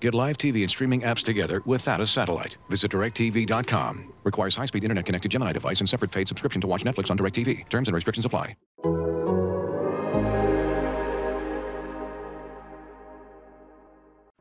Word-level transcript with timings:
Get 0.00 0.14
live 0.14 0.38
TV 0.38 0.62
and 0.62 0.70
streaming 0.70 1.02
apps 1.02 1.22
together 1.22 1.62
without 1.66 2.00
a 2.00 2.06
satellite. 2.06 2.56
Visit 2.70 2.90
directv.com. 2.90 4.12
Requires 4.24 4.56
high-speed 4.56 4.82
internet-connected 4.82 5.30
Gemini 5.30 5.52
device 5.52 5.80
and 5.80 5.88
separate 5.88 6.10
paid 6.10 6.26
subscription 6.26 6.60
to 6.62 6.66
watch 6.66 6.84
Netflix 6.84 7.10
on 7.10 7.18
DirecTV. 7.18 7.68
Terms 7.68 7.88
and 7.88 7.94
restrictions 7.94 8.24
apply. 8.24 8.56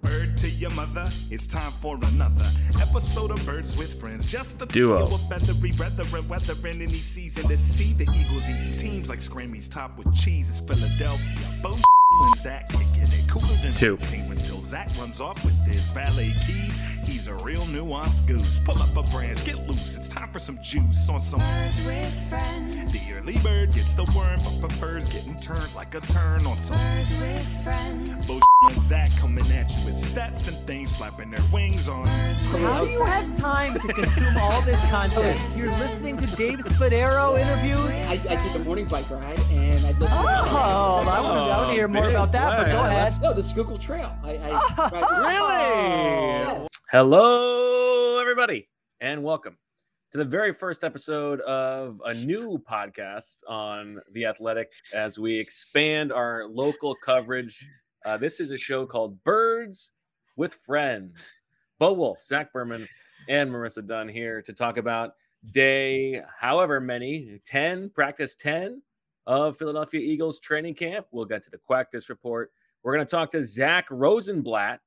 Bird 0.02 0.38
to 0.38 0.50
your 0.50 0.72
mother, 0.72 1.10
it's 1.30 1.46
time 1.48 1.72
for 1.72 1.98
another 1.98 2.50
episode 2.82 3.32
of 3.32 3.46
Birds 3.46 3.76
with 3.78 4.00
Friends. 4.00 4.26
Just 4.26 4.60
the 4.60 4.66
Duo. 4.66 5.04
trio 5.04 5.16
of 5.16 5.28
feathery 5.28 5.72
brethren, 5.74 6.28
weathering 6.30 6.82
any 6.82 7.00
season 7.00 7.44
to 7.50 7.58
see 7.58 7.94
the 7.94 8.10
Eagles 8.16 8.48
eating 8.50 8.72
teams 8.72 9.10
like 9.10 9.20
Scrammy's 9.20 9.68
top 9.68 9.98
with 9.98 10.14
cheese. 10.16 10.50
It's 10.50 10.62
Philadelphia. 10.62 11.48
Bullshit 11.62 11.84
when 12.20 12.34
Zach 12.36 12.68
kicking 12.70 13.04
it 13.04 13.30
cooler 13.30 13.56
than 13.62 13.72
Two. 13.74 13.98
Penguins 17.10 17.26
till 17.26 17.26
Zach 17.26 17.26
runs 17.26 17.28
off 17.28 17.28
with 17.28 17.28
his 17.28 17.28
valet 17.28 17.28
keys. 17.28 17.28
He's 17.28 17.28
a 17.28 17.34
real 17.46 17.62
nuanced 17.66 18.28
goose. 18.28 18.60
Pull 18.60 18.82
up 18.82 18.96
a 18.96 19.10
branch, 19.12 19.46
get 19.46 19.58
loose. 19.68 19.96
It's 19.96 20.10
time 20.10 20.30
for 20.30 20.40
some 20.40 20.58
juice 20.64 21.10
on 21.10 21.20
some. 21.20 21.40
Birds 21.40 21.86
with 21.86 22.30
friends. 22.30 22.92
The 22.92 23.02
early 23.14 23.38
bird 23.40 23.74
gets 23.74 23.94
the 23.96 24.04
worm, 24.16 24.40
but 24.44 24.70
prefers 24.70 25.08
getting 25.08 25.36
turned 25.36 25.74
like 25.76 25.96
a 25.96 26.02
turn 26.02 26.46
on 26.46 26.58
some. 26.58 26.78
Birds 26.78 27.12
with 27.20 27.64
friends. 27.64 28.28
Bullshit 28.28 28.44
when 28.62 28.74
Zach 28.74 29.10
coming 29.18 29.50
at 29.52 29.70
you 29.72 29.86
with 29.86 29.96
stats 29.96 30.48
and 30.48 30.58
things 30.58 30.94
flapping 30.94 31.32
their 31.32 31.44
wings 31.52 31.88
on. 31.88 32.04
Birds 32.06 32.44
How 32.44 32.86
do 32.86 32.92
you 32.92 33.04
have 33.04 33.38
time 33.38 33.74
to 33.74 33.88
consume 33.94 34.38
all 34.38 34.62
this 34.62 34.80
content? 34.90 35.40
You're 35.56 35.72
listening 35.78 36.18
to 36.18 36.28
Dave 36.36 36.60
Spadaro 36.60 37.40
interviews. 37.40 37.94
I, 38.08 38.14
I 38.14 38.36
take 38.36 38.56
a 38.56 38.60
morning 38.60 38.86
bike 38.86 39.10
ride 39.10 39.40
and 39.52 39.86
I 39.86 39.90
listen. 39.90 40.08
Oh, 40.12 41.04
I 41.08 41.22
want 41.22 41.68
to 41.68 41.74
hear 41.74 41.88
more 41.88 42.10
about 42.10 42.32
that, 42.34 42.58
but 42.58 42.72
go 42.72 42.84
ahead. 42.84 43.14
No, 43.22 43.34
the 43.34 43.44
Schuylkill 43.44 43.78
Trail. 43.78 44.16
I, 44.24 44.32
I 44.32 44.50
ride 44.92 46.50
Really? 46.50 46.60
Yes. 46.60 46.69
Hello, 46.92 48.20
everybody, 48.20 48.68
and 49.00 49.24
welcome 49.24 49.56
to 50.12 50.18
the 50.18 50.26
very 50.26 50.52
first 50.52 50.84
episode 50.84 51.40
of 51.42 52.02
a 52.04 52.16
new 52.16 52.58
podcast 52.68 53.44
on 53.48 54.00
The 54.12 54.26
Athletic 54.26 54.72
as 54.92 55.20
we 55.20 55.38
expand 55.38 56.12
our 56.12 56.48
local 56.48 56.96
coverage. 56.96 57.70
Uh, 58.06 58.18
this 58.18 58.40
is 58.40 58.50
a 58.50 58.58
show 58.58 58.88
called 58.88 59.24
Birds 59.24 59.92
with 60.36 60.56
Friends. 60.56 61.14
Bo 61.78 61.94
Wolf, 61.94 62.24
Zach 62.24 62.52
Berman, 62.52 62.88
and 63.28 63.52
Marissa 63.52 63.86
Dunn 63.86 64.10
here 64.10 64.42
to 64.42 64.52
talk 64.52 64.78
about 64.78 65.12
day, 65.52 66.20
however 66.40 66.82
many, 66.82 67.40
10, 67.46 67.92
practice 67.92 68.34
10 68.34 68.82
of 69.28 69.56
Philadelphia 69.60 70.02
Eagles 70.02 70.40
training 70.40 70.74
camp. 70.74 71.06
We'll 71.12 71.26
get 71.26 71.44
to 71.44 71.52
the 71.52 71.60
Quackness 71.70 72.10
report. 72.10 72.52
We're 72.82 72.96
going 72.96 73.06
to 73.06 73.12
talk 73.16 73.30
to 73.30 73.46
Zach 73.46 73.86
Rosenblatt, 73.92 74.80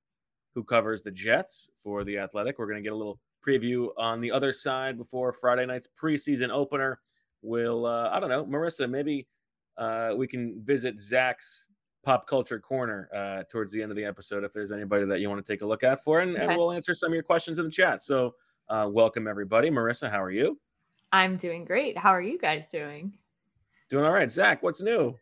who 0.54 0.64
covers 0.64 1.02
the 1.02 1.10
Jets 1.10 1.70
for 1.82 2.04
the 2.04 2.18
Athletic. 2.18 2.58
We're 2.58 2.66
going 2.66 2.76
to 2.76 2.82
get 2.82 2.92
a 2.92 2.96
little 2.96 3.18
preview 3.46 3.88
on 3.96 4.20
the 4.20 4.30
other 4.30 4.52
side 4.52 4.96
before 4.96 5.32
Friday 5.32 5.66
night's 5.66 5.88
preseason 6.00 6.50
opener. 6.50 7.00
We'll, 7.42 7.86
uh, 7.86 8.10
I 8.12 8.20
don't 8.20 8.28
know, 8.28 8.44
Marissa, 8.44 8.88
maybe 8.88 9.26
uh, 9.76 10.12
we 10.16 10.26
can 10.26 10.62
visit 10.62 11.00
Zach's 11.00 11.68
pop 12.04 12.26
culture 12.26 12.60
corner 12.60 13.08
uh, 13.14 13.42
towards 13.50 13.72
the 13.72 13.82
end 13.82 13.90
of 13.90 13.96
the 13.96 14.04
episode 14.04 14.44
if 14.44 14.52
there's 14.52 14.72
anybody 14.72 15.06
that 15.06 15.20
you 15.20 15.28
want 15.28 15.44
to 15.44 15.52
take 15.52 15.62
a 15.62 15.66
look 15.66 15.82
at 15.82 16.02
for, 16.02 16.20
and, 16.20 16.36
and 16.36 16.56
we'll 16.56 16.72
answer 16.72 16.94
some 16.94 17.10
of 17.10 17.14
your 17.14 17.22
questions 17.22 17.58
in 17.58 17.64
the 17.64 17.70
chat. 17.70 18.02
So, 18.02 18.34
uh, 18.68 18.88
welcome 18.90 19.26
everybody. 19.26 19.70
Marissa, 19.70 20.10
how 20.10 20.22
are 20.22 20.30
you? 20.30 20.58
I'm 21.12 21.36
doing 21.36 21.64
great. 21.64 21.98
How 21.98 22.10
are 22.10 22.22
you 22.22 22.38
guys 22.38 22.64
doing? 22.70 23.12
Doing 23.88 24.04
all 24.04 24.12
right. 24.12 24.30
Zach, 24.30 24.62
what's 24.62 24.80
new? 24.80 25.16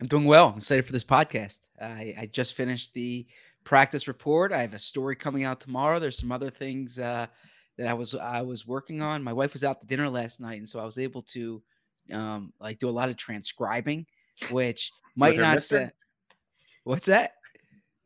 I'm 0.00 0.06
doing 0.06 0.24
well. 0.24 0.48
I'm 0.48 0.58
excited 0.58 0.84
for 0.84 0.92
this 0.92 1.04
podcast. 1.04 1.60
I, 1.80 2.14
I 2.18 2.28
just 2.30 2.54
finished 2.54 2.94
the 2.94 3.26
practice 3.64 4.06
report. 4.08 4.52
I 4.52 4.60
have 4.60 4.74
a 4.74 4.78
story 4.78 5.16
coming 5.16 5.44
out 5.44 5.60
tomorrow. 5.60 5.98
There's 5.98 6.18
some 6.18 6.30
other 6.32 6.50
things 6.50 6.98
uh, 6.98 7.26
that 7.78 7.86
I 7.88 7.94
was 7.94 8.14
I 8.14 8.42
was 8.42 8.66
working 8.66 9.02
on. 9.02 9.22
My 9.22 9.32
wife 9.32 9.52
was 9.52 9.64
out 9.64 9.80
to 9.80 9.86
dinner 9.86 10.08
last 10.08 10.40
night, 10.40 10.58
and 10.58 10.68
so 10.68 10.78
I 10.78 10.84
was 10.84 10.98
able 10.98 11.22
to 11.22 11.62
um, 12.12 12.52
like 12.60 12.78
do 12.78 12.88
a 12.88 12.90
lot 12.90 13.08
of 13.08 13.16
transcribing, 13.16 14.06
which 14.50 14.92
might 15.16 15.36
not. 15.36 15.62
What's 16.84 17.06
that? 17.06 17.32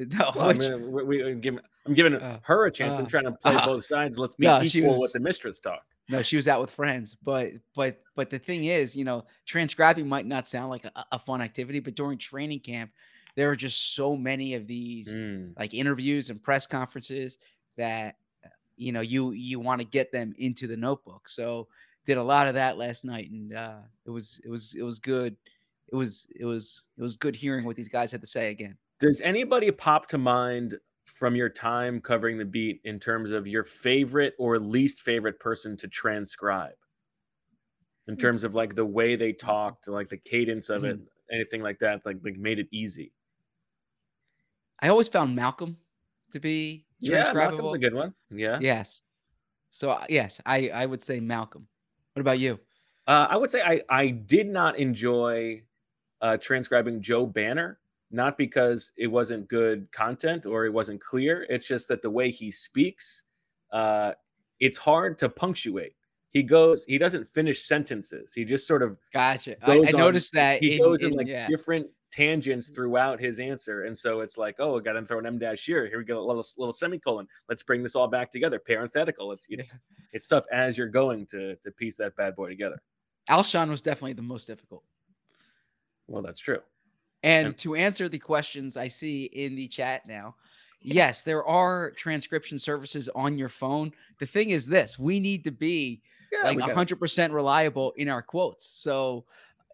No, 0.00 0.30
Well, 0.36 0.46
which, 0.46 0.60
I'm, 0.60 0.70
gonna- 0.80 0.86
we, 1.04 1.24
we, 1.24 1.34
give, 1.34 1.58
I'm 1.84 1.92
giving 1.92 2.14
Uh, 2.14 2.38
her 2.42 2.66
a 2.66 2.70
chance. 2.70 3.00
I'm 3.00 3.06
uh, 3.06 3.08
trying 3.08 3.24
to 3.24 3.32
play 3.32 3.52
uh, 3.56 3.66
both 3.66 3.84
sides. 3.84 4.16
Let's 4.16 4.36
be 4.36 4.46
no, 4.46 4.62
equal 4.62 4.90
was- 4.92 5.00
with 5.00 5.12
the 5.12 5.18
mistress 5.18 5.58
talk. 5.58 5.82
no, 6.08 6.22
she 6.22 6.36
was 6.36 6.46
out 6.46 6.60
with 6.60 6.70
friends, 6.70 7.16
but 7.24 7.50
but 7.74 8.00
but 8.14 8.30
the 8.30 8.38
thing 8.38 8.66
is, 8.66 8.94
you 8.94 9.02
know, 9.04 9.24
transcribing 9.44 10.08
might 10.08 10.24
not 10.24 10.46
sound 10.46 10.70
like 10.70 10.84
a, 10.84 11.04
a 11.10 11.18
fun 11.18 11.42
activity, 11.42 11.80
but 11.80 11.96
during 11.96 12.16
training 12.16 12.60
camp, 12.60 12.92
there 13.38 13.50
are 13.50 13.56
just 13.56 13.94
so 13.94 14.16
many 14.16 14.54
of 14.54 14.66
these 14.66 15.16
Mm. 15.16 15.54
like 15.58 15.74
interviews 15.74 16.30
and 16.30 16.42
press 16.42 16.66
conferences 16.66 17.38
that 17.78 18.16
uh, 18.44 18.50
you 18.76 18.92
know 18.92 19.00
you 19.02 19.32
you 19.32 19.60
want 19.60 19.80
to 19.80 19.86
get 19.86 20.12
them 20.12 20.34
into 20.38 20.66
the 20.66 20.76
notebook. 20.76 21.28
So 21.28 21.68
did 22.06 22.18
a 22.18 22.22
lot 22.24 22.48
of 22.48 22.54
that 22.54 22.78
last 22.78 23.04
night, 23.04 23.30
and 23.30 23.54
uh, 23.54 23.80
it 24.06 24.10
was 24.10 24.40
it 24.44 24.50
was 24.50 24.74
it 24.74 24.82
was 24.82 24.98
good. 24.98 25.36
It 25.92 25.96
was 25.96 26.26
it 26.36 26.44
was 26.46 26.86
it 26.98 27.02
was 27.02 27.16
good 27.16 27.36
hearing 27.36 27.64
what 27.64 27.76
these 27.76 27.88
guys 27.88 28.12
had 28.12 28.22
to 28.22 28.26
say 28.26 28.50
again. 28.50 28.78
Does 29.00 29.20
anybody 29.20 29.70
pop 29.72 30.06
to 30.08 30.18
mind 30.18 30.78
from 31.04 31.34
your 31.34 31.48
time 31.48 32.00
covering 32.00 32.38
the 32.38 32.44
beat 32.44 32.80
in 32.84 32.98
terms 33.00 33.32
of 33.32 33.46
your 33.46 33.64
favorite 33.64 34.34
or 34.38 34.58
least 34.58 35.02
favorite 35.02 35.40
person 35.40 35.76
to 35.78 35.88
transcribe? 35.88 36.76
In 38.08 38.16
Hmm. 38.16 38.16
terms 38.16 38.42
of 38.42 38.54
like 38.54 38.74
the 38.74 38.86
way 38.86 39.16
they 39.16 39.32
talked, 39.32 39.86
like 39.86 40.08
the 40.08 40.16
cadence 40.16 40.68
of 40.70 40.84
it, 40.84 40.98
anything 41.30 41.62
like 41.62 41.78
that, 41.80 42.04
like 42.06 42.16
like 42.24 42.36
made 42.36 42.58
it 42.58 42.68
easy. 42.72 43.12
I 44.80 44.88
always 44.88 45.08
found 45.08 45.34
Malcolm 45.34 45.76
to 46.32 46.40
be 46.40 46.84
Yeah, 47.00 47.32
Malcolm's 47.32 47.74
a 47.74 47.78
good 47.78 47.94
one. 47.94 48.14
Yeah. 48.30 48.58
Yes. 48.60 49.02
So 49.70 49.90
uh, 49.90 50.04
yes, 50.08 50.40
I 50.46 50.68
I 50.70 50.86
would 50.86 51.02
say 51.02 51.20
Malcolm. 51.20 51.66
What 52.14 52.20
about 52.20 52.38
you? 52.38 52.58
Uh, 53.06 53.26
I 53.30 53.36
would 53.36 53.50
say 53.50 53.62
I, 53.62 53.82
I 53.88 54.08
did 54.10 54.48
not 54.48 54.76
enjoy 54.78 55.62
uh, 56.20 56.36
transcribing 56.38 57.00
Joe 57.00 57.24
Banner, 57.26 57.78
not 58.10 58.36
because 58.36 58.92
it 58.96 59.06
wasn't 59.06 59.48
good 59.48 59.90
content 59.92 60.44
or 60.46 60.64
it 60.66 60.72
wasn't 60.72 61.00
clear. 61.00 61.46
It's 61.48 61.66
just 61.66 61.88
that 61.88 62.02
the 62.02 62.10
way 62.10 62.30
he 62.30 62.50
speaks, 62.50 63.24
uh, 63.72 64.12
it's 64.60 64.76
hard 64.76 65.16
to 65.18 65.28
punctuate. 65.28 65.94
He 66.30 66.42
goes, 66.42 66.84
he 66.84 66.98
doesn't 66.98 67.26
finish 67.26 67.62
sentences. 67.62 68.34
He 68.34 68.44
just 68.44 68.66
sort 68.66 68.82
of 68.82 68.98
Gotcha. 69.14 69.56
I, 69.62 69.76
I 69.76 69.78
on- 69.78 69.92
noticed 69.98 70.32
that 70.34 70.62
he 70.62 70.76
in- 70.76 70.82
goes 70.82 71.02
in, 71.02 71.12
in- 71.12 71.16
like 71.16 71.26
yeah. 71.28 71.46
different 71.46 71.86
tangents 72.10 72.66
mm-hmm. 72.66 72.74
throughout 72.74 73.20
his 73.20 73.40
answer, 73.40 73.84
and 73.84 73.96
so 73.96 74.20
it's 74.20 74.38
like, 74.38 74.56
oh, 74.58 74.78
I 74.78 74.80
got 74.80 74.92
to 74.92 75.04
throw 75.04 75.18
an 75.18 75.26
M 75.26 75.38
dash 75.38 75.64
here. 75.64 75.86
Here 75.86 75.98
we 75.98 76.04
go, 76.04 76.18
a 76.18 76.26
little 76.26 76.44
little 76.56 76.72
semicolon. 76.72 77.26
Let's 77.48 77.62
bring 77.62 77.82
this 77.82 77.94
all 77.94 78.08
back 78.08 78.30
together. 78.30 78.58
Parenthetical. 78.58 79.32
It's 79.32 79.46
it's 79.48 79.80
it's 80.12 80.26
tough 80.26 80.44
as 80.52 80.78
you're 80.78 80.88
going 80.88 81.26
to 81.26 81.56
to 81.56 81.70
piece 81.72 81.96
that 81.98 82.16
bad 82.16 82.36
boy 82.36 82.48
together. 82.48 82.80
Alshon 83.28 83.68
was 83.68 83.82
definitely 83.82 84.14
the 84.14 84.22
most 84.22 84.46
difficult. 84.46 84.82
Well, 86.06 86.22
that's 86.22 86.40
true. 86.40 86.60
And 87.22 87.48
And- 87.48 87.58
to 87.58 87.74
answer 87.74 88.08
the 88.08 88.18
questions 88.18 88.76
I 88.76 88.88
see 88.88 89.24
in 89.24 89.54
the 89.54 89.68
chat 89.68 90.06
now, 90.08 90.36
yes, 90.80 91.22
there 91.22 91.44
are 91.44 91.90
transcription 91.92 92.58
services 92.58 93.08
on 93.14 93.36
your 93.38 93.48
phone. 93.48 93.92
The 94.18 94.26
thing 94.26 94.50
is 94.50 94.66
this, 94.66 94.98
we 94.98 95.20
need 95.20 95.44
to 95.44 95.50
be 95.50 96.02
Yeah, 96.32 96.44
like 96.44 96.58
100% 96.58 97.32
reliable 97.32 97.92
in 97.96 98.08
our 98.08 98.22
quotes. 98.22 98.64
So 98.64 99.24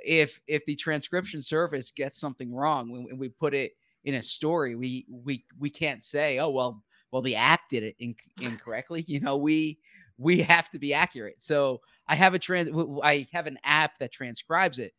if 0.04 0.40
if 0.46 0.64
the 0.66 0.76
transcription 0.76 1.40
service 1.40 1.90
gets 1.90 2.18
something 2.18 2.52
wrong 2.52 2.90
when, 2.90 3.18
we 3.18 3.28
put 3.28 3.54
it 3.54 3.72
in 4.04 4.14
a 4.14 4.22
story, 4.22 4.74
we 4.74 5.06
we 5.08 5.44
we 5.58 5.70
can't 5.70 6.02
say, 6.02 6.38
"Oh, 6.38 6.50
well, 6.50 6.82
well 7.10 7.22
the 7.22 7.36
app 7.36 7.68
did 7.68 7.82
it 7.82 7.96
inc- 8.00 8.28
incorrectly." 8.40 9.04
You 9.06 9.20
know, 9.20 9.36
we 9.36 9.78
we 10.18 10.42
have 10.42 10.70
to 10.70 10.78
be 10.78 10.94
accurate. 10.94 11.40
So 11.40 11.80
I 12.06 12.14
have 12.14 12.34
a 12.34 12.38
trans 12.38 12.70
I 13.02 13.26
have 13.32 13.46
an 13.46 13.58
app 13.64 13.98
that 13.98 14.12
transcribes 14.12 14.78
it, 14.78 14.92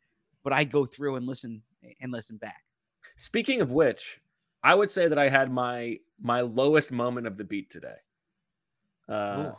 but 0.44 0.54
I 0.54 0.64
go 0.64 0.86
through 0.86 1.16
and 1.16 1.26
listen 1.26 1.62
and 2.02 2.12
listen 2.12 2.38
back. 2.38 2.64
Speaking 3.16 3.62
of 3.62 3.72
which, 3.72 4.20
I 4.64 4.74
would 4.74 4.90
say 4.90 5.08
that 5.08 5.20
I 5.20 5.30
had 5.30 5.52
my 5.52 6.00
my 6.20 6.42
lowest 6.42 6.92
moment 6.92 7.28
of 7.28 7.38
the 7.38 7.44
beat 7.44 7.70
today. 7.70 7.96
Uh, 9.08 9.52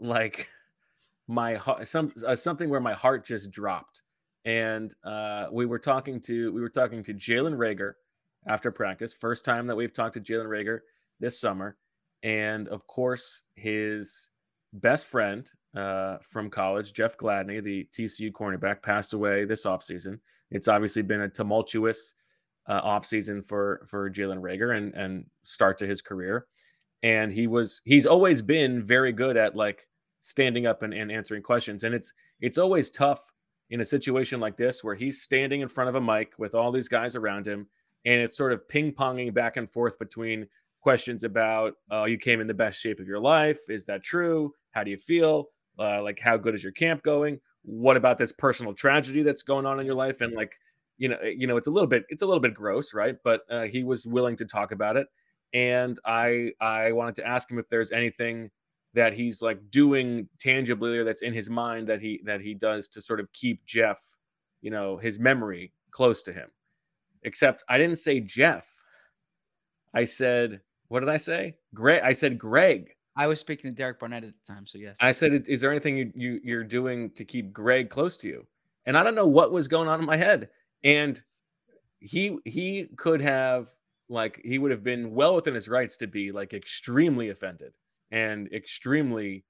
like 0.00 0.48
my 1.26 1.54
heart, 1.54 1.86
some 1.86 2.12
uh, 2.26 2.34
something 2.34 2.70
where 2.70 2.80
my 2.80 2.94
heart 2.94 3.24
just 3.24 3.50
dropped, 3.50 4.02
and 4.48 4.94
uh, 5.04 5.46
we 5.52 5.66
were 5.66 5.78
talking 5.78 6.18
to 6.22 6.50
we 6.54 6.62
were 6.62 6.70
talking 6.70 7.02
to 7.02 7.12
Jalen 7.12 7.58
Reagor 7.58 7.92
after 8.46 8.72
practice. 8.72 9.12
First 9.12 9.44
time 9.44 9.66
that 9.66 9.76
we've 9.76 9.92
talked 9.92 10.14
to 10.14 10.20
Jalen 10.20 10.46
Reagor 10.46 10.80
this 11.20 11.38
summer, 11.38 11.76
and 12.22 12.66
of 12.68 12.86
course 12.86 13.42
his 13.56 14.30
best 14.72 15.04
friend 15.04 15.50
uh, 15.76 16.16
from 16.22 16.48
college, 16.48 16.94
Jeff 16.94 17.18
Gladney, 17.18 17.62
the 17.62 17.86
TCU 17.92 18.32
cornerback, 18.32 18.82
passed 18.82 19.12
away 19.12 19.44
this 19.44 19.66
offseason. 19.66 20.18
It's 20.50 20.66
obviously 20.66 21.02
been 21.02 21.20
a 21.20 21.28
tumultuous 21.28 22.14
uh, 22.68 22.80
offseason 22.80 23.44
for 23.44 23.82
for 23.86 24.10
Jalen 24.10 24.40
Reagor 24.40 24.78
and 24.78 24.94
and 24.94 25.26
start 25.42 25.76
to 25.78 25.86
his 25.86 26.00
career. 26.00 26.46
And 27.02 27.30
he 27.30 27.48
was 27.48 27.82
he's 27.84 28.06
always 28.06 28.40
been 28.40 28.82
very 28.82 29.12
good 29.12 29.36
at 29.36 29.54
like 29.54 29.82
standing 30.20 30.66
up 30.66 30.80
and, 30.82 30.94
and 30.94 31.12
answering 31.12 31.42
questions. 31.42 31.84
And 31.84 31.94
it's 31.94 32.14
it's 32.40 32.56
always 32.56 32.88
tough 32.88 33.30
in 33.70 33.80
a 33.80 33.84
situation 33.84 34.40
like 34.40 34.56
this 34.56 34.82
where 34.82 34.94
he's 34.94 35.22
standing 35.22 35.60
in 35.60 35.68
front 35.68 35.88
of 35.88 35.94
a 35.94 36.00
mic 36.00 36.32
with 36.38 36.54
all 36.54 36.72
these 36.72 36.88
guys 36.88 37.16
around 37.16 37.46
him, 37.46 37.66
and 38.04 38.20
it's 38.20 38.36
sort 38.36 38.52
of 38.52 38.68
ping 38.68 38.92
ponging 38.92 39.32
back 39.32 39.56
and 39.56 39.68
forth 39.68 39.98
between 39.98 40.46
questions 40.80 41.24
about 41.24 41.74
uh, 41.92 42.04
you 42.04 42.16
came 42.16 42.40
in 42.40 42.46
the 42.46 42.54
best 42.54 42.80
shape 42.80 43.00
of 43.00 43.06
your 43.06 43.20
life. 43.20 43.58
Is 43.68 43.84
that 43.86 44.02
true? 44.02 44.52
How 44.70 44.84
do 44.84 44.90
you 44.90 44.98
feel? 44.98 45.46
Uh, 45.78 46.02
like 46.02 46.18
how 46.18 46.36
good 46.36 46.54
is 46.54 46.62
your 46.62 46.72
camp 46.72 47.02
going? 47.02 47.40
What 47.62 47.96
about 47.96 48.18
this 48.18 48.32
personal 48.32 48.72
tragedy 48.72 49.22
that's 49.22 49.42
going 49.42 49.66
on 49.66 49.78
in 49.80 49.86
your 49.86 49.94
life? 49.94 50.20
And 50.20 50.34
like 50.34 50.56
you 50.96 51.08
know, 51.08 51.18
you 51.22 51.46
know, 51.46 51.56
it's 51.56 51.68
a 51.68 51.70
little 51.70 51.86
bit 51.86 52.04
it's 52.08 52.22
a 52.22 52.26
little 52.26 52.40
bit 52.40 52.54
gross, 52.54 52.92
right? 52.92 53.16
But 53.22 53.42
uh, 53.50 53.62
he 53.62 53.84
was 53.84 54.06
willing 54.06 54.36
to 54.36 54.44
talk 54.44 54.72
about 54.72 54.96
it, 54.96 55.06
and 55.52 55.98
I 56.04 56.50
I 56.60 56.92
wanted 56.92 57.14
to 57.16 57.26
ask 57.26 57.50
him 57.50 57.58
if 57.58 57.68
there's 57.68 57.92
anything 57.92 58.50
that 58.98 59.12
he's 59.12 59.40
like 59.40 59.60
doing 59.70 60.28
tangibly 60.40 60.98
or 60.98 61.04
that's 61.04 61.22
in 61.22 61.32
his 61.32 61.48
mind 61.48 61.86
that 61.86 62.00
he 62.00 62.20
that 62.24 62.40
he 62.40 62.52
does 62.52 62.88
to 62.88 63.00
sort 63.00 63.20
of 63.20 63.32
keep 63.32 63.64
Jeff, 63.64 64.02
you 64.60 64.72
know, 64.72 64.96
his 64.96 65.20
memory 65.20 65.72
close 65.92 66.20
to 66.22 66.32
him. 66.32 66.48
Except 67.22 67.62
I 67.68 67.78
didn't 67.78 67.98
say 67.98 68.18
Jeff. 68.18 68.68
I 69.94 70.04
said, 70.04 70.60
what 70.88 70.98
did 71.00 71.08
I 71.08 71.16
say? 71.16 71.54
Greg. 71.74 72.02
I 72.02 72.12
said 72.12 72.38
Greg. 72.38 72.90
I 73.16 73.28
was 73.28 73.38
speaking 73.38 73.70
to 73.70 73.76
Derek 73.76 74.00
Barnett 74.00 74.24
at 74.24 74.32
the 74.32 74.52
time, 74.52 74.66
so 74.66 74.78
yes. 74.78 74.96
I 75.00 75.12
said, 75.12 75.44
is 75.46 75.60
there 75.60 75.70
anything 75.70 75.96
you, 75.96 76.12
you 76.16 76.40
you're 76.42 76.64
doing 76.64 77.10
to 77.12 77.24
keep 77.24 77.52
Greg 77.52 77.90
close 77.90 78.16
to 78.18 78.28
you? 78.28 78.44
And 78.84 78.98
I 78.98 79.04
don't 79.04 79.14
know 79.14 79.28
what 79.28 79.52
was 79.52 79.68
going 79.68 79.88
on 79.88 80.00
in 80.00 80.06
my 80.06 80.16
head. 80.16 80.48
And 80.82 81.22
he 82.00 82.36
he 82.44 82.88
could 82.96 83.20
have 83.20 83.68
like 84.08 84.40
he 84.44 84.58
would 84.58 84.72
have 84.72 84.82
been 84.82 85.14
well 85.14 85.36
within 85.36 85.54
his 85.54 85.68
rights 85.68 85.96
to 85.98 86.08
be 86.08 86.32
like 86.32 86.52
extremely 86.52 87.28
offended 87.28 87.74
and 88.10 88.50
extremely 88.52 89.44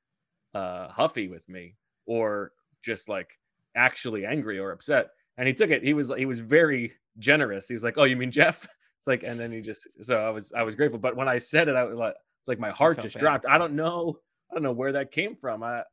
uh, 0.55 0.89
huffy 0.89 1.29
with 1.29 1.49
me 1.49 1.77
or 2.07 2.53
just 2.83 3.09
like 3.09 3.31
actually 3.77 4.25
angry 4.25 4.59
or 4.59 4.73
upset. 4.73 5.09
And 5.37 5.47
he 5.47 5.55
took 5.55 5.71
it. 5.71 5.83
He 5.83 5.95
was 5.95 6.13
he 6.17 6.27
was 6.27 6.41
very 6.41 6.93
generous. 7.19 7.69
He 7.69 7.75
was 7.75 7.85
like, 7.85 7.95
"Oh, 7.97 8.05
you 8.05 8.17
mean 8.17 8.31
Jeff?" 8.31 8.67
It's 8.99 9.07
like, 9.07 9.23
and 9.23 9.39
then 9.39 9.53
he 9.53 9.61
just 9.61 9.87
so 10.03 10.17
I 10.17 10.31
was 10.31 10.53
I 10.53 10.65
was 10.65 10.75
grateful. 10.75 10.99
But 10.99 11.15
when 11.15 11.29
I 11.29 11.39
said 11.39 11.69
it, 11.69 11.77
I 11.77 11.85
was 11.85 11.97
like, 11.97 12.15
it's 12.41 12.49
like 12.49 12.59
my 12.59 12.71
heart 12.71 13.01
just 13.01 13.15
bad. 13.15 13.21
dropped. 13.21 13.47
I 13.47 13.57
don't 13.57 13.75
know. 13.75 14.19
I 14.51 14.55
don't 14.55 14.65
know 14.65 14.73
where 14.73 14.91
that 14.91 15.13
came 15.13 15.37
from. 15.37 15.63
I 15.63 15.85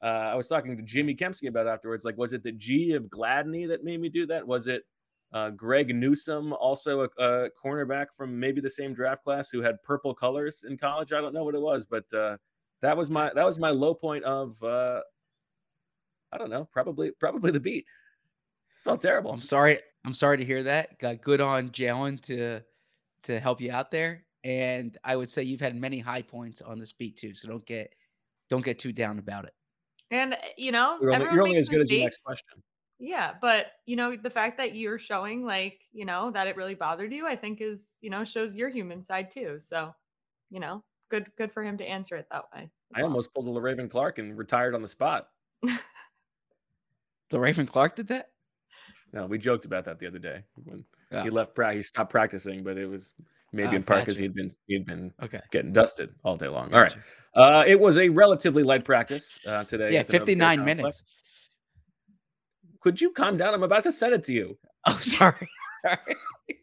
uh, 0.00 0.06
I 0.06 0.34
was 0.36 0.46
talking 0.46 0.76
to 0.76 0.82
Jimmy 0.84 1.16
Kempski 1.16 1.48
about 1.48 1.66
afterwards. 1.66 2.04
Like, 2.04 2.16
was 2.16 2.32
it 2.32 2.44
the 2.44 2.52
G 2.52 2.92
of 2.92 3.04
Gladney 3.04 3.66
that 3.66 3.82
made 3.82 4.00
me 4.00 4.08
do 4.08 4.24
that? 4.26 4.46
Was 4.46 4.68
it 4.68 4.84
uh, 5.34 5.50
Greg 5.50 5.94
Newsome, 5.94 6.52
also 6.54 7.00
a, 7.00 7.22
a, 7.22 7.50
cornerback 7.50 8.06
from 8.16 8.38
maybe 8.38 8.60
the 8.60 8.70
same 8.70 8.94
draft 8.94 9.24
class 9.24 9.50
who 9.50 9.60
had 9.60 9.82
purple 9.82 10.14
colors 10.14 10.64
in 10.66 10.78
college. 10.78 11.12
I 11.12 11.20
don't 11.20 11.34
know 11.34 11.42
what 11.42 11.56
it 11.56 11.60
was, 11.60 11.84
but 11.84 12.04
uh, 12.14 12.36
that 12.80 12.96
was 12.96 13.10
my 13.10 13.32
that 13.34 13.44
was 13.44 13.58
my 13.58 13.70
low 13.70 13.94
point 13.94 14.22
of 14.24 14.62
uh, 14.62 15.00
I 16.32 16.38
don't 16.38 16.50
know, 16.50 16.68
probably 16.72 17.10
probably 17.18 17.50
the 17.50 17.60
beat. 17.60 17.84
Felt 18.84 19.00
terrible. 19.00 19.32
I'm 19.32 19.42
sorry. 19.42 19.80
I'm 20.04 20.14
sorry 20.14 20.36
to 20.36 20.44
hear 20.44 20.62
that. 20.62 20.98
Got 21.00 21.20
good 21.20 21.40
on 21.40 21.70
Jalen 21.70 22.22
to 22.22 22.60
to 23.24 23.40
help 23.40 23.60
you 23.60 23.72
out 23.72 23.90
there, 23.90 24.24
and 24.44 24.96
I 25.02 25.16
would 25.16 25.28
say 25.28 25.42
you've 25.42 25.60
had 25.60 25.74
many 25.74 25.98
high 25.98 26.22
points 26.22 26.62
on 26.62 26.78
this 26.78 26.92
beat 26.92 27.16
too. 27.16 27.34
So 27.34 27.48
don't 27.48 27.66
get 27.66 27.92
don't 28.50 28.64
get 28.64 28.78
too 28.78 28.92
down 28.92 29.18
about 29.18 29.46
it. 29.46 29.54
And 30.12 30.36
you 30.56 30.70
know, 30.70 30.98
you're 31.00 31.12
only, 31.12 31.26
you're 31.32 31.42
only 31.42 31.56
as 31.56 31.68
good 31.68 31.80
mistakes. 31.80 31.90
as 31.90 31.96
your 31.96 32.04
next 32.04 32.22
question. 32.22 32.62
Yeah, 33.04 33.32
but 33.38 33.66
you 33.84 33.96
know, 33.96 34.16
the 34.16 34.30
fact 34.30 34.56
that 34.56 34.74
you're 34.74 34.98
showing 34.98 35.44
like, 35.44 35.82
you 35.92 36.06
know, 36.06 36.30
that 36.30 36.46
it 36.46 36.56
really 36.56 36.74
bothered 36.74 37.12
you, 37.12 37.26
I 37.26 37.36
think 37.36 37.60
is, 37.60 37.98
you 38.00 38.08
know, 38.08 38.24
shows 38.24 38.54
your 38.54 38.70
human 38.70 39.02
side 39.02 39.30
too. 39.30 39.58
So, 39.58 39.94
you 40.48 40.58
know, 40.58 40.82
good 41.10 41.26
good 41.36 41.52
for 41.52 41.62
him 41.62 41.76
to 41.76 41.84
answer 41.84 42.16
it 42.16 42.26
that 42.32 42.44
way. 42.54 42.70
I 42.94 43.00
well. 43.00 43.10
almost 43.10 43.34
pulled 43.34 43.54
a 43.54 43.60
Raven 43.60 43.90
Clark 43.90 44.18
and 44.18 44.38
retired 44.38 44.74
on 44.74 44.80
the 44.80 44.88
spot. 44.88 45.28
the 47.30 47.38
Raven 47.38 47.66
Clark 47.66 47.96
did 47.96 48.08
that? 48.08 48.30
No, 49.12 49.26
we 49.26 49.36
joked 49.36 49.66
about 49.66 49.84
that 49.84 49.98
the 49.98 50.06
other 50.06 50.18
day 50.18 50.42
when 50.64 50.82
yeah. 51.12 51.24
he 51.24 51.28
left 51.28 51.54
practice. 51.54 51.80
He 51.80 51.82
stopped 51.82 52.10
practicing, 52.10 52.64
but 52.64 52.78
it 52.78 52.86
was 52.86 53.12
maybe 53.52 53.68
oh, 53.68 53.76
in 53.76 53.82
part 53.82 54.00
because 54.00 54.16
he'd 54.16 54.34
been 54.34 54.50
he'd 54.66 54.86
been 54.86 55.12
okay. 55.22 55.42
getting 55.50 55.74
dusted 55.74 56.14
all 56.24 56.36
day 56.36 56.48
long. 56.48 56.70
Gotcha. 56.70 56.96
All 57.34 57.50
right, 57.50 57.58
uh, 57.58 57.64
it 57.66 57.78
was 57.78 57.98
a 57.98 58.08
relatively 58.08 58.62
light 58.62 58.86
practice 58.86 59.38
uh, 59.46 59.64
today. 59.64 59.92
Yeah, 59.92 60.04
fifty 60.04 60.34
nine 60.34 60.64
minutes. 60.64 61.04
Could 62.84 63.00
you 63.00 63.12
calm 63.12 63.38
down? 63.38 63.54
I'm 63.54 63.62
about 63.62 63.82
to 63.84 63.92
send 63.92 64.12
it 64.12 64.22
to 64.24 64.32
you. 64.32 64.58
Oh, 64.86 64.98
sorry. 65.00 65.48
sorry. 65.82 66.16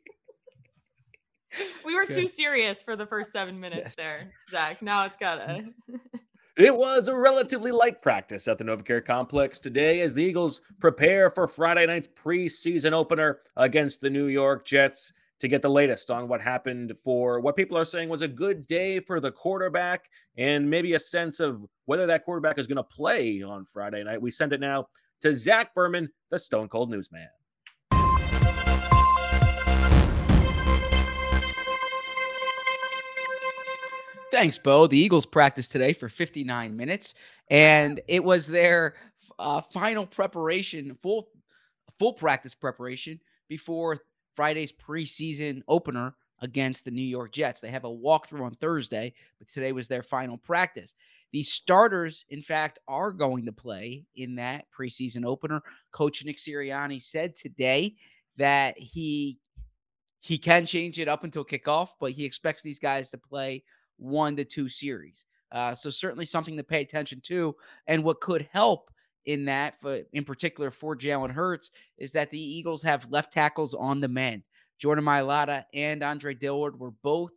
we 1.84 1.96
were 1.96 2.06
too 2.06 2.28
serious 2.28 2.84
for 2.84 2.96
the 2.96 3.08
first 3.08 3.32
seven 3.32 3.60
minutes 3.60 3.82
yes. 3.84 3.96
there, 3.96 4.32
Zach. 4.52 4.84
Now 4.84 5.06
it's 5.06 5.18
gotta. 5.18 5.46
Mm. 5.46 5.74
It 6.58 6.76
was 6.76 7.08
a 7.08 7.16
relatively 7.16 7.72
light 7.72 8.04
practice 8.04 8.48
at 8.48 8.60
the 8.60 8.66
NovaCare 8.66 9.04
complex 9.04 9.58
today 9.58 10.02
as 10.02 10.14
the 10.14 10.24
Eagles 10.24 10.62
prepare 10.80 11.32
for 11.32 11.48
Friday 11.48 11.88
night's 11.88 12.10
preseason 12.10 12.92
opener 12.92 13.40
against 13.56 14.02
the 14.02 14.10
New 14.10 14.28
York 14.28 14.66
Jets 14.66 15.14
to 15.40 15.48
get 15.48 15.64
the 15.64 15.70
latest 15.70 16.12
on 16.12 16.28
what 16.28 16.42
happened 16.42 16.94
for 17.04 17.40
what 17.40 17.56
people 17.56 17.78
are 17.78 17.86
saying 17.86 18.10
was 18.10 18.22
a 18.22 18.28
good 18.28 18.68
day 18.68 19.00
for 19.00 19.20
the 19.20 19.32
quarterback 19.32 20.10
and 20.38 20.70
maybe 20.70 20.94
a 20.94 21.00
sense 21.00 21.40
of 21.40 21.66
whether 21.86 22.06
that 22.06 22.26
quarterback 22.26 22.60
is 22.60 22.68
going 22.68 22.76
to 22.76 22.84
play 22.84 23.42
on 23.42 23.66
Friday 23.66 24.04
night. 24.04 24.22
We 24.22 24.30
send 24.30 24.54
it 24.54 24.60
now 24.60 24.86
to 25.22 25.34
Zach 25.34 25.74
Berman, 25.74 26.10
the 26.30 26.40
Stone 26.40 26.70
Cold 26.70 26.90
Newsman. 26.90 27.28
Thanks, 34.32 34.58
Bo. 34.58 34.88
The 34.88 34.98
Eagles 34.98 35.26
practiced 35.26 35.74
today 35.74 35.92
for 35.92 36.08
59 36.08 36.76
minutes, 36.78 37.16
and 37.50 38.00
it 38.08 38.24
was 38.24 38.48
their 38.48 38.96
uh, 39.38 39.62
final 39.62 40.06
preparation, 40.06 40.96
full 41.02 41.28
full 42.00 42.14
practice 42.14 42.56
preparation 42.56 43.20
before 43.50 43.98
Friday's 44.34 44.72
preseason 44.72 45.62
opener 45.68 46.16
against 46.42 46.86
the 46.86 46.92
New 46.92 47.02
York 47.02 47.32
Jets. 47.32 47.62
They 47.62 47.70
have 47.70 47.86
a 47.86 47.90
walkthrough 47.90 48.44
on 48.44 48.56
Thursday, 48.56 49.14
but 49.40 49.48
today 49.48 49.72
was 49.72 49.88
their 49.88 50.04
final 50.04 50.38
practice. 50.38 50.96
The 51.32 51.44
starters, 51.44 52.26
in 52.30 52.42
fact, 52.42 52.80
are 52.88 53.12
going 53.12 53.46
to 53.46 53.52
play 53.52 54.06
in 54.16 54.36
that 54.36 54.66
preseason 54.78 55.26
opener. 55.26 55.62
Coach 55.92 56.26
Nick 56.26 56.38
Sirianni 56.38 57.02
said 57.02 57.36
today 57.36 57.96
that 58.38 58.78
he 58.78 59.38
he 60.20 60.38
can 60.38 60.68
change 60.68 61.00
it 61.00 61.08
up 61.08 61.24
until 61.24 61.44
kickoff, 61.44 61.90
but 62.00 62.12
he 62.12 62.24
expects 62.26 62.62
these 62.62 62.78
guys 62.78 63.10
to 63.10 63.18
play 63.18 63.64
one 63.98 64.36
to 64.36 64.46
two 64.46 64.70
series. 64.70 65.26
Uh, 65.52 65.74
so 65.74 65.90
certainly 65.90 66.26
something 66.26 66.56
to 66.56 66.64
pay 66.64 66.82
attention 66.82 67.20
to. 67.22 67.56
And 67.88 68.04
what 68.04 68.22
could 68.22 68.48
help 68.52 68.92
in 69.26 69.46
that, 69.46 69.82
for, 69.82 70.02
in 70.14 70.24
particular 70.24 70.70
for 70.70 70.96
Jalen 70.96 71.32
Hurts, 71.32 71.72
is 71.98 72.12
that 72.12 72.30
the 72.30 72.40
Eagles 72.40 72.84
have 72.84 73.10
left 73.10 73.34
tackles 73.34 73.74
on 73.74 74.00
the 74.00 74.08
mend. 74.08 74.44
Jordan 74.82 75.06
Mailata 75.06 75.64
and 75.76 76.02
Andre 76.02 76.34
Dillard 76.34 76.80
were 76.80 76.92
both 77.04 77.34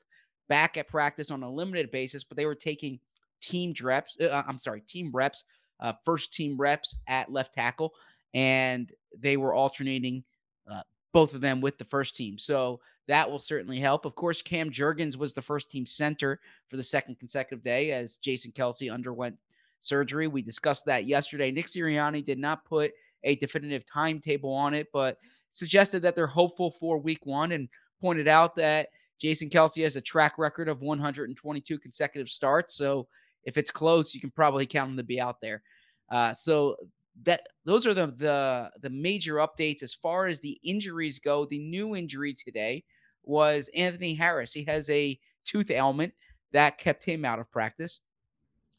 back 0.49 0.79
at 0.79 0.89
practice 0.89 1.31
on 1.31 1.43
a 1.43 1.51
limited 1.51 1.91
basis, 1.91 2.25
but 2.25 2.39
they 2.39 2.47
were 2.47 2.55
taking 2.55 2.99
team 3.43 3.75
reps. 3.83 4.17
Uh, 4.19 4.43
I'm 4.49 4.59
sorry, 4.59 4.81
team 4.81 5.11
reps, 5.13 5.45
uh, 5.81 5.93
first 6.05 6.33
team 6.33 6.57
reps 6.57 6.97
at 7.07 7.31
left 7.31 7.53
tackle, 7.53 7.93
and 8.33 8.91
they 9.19 9.37
were 9.37 9.53
alternating 9.53 10.25
uh, 10.71 10.83
both 11.13 11.35
of 11.35 11.43
them 11.43 11.61
with 11.61 11.77
the 11.77 11.85
first 11.85 12.17
team. 12.17 12.39
So 12.39 12.81
that 13.09 13.31
will 13.31 13.39
certainly 13.39 13.79
help. 13.79 14.07
Of 14.07 14.15
course, 14.15 14.41
Cam 14.41 14.71
Jurgens 14.71 15.17
was 15.17 15.35
the 15.35 15.43
first 15.43 15.71
team 15.71 15.85
center 15.85 16.41
for 16.69 16.79
the 16.79 16.83
second 16.83 17.19
consecutive 17.19 17.63
day 17.63 17.93
as 17.93 18.17
Jason 18.17 18.53
Kelce 18.53 18.93
underwent 18.93 19.37
surgery. 19.81 20.29
We 20.29 20.41
discussed 20.41 20.87
that 20.87 21.07
yesterday. 21.07 21.51
Nick 21.51 21.67
Sirianni 21.67 22.25
did 22.25 22.39
not 22.39 22.65
put 22.65 22.93
a 23.25 23.37
definitive 23.37 23.85
timetable 23.87 24.52
on 24.52 24.75
it, 24.75 24.88
but 24.93 25.19
suggested 25.50 26.02
that 26.02 26.14
they're 26.14 26.26
hopeful 26.26 26.71
for 26.71 26.99
week 26.99 27.26
one 27.26 27.52
and 27.52 27.69
pointed 28.00 28.28
out 28.28 28.54
that 28.57 28.88
Jason 29.21 29.49
Kelce 29.49 29.83
has 29.83 29.97
a 29.97 30.00
track 30.00 30.38
record 30.38 30.69
of 30.69 30.83
122 30.83 31.78
consecutive 31.78 32.28
starts. 32.28 32.75
So 32.76 33.09
if 33.45 33.57
it's 33.57 33.71
close, 33.71 34.14
you 34.14 34.21
can 34.21 34.31
probably 34.31 34.66
count 34.66 34.90
him 34.90 34.97
to 34.97 35.02
be 35.02 35.21
out 35.21 35.40
there. 35.40 35.62
Uh, 36.11 36.33
so 36.33 36.76
that 37.23 37.43
those 37.64 37.87
are 37.87 37.95
the 37.95 38.09
the 38.16 38.71
the 38.83 38.90
major 38.90 39.37
updates 39.37 39.83
as 39.83 39.95
far 39.95 40.26
as 40.26 40.40
the 40.40 40.59
injuries 40.64 41.19
go. 41.19 41.47
The 41.47 41.61
new 41.61 41.95
injury 41.95 42.35
today 42.35 42.85
was 43.23 43.71
Anthony 43.75 44.14
Harris. 44.14 44.52
He 44.52 44.64
has 44.64 44.90
a 44.90 45.19
tooth 45.45 45.71
ailment 45.71 46.12
that 46.52 46.78
kept 46.78 47.04
him 47.04 47.25
out 47.25 47.38
of 47.38 47.50
practice. 47.50 48.00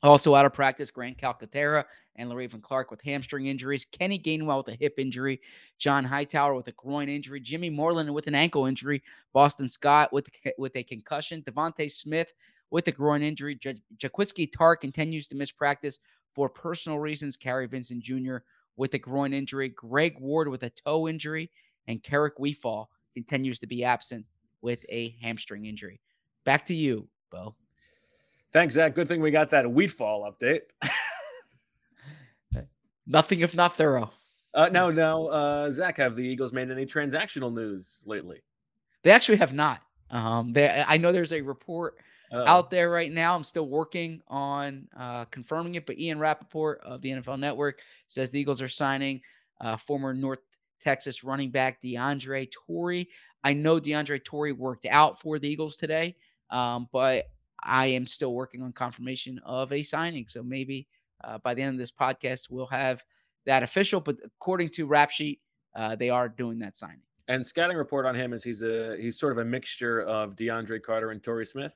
Also 0.05 0.35
out 0.35 0.45
of 0.45 0.53
practice, 0.53 0.91
Grant 0.91 1.17
Calcaterra 1.17 1.83
and 2.15 2.29
Le'Raven 2.29 2.61
Clark 2.61 2.91
with 2.91 3.01
hamstring 3.01 3.47
injuries. 3.47 3.85
Kenny 3.85 4.19
Gainwell 4.19 4.63
with 4.63 4.75
a 4.75 4.77
hip 4.77 4.99
injury. 4.99 5.41
John 5.79 6.03
Hightower 6.03 6.53
with 6.53 6.67
a 6.67 6.73
groin 6.73 7.09
injury. 7.09 7.39
Jimmy 7.39 7.71
Moreland 7.71 8.13
with 8.13 8.27
an 8.27 8.35
ankle 8.35 8.67
injury. 8.67 9.01
Boston 9.33 9.67
Scott 9.67 10.13
with, 10.13 10.29
with 10.59 10.75
a 10.75 10.83
concussion. 10.83 11.41
DeVonta 11.41 11.89
Smith 11.89 12.31
with 12.69 12.87
a 12.87 12.91
groin 12.91 13.23
injury. 13.23 13.55
J- 13.55 13.81
Jaquiski 13.97 14.51
Tartt 14.51 14.79
continues 14.79 15.27
to 15.29 15.35
miss 15.35 15.51
practice 15.51 15.99
for 16.33 16.49
personal 16.49 16.99
reasons. 16.99 17.35
Kerry 17.35 17.65
Vincent 17.65 18.03
Jr. 18.03 18.37
with 18.77 18.93
a 18.93 18.99
groin 18.99 19.33
injury, 19.33 19.69
Greg 19.69 20.19
Ward 20.19 20.49
with 20.49 20.61
a 20.63 20.69
toe 20.69 21.07
injury, 21.07 21.49
and 21.87 22.03
Carrick 22.03 22.37
Weefall 22.37 22.87
continues 23.15 23.57
to 23.57 23.67
be 23.67 23.83
absent 23.83 24.29
with 24.61 24.85
a 24.89 25.15
hamstring 25.21 25.65
injury. 25.65 25.99
Back 26.43 26.65
to 26.67 26.75
you, 26.75 27.07
Bo. 27.31 27.55
Thanks, 28.55 28.75
Zach. 28.75 28.95
Good 28.95 29.09
thing 29.09 29.19
we 29.19 29.31
got 29.31 29.49
that 29.49 29.69
wheat 29.69 29.91
fall 29.91 30.31
update. 30.31 30.61
Nothing 33.05 33.41
if 33.41 33.53
not 33.53 33.75
thorough. 33.75 34.11
Uh, 34.53 34.69
now, 34.71 34.87
now, 34.87 35.25
uh, 35.25 35.69
Zach, 35.69 35.97
have 35.97 36.15
the 36.15 36.23
Eagles 36.23 36.53
made 36.53 36.71
any 36.71 36.85
transactional 36.85 37.53
news 37.53 38.01
lately? 38.05 38.41
They 39.03 39.11
actually 39.11 39.39
have 39.39 39.51
not. 39.51 39.81
Um, 40.09 40.53
they, 40.53 40.85
I 40.87 40.95
know 40.95 41.11
there's 41.11 41.33
a 41.33 41.41
report 41.41 41.97
Uh-oh. 42.31 42.45
out 42.45 42.71
there 42.71 42.89
right 42.89 43.11
now. 43.11 43.35
I'm 43.35 43.43
still 43.43 43.67
working 43.67 44.21
on 44.29 44.87
uh, 44.97 45.25
confirming 45.25 45.75
it, 45.75 45.85
but 45.85 45.99
Ian 45.99 46.17
Rapoport 46.17 46.79
of 46.85 47.01
the 47.01 47.09
NFL 47.09 47.37
Network 47.37 47.81
says 48.07 48.31
the 48.31 48.39
Eagles 48.39 48.61
are 48.61 48.69
signing 48.69 49.19
uh, 49.59 49.75
former 49.75 50.13
North 50.13 50.39
Texas 50.79 51.25
running 51.25 51.51
back 51.51 51.81
DeAndre 51.81 52.49
Torrey. 52.51 53.09
I 53.43 53.51
know 53.51 53.81
DeAndre 53.81 54.23
Torrey 54.23 54.53
worked 54.53 54.85
out 54.85 55.19
for 55.19 55.39
the 55.39 55.49
Eagles 55.49 55.75
today, 55.75 56.15
um, 56.51 56.87
but 56.93 57.25
I 57.65 57.87
am 57.87 58.05
still 58.05 58.33
working 58.33 58.61
on 58.61 58.71
confirmation 58.71 59.39
of 59.43 59.73
a 59.73 59.81
signing. 59.81 60.27
So 60.27 60.43
maybe 60.43 60.87
uh, 61.23 61.39
by 61.39 61.53
the 61.53 61.61
end 61.61 61.73
of 61.73 61.79
this 61.79 61.91
podcast, 61.91 62.49
we'll 62.49 62.67
have 62.67 63.03
that 63.45 63.63
official. 63.63 63.99
But 63.99 64.17
according 64.23 64.69
to 64.69 64.85
Rap 64.85 65.09
Sheet, 65.09 65.41
uh, 65.75 65.95
they 65.95 66.09
are 66.09 66.29
doing 66.29 66.59
that 66.59 66.77
signing. 66.77 67.01
And 67.27 67.45
scouting 67.45 67.77
report 67.77 68.05
on 68.05 68.13
him 68.13 68.33
is 68.33 68.43
he's 68.43 68.61
a 68.61 68.95
he's 68.99 69.19
sort 69.19 69.31
of 69.31 69.39
a 69.39 69.45
mixture 69.45 70.01
of 70.01 70.35
DeAndre 70.35 70.81
Carter 70.81 71.09
and 71.09 71.23
Torrey 71.23 71.45
Smith. 71.45 71.75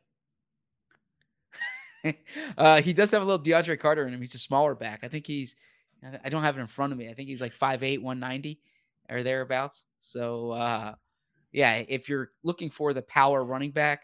uh, 2.57 2.81
he 2.81 2.93
does 2.93 3.11
have 3.11 3.21
a 3.21 3.25
little 3.25 3.43
DeAndre 3.43 3.79
Carter 3.79 4.07
in 4.07 4.13
him. 4.13 4.19
He's 4.19 4.35
a 4.35 4.39
smaller 4.39 4.75
back. 4.75 5.01
I 5.03 5.07
think 5.07 5.27
he's, 5.27 5.55
I 6.23 6.29
don't 6.29 6.43
have 6.43 6.57
it 6.57 6.61
in 6.61 6.67
front 6.67 6.93
of 6.93 6.99
me. 6.99 7.09
I 7.09 7.13
think 7.13 7.29
he's 7.29 7.41
like 7.41 7.53
5'8, 7.57 8.01
190 8.01 8.59
or 9.09 9.23
thereabouts. 9.23 9.83
So, 9.99 10.51
uh, 10.51 10.93
yeah, 11.51 11.83
if 11.87 12.07
you're 12.07 12.31
looking 12.43 12.69
for 12.69 12.93
the 12.93 13.01
power 13.01 13.43
running 13.43 13.71
back, 13.71 14.03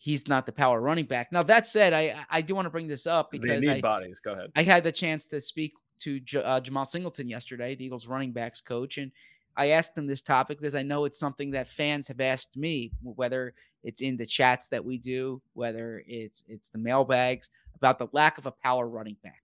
he's 0.00 0.26
not 0.26 0.46
the 0.46 0.52
power 0.52 0.80
running 0.80 1.04
back. 1.04 1.30
Now, 1.30 1.42
that 1.42 1.66
said, 1.66 1.92
I, 1.92 2.24
I 2.30 2.40
do 2.40 2.54
want 2.54 2.64
to 2.64 2.70
bring 2.70 2.88
this 2.88 3.06
up 3.06 3.30
because 3.30 3.68
I, 3.68 3.82
bodies. 3.82 4.18
Go 4.18 4.32
ahead. 4.32 4.50
I 4.56 4.62
had 4.62 4.82
the 4.82 4.90
chance 4.90 5.26
to 5.26 5.40
speak 5.40 5.74
to 6.00 6.18
J- 6.20 6.42
uh, 6.42 6.58
Jemal 6.60 6.86
Singleton 6.86 7.28
yesterday, 7.28 7.74
the 7.74 7.84
Eagles 7.84 8.06
running 8.06 8.32
backs 8.32 8.62
coach, 8.62 8.96
and 8.96 9.12
I 9.58 9.68
asked 9.68 9.98
him 9.98 10.06
this 10.06 10.22
topic 10.22 10.58
because 10.58 10.74
I 10.74 10.82
know 10.82 11.04
it's 11.04 11.18
something 11.18 11.50
that 11.50 11.68
fans 11.68 12.08
have 12.08 12.20
asked 12.20 12.56
me, 12.56 12.92
whether 13.02 13.52
it's 13.84 14.00
in 14.00 14.16
the 14.16 14.24
chats 14.24 14.68
that 14.68 14.82
we 14.82 14.96
do, 14.96 15.42
whether 15.52 16.02
it's 16.06 16.44
it's 16.48 16.70
the 16.70 16.78
mailbags 16.78 17.50
about 17.76 17.98
the 17.98 18.08
lack 18.12 18.38
of 18.38 18.46
a 18.46 18.52
power 18.52 18.88
running 18.88 19.16
back. 19.22 19.42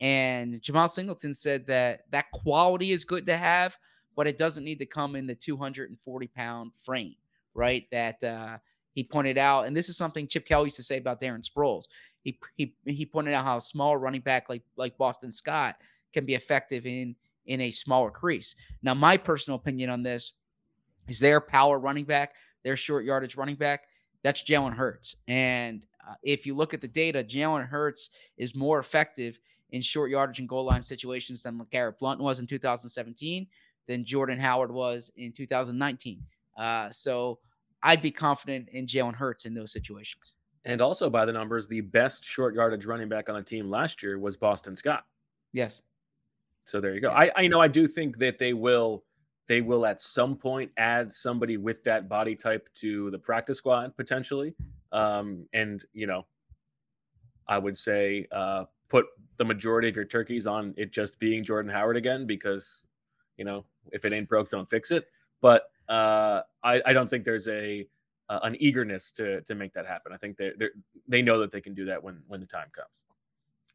And 0.00 0.62
Jemal 0.62 0.86
Singleton 0.86 1.34
said 1.34 1.66
that 1.66 2.02
that 2.12 2.30
quality 2.30 2.92
is 2.92 3.02
good 3.02 3.26
to 3.26 3.36
have, 3.36 3.76
but 4.14 4.28
it 4.28 4.38
doesn't 4.38 4.62
need 4.62 4.78
to 4.78 4.86
come 4.86 5.16
in 5.16 5.26
the 5.26 5.34
240 5.34 6.26
pound 6.28 6.70
frame, 6.84 7.16
right? 7.52 7.86
That 7.90 8.22
uh, 8.22 8.58
he 8.96 9.04
pointed 9.04 9.36
out, 9.36 9.66
and 9.66 9.76
this 9.76 9.90
is 9.90 9.96
something 9.96 10.26
Chip 10.26 10.46
Kelly 10.46 10.64
used 10.64 10.76
to 10.76 10.82
say 10.82 10.96
about 10.96 11.20
Darren 11.20 11.46
Sproles. 11.46 11.84
He 12.22 12.38
he 12.56 12.74
he 12.86 13.04
pointed 13.04 13.34
out 13.34 13.44
how 13.44 13.58
a 13.58 13.60
small 13.60 13.96
running 13.96 14.22
back 14.22 14.48
like 14.48 14.62
like 14.76 14.96
Boston 14.96 15.30
Scott 15.30 15.76
can 16.14 16.24
be 16.24 16.34
effective 16.34 16.86
in 16.86 17.14
in 17.44 17.60
a 17.60 17.70
smaller 17.70 18.10
crease. 18.10 18.56
Now, 18.82 18.94
my 18.94 19.18
personal 19.18 19.58
opinion 19.58 19.90
on 19.90 20.02
this 20.02 20.32
is 21.08 21.20
their 21.20 21.42
power 21.42 21.78
running 21.78 22.06
back, 22.06 22.34
their 22.64 22.74
short 22.74 23.04
yardage 23.04 23.36
running 23.36 23.54
back. 23.54 23.84
That's 24.22 24.42
Jalen 24.42 24.74
Hurts. 24.74 25.14
And 25.28 25.84
uh, 26.08 26.14
if 26.22 26.46
you 26.46 26.56
look 26.56 26.72
at 26.72 26.80
the 26.80 26.88
data, 26.88 27.22
Jalen 27.22 27.68
Hurts 27.68 28.08
is 28.38 28.56
more 28.56 28.78
effective 28.78 29.38
in 29.72 29.82
short 29.82 30.10
yardage 30.10 30.40
and 30.40 30.48
goal 30.48 30.64
line 30.64 30.80
situations 30.80 31.42
than 31.42 31.60
Garrett 31.70 31.98
Blount 31.98 32.18
was 32.18 32.40
in 32.40 32.46
2017, 32.46 33.46
than 33.86 34.06
Jordan 34.06 34.40
Howard 34.40 34.72
was 34.72 35.12
in 35.16 35.32
2019. 35.32 36.22
Uh, 36.56 36.88
so 36.88 37.38
I'd 37.86 38.02
be 38.02 38.10
confident 38.10 38.68
in 38.72 38.86
Jalen 38.86 39.14
Hurts 39.14 39.46
in 39.46 39.54
those 39.54 39.70
situations. 39.70 40.34
And 40.64 40.82
also 40.82 41.08
by 41.08 41.24
the 41.24 41.32
numbers, 41.32 41.68
the 41.68 41.80
best 41.80 42.24
short 42.24 42.52
yardage 42.56 42.84
running 42.84 43.08
back 43.08 43.28
on 43.28 43.36
the 43.36 43.42
team 43.42 43.70
last 43.70 44.02
year 44.02 44.18
was 44.18 44.36
Boston 44.36 44.74
Scott. 44.74 45.04
Yes. 45.52 45.82
So 46.64 46.80
there 46.80 46.94
you 46.94 47.00
go. 47.00 47.10
I, 47.10 47.30
I 47.36 47.46
know 47.46 47.60
I 47.60 47.68
do 47.68 47.86
think 47.86 48.18
that 48.18 48.38
they 48.38 48.52
will 48.52 49.04
they 49.46 49.60
will 49.60 49.86
at 49.86 50.00
some 50.00 50.34
point 50.36 50.72
add 50.76 51.12
somebody 51.12 51.56
with 51.56 51.84
that 51.84 52.08
body 52.08 52.34
type 52.34 52.68
to 52.74 53.08
the 53.12 53.18
practice 53.18 53.58
squad 53.58 53.96
potentially. 53.96 54.52
Um, 54.90 55.46
and 55.52 55.84
you 55.92 56.08
know, 56.08 56.26
I 57.46 57.58
would 57.58 57.76
say 57.76 58.26
uh, 58.32 58.64
put 58.88 59.06
the 59.36 59.44
majority 59.44 59.88
of 59.88 59.94
your 59.94 60.04
turkeys 60.04 60.48
on 60.48 60.74
it 60.76 60.92
just 60.92 61.20
being 61.20 61.44
Jordan 61.44 61.70
Howard 61.70 61.96
again 61.96 62.26
because 62.26 62.82
you 63.36 63.44
know 63.44 63.64
if 63.92 64.04
it 64.04 64.12
ain't 64.12 64.28
broke, 64.28 64.50
don't 64.50 64.68
fix 64.68 64.90
it. 64.90 65.06
But 65.40 65.70
uh, 65.88 66.42
I, 66.62 66.82
I 66.84 66.92
don't 66.92 67.08
think 67.08 67.24
there's 67.24 67.48
a 67.48 67.86
uh, 68.28 68.40
an 68.42 68.56
eagerness 68.58 69.12
to 69.12 69.40
to 69.42 69.54
make 69.54 69.72
that 69.74 69.86
happen. 69.86 70.12
I 70.12 70.16
think 70.16 70.36
they 70.36 70.52
they 70.58 70.68
they 71.08 71.22
know 71.22 71.38
that 71.38 71.50
they 71.50 71.60
can 71.60 71.74
do 71.74 71.84
that 71.86 72.02
when 72.02 72.22
when 72.26 72.40
the 72.40 72.46
time 72.46 72.68
comes. 72.72 73.04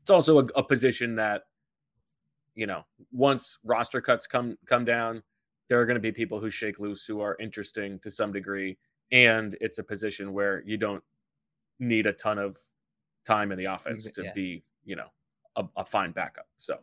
It's 0.02 0.12
also 0.12 0.40
a, 0.40 0.46
a 0.56 0.64
position 0.64 1.16
that 1.16 1.44
you 2.56 2.68
know 2.68 2.84
once 3.12 3.60
roster 3.64 4.02
cuts 4.02 4.28
come 4.28 4.58
come 4.66 4.86
down, 4.86 5.24
there 5.70 5.80
are 5.80 5.86
going 5.86 5.96
to 5.96 6.02
be 6.02 6.12
people 6.12 6.40
who 6.40 6.50
shake 6.50 6.80
loose 6.80 7.06
who 7.06 7.22
are 7.22 7.38
interesting 7.40 8.00
to 8.00 8.12
some 8.12 8.34
degree, 8.34 8.78
and 9.12 9.56
it's 9.62 9.80
a 9.80 9.84
position 9.84 10.34
where 10.34 10.64
you 10.66 10.78
don't 10.78 11.04
need 11.80 12.06
a 12.06 12.14
ton 12.14 12.38
of 12.38 12.58
time 13.26 13.52
in 13.52 13.58
the 13.58 13.66
offense 13.66 14.10
to 14.12 14.24
yeah. 14.24 14.34
be 14.34 14.64
you 14.84 14.96
know 14.96 15.08
a, 15.56 15.66
a 15.78 15.86
fine 15.86 16.12
backup. 16.12 16.48
So 16.58 16.78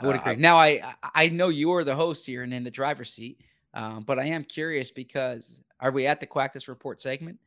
I 0.00 0.06
would 0.06 0.16
uh, 0.16 0.20
agree. 0.20 0.36
now, 0.36 0.56
I 0.56 0.80
I 1.02 1.10
I 1.14 1.28
know 1.28 1.48
you 1.48 1.72
are 1.72 1.84
the 1.84 1.94
host 1.94 2.26
here 2.26 2.42
and 2.42 2.52
in 2.52 2.64
the 2.64 2.70
driver's 2.70 3.12
seat, 3.12 3.40
um, 3.74 4.04
but 4.04 4.18
I 4.18 4.24
am 4.26 4.44
curious 4.44 4.90
because 4.90 5.60
are 5.80 5.90
we 5.90 6.06
at 6.06 6.20
the 6.20 6.26
Quackus 6.26 6.68
Report 6.68 7.00
segment? 7.00 7.38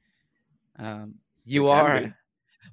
Um, 0.78 1.16
you 1.46 1.64
We 1.64 1.70
are. 1.70 2.02
be. 2.02 2.14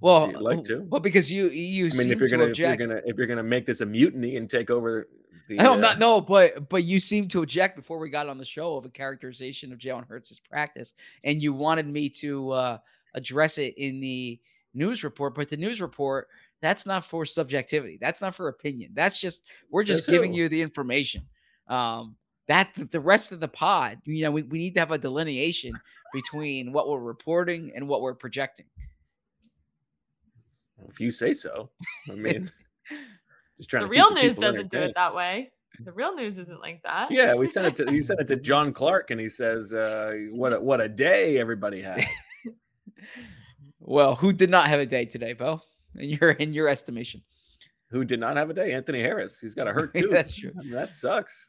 Well, 0.00 0.30
you'd 0.30 0.40
like 0.40 0.62
to. 0.64 0.86
well, 0.88 1.00
because 1.00 1.30
you 1.30 1.46
you 1.48 1.86
I 1.86 1.88
seem 1.90 2.08
mean, 2.08 2.12
if 2.12 2.18
you're 2.20 2.28
to 2.28 2.36
gonna 2.36 2.50
if 2.50 2.58
you're 2.58 2.76
gonna 2.76 3.00
if 3.04 3.18
you're 3.18 3.26
gonna 3.26 3.42
make 3.42 3.66
this 3.66 3.82
a 3.82 3.86
mutiny 3.86 4.36
and 4.36 4.48
take 4.48 4.70
over 4.70 5.08
the 5.48 5.56
No, 5.56 5.74
uh, 5.74 5.76
not 5.76 5.98
no, 5.98 6.20
but 6.20 6.68
but 6.68 6.84
you 6.84 6.98
seem 6.98 7.28
to 7.28 7.42
object 7.42 7.76
before 7.76 7.98
we 7.98 8.10
got 8.10 8.28
on 8.28 8.38
the 8.38 8.44
show 8.44 8.76
of 8.76 8.84
a 8.84 8.88
characterization 8.88 9.72
of 9.72 9.78
Jalen 9.78 10.08
Hurts' 10.08 10.40
practice, 10.40 10.94
and 11.24 11.42
you 11.42 11.52
wanted 11.52 11.86
me 11.86 12.08
to 12.08 12.50
uh, 12.50 12.78
address 13.14 13.58
it 13.58 13.74
in 13.76 14.00
the 14.00 14.40
news 14.74 15.04
report. 15.04 15.34
But 15.34 15.48
the 15.48 15.56
news 15.56 15.80
report 15.80 16.28
that's 16.60 16.86
not 16.86 17.04
for 17.04 17.26
subjectivity. 17.26 17.98
That's 18.00 18.20
not 18.20 18.34
for 18.34 18.48
opinion. 18.48 18.92
That's 18.94 19.18
just 19.18 19.42
we're 19.70 19.84
just 19.84 20.04
Says 20.04 20.12
giving 20.12 20.32
you 20.32 20.48
the 20.48 20.62
information. 20.62 21.22
Um, 21.68 22.16
that 22.48 22.72
the 22.90 23.00
rest 23.00 23.32
of 23.32 23.40
the 23.40 23.48
pod, 23.48 23.98
you 24.04 24.24
know, 24.24 24.30
we, 24.30 24.42
we 24.42 24.58
need 24.58 24.74
to 24.74 24.80
have 24.80 24.90
a 24.90 24.98
delineation 24.98 25.72
between 26.12 26.72
what 26.72 26.88
we're 26.88 26.98
reporting 26.98 27.72
and 27.74 27.88
what 27.88 28.02
we're 28.02 28.14
projecting. 28.14 28.66
If 30.88 31.00
you 31.00 31.10
say 31.10 31.32
so, 31.32 31.70
I 32.10 32.14
mean, 32.16 32.50
just 33.56 33.70
trying 33.70 33.82
The 33.82 33.88
to 33.88 33.94
keep 33.94 34.04
real 34.04 34.14
news 34.14 34.34
doesn't 34.36 34.70
do 34.70 34.78
it 34.78 34.92
that 34.96 35.14
way. 35.14 35.52
The 35.84 35.92
real 35.92 36.14
news 36.14 36.38
isn't 36.38 36.60
like 36.60 36.82
that. 36.82 37.10
Yeah, 37.10 37.34
we 37.34 37.46
sent 37.46 37.66
it 37.66 37.74
to 37.76 37.92
you 37.92 38.02
sent 38.02 38.20
it 38.20 38.26
to 38.28 38.36
John 38.50 38.72
Clark, 38.72 39.10
and 39.10 39.18
he 39.18 39.28
says, 39.28 39.72
uh, 39.72 40.12
"What 40.30 40.52
a, 40.52 40.60
what 40.60 40.80
a 40.80 40.88
day 40.88 41.38
everybody 41.38 41.80
had." 41.80 42.06
Well, 43.84 44.14
who 44.14 44.32
did 44.32 44.48
not 44.48 44.68
have 44.68 44.78
a 44.78 44.86
day 44.86 45.04
today, 45.06 45.32
Bo? 45.32 45.60
In 45.96 46.08
your 46.08 46.30
in 46.30 46.54
your 46.54 46.68
estimation? 46.68 47.20
Who 47.90 48.04
did 48.04 48.20
not 48.20 48.36
have 48.36 48.48
a 48.48 48.54
day? 48.54 48.72
Anthony 48.72 49.02
Harris. 49.02 49.40
He's 49.40 49.56
got 49.56 49.66
a 49.66 49.72
hurt 49.72 49.92
tooth. 49.92 50.10
That's 50.10 50.34
true. 50.34 50.52
I 50.56 50.62
mean, 50.62 50.70
that 50.70 50.92
sucks. 50.92 51.48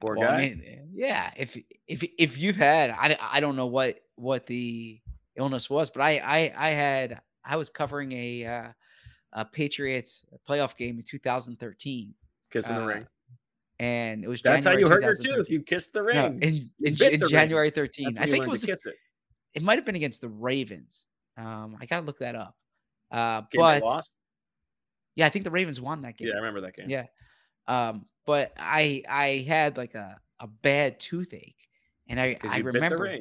Poor 0.00 0.16
Well, 0.16 0.28
guy. 0.28 0.36
I 0.36 0.40
mean, 0.40 0.88
yeah. 0.92 1.30
If 1.36 1.56
if 1.86 2.04
if 2.18 2.38
you've 2.38 2.56
had, 2.56 2.90
I, 2.90 3.16
I 3.20 3.40
don't 3.40 3.56
know 3.56 3.66
what 3.66 4.00
what 4.16 4.46
the 4.46 5.00
illness 5.36 5.68
was, 5.70 5.90
but 5.90 6.02
I 6.02 6.18
I 6.18 6.52
I 6.56 6.68
had 6.70 7.20
I 7.44 7.56
was 7.56 7.70
covering 7.70 8.12
a 8.12 8.46
uh, 8.46 8.68
a 9.32 9.44
Patriots 9.44 10.24
playoff 10.48 10.76
game 10.76 10.98
in 10.98 11.04
2013, 11.04 12.14
Kissing 12.50 12.76
the 12.76 12.82
uh, 12.82 12.86
ring. 12.86 13.06
and 13.80 14.24
it 14.24 14.28
was 14.28 14.42
January. 14.42 14.60
That's 14.62 14.66
how 14.66 14.78
you 14.78 14.88
hurt 14.88 15.02
your 15.02 15.14
2013. 15.14 15.36
tooth. 15.36 15.50
You 15.50 15.62
kissed 15.62 15.92
the 15.92 16.00
No, 16.02 16.06
ring. 16.28 16.38
in 16.42 16.54
in, 16.80 16.88
in 16.88 16.94
the 16.96 17.06
ring. 17.20 17.28
January 17.28 17.70
13. 17.70 18.06
That's 18.06 18.18
I 18.18 18.30
think 18.30 18.44
it 18.44 18.48
was 18.50 18.64
kiss 18.64 18.86
it. 18.86 18.94
it 19.54 19.62
might 19.62 19.76
have 19.78 19.84
been 19.84 19.96
against 19.96 20.20
the 20.20 20.28
Ravens. 20.28 21.06
Um, 21.36 21.76
I 21.80 21.86
gotta 21.86 22.04
look 22.06 22.18
that 22.18 22.34
up. 22.36 22.56
Uh, 23.10 23.40
Game 23.50 23.60
but 23.60 23.82
yeah, 25.16 25.26
I 25.26 25.28
think 25.28 25.44
the 25.44 25.50
Ravens 25.50 25.80
won 25.80 26.02
that 26.02 26.16
game. 26.16 26.28
Yeah, 26.28 26.34
I 26.34 26.38
remember 26.38 26.60
that 26.62 26.76
game. 26.76 26.90
Yeah. 26.90 27.04
Um, 27.66 28.06
but 28.26 28.52
I 28.58 29.02
I 29.08 29.44
had 29.46 29.76
like 29.76 29.94
a, 29.94 30.18
a 30.40 30.46
bad 30.46 31.00
toothache. 31.00 31.56
And 32.08 32.20
I 32.20 32.36
I 32.42 32.58
you 32.58 32.64
bit 32.64 32.72
the 32.72 32.80
remember. 32.80 33.18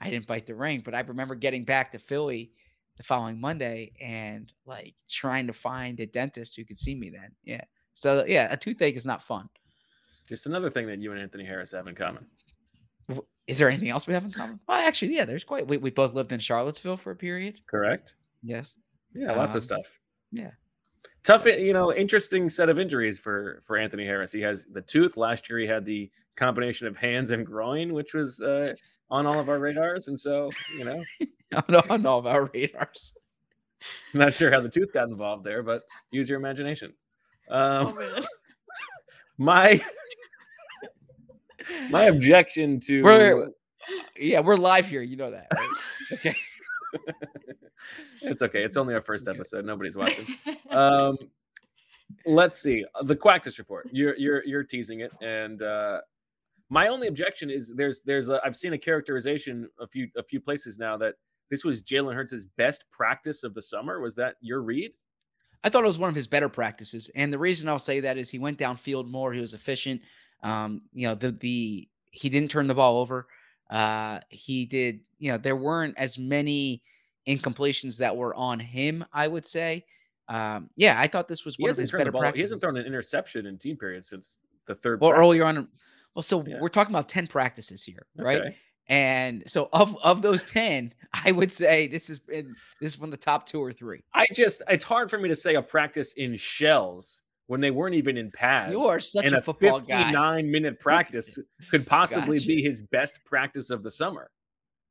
I 0.00 0.10
didn't 0.10 0.26
bite 0.26 0.46
the 0.46 0.54
ring, 0.54 0.82
but 0.84 0.94
I 0.94 1.00
remember 1.00 1.34
getting 1.34 1.64
back 1.64 1.92
to 1.92 1.98
Philly 1.98 2.52
the 2.96 3.02
following 3.04 3.40
Monday 3.40 3.92
and 4.00 4.52
like 4.66 4.94
trying 5.08 5.46
to 5.46 5.52
find 5.52 5.98
a 6.00 6.06
dentist 6.06 6.56
who 6.56 6.64
could 6.64 6.78
see 6.78 6.94
me 6.94 7.10
then. 7.10 7.30
Yeah. 7.44 7.62
So 7.94 8.24
yeah, 8.26 8.52
a 8.52 8.56
toothache 8.56 8.96
is 8.96 9.06
not 9.06 9.22
fun. 9.22 9.48
Just 10.28 10.46
another 10.46 10.68
thing 10.70 10.86
that 10.88 11.00
you 11.00 11.12
and 11.12 11.20
Anthony 11.20 11.44
Harris 11.44 11.72
have 11.72 11.86
in 11.86 11.94
common. 11.94 12.26
Is 13.46 13.56
there 13.58 13.68
anything 13.68 13.88
else 13.88 14.06
we 14.06 14.12
have 14.14 14.24
in 14.24 14.30
common? 14.32 14.60
Well, 14.68 14.78
actually, 14.86 15.14
yeah, 15.14 15.24
there's 15.24 15.44
quite 15.44 15.66
we, 15.66 15.78
we 15.78 15.90
both 15.90 16.12
lived 16.12 16.32
in 16.32 16.40
Charlottesville 16.40 16.96
for 16.98 17.12
a 17.12 17.16
period. 17.16 17.60
Correct. 17.66 18.16
Yes. 18.42 18.78
Yeah, 19.14 19.32
lots 19.32 19.52
Um, 19.54 19.56
of 19.58 19.62
stuff. 19.62 19.98
yeah. 20.32 20.50
Tough, 21.22 21.46
you 21.46 21.72
know, 21.72 21.92
interesting 21.92 22.48
set 22.48 22.68
of 22.68 22.78
injuries 22.78 23.18
for 23.18 23.60
for 23.62 23.76
Anthony 23.76 24.04
Harris. 24.04 24.32
He 24.32 24.40
has 24.42 24.66
the 24.66 24.82
tooth. 24.82 25.16
Last 25.16 25.48
year, 25.48 25.58
he 25.58 25.66
had 25.66 25.84
the 25.84 26.10
combination 26.36 26.86
of 26.86 26.96
hands 26.96 27.30
and 27.30 27.44
groin, 27.44 27.92
which 27.92 28.14
was 28.14 28.40
uh, 28.40 28.72
on 29.10 29.26
all 29.26 29.38
of 29.38 29.48
our 29.48 29.58
radars. 29.58 30.08
And 30.08 30.18
so, 30.18 30.50
you 30.76 30.84
know, 30.84 31.02
on, 31.68 31.74
on 31.90 32.06
all 32.06 32.18
of 32.18 32.26
our 32.26 32.44
radars. 32.54 33.14
I'm 34.12 34.20
not 34.20 34.34
sure 34.34 34.50
how 34.50 34.60
the 34.60 34.68
tooth 34.68 34.92
got 34.92 35.08
involved 35.08 35.44
there, 35.44 35.62
but 35.62 35.82
use 36.10 36.28
your 36.28 36.38
imagination. 36.38 36.94
Um, 37.48 37.94
Oh, 37.96 38.22
my 39.38 39.80
my 41.90 42.04
objection 42.04 42.80
to 42.80 43.02
We're, 43.02 43.50
yeah, 44.18 44.40
we're 44.40 44.56
live 44.56 44.86
here. 44.86 45.02
You 45.02 45.16
know 45.16 45.30
that. 45.30 45.46
Right? 45.54 45.68
okay. 46.14 46.34
It's 48.22 48.42
okay. 48.42 48.62
It's 48.62 48.76
only 48.76 48.94
our 48.94 49.00
first 49.00 49.28
episode. 49.28 49.64
Nobody's 49.64 49.96
watching. 49.96 50.26
Um, 50.70 51.16
let's 52.26 52.58
see 52.58 52.84
the 53.02 53.16
Quactus 53.16 53.58
report. 53.58 53.88
You're 53.90 54.14
you're 54.16 54.44
you're 54.44 54.62
teasing 54.62 55.00
it, 55.00 55.12
and 55.22 55.62
uh, 55.62 56.00
my 56.68 56.88
only 56.88 57.08
objection 57.08 57.50
is 57.50 57.72
there's 57.74 58.02
there's 58.02 58.28
a, 58.28 58.40
I've 58.44 58.56
seen 58.56 58.74
a 58.74 58.78
characterization 58.78 59.68
a 59.80 59.86
few 59.86 60.08
a 60.16 60.22
few 60.22 60.40
places 60.40 60.78
now 60.78 60.96
that 60.98 61.14
this 61.50 61.64
was 61.64 61.82
Jalen 61.82 62.14
Hurts' 62.14 62.46
best 62.56 62.84
practice 62.90 63.44
of 63.44 63.54
the 63.54 63.62
summer. 63.62 64.00
Was 64.00 64.14
that 64.16 64.36
your 64.40 64.62
read? 64.62 64.92
I 65.64 65.70
thought 65.70 65.82
it 65.82 65.86
was 65.86 65.98
one 65.98 66.10
of 66.10 66.14
his 66.14 66.28
better 66.28 66.48
practices, 66.48 67.10
and 67.14 67.32
the 67.32 67.38
reason 67.38 67.68
I'll 67.68 67.78
say 67.78 68.00
that 68.00 68.18
is 68.18 68.30
he 68.30 68.38
went 68.38 68.58
downfield 68.58 69.08
more. 69.08 69.32
He 69.32 69.40
was 69.40 69.54
efficient. 69.54 70.02
Um, 70.42 70.82
you 70.92 71.08
know, 71.08 71.14
the 71.14 71.32
the 71.32 71.88
he 72.10 72.28
didn't 72.28 72.50
turn 72.50 72.66
the 72.66 72.74
ball 72.74 72.98
over. 72.98 73.26
Uh, 73.70 74.20
he 74.30 74.64
did. 74.66 75.00
You 75.18 75.32
know, 75.32 75.38
there 75.38 75.56
weren't 75.56 75.94
as 75.98 76.18
many 76.18 76.82
incompletions 77.26 77.98
that 77.98 78.16
were 78.16 78.34
on 78.34 78.60
him. 78.60 79.04
I 79.12 79.28
would 79.28 79.44
say. 79.46 79.84
Um, 80.28 80.68
yeah, 80.76 81.00
I 81.00 81.06
thought 81.06 81.26
this 81.28 81.44
was 81.44 81.56
He 81.56 81.62
one 81.62 81.70
of 81.70 81.76
hasn't 81.78 81.90
his 81.90 81.98
better 81.98 82.12
ball. 82.12 82.30
He 82.32 82.40
hasn't 82.42 82.60
thrown 82.60 82.76
an 82.76 82.84
interception 82.86 83.46
in 83.46 83.56
team 83.58 83.76
period 83.76 84.04
since 84.04 84.38
the 84.66 84.74
third. 84.74 85.00
Well, 85.00 85.10
practice. 85.10 85.22
earlier 85.24 85.44
on. 85.46 85.68
Well, 86.14 86.22
so 86.22 86.44
Yeah. 86.46 86.58
we're 86.60 86.68
talking 86.68 86.94
about 86.94 87.08
ten 87.08 87.26
practices 87.26 87.82
here, 87.82 88.06
right? 88.16 88.40
Okay. 88.42 88.56
And 88.90 89.42
so 89.46 89.68
of 89.72 89.96
of 90.02 90.22
those 90.22 90.44
ten, 90.44 90.92
I 91.24 91.32
would 91.32 91.52
say 91.52 91.86
this 91.88 92.08
has 92.08 92.18
been 92.18 92.54
this 92.80 92.92
is 92.94 92.98
one 92.98 93.08
of 93.08 93.10
the 93.12 93.16
top 93.24 93.46
two 93.46 93.62
or 93.62 93.72
three. 93.72 94.02
I 94.14 94.26
just 94.34 94.62
it's 94.68 94.84
hard 94.84 95.10
for 95.10 95.18
me 95.18 95.28
to 95.28 95.36
say 95.36 95.54
a 95.56 95.62
practice 95.62 96.14
in 96.14 96.36
shells 96.36 97.22
when 97.48 97.60
they 97.60 97.70
weren't 97.72 97.94
even 97.96 98.16
in 98.16 98.30
pads. 98.30 98.72
You 98.72 98.84
are 98.84 99.00
such 99.00 99.24
and 99.24 99.34
a 99.34 99.38
a 99.38 99.42
football 99.42 99.80
guy. 99.80 100.04
59 100.04 100.50
minute 100.50 100.78
practice 100.80 101.38
could 101.70 101.86
possibly 101.86 102.36
Gotcha. 102.38 102.46
be 102.46 102.62
his 102.62 102.80
best 102.82 103.24
practice 103.24 103.70
of 103.70 103.82
the 103.82 103.90
summer. 103.90 104.30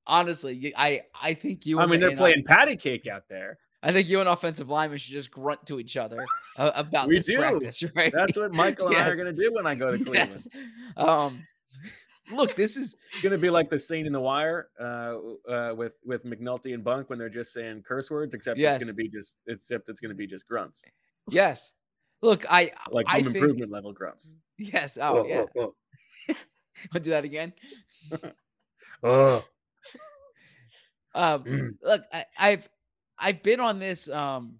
Honestly, 0.05 0.73
I 0.77 1.03
I 1.21 1.33
think 1.33 1.65
you. 1.65 1.79
I 1.79 1.85
mean, 1.85 1.99
they're 1.99 2.15
playing 2.15 2.43
patty 2.45 2.75
cake 2.75 3.07
out 3.07 3.23
there. 3.29 3.57
I 3.83 3.91
think 3.91 4.07
you 4.07 4.19
and 4.19 4.27
offensive 4.27 4.69
linemen 4.69 4.97
should 4.97 5.11
just 5.13 5.29
grunt 5.31 5.65
to 5.67 5.79
each 5.79 5.97
other 5.97 6.25
about 6.57 7.07
We 7.07 7.17
this 7.17 7.27
do. 7.27 7.37
practice, 7.37 7.83
right? 7.95 8.11
That's 8.13 8.35
what 8.37 8.51
Michael 8.51 8.87
and 8.87 8.97
I 8.97 9.07
are 9.07 9.15
going 9.15 9.33
to 9.33 9.43
do 9.43 9.51
when 9.53 9.67
I 9.67 9.75
go 9.75 9.91
to 9.91 9.97
Cleveland. 10.03 10.31
Yes. 10.31 10.47
Um, 10.97 11.45
look, 12.31 12.55
this 12.55 12.75
is 12.75 12.95
going 13.21 13.33
to 13.33 13.37
be 13.37 13.49
like 13.51 13.69
the 13.69 13.77
scene 13.77 14.05
in 14.07 14.13
The 14.13 14.19
Wire 14.19 14.69
uh, 14.79 15.17
uh, 15.47 15.75
with 15.75 15.97
with 16.05 16.25
McNulty 16.25 16.73
and 16.73 16.83
Bunk 16.83 17.09
when 17.11 17.19
they're 17.19 17.29
just 17.29 17.53
saying 17.53 17.83
curse 17.87 18.09
words, 18.09 18.33
except 18.33 18.57
Yes. 18.57 18.75
it's 18.75 18.83
going 18.83 18.95
to 18.95 18.97
be 18.97 19.07
just 19.09 19.37
except 19.47 19.89
it's 19.89 19.99
going 19.99 20.09
to 20.09 20.15
be 20.15 20.25
just 20.25 20.47
grunts, 20.47 20.83
yes. 21.29 21.73
Look, 22.21 22.45
I 22.49 22.71
like 22.91 23.05
I 23.07 23.15
home 23.15 23.25
think- 23.25 23.35
improvement 23.37 23.71
level 23.71 23.93
grunts. 23.93 24.35
Yes. 24.57 24.97
Oh 24.99 25.25
yeah. 25.27 25.45
oh, 25.57 25.73
I'll 26.93 27.01
do 27.01 27.11
that 27.11 27.23
again. 27.25 27.53
oh. 29.03 29.45
Um, 31.15 31.43
Mm. 31.43 31.69
look, 31.81 32.03
I, 32.13 32.25
I've 32.39 32.69
I've 33.17 33.43
been 33.43 33.59
on 33.59 33.79
this. 33.79 34.09
Um, 34.09 34.55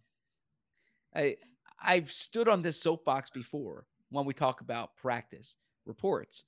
I 1.15 1.37
I've 1.81 2.11
stood 2.11 2.47
on 2.47 2.61
this 2.61 2.81
soapbox 2.81 3.29
before 3.29 3.85
when 4.09 4.25
we 4.25 4.33
talk 4.33 4.61
about 4.61 4.95
practice 4.97 5.55
reports, 5.85 6.43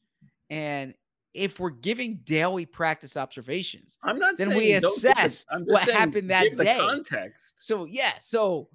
and 0.50 0.94
if 1.36 1.60
we're 1.60 1.70
giving 1.70 2.18
daily 2.24 2.66
practice 2.66 3.16
observations, 3.18 4.00
I'm 4.04 4.18
not 4.18 4.38
then 4.38 4.48
saying 4.48 4.58
we 4.58 4.72
don't 4.72 4.82
the- 4.82 4.88
assess 5.12 5.46
I'm 5.52 5.62
just 5.62 5.72
what 5.72 5.86
saying 5.86 5.98
happened 6.00 6.30
that 6.32 6.44
give 6.46 6.58
the 6.58 6.64
day. 6.64 6.78
context. 6.80 7.64
So 7.64 7.86
yeah, 7.86 8.14
so 8.20 8.68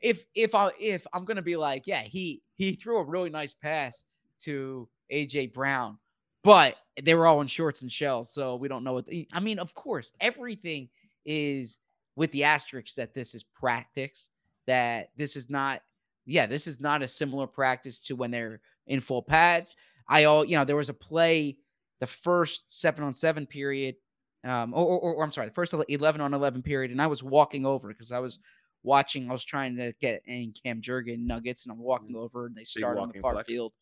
if 0.00 0.24
if 0.34 0.54
I 0.54 0.70
if 0.80 1.06
I'm 1.12 1.24
gonna 1.24 1.42
be 1.42 1.56
like, 1.56 1.86
yeah, 1.86 2.02
he 2.02 2.42
he 2.56 2.72
threw 2.72 2.98
a 2.98 3.04
really 3.04 3.30
nice 3.30 3.54
pass 3.54 4.04
to 4.40 4.88
AJ 5.12 5.52
Brown, 5.52 5.98
but 6.44 6.76
they 7.02 7.14
were 7.14 7.26
all 7.26 7.40
in 7.40 7.46
shorts 7.46 7.82
and 7.82 7.90
shells, 7.90 8.30
so 8.30 8.56
we 8.56 8.68
don't 8.68 8.84
know 8.84 8.94
what. 8.94 9.06
The, 9.06 9.28
I 9.32 9.40
mean, 9.40 9.58
of 9.58 9.74
course, 9.74 10.12
everything 10.20 10.88
is 11.24 11.80
with 12.16 12.30
the 12.32 12.44
asterisks 12.44 12.94
that 12.96 13.14
this 13.14 13.34
is 13.34 13.42
practice. 13.42 14.30
That 14.66 15.10
this 15.16 15.34
is 15.34 15.48
not, 15.48 15.80
yeah, 16.26 16.46
this 16.46 16.66
is 16.66 16.78
not 16.78 17.02
a 17.02 17.08
similar 17.08 17.46
practice 17.46 18.00
to 18.02 18.16
when 18.16 18.30
they're 18.30 18.60
in 18.86 19.00
full 19.00 19.22
pads. 19.22 19.76
I 20.08 20.24
all 20.24 20.44
you 20.44 20.56
know, 20.56 20.64
there 20.64 20.76
was 20.76 20.90
a 20.90 20.94
play 20.94 21.56
the 22.00 22.06
first 22.06 22.78
seven 22.80 23.02
on 23.02 23.12
seven 23.12 23.46
period 23.46 23.96
um, 24.44 24.72
or, 24.72 24.86
or, 24.86 25.14
or 25.14 25.24
I'm 25.24 25.32
sorry, 25.32 25.48
the 25.48 25.54
first 25.54 25.74
11 25.88 26.20
on 26.20 26.32
11 26.32 26.62
period, 26.62 26.90
and 26.90 27.02
I 27.02 27.06
was 27.06 27.22
walking 27.22 27.66
over 27.66 27.88
because 27.88 28.12
I 28.12 28.18
was 28.18 28.38
watching, 28.82 29.28
I 29.28 29.32
was 29.32 29.44
trying 29.44 29.76
to 29.76 29.92
get 30.00 30.22
in 30.26 30.52
Cam 30.64 30.80
Jurgen 30.80 31.26
nuggets, 31.26 31.66
and 31.66 31.72
I'm 31.72 31.78
walking 31.78 32.16
over, 32.16 32.46
and 32.46 32.56
they 32.56 32.64
start 32.64 32.98
on 32.98 33.10
the 33.12 33.20
far 33.20 33.34
flex. 33.34 33.46
field. 33.46 33.72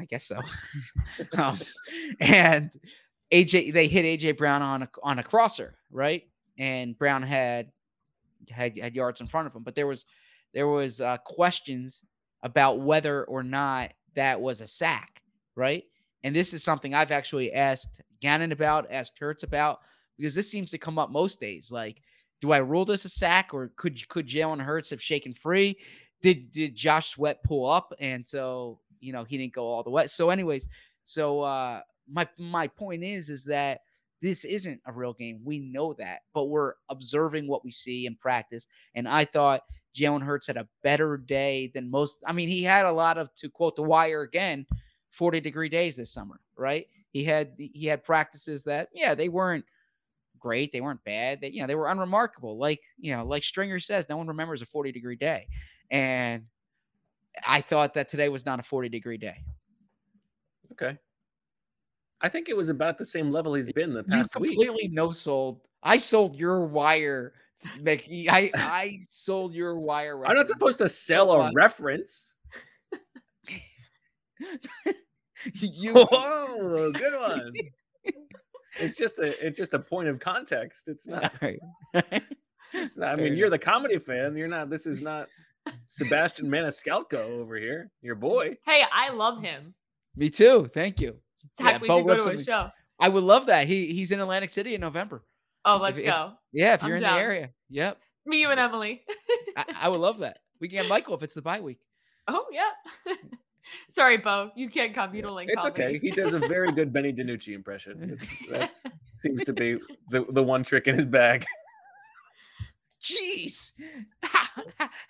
I 0.00 0.04
guess 0.04 0.24
so. 0.24 0.40
um, 1.38 1.56
and 2.20 2.70
AJ, 3.32 3.72
they 3.72 3.86
hit 3.86 4.20
AJ 4.20 4.38
Brown 4.38 4.62
on 4.62 4.82
a 4.82 4.88
on 5.02 5.18
a 5.18 5.22
crosser, 5.22 5.76
right? 5.90 6.22
And 6.58 6.96
Brown 6.96 7.22
had 7.22 7.70
had 8.50 8.78
had 8.78 8.94
yards 8.94 9.20
in 9.20 9.26
front 9.26 9.46
of 9.46 9.54
him, 9.54 9.62
but 9.62 9.74
there 9.74 9.86
was 9.86 10.06
there 10.54 10.68
was 10.68 11.00
uh, 11.00 11.18
questions 11.18 12.04
about 12.42 12.80
whether 12.80 13.24
or 13.24 13.42
not 13.42 13.92
that 14.14 14.40
was 14.40 14.60
a 14.60 14.66
sack, 14.66 15.22
right? 15.54 15.84
And 16.24 16.34
this 16.34 16.52
is 16.52 16.64
something 16.64 16.94
I've 16.94 17.12
actually 17.12 17.52
asked 17.52 18.00
Gannon 18.20 18.52
about, 18.52 18.86
asked 18.90 19.18
Hurts 19.18 19.42
about, 19.42 19.80
because 20.16 20.34
this 20.34 20.50
seems 20.50 20.70
to 20.70 20.78
come 20.78 20.98
up 20.98 21.10
most 21.10 21.38
days. 21.40 21.70
Like, 21.70 22.02
do 22.40 22.52
I 22.52 22.58
rule 22.58 22.84
this 22.84 23.04
a 23.04 23.08
sack, 23.08 23.52
or 23.52 23.72
could 23.76 24.08
could 24.08 24.26
Jalen 24.26 24.60
Hurts 24.60 24.90
have 24.90 25.02
shaken 25.02 25.34
free? 25.34 25.76
Did 26.22 26.50
did 26.50 26.76
Josh 26.76 27.10
Sweat 27.10 27.42
pull 27.44 27.68
up, 27.68 27.92
and 27.98 28.24
so 28.24 28.80
you 29.00 29.12
know 29.12 29.24
he 29.24 29.38
didn't 29.38 29.54
go 29.54 29.66
all 29.66 29.82
the 29.82 29.90
way? 29.90 30.06
So, 30.06 30.30
anyways, 30.30 30.68
so 31.04 31.40
uh, 31.42 31.80
my 32.10 32.28
my 32.38 32.66
point 32.68 33.04
is 33.04 33.28
is 33.28 33.44
that 33.46 33.80
this 34.20 34.44
isn't 34.44 34.80
a 34.86 34.92
real 34.92 35.12
game. 35.12 35.40
We 35.44 35.60
know 35.60 35.92
that, 35.94 36.20
but 36.34 36.46
we're 36.46 36.74
observing 36.88 37.46
what 37.46 37.64
we 37.64 37.70
see 37.70 38.06
in 38.06 38.16
practice. 38.16 38.66
And 38.94 39.08
I 39.08 39.24
thought 39.24 39.62
Jalen 39.94 40.22
Hurts 40.22 40.46
had 40.46 40.56
a 40.56 40.68
better 40.82 41.16
day 41.16 41.70
than 41.72 41.90
most. 41.90 42.22
I 42.26 42.32
mean, 42.32 42.48
he 42.48 42.62
had 42.62 42.84
a 42.84 42.92
lot 42.92 43.18
of, 43.18 43.32
to 43.34 43.48
quote 43.48 43.76
the 43.76 43.82
wire 43.82 44.22
again, 44.22 44.66
40 45.10 45.40
degree 45.40 45.68
days 45.68 45.96
this 45.96 46.12
summer, 46.12 46.40
right? 46.56 46.86
He 47.10 47.24
had 47.24 47.52
he 47.56 47.86
had 47.86 48.04
practices 48.04 48.64
that, 48.64 48.88
yeah, 48.92 49.14
they 49.14 49.28
weren't 49.28 49.64
great, 50.38 50.72
they 50.72 50.80
weren't 50.80 51.02
bad, 51.04 51.40
they 51.40 51.50
you 51.50 51.60
know 51.60 51.66
they 51.66 51.74
were 51.74 51.88
unremarkable. 51.88 52.58
Like 52.58 52.80
you 52.98 53.16
know, 53.16 53.24
like 53.24 53.44
Stringer 53.44 53.80
says, 53.80 54.06
no 54.08 54.16
one 54.16 54.28
remembers 54.28 54.62
a 54.62 54.66
40 54.66 54.92
degree 54.92 55.16
day, 55.16 55.46
and 55.90 56.44
I 57.46 57.60
thought 57.60 57.94
that 57.94 58.08
today 58.08 58.28
was 58.28 58.46
not 58.46 58.60
a 58.60 58.62
40 58.62 58.88
degree 58.88 59.18
day. 59.18 59.44
Okay. 60.72 60.96
I 62.20 62.28
think 62.28 62.48
it 62.48 62.56
was 62.56 62.68
about 62.68 62.98
the 62.98 63.04
same 63.04 63.30
level 63.30 63.54
he's 63.54 63.72
been 63.72 63.92
the 63.92 64.00
You 64.00 64.10
past 64.10 64.38
week. 64.38 64.56
completely 64.56 64.88
no 64.88 65.12
sold. 65.12 65.60
I 65.82 65.98
sold 65.98 66.36
your 66.36 66.64
wire. 66.64 67.32
Like 67.80 68.06
I 68.10 68.50
I 68.54 68.98
sold 69.08 69.54
your 69.54 69.78
wire. 69.78 70.24
I'm 70.26 70.34
not 70.34 70.48
supposed 70.48 70.78
to 70.78 70.88
sell 70.88 71.32
a 71.32 71.50
reference. 71.54 72.34
you 75.54 75.92
Whoa, 75.94 76.92
good 76.92 77.14
one. 77.14 77.52
it's 78.78 78.96
just 78.96 79.18
a 79.18 79.46
it's 79.46 79.58
just 79.58 79.74
a 79.74 79.78
point 79.78 80.08
of 80.08 80.18
context. 80.18 80.88
It's 80.88 81.06
not. 81.08 81.32
Right. 81.42 81.60
It's 82.72 82.96
not 82.98 83.18
I 83.18 83.22
mean, 83.22 83.36
you're 83.36 83.50
the 83.50 83.58
comedy 83.58 83.98
fan. 83.98 84.36
You're 84.36 84.48
not. 84.48 84.70
This 84.70 84.86
is 84.86 85.00
not 85.00 85.28
Sebastian 85.86 86.48
Maniscalco 86.48 87.14
over 87.14 87.56
here. 87.56 87.90
Your 88.02 88.14
boy. 88.14 88.56
Hey, 88.66 88.82
I 88.92 89.10
love 89.10 89.42
him. 89.42 89.74
Me 90.16 90.28
too. 90.28 90.70
Thank 90.74 91.00
you. 91.00 91.16
Zach, 91.56 91.80
we 91.80 91.88
should 91.88 92.06
go 92.06 92.16
to 92.16 92.30
on 92.30 92.36
a 92.36 92.44
show. 92.44 92.68
I 93.00 93.08
would 93.08 93.24
love 93.24 93.46
that. 93.46 93.66
He 93.66 93.86
he's 93.92 94.12
in 94.12 94.20
Atlantic 94.20 94.50
City 94.50 94.74
in 94.74 94.80
November. 94.80 95.24
Oh, 95.64 95.78
let's 95.78 95.98
if- 95.98 96.06
go. 96.06 96.32
Yeah, 96.52 96.74
if 96.74 96.82
I'm 96.82 96.88
you're 96.88 96.96
in 96.96 97.02
down. 97.02 97.16
the 97.16 97.22
area. 97.22 97.50
Yep. 97.70 97.98
Me, 98.26 98.40
you, 98.40 98.50
and 98.50 98.60
Emily. 98.60 99.02
I, 99.56 99.64
I 99.82 99.88
would 99.88 100.00
love 100.00 100.18
that. 100.18 100.38
We 100.60 100.68
can 100.68 100.78
get 100.82 100.88
Michael 100.88 101.14
if 101.14 101.22
it's 101.22 101.34
the 101.34 101.42
bye 101.42 101.60
week. 101.60 101.78
oh 102.28 102.46
yeah. 102.52 103.14
Sorry, 103.90 104.16
Bo. 104.18 104.50
You 104.54 104.68
can't 104.68 104.94
come. 104.94 105.14
You 105.14 105.22
don't 105.22 105.34
like. 105.34 105.48
It's 105.48 105.62
comedy. 105.62 105.82
okay. 105.82 105.98
He 105.98 106.10
does 106.10 106.34
a 106.34 106.38
very 106.38 106.72
good 106.72 106.92
Benny 106.92 107.12
DiNucci 107.12 107.54
impression. 107.54 108.18
That 108.50 108.72
seems 109.14 109.44
to 109.44 109.52
be 109.52 109.78
the, 110.10 110.24
the 110.30 110.42
one 110.42 110.62
trick 110.62 110.86
in 110.86 110.94
his 110.94 111.04
bag. 111.04 111.44
Jeez, 113.02 113.72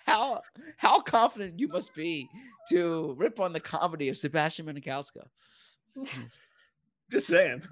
how 0.05 0.41
how 0.77 1.01
confident 1.01 1.59
you 1.59 1.67
must 1.67 1.95
be 1.95 2.29
to 2.69 3.15
rip 3.17 3.39
on 3.39 3.51
the 3.51 3.59
comedy 3.59 4.09
of 4.09 4.17
Sebastian 4.17 4.67
Maniscalco. 4.67 5.25
Just 7.09 7.27
saying. 7.27 7.63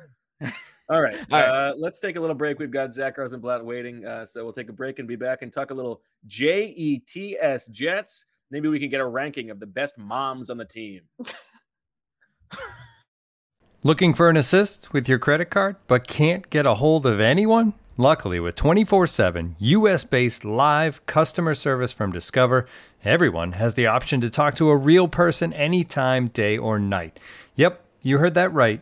All 0.89 1.01
right. 1.01 1.19
All 1.31 1.39
right. 1.39 1.49
Uh, 1.49 1.73
let's 1.77 1.99
take 1.99 2.15
a 2.15 2.19
little 2.19 2.35
break. 2.35 2.59
We've 2.59 2.71
got 2.71 2.93
Zach 2.93 3.17
Rosenblatt 3.17 3.63
waiting. 3.63 4.05
Uh, 4.05 4.25
so 4.25 4.43
we'll 4.43 4.53
take 4.53 4.69
a 4.69 4.73
break 4.73 4.99
and 4.99 5.07
be 5.07 5.15
back 5.15 5.41
and 5.41 5.51
talk 5.51 5.69
a 5.69 5.73
little 5.73 6.01
JETS 6.27 7.69
Jets. 7.69 8.25
Maybe 8.49 8.69
we 8.69 8.79
can 8.79 8.89
get 8.89 9.01
a 9.01 9.05
ranking 9.05 9.49
of 9.49 9.59
the 9.59 9.67
best 9.67 9.97
moms 9.97 10.49
on 10.49 10.57
the 10.57 10.65
team. 10.65 11.01
Looking 13.83 14.13
for 14.13 14.29
an 14.29 14.37
assist 14.37 14.93
with 14.93 15.09
your 15.09 15.19
credit 15.19 15.49
card 15.49 15.75
but 15.87 16.07
can't 16.07 16.49
get 16.49 16.65
a 16.65 16.75
hold 16.75 17.05
of 17.05 17.19
anyone? 17.19 17.73
Luckily, 17.97 18.39
with 18.39 18.55
24 18.55 19.07
7 19.07 19.55
US 19.59 20.03
based 20.03 20.45
live 20.45 21.05
customer 21.05 21.55
service 21.55 21.91
from 21.91 22.11
Discover, 22.11 22.67
everyone 23.03 23.53
has 23.53 23.73
the 23.73 23.87
option 23.87 24.21
to 24.21 24.29
talk 24.29 24.55
to 24.55 24.69
a 24.69 24.77
real 24.77 25.07
person 25.07 25.51
anytime, 25.51 26.27
day 26.27 26.57
or 26.57 26.79
night. 26.79 27.19
Yep, 27.55 27.83
you 28.01 28.19
heard 28.19 28.35
that 28.35 28.53
right. 28.53 28.81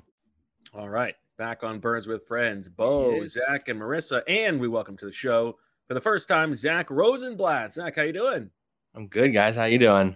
All 0.73 0.89
right. 0.89 1.15
Back 1.37 1.63
on 1.63 1.79
Birds 1.79 2.07
with 2.07 2.25
Friends. 2.27 2.69
Bo, 2.69 3.25
Zach, 3.25 3.67
and 3.67 3.79
Marissa. 3.79 4.21
And 4.27 4.59
we 4.59 4.67
welcome 4.67 4.95
to 4.97 5.05
the 5.05 5.11
show 5.11 5.57
for 5.87 5.93
the 5.95 6.01
first 6.01 6.29
time, 6.29 6.53
Zach 6.53 6.89
Rosenblatt. 6.89 7.73
Zach, 7.73 7.97
how 7.97 8.03
you 8.03 8.13
doing? 8.13 8.49
I'm 8.95 9.07
good, 9.07 9.33
guys. 9.33 9.55
How 9.57 9.65
you 9.65 9.79
doing? 9.79 10.15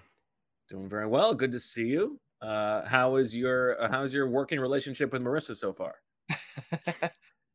Doing 0.70 0.88
very 0.88 1.08
well. 1.08 1.34
Good 1.34 1.52
to 1.52 1.60
see 1.60 1.88
you. 1.88 2.20
Uh, 2.42 2.86
how 2.86 3.16
is 3.16 3.36
your 3.36 3.82
uh, 3.82 3.90
how's 3.90 4.14
your 4.14 4.30
working 4.30 4.60
relationship 4.60 5.12
with 5.12 5.22
Marissa 5.22 5.56
so 5.56 5.74
far? 5.74 5.96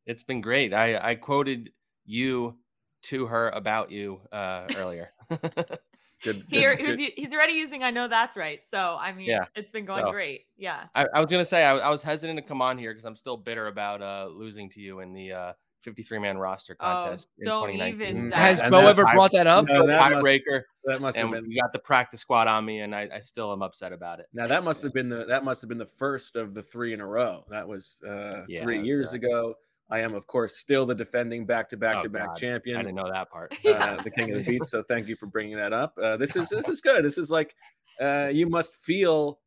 It's 0.07 0.23
been 0.23 0.41
great. 0.41 0.73
I 0.73 1.11
I 1.11 1.15
quoted 1.15 1.71
you 2.05 2.57
to 3.03 3.27
her 3.27 3.49
about 3.49 3.91
you 3.91 4.21
uh, 4.31 4.67
earlier. 4.75 5.11
Good. 6.23 6.43
He, 6.49 6.61
good- 6.61 6.79
he 6.79 6.85
good. 6.85 6.99
u- 6.99 7.11
he's 7.15 7.33
already 7.33 7.53
using 7.53 7.83
I 7.83 7.91
know 7.91 8.07
that's 8.07 8.37
right. 8.37 8.59
So 8.69 8.97
I 8.99 9.11
mean, 9.13 9.27
Yeah, 9.27 9.45
it's 9.55 9.71
been 9.71 9.85
going 9.85 10.05
so- 10.05 10.11
great. 10.11 10.45
Yeah. 10.57 10.85
I, 10.95 11.07
I 11.13 11.19
was 11.21 11.29
gonna 11.31 11.45
say 11.45 11.63
I, 11.65 11.77
I 11.77 11.89
was 11.89 12.01
hesitant 12.03 12.37
to 12.37 12.43
come 12.43 12.61
on 12.61 12.77
here 12.77 12.91
because 12.91 13.05
I'm 13.05 13.15
still 13.15 13.37
bitter 13.37 13.67
about 13.67 14.01
uh, 14.01 14.27
losing 14.31 14.69
to 14.71 14.79
you 14.81 14.99
in 14.99 15.13
the 15.13 15.31
uh, 15.31 15.53
53 15.83 16.19
man 16.19 16.37
roster 16.37 16.75
contest 16.75 17.29
in 17.39 17.47
Oh, 17.49 17.53
don't 17.65 17.71
2019. 17.73 18.07
even, 18.17 18.31
Mm. 18.31 18.33
Has 18.35 18.61
And 18.61 18.69
Bo 18.69 18.87
ever 18.87 19.03
tie- 19.03 19.13
brought 19.13 19.31
that 19.31 19.47
up? 19.47 19.65
No, 19.67 19.87
that 19.87 20.11
must- 20.11 20.23
tiebreaker, 20.27 20.61
That 20.85 21.01
must 21.01 21.17
have 21.17 21.31
been 21.31 21.47
we 21.47 21.59
got 21.59 21.73
the 21.73 21.79
practice 21.79 22.19
squad 22.21 22.47
on 22.47 22.63
me, 22.65 22.81
and 22.81 22.93
I, 22.95 23.09
I 23.15 23.19
still 23.21 23.51
am 23.51 23.63
upset 23.63 23.91
about 23.91 24.19
it. 24.19 24.27
now 24.31 24.45
that 24.45 24.63
must 24.63 24.83
have 24.83 24.93
been 24.93 25.09
the 25.09 25.25
that 25.25 25.43
must 25.43 25.61
have 25.61 25.69
been 25.69 25.79
the 25.79 25.85
first 25.87 26.35
of 26.35 26.53
the 26.53 26.61
three 26.61 26.93
in 26.93 27.01
a 27.01 27.07
row. 27.07 27.43
That 27.49 27.67
was 27.67 27.99
uh, 28.07 28.43
Yeah, 28.47 28.61
three 28.61 28.83
years 28.83 29.13
uh, 29.13 29.17
ago. 29.17 29.55
I 29.91 29.99
am, 29.99 30.13
of 30.15 30.25
course, 30.25 30.57
still 30.57 30.85
the 30.85 30.95
defending 30.95 31.45
back 31.45 31.67
to 31.69 31.77
back 31.77 31.97
Oh, 31.97 32.01
to 32.03 32.09
back 32.09 32.35
champion. 32.37 32.77
I 32.77 32.81
didn't 32.83 32.95
know 32.95 33.11
that 33.11 33.29
part. 33.29 33.53
uh, 33.65 34.01
the 34.01 34.09
king 34.09 34.31
of 34.31 34.37
the 34.37 34.43
beat. 34.51 34.65
So 34.65 34.81
thank 34.83 35.07
you 35.07 35.15
for 35.17 35.25
bringing 35.27 35.57
that 35.57 35.73
up. 35.73 35.97
Uh, 36.01 36.15
this 36.17 36.35
is 36.35 36.49
this 36.49 36.67
is 36.73 36.79
good. 36.81 37.03
This 37.03 37.17
is 37.17 37.29
like 37.29 37.53
uh, 38.01 38.29
you 38.31 38.47
must 38.49 38.77
feel 38.77 39.39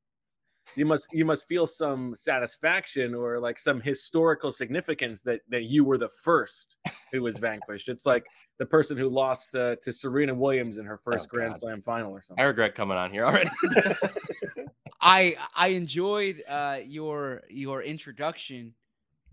you 0.77 0.85
must 0.87 1.09
you 1.13 1.25
must 1.25 1.47
feel 1.49 1.67
some 1.67 2.15
satisfaction 2.15 3.15
or 3.15 3.39
like 3.41 3.59
some 3.59 3.81
historical 3.81 4.53
significance 4.53 5.23
that 5.23 5.41
that 5.49 5.65
you 5.65 5.85
were 5.85 5.99
the 5.99 6.11
first 6.23 6.77
who 7.13 7.23
was 7.23 7.39
vanquished. 7.39 7.89
It's 7.89 8.05
like 8.07 8.25
the 8.59 8.67
person 8.67 8.97
who 8.97 9.09
lost 9.09 9.55
uh, 9.57 9.77
to 9.83 9.93
Serena 9.93 10.35
Williams 10.35 10.79
in 10.79 10.85
her 10.85 10.97
first 10.99 11.29
Oh, 11.31 11.35
Grand 11.37 11.53
God. 11.53 11.59
Slam 11.61 11.81
final 11.83 12.13
or 12.13 12.23
something. 12.23 12.43
I 12.43 12.47
regret 12.47 12.75
coming 12.75 12.97
on 12.97 13.11
here 13.11 13.25
already. 13.25 13.51
I 15.01 15.37
I 15.55 15.69
enjoyed 15.69 16.43
uh, 16.49 16.79
your 16.85 17.43
your 17.51 17.83
introduction 17.83 18.75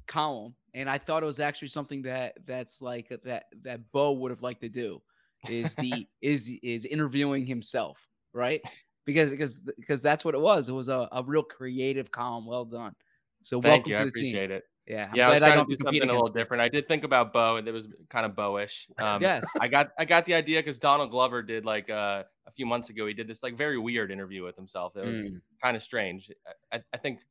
column, 0.07 0.55
and 0.73 0.89
I 0.89 0.97
thought 0.97 1.23
it 1.23 1.25
was 1.25 1.39
actually 1.39 1.67
something 1.69 2.01
that 2.03 2.33
that's 2.45 2.81
like 2.81 3.09
that 3.23 3.45
that 3.63 3.91
Bo 3.91 4.11
would 4.13 4.31
have 4.31 4.41
liked 4.41 4.61
to 4.61 4.69
do 4.69 5.01
is 5.49 5.75
the 5.75 6.07
is 6.21 6.51
is 6.63 6.85
interviewing 6.85 7.45
himself, 7.45 7.97
right? 8.33 8.61
Because 9.05 9.31
because 9.31 9.59
because 9.77 10.01
that's 10.01 10.23
what 10.23 10.35
it 10.35 10.41
was. 10.41 10.69
It 10.69 10.73
was 10.73 10.89
a, 10.89 11.07
a 11.11 11.23
real 11.23 11.43
creative 11.43 12.11
column. 12.11 12.45
Well 12.45 12.65
done. 12.65 12.95
So 13.41 13.59
Thank 13.61 13.87
welcome 13.87 13.89
you. 13.89 13.95
to 13.95 14.01
I 14.01 14.05
the 14.05 14.11
team. 14.11 14.21
appreciate 14.23 14.51
it. 14.51 14.63
Yeah, 14.87 15.07
I'm 15.09 15.15
yeah, 15.15 15.27
I 15.27 15.29
was 15.29 15.39
glad 15.39 15.43
I 15.43 15.49
trying 15.49 15.57
don't 15.59 15.69
to 15.69 15.75
do 15.75 15.83
something 15.83 16.09
a 16.09 16.13
little 16.13 16.27
different. 16.27 16.61
I 16.61 16.67
did 16.67 16.87
think 16.87 17.03
about 17.03 17.31
Bo, 17.31 17.57
and 17.57 17.67
it 17.67 17.71
was 17.71 17.87
kind 18.09 18.25
of 18.25 18.33
Bowish. 18.33 18.87
Um, 19.03 19.21
Yes. 19.21 19.45
I 19.59 19.67
got 19.67 19.89
I 19.97 20.05
got 20.05 20.25
the 20.25 20.33
idea 20.33 20.59
because 20.59 20.79
Donald 20.79 21.11
Glover 21.11 21.41
did 21.43 21.65
like 21.65 21.89
uh, 21.89 22.23
a 22.47 22.51
few 22.51 22.65
months 22.65 22.89
ago. 22.89 23.05
He 23.05 23.13
did 23.13 23.27
this 23.27 23.43
like 23.43 23.55
very 23.55 23.77
weird 23.77 24.11
interview 24.11 24.43
with 24.43 24.55
himself. 24.55 24.95
It 24.95 25.05
was 25.05 25.25
Mm. 25.25 25.41
kind 25.61 25.77
of 25.77 25.83
strange. 25.83 26.31
I, 26.71 26.77
I, 26.77 26.81
I 26.93 26.97
think 26.97 27.21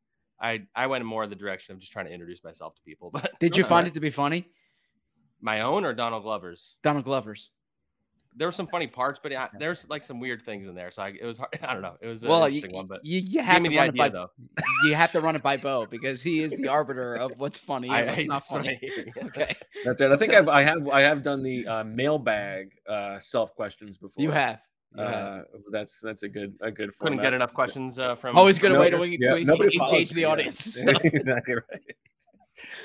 I 0.40 0.62
I 0.74 0.86
went 0.86 1.04
more 1.04 1.24
in 1.24 1.30
the 1.30 1.36
direction 1.36 1.74
of 1.74 1.80
just 1.80 1.92
trying 1.92 2.06
to 2.06 2.12
introduce 2.12 2.42
myself 2.44 2.74
to 2.76 2.82
people. 2.82 3.10
But 3.12 3.30
Did 3.40 3.56
you 3.56 3.62
find 3.64 3.84
right. 3.84 3.90
it 3.92 3.94
to 3.94 4.00
be 4.00 4.10
funny? 4.10 4.46
my 5.42 5.62
own 5.62 5.84
or 5.86 5.94
Donald 5.94 6.22
Glover's? 6.22 6.76
Donald 6.82 7.04
Glover's. 7.06 7.50
There 8.36 8.46
were 8.46 8.52
some 8.52 8.66
funny 8.68 8.86
parts, 8.86 9.18
but 9.20 9.32
I, 9.32 9.48
there's 9.58 9.88
like 9.88 10.04
some 10.04 10.20
weird 10.20 10.42
things 10.42 10.68
in 10.68 10.74
there. 10.74 10.90
So 10.92 11.02
I, 11.02 11.14
it 11.20 11.24
was 11.24 11.38
hard. 11.38 11.58
I 11.62 11.72
don't 11.72 11.82
know. 11.82 11.96
It 12.00 12.06
was 12.06 12.22
an 12.22 12.28
Well, 12.28 12.48
you, 12.48 12.62
one, 12.70 12.86
but 12.86 13.00
you, 13.04 13.20
you 13.20 13.42
have 13.42 13.56
to 13.64 13.70
run 13.70 13.78
idea 13.78 13.88
it 13.88 13.96
by 13.96 14.08
though. 14.10 14.28
you 14.84 14.94
have 14.94 15.10
to 15.12 15.20
run 15.20 15.34
it 15.34 15.42
by 15.42 15.56
Bo 15.56 15.86
because 15.90 16.22
he 16.22 16.42
is 16.42 16.52
the 16.52 16.68
arbiter 16.68 17.16
of 17.16 17.32
what's 17.38 17.58
funny 17.58 17.88
and 17.88 18.06
what's 18.06 18.20
I- 18.22 18.24
not 18.26 18.34
that's 18.42 18.52
what 18.52 18.64
funny. 18.66 18.78
hear. 18.80 19.06
Okay, 19.28 19.56
That's 19.84 20.00
right. 20.00 20.12
I 20.12 20.16
think 20.16 20.32
I've 20.34 20.48
I 20.48 20.62
have 20.62 20.86
I 20.88 21.00
have 21.00 21.22
done 21.22 21.42
the 21.42 21.66
uh, 21.66 21.84
mailbag 21.84 22.70
uh, 22.88 23.18
self 23.18 23.54
questions 23.56 23.96
before. 23.96 24.22
you 24.22 24.30
have. 24.30 24.60
You 24.96 25.02
have. 25.04 25.14
Uh, 25.14 25.42
that's 25.70 26.00
that's 26.00 26.22
a 26.24 26.28
good 26.28 26.54
a 26.60 26.70
good. 26.70 26.90
Couldn't 26.98 27.16
format. 27.18 27.22
get 27.22 27.34
enough 27.34 27.54
questions 27.54 27.98
uh, 27.98 28.16
from. 28.16 28.36
Always 28.36 28.58
good 28.58 28.72
No- 28.72 28.80
way 28.80 28.90
to, 28.90 28.98
to, 28.98 29.06
yeah, 29.08 29.34
to 29.36 29.44
nobody 29.44 29.78
engage 29.80 30.08
the 30.10 30.14
me, 30.16 30.20
yeah. 30.22 30.28
audience. 30.28 30.82
exactly 30.84 31.54
right. 31.54 31.94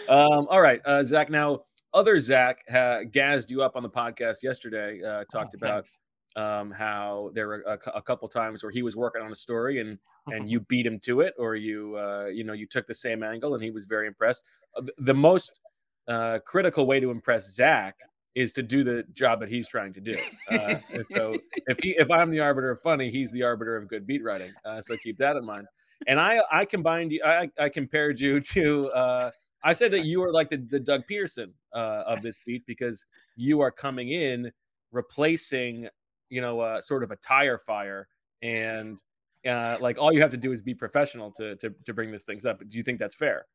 Um, 0.08 0.48
all 0.50 0.62
right, 0.62 0.82
uh, 0.86 1.04
Zach. 1.04 1.30
Now, 1.30 1.62
other 1.94 2.18
Zach 2.20 2.60
ha- 2.70 3.02
gazzed 3.12 3.50
you 3.52 3.62
up 3.64 3.76
on 3.76 3.84
the 3.84 3.90
podcast 3.90 4.44
yesterday. 4.44 5.02
Uh, 5.04 5.24
talked 5.32 5.56
Oh, 5.56 5.66
about 5.66 5.90
um, 6.36 6.72
how 6.72 7.32
there 7.34 7.48
were 7.48 7.64
a, 7.68 7.80
a 7.98 8.02
couple 8.02 8.28
times 8.28 8.62
where 8.64 8.72
he 8.72 8.84
was 8.84 8.96
working 8.96 9.22
on 9.22 9.32
a 9.32 9.36
story 9.36 9.80
and 9.82 9.98
and 10.28 10.50
you 10.50 10.60
beat 10.60 10.86
him 10.86 11.00
to 11.00 11.22
it, 11.22 11.34
or 11.38 11.56
you 11.56 11.96
uh, 11.98 12.26
you 12.26 12.44
know 12.44 12.54
you 12.54 12.68
took 12.68 12.86
the 12.88 12.94
same 12.94 13.24
angle 13.24 13.54
and 13.56 13.64
he 13.64 13.72
was 13.72 13.86
very 13.86 14.08
impressed. 14.08 14.44
Uh, 14.78 14.84
the 15.00 15.14
most 15.14 15.60
uh, 16.08 16.38
critical 16.46 16.86
way 16.86 17.00
to 17.00 17.10
impress 17.10 17.54
Zach 17.56 17.96
is 18.36 18.52
to 18.54 18.62
do 18.62 18.84
the 18.84 19.04
job 19.14 19.40
that 19.40 19.50
he's 19.50 19.68
trying 19.68 19.94
to 19.94 20.02
do. 20.02 20.14
Uh, 20.48 20.76
and 20.94 21.06
so 21.08 21.36
if 21.66 21.80
he 21.82 21.96
if 21.98 22.12
I'm 22.12 22.30
the 22.30 22.40
arbiter 22.40 22.70
of 22.70 22.80
funny, 22.80 23.10
he's 23.10 23.32
the 23.32 23.42
arbiter 23.42 23.76
of 23.76 23.88
good 23.88 24.06
beat 24.06 24.24
writing. 24.24 24.54
Uh, 24.64 24.80
so 24.80 24.96
keep 24.98 25.18
that 25.18 25.36
in 25.36 25.44
mind. 25.44 25.66
And 26.06 26.20
I 26.20 26.40
I 26.52 26.66
combined 26.66 27.12
you 27.12 27.22
I, 27.26 27.50
I 27.58 27.68
compared 27.70 28.20
you 28.20 28.40
to 28.40 28.90
uh, 28.90 29.32
I 29.64 29.74
said 29.74 29.90
that 29.92 30.06
you 30.06 30.24
are 30.24 30.32
like 30.32 30.52
the, 30.52 30.58
the 30.58 30.80
Doug 30.80 31.02
Pederson 31.10 31.52
uh, 31.74 32.04
of 32.06 32.22
this 32.22 32.40
beat 32.46 32.64
because 32.68 33.08
you 33.36 33.60
are 33.62 33.72
coming 33.72 34.10
in 34.10 34.52
replacing 34.92 35.88
you 36.30 36.42
know 36.42 36.60
uh, 36.60 36.80
sort 36.80 37.04
of 37.04 37.10
a 37.10 37.16
tire 37.18 37.58
fire 37.58 38.08
and 38.44 39.02
uh, 39.48 39.78
like 39.82 39.98
all 39.98 40.14
you 40.14 40.22
have 40.22 40.32
to 40.32 40.38
do 40.38 40.52
is 40.52 40.62
be 40.62 40.76
professional 40.76 41.32
to, 41.32 41.56
to 41.56 41.74
to 41.86 41.94
bring 41.94 42.12
this 42.12 42.26
things 42.26 42.46
up. 42.46 42.60
Do 42.68 42.78
you 42.78 42.84
think 42.84 43.00
that's 43.00 43.16
fair? 43.16 43.48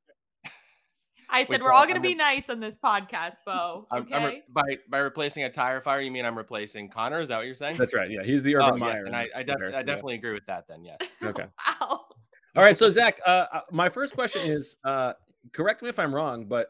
I 1.33 1.45
said 1.45 1.51
Wait, 1.51 1.63
we're 1.63 1.73
all 1.73 1.85
going 1.85 1.95
to 1.97 2.01
be 2.01 2.09
re- 2.09 2.15
nice 2.15 2.51
on 2.51 2.61
this 2.61 2.77
podcast, 2.83 3.37
Bo. 3.47 3.87
I'm, 3.93 4.03
Okay. 4.03 4.15
I'm 4.15 4.25
re- 4.25 4.43
by 4.49 4.77
by 4.91 4.99
replacing 4.99 5.45
a 5.45 5.51
tire 5.51 5.81
fire, 5.81 6.01
you 6.01 6.11
mean 6.11 6.25
I'm 6.25 6.37
replacing 6.37 6.89
Connor? 6.89 7.21
Is 7.21 7.29
that 7.29 7.37
what 7.37 7.47
you're 7.47 7.55
saying? 7.55 7.77
That's 7.77 7.95
right. 7.95 8.11
Yeah, 8.11 8.23
he's 8.25 8.43
the 8.43 8.57
Oh, 8.57 8.69
Urban 8.69 8.81
yes, 8.83 9.05
and 9.07 9.15
I, 9.17 9.21
I, 9.21 9.25
def- 9.25 9.47
comparison, 9.47 9.75
I 9.75 9.79
yeah. 9.79 9.83
definitely 9.85 10.15
agree 10.17 10.33
with 10.33 10.47
that. 10.47 10.67
Then 10.69 10.85
yes. 10.85 10.99
Okay. 11.23 11.45
wow. 11.81 12.01
All 12.57 12.65
right, 12.65 12.77
so 12.77 12.91
Zach, 12.91 13.21
uh, 13.25 13.47
uh, 13.53 13.61
my 13.71 13.89
first 13.89 14.15
question 14.15 14.43
is, 14.51 14.77
uh, 14.85 15.13
correct 15.53 15.83
me 15.83 15.89
if 15.89 16.01
I'm 16.01 16.13
wrong, 16.13 16.47
but 16.47 16.69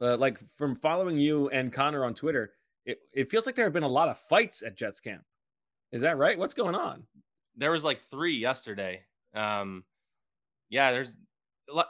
uh, 0.00 0.16
like 0.16 0.38
from 0.38 0.74
following 0.74 1.18
you 1.18 1.50
and 1.50 1.70
Connor 1.70 2.04
on 2.06 2.14
Twitter, 2.14 2.52
it, 2.86 2.98
it 3.14 3.28
feels 3.28 3.44
like 3.44 3.54
there 3.54 3.66
have 3.66 3.74
been 3.74 3.82
a 3.82 3.88
lot 3.88 4.08
of 4.08 4.16
fights 4.18 4.62
at 4.62 4.76
Jets 4.78 4.98
camp. 4.98 5.22
Is 5.92 6.00
that 6.00 6.16
right? 6.16 6.38
What's 6.38 6.54
going 6.54 6.74
on? 6.74 7.02
There 7.56 7.70
was 7.70 7.84
like 7.84 8.00
three 8.10 8.34
yesterday. 8.38 9.02
Um, 9.34 9.84
yeah, 10.70 10.90
there's 10.90 11.10
a 11.10 11.12
lot- 11.12 11.29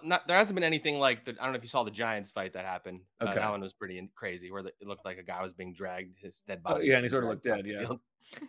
not 0.05 0.27
there 0.29 0.37
hasn't 0.37 0.55
been 0.55 0.65
anything 0.65 0.99
like 0.99 1.25
the, 1.25 1.33
I 1.41 1.45
don't 1.45 1.53
know 1.53 1.57
if 1.59 1.63
you 1.63 1.69
saw 1.69 1.83
the 1.83 1.91
Giants 1.91 2.31
fight 2.31 2.53
that 2.55 2.65
happened. 2.65 3.01
Uh, 3.21 3.25
Okay. 3.27 3.37
that 3.39 3.51
one 3.51 3.61
was 3.61 3.73
pretty 3.73 3.99
in- 3.99 4.09
crazy, 4.15 4.51
where 4.51 4.63
the, 4.63 4.71
it 4.81 4.87
looked 4.87 5.05
like 5.05 5.19
a 5.19 5.23
guy 5.23 5.43
was 5.43 5.53
being 5.53 5.73
dragged, 5.73 6.17
his 6.21 6.43
dead 6.47 6.61
Oh, 6.65 6.75
body. 6.75 6.87
yeah, 6.87 6.95
and 6.97 7.05
he 7.05 7.09
sort 7.09 7.25
of 7.25 7.31
looked 7.31 7.45
dead, 7.45 7.67
yeah. 7.67 7.85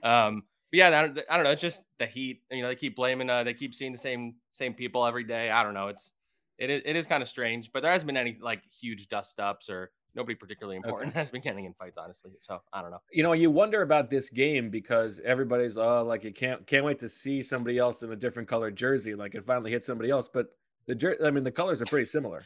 Um, 0.03 0.43
but 0.71 0.77
yeah, 0.77 0.87
I 0.87 1.07
don't, 1.07 1.19
I 1.29 1.35
don't 1.35 1.43
know. 1.43 1.51
It's 1.51 1.61
just 1.61 1.83
the 1.99 2.05
heat. 2.05 2.41
You 2.49 2.61
know, 2.61 2.67
they 2.69 2.75
keep 2.75 2.95
blaming. 2.95 3.29
Uh, 3.29 3.43
they 3.43 3.53
keep 3.53 3.73
seeing 3.73 3.91
the 3.91 3.97
same 3.97 4.35
same 4.51 4.73
people 4.73 5.05
every 5.05 5.23
day. 5.23 5.51
I 5.51 5.63
don't 5.63 5.73
know. 5.73 5.87
It's 5.89 6.13
it 6.57 6.69
is 6.69 6.81
it 6.85 6.95
is 6.95 7.07
kind 7.07 7.21
of 7.21 7.27
strange, 7.29 7.71
but 7.73 7.81
there 7.81 7.91
hasn't 7.91 8.07
been 8.07 8.17
any 8.17 8.37
like 8.41 8.61
huge 8.71 9.09
dust 9.09 9.39
ups 9.39 9.69
or 9.69 9.91
nobody 10.15 10.35
particularly 10.35 10.77
important 10.77 11.13
has 11.15 11.29
been 11.31 11.41
getting 11.41 11.65
in 11.65 11.73
fights, 11.73 11.97
honestly. 11.97 12.31
So 12.37 12.61
I 12.71 12.81
don't 12.81 12.91
know. 12.91 13.01
You 13.11 13.23
know, 13.23 13.33
you 13.33 13.51
wonder 13.51 13.81
about 13.81 14.09
this 14.09 14.29
game 14.29 14.69
because 14.69 15.19
everybody's 15.25 15.77
oh 15.77 16.03
like 16.05 16.23
you 16.23 16.31
can't 16.31 16.65
can't 16.67 16.85
wait 16.85 16.99
to 16.99 17.09
see 17.09 17.41
somebody 17.41 17.77
else 17.77 18.03
in 18.03 18.11
a 18.11 18.15
different 18.15 18.47
colored 18.47 18.75
jersey, 18.77 19.13
like 19.15 19.35
it 19.35 19.45
finally 19.45 19.71
hit 19.71 19.83
somebody 19.83 20.09
else. 20.09 20.29
But 20.29 20.47
the 20.87 20.95
jer- 20.95 21.17
I 21.25 21.31
mean 21.31 21.43
the 21.43 21.51
colors 21.51 21.81
are 21.81 21.85
pretty 21.85 22.05
similar. 22.05 22.45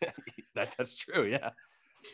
that 0.54 0.74
that's 0.76 0.96
true. 0.96 1.24
Yeah. 1.26 1.50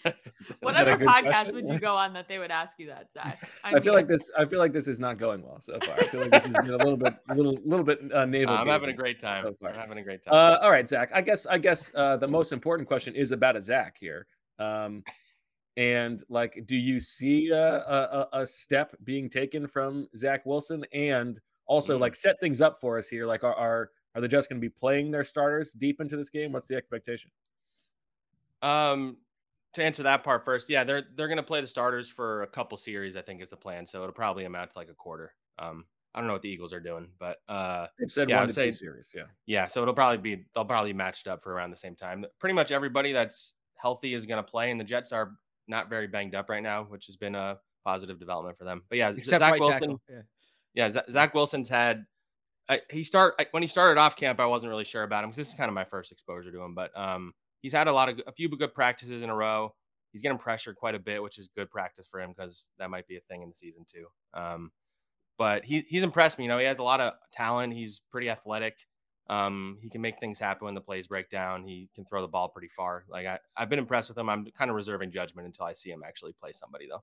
What 0.60 0.74
that 0.74 0.88
a 0.88 0.92
other 0.94 0.96
good 1.04 1.08
podcast 1.08 1.24
question? 1.24 1.54
would 1.54 1.68
you 1.68 1.78
go 1.78 1.94
on 1.94 2.12
that 2.14 2.26
they 2.28 2.38
would 2.38 2.50
ask 2.50 2.78
you 2.78 2.88
that, 2.88 3.12
Zach? 3.12 3.48
I 3.64 3.80
feel 3.80 3.94
like 3.94 4.08
this. 4.08 4.30
I 4.36 4.44
feel 4.44 4.58
like 4.58 4.72
this 4.72 4.88
is 4.88 4.98
not 4.98 5.18
going 5.18 5.42
well 5.42 5.60
so 5.60 5.78
far. 5.84 5.94
I 5.98 6.04
feel 6.04 6.20
like 6.22 6.30
this 6.30 6.44
has 6.44 6.54
been 6.54 6.70
a 6.70 6.76
little 6.76 6.96
bit, 6.96 7.14
a 7.30 7.34
little, 7.34 7.56
little 7.64 7.84
bit 7.84 8.00
uh, 8.12 8.24
navel. 8.24 8.54
I'm 8.54 8.66
having 8.66 8.90
a 8.90 8.94
great 8.94 9.20
time. 9.20 9.44
so 9.44 9.54
far. 9.60 9.70
I'm 9.70 9.76
having 9.76 9.98
a 9.98 10.02
great 10.02 10.22
time. 10.22 10.34
Uh, 10.34 10.58
all 10.62 10.70
right, 10.70 10.86
Zach. 10.88 11.10
I 11.14 11.20
guess 11.22 11.46
I 11.46 11.58
guess 11.58 11.92
uh, 11.94 12.16
the 12.16 12.26
most 12.28 12.52
important 12.52 12.88
question 12.88 13.14
is 13.14 13.32
about 13.32 13.56
a 13.56 13.62
Zach 13.62 13.96
here. 13.98 14.26
Um, 14.58 15.04
and 15.76 16.22
like, 16.28 16.62
do 16.66 16.76
you 16.76 16.98
see 17.00 17.48
a, 17.50 17.56
a, 17.56 18.28
a- 18.32 18.40
a 18.40 18.46
step 18.46 18.94
being 19.04 19.28
taken 19.30 19.66
from 19.66 20.08
Zach 20.16 20.44
Wilson? 20.44 20.84
And 20.92 21.38
also, 21.66 21.96
Mm. 21.96 22.00
like, 22.00 22.14
set 22.16 22.38
things 22.40 22.60
up 22.60 22.78
for 22.80 22.98
us 22.98 23.08
here. 23.08 23.26
Like, 23.26 23.44
are 23.44 23.54
are, 23.54 23.90
are 24.14 24.20
the 24.20 24.28
Jets 24.28 24.46
going 24.46 24.60
to 24.60 24.64
be 24.64 24.68
playing 24.70 25.10
their 25.10 25.24
starters 25.24 25.72
deep 25.72 26.00
into 26.00 26.16
this 26.16 26.30
game? 26.30 26.52
What's 26.52 26.66
the 26.68 26.76
expectation? 26.76 27.30
Um, 28.62 29.16
to 29.74 29.82
answer 29.82 30.02
that 30.04 30.22
part 30.24 30.44
first, 30.44 30.68
yeah, 30.70 30.84
they're 30.84 31.02
they're 31.16 31.28
gonna 31.28 31.42
play 31.42 31.60
the 31.60 31.66
starters 31.66 32.08
for 32.08 32.42
a 32.42 32.46
couple 32.46 32.78
series. 32.78 33.16
I 33.16 33.22
think 33.22 33.42
is 33.42 33.50
the 33.50 33.56
plan. 33.56 33.86
So 33.86 34.02
it'll 34.02 34.12
probably 34.14 34.44
amount 34.44 34.70
to 34.72 34.78
like 34.78 34.88
a 34.88 34.94
quarter. 34.94 35.34
Um, 35.58 35.84
I 36.14 36.20
don't 36.20 36.28
know 36.28 36.32
what 36.34 36.42
the 36.42 36.48
Eagles 36.48 36.72
are 36.72 36.78
doing, 36.80 37.08
but 37.18 37.38
uh, 37.48 37.88
They've 37.98 38.08
said 38.10 38.30
yeah, 38.30 38.38
one 38.38 38.46
to 38.46 38.52
say- 38.52 38.66
two 38.66 38.72
series. 38.72 39.12
Yeah. 39.14 39.24
yeah. 39.46 39.66
So 39.66 39.82
it'll 39.82 39.94
probably 39.94 40.18
be 40.36 40.44
they'll 40.54 40.64
probably 40.64 40.92
be 40.92 40.96
matched 40.96 41.26
up 41.26 41.42
for 41.42 41.52
around 41.52 41.72
the 41.72 41.76
same 41.76 41.96
time. 41.96 42.24
Pretty 42.38 42.54
much 42.54 42.70
everybody 42.70 43.10
that's 43.12 43.54
healthy 43.76 44.14
is 44.14 44.24
gonna 44.26 44.42
play, 44.44 44.70
and 44.70 44.78
the 44.78 44.84
Jets 44.84 45.10
are 45.12 45.32
not 45.66 45.90
very 45.90 46.06
banged 46.06 46.34
up 46.36 46.48
right 46.48 46.62
now, 46.62 46.84
which 46.84 47.06
has 47.06 47.16
been 47.16 47.34
a 47.34 47.58
positive 47.84 48.20
development 48.20 48.56
for 48.56 48.64
them. 48.64 48.82
But 48.88 48.98
yeah, 48.98 49.10
Z- 49.12 49.18
Except 49.18 49.40
Zach 49.40 49.50
right 49.52 49.60
Wilson. 49.60 49.80
tackle. 49.80 50.00
Yeah. 50.08 50.22
Yeah, 50.74 50.90
Zach 51.10 51.34
Wilson's 51.34 51.68
had. 51.68 52.04
I, 52.68 52.80
he 52.90 53.04
start 53.04 53.34
I, 53.38 53.46
when 53.50 53.62
he 53.62 53.66
started 53.66 54.00
off 54.00 54.16
camp. 54.16 54.40
I 54.40 54.46
wasn't 54.46 54.70
really 54.70 54.84
sure 54.84 55.02
about 55.02 55.22
him 55.22 55.30
because 55.30 55.38
this 55.38 55.48
is 55.48 55.54
kind 55.54 55.68
of 55.68 55.74
my 55.74 55.84
first 55.84 56.12
exposure 56.12 56.50
to 56.50 56.62
him. 56.62 56.74
But 56.74 56.96
um, 56.98 57.32
he's 57.60 57.72
had 57.72 57.88
a 57.88 57.92
lot 57.92 58.08
of 58.08 58.20
a 58.26 58.32
few 58.32 58.48
good 58.48 58.74
practices 58.74 59.22
in 59.22 59.30
a 59.30 59.34
row. 59.34 59.74
He's 60.12 60.22
getting 60.22 60.38
pressured 60.38 60.76
quite 60.76 60.94
a 60.94 60.98
bit, 60.98 61.22
which 61.22 61.38
is 61.38 61.48
good 61.56 61.70
practice 61.70 62.06
for 62.10 62.20
him 62.20 62.32
because 62.36 62.70
that 62.78 62.88
might 62.90 63.06
be 63.06 63.16
a 63.16 63.20
thing 63.28 63.42
in 63.42 63.48
the 63.48 63.54
season 63.54 63.84
too. 63.90 64.06
Um, 64.32 64.70
but 65.38 65.64
he 65.64 65.84
he's 65.88 66.02
impressed 66.02 66.38
me. 66.38 66.44
You 66.44 66.48
know, 66.48 66.58
he 66.58 66.66
has 66.66 66.78
a 66.78 66.82
lot 66.84 67.00
of 67.00 67.14
talent. 67.32 67.72
He's 67.72 68.00
pretty 68.10 68.30
athletic. 68.30 68.76
Um, 69.30 69.78
he 69.80 69.88
can 69.88 70.00
make 70.00 70.20
things 70.20 70.38
happen 70.38 70.66
when 70.66 70.74
the 70.74 70.80
plays 70.80 71.06
break 71.06 71.30
down. 71.30 71.64
He 71.64 71.88
can 71.94 72.04
throw 72.04 72.20
the 72.20 72.28
ball 72.28 72.48
pretty 72.48 72.68
far. 72.68 73.04
Like 73.08 73.26
I, 73.26 73.38
I've 73.56 73.70
been 73.70 73.78
impressed 73.78 74.08
with 74.08 74.18
him. 74.18 74.28
I'm 74.28 74.46
kind 74.56 74.70
of 74.70 74.76
reserving 74.76 75.12
judgment 75.12 75.46
until 75.46 75.66
I 75.66 75.72
see 75.72 75.90
him 75.90 76.02
actually 76.06 76.32
play 76.38 76.52
somebody 76.52 76.86
though. 76.88 77.02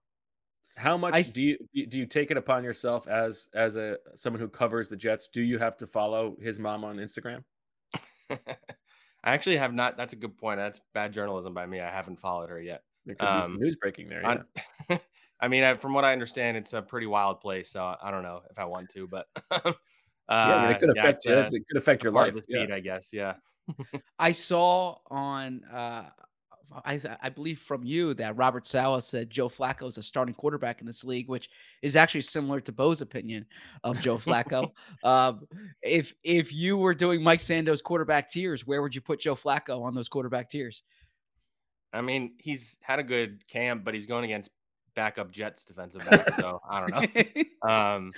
How 0.77 0.97
much 0.97 1.13
I- 1.15 1.21
do 1.21 1.41
you 1.41 1.85
do 1.87 1.99
you 1.99 2.05
take 2.05 2.31
it 2.31 2.37
upon 2.37 2.63
yourself 2.63 3.07
as 3.07 3.49
as 3.53 3.75
a 3.75 3.97
someone 4.15 4.39
who 4.39 4.47
covers 4.47 4.89
the 4.89 4.95
Jets? 4.95 5.27
Do 5.27 5.41
you 5.41 5.57
have 5.59 5.75
to 5.77 5.87
follow 5.87 6.35
his 6.41 6.59
mom 6.59 6.83
on 6.83 6.97
Instagram? 6.97 7.43
I 8.29 8.37
actually 9.23 9.57
have 9.57 9.73
not. 9.73 9.97
That's 9.97 10.13
a 10.13 10.15
good 10.15 10.37
point. 10.37 10.57
That's 10.57 10.79
bad 10.93 11.13
journalism 11.13 11.53
by 11.53 11.65
me. 11.65 11.79
I 11.79 11.89
haven't 11.91 12.19
followed 12.19 12.49
her 12.49 12.59
yet. 12.61 12.83
There 13.05 13.15
could 13.15 13.25
be 13.37 13.41
some 13.43 13.53
Um, 13.55 13.59
news 13.59 13.75
breaking 13.75 14.07
there. 14.07 14.21
Yeah. 14.21 14.43
on- 14.89 14.99
I 15.43 15.47
mean, 15.47 15.63
I, 15.63 15.73
from 15.73 15.93
what 15.93 16.05
I 16.05 16.13
understand, 16.13 16.55
it's 16.55 16.73
a 16.73 16.81
pretty 16.83 17.07
wild 17.07 17.41
place. 17.41 17.69
So 17.69 17.95
I 18.01 18.11
don't 18.11 18.21
know 18.23 18.41
if 18.51 18.59
I 18.59 18.65
want 18.65 18.89
to, 18.91 19.07
but 19.07 19.25
uh, 19.49 19.59
yeah, 19.65 19.73
I 20.29 20.61
mean, 20.67 20.75
it 20.75 20.79
could 20.79 20.91
affect 20.91 21.25
yeah, 21.25 21.31
you. 21.31 21.37
it's 21.39 21.53
It 21.53 21.63
could 21.67 21.77
affect 21.77 22.03
your 22.03 22.11
life. 22.11 22.35
of 22.35 22.45
the 22.45 22.67
yeah. 22.67 22.75
I 22.75 22.79
guess. 22.79 23.11
Yeah. 23.11 23.33
I 24.19 24.31
saw 24.33 24.97
on, 25.09 25.63
uh, 25.65 26.09
I, 26.85 26.99
I 27.21 27.29
believe 27.29 27.59
from 27.59 27.83
you 27.83 28.13
that 28.15 28.35
Robert 28.37 28.65
Saleh 28.65 29.03
said 29.03 29.29
Joe 29.29 29.49
Flacco 29.49 29.87
is 29.87 29.97
a 29.97 30.03
starting 30.03 30.33
quarterback 30.33 30.81
in 30.81 30.87
this 30.87 31.03
league, 31.03 31.27
which 31.27 31.49
is 31.81 31.95
actually 31.95 32.21
similar 32.21 32.61
to 32.61 32.71
Bo's 32.71 33.01
opinion 33.01 33.45
of 33.83 34.01
Joe 34.01 34.17
Flacco. 34.17 34.71
um, 35.03 35.47
if 35.81 36.13
if 36.23 36.53
you 36.53 36.77
were 36.77 36.93
doing 36.93 37.23
Mike 37.23 37.39
Sando's 37.39 37.81
quarterback 37.81 38.29
tiers, 38.29 38.65
where 38.65 38.81
would 38.81 38.95
you 38.95 39.01
put 39.01 39.19
Joe 39.19 39.35
Flacco 39.35 39.81
on 39.83 39.95
those 39.95 40.07
quarterback 40.07 40.49
tiers? 40.49 40.83
I 41.93 42.01
mean, 42.01 42.33
he's 42.37 42.77
had 42.81 42.99
a 42.99 43.03
good 43.03 43.45
camp, 43.47 43.83
but 43.83 43.93
he's 43.93 44.05
going 44.05 44.23
against 44.23 44.49
backup 44.95 45.31
Jets 45.31 45.65
defensive 45.65 46.09
back. 46.09 46.33
so 46.35 46.61
I 46.69 46.79
don't 46.79 47.15
know. 47.15 47.33
Um, 47.61 48.11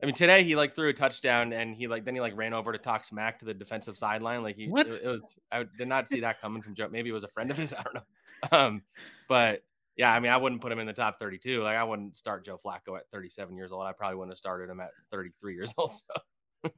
I 0.00 0.06
mean, 0.06 0.14
today 0.14 0.44
he 0.44 0.54
like 0.54 0.76
threw 0.76 0.88
a 0.88 0.92
touchdown 0.92 1.52
and 1.52 1.74
he 1.74 1.88
like 1.88 2.04
then 2.04 2.14
he 2.14 2.20
like 2.20 2.36
ran 2.36 2.52
over 2.52 2.72
to 2.72 2.78
talk 2.78 3.02
smack 3.02 3.38
to 3.40 3.44
the 3.44 3.54
defensive 3.54 3.98
sideline. 3.98 4.42
Like 4.42 4.56
he, 4.56 4.68
What? 4.68 4.86
It, 4.86 5.02
it 5.02 5.08
was 5.08 5.38
I 5.50 5.64
did 5.76 5.88
not 5.88 6.08
see 6.08 6.20
that 6.20 6.40
coming 6.40 6.62
from 6.62 6.74
Joe. 6.74 6.88
Maybe 6.90 7.10
it 7.10 7.14
was 7.14 7.24
a 7.24 7.28
friend 7.28 7.50
of 7.50 7.56
his. 7.56 7.72
I 7.78 7.82
don't 7.82 7.94
know. 7.94 8.02
Um, 8.52 8.82
but 9.28 9.62
yeah, 9.96 10.14
I 10.14 10.20
mean, 10.20 10.30
I 10.30 10.36
wouldn't 10.36 10.60
put 10.60 10.70
him 10.70 10.78
in 10.78 10.86
the 10.86 10.92
top 10.92 11.18
32. 11.18 11.62
Like 11.62 11.76
I 11.76 11.82
wouldn't 11.82 12.14
start 12.14 12.44
Joe 12.44 12.58
Flacco 12.64 12.96
at 12.96 13.10
37 13.12 13.56
years 13.56 13.72
old. 13.72 13.84
I 13.84 13.92
probably 13.92 14.16
wouldn't 14.16 14.32
have 14.32 14.38
started 14.38 14.70
him 14.70 14.78
at 14.78 14.90
33 15.10 15.54
years 15.54 15.74
old. 15.76 15.92
So 15.92 16.70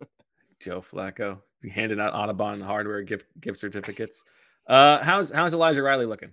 Joe 0.60 0.80
Flacco 0.80 1.40
handing 1.70 2.00
out 2.00 2.14
Audubon 2.14 2.60
hardware 2.60 3.02
gift 3.02 3.26
gift 3.40 3.58
certificates. 3.58 4.24
Uh, 4.66 5.02
how's 5.02 5.30
how's 5.30 5.52
Elijah 5.52 5.82
Riley 5.82 6.06
looking? 6.06 6.30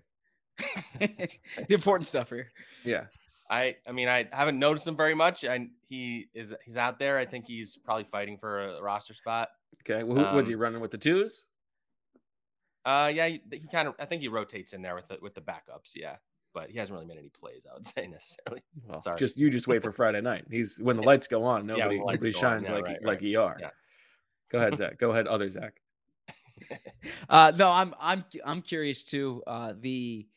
the 0.99 1.29
important 1.69 2.07
stuff 2.07 2.29
here. 2.29 2.51
Yeah, 2.83 3.05
I 3.49 3.75
I 3.87 3.91
mean 3.91 4.07
I 4.07 4.27
haven't 4.31 4.59
noticed 4.59 4.87
him 4.87 4.95
very 4.95 5.15
much. 5.15 5.43
And 5.43 5.69
he 5.87 6.27
is 6.33 6.53
he's 6.65 6.77
out 6.77 6.99
there. 6.99 7.17
I 7.17 7.25
think 7.25 7.45
he's 7.47 7.77
probably 7.77 8.05
fighting 8.05 8.37
for 8.37 8.61
a 8.77 8.81
roster 8.81 9.13
spot. 9.13 9.49
Okay, 9.81 10.03
well, 10.03 10.25
who, 10.31 10.35
was 10.35 10.47
he 10.47 10.53
Um, 10.55 10.59
running 10.61 10.81
with 10.81 10.91
the 10.91 10.97
twos? 10.97 11.47
Uh, 12.85 13.11
yeah, 13.13 13.27
he, 13.27 13.41
he 13.51 13.67
kind 13.71 13.87
of. 13.87 13.95
I 13.99 14.05
think 14.05 14.21
he 14.21 14.27
rotates 14.29 14.73
in 14.73 14.81
there 14.81 14.95
with 14.95 15.07
the 15.09 15.17
with 15.21 15.33
the 15.35 15.41
backups. 15.41 15.91
Yeah, 15.95 16.15
but 16.53 16.69
he 16.69 16.77
hasn't 16.77 16.93
really 16.95 17.05
made 17.07 17.17
any 17.17 17.29
plays. 17.29 17.65
I 17.69 17.73
would 17.73 17.85
say 17.95 18.07
necessarily. 18.07 18.63
Well, 18.87 19.01
sorry. 19.01 19.17
just 19.17 19.37
you 19.37 19.49
just 19.49 19.67
wait 19.67 19.83
for 19.83 19.91
Friday 19.91 20.21
night. 20.21 20.45
He's 20.49 20.79
when 20.81 20.95
the 20.95 21.03
lights 21.03 21.27
go 21.27 21.43
on, 21.43 21.65
nobody 21.65 21.99
lights 21.99 22.23
nobody 22.23 22.31
go 22.31 22.37
on. 22.37 22.41
shines 22.41 22.69
Yeah, 22.69 22.75
like 22.75 22.85
right, 22.85 23.03
like 23.03 23.21
right. 23.21 23.35
ER. 23.35 23.57
Yeah. 23.59 23.69
Go 24.49 24.59
ahead, 24.59 24.75
Zach. 24.77 24.97
Go 24.97 25.11
ahead, 25.11 25.27
other 25.27 25.49
Zach. 25.49 25.81
Uh, 27.29 27.51
no, 27.55 27.69
I'm 27.71 27.93
I'm 27.99 28.25
I'm 28.43 28.61
curious 28.61 29.03
too. 29.03 29.43
Uh, 29.45 29.73
the 29.79 30.27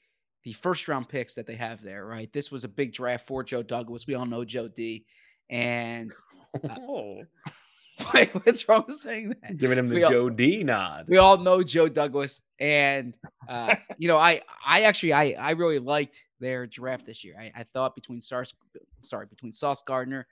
the 0.44 0.52
first 0.54 0.88
round 0.88 1.08
picks 1.08 1.34
that 1.34 1.46
they 1.46 1.54
have 1.56 1.82
there, 1.82 2.06
right? 2.06 2.32
This 2.32 2.50
was 2.50 2.64
a 2.64 2.68
big 2.68 2.92
draft 2.92 3.26
for 3.26 3.42
Joe 3.44 3.62
Douglas. 3.62 4.06
We 4.06 4.14
all 4.14 4.26
know 4.26 4.44
Joe 4.44 4.68
D, 4.68 5.04
and 5.48 6.12
Oh, 6.64 7.22
wait, 8.14 8.30
what's 8.34 8.68
wrong 8.68 8.84
with 8.86 8.96
saying 8.96 9.34
that? 9.42 9.58
giving 9.58 9.78
him 9.78 9.88
the 9.88 9.96
We 9.96 10.04
all- 10.04 10.10
Joe 10.10 10.30
D 10.30 10.64
nod. 10.64 11.06
We 11.08 11.18
all 11.18 11.36
know 11.38 11.62
Joe 11.62 11.88
Douglas, 11.88 12.40
and 12.58 13.16
uh, 13.48 13.76
you 13.98 14.08
know, 14.08 14.16
I 14.16 14.40
I 14.66 14.82
actually 14.82 15.12
I 15.12 15.34
I 15.38 15.50
really 15.52 15.78
liked 15.78 16.24
their 16.40 16.66
draft 16.66 17.04
this 17.06 17.22
year. 17.22 17.36
I, 17.38 17.52
I 17.54 17.64
thought 17.74 17.94
between 17.94 18.20
Stars, 18.22 18.54
sorry, 19.02 19.26
between 19.26 19.52
Sauce 19.52 19.82
Gardner, 19.82 20.26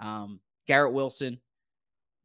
um, 0.00 0.40
Garrett 0.66 0.92
Wilson, 0.94 1.38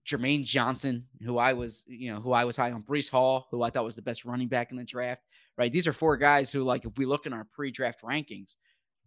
Jermaine 0.07 0.45
Johnson, 0.45 1.05
who 1.21 1.37
I 1.37 1.53
was 1.53 1.83
you 1.87 2.13
know 2.13 2.21
who 2.21 2.31
I 2.31 2.45
was 2.45 2.55
high 2.57 2.71
on, 2.71 2.81
Breece 2.81 3.09
Hall, 3.11 3.47
who 3.51 3.61
I 3.63 3.69
thought 3.69 3.83
was 3.83 3.95
the 3.97 4.01
best 4.01 4.23
running 4.25 4.47
back 4.47 4.71
in 4.71 4.77
the 4.77 4.83
draft. 4.85 5.21
Right, 5.57 5.71
these 5.71 5.87
are 5.87 5.93
four 5.93 6.17
guys 6.17 6.51
who, 6.51 6.63
like, 6.63 6.83
if 6.85 6.97
we 6.97 7.05
look 7.05 7.25
in 7.25 7.31
our 7.31 7.45
pre-draft 7.53 8.01
rankings, 8.01 8.57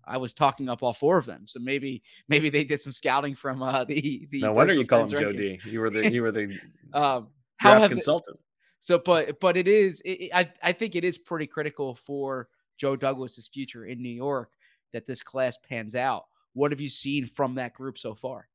I 0.07 0.17
was 0.17 0.33
talking 0.33 0.71
up 0.71 0.83
all 0.83 0.95
four 0.95 1.19
of 1.19 1.27
them. 1.27 1.47
So 1.47 1.61
maybe 1.61 2.03
maybe 2.29 2.49
they 2.49 2.65
did 2.65 2.81
some 2.81 2.93
scouting 2.93 3.35
from 3.35 3.63
uh, 3.63 3.85
the 3.85 4.27
the. 4.31 4.41
No 4.41 4.53
wonder 4.55 4.73
you 4.75 4.87
call 4.87 5.01
him 5.03 5.09
Friends 5.09 5.21
Joe 5.21 5.27
ranking. 5.27 5.59
D. 5.65 5.71
You 5.71 5.81
were 5.81 5.91
the 5.91 6.11
you 6.11 6.23
were 6.23 6.33
the 6.33 6.59
Um, 6.95 7.29
how 7.59 7.71
draft 7.73 7.81
have 7.83 7.91
they- 7.91 7.97
consultant. 7.97 8.39
so, 8.79 8.99
but 8.99 9.39
but 9.41 9.59
it 9.59 9.69
is. 9.69 10.01
It, 10.03 10.11
it- 10.11 10.31
I 10.35 10.51
I 10.63 10.73
think 10.73 10.97
it 10.97 11.05
is 11.05 11.19
pretty 11.19 11.47
critical 11.47 11.95
for 11.95 12.49
Joe 12.79 12.97
Douglas's 12.97 13.47
future 13.49 13.85
in 13.85 14.01
New 14.01 14.09
York 14.09 14.53
that 14.95 15.07
this 15.07 15.21
class 15.23 15.59
pans 15.59 15.95
out. 15.95 16.25
What 16.55 16.73
have 16.73 16.81
you 16.81 16.89
seen 16.89 17.27
from 17.27 17.57
that 17.57 17.75
group 17.75 17.99
so 17.99 18.15
far? 18.15 18.49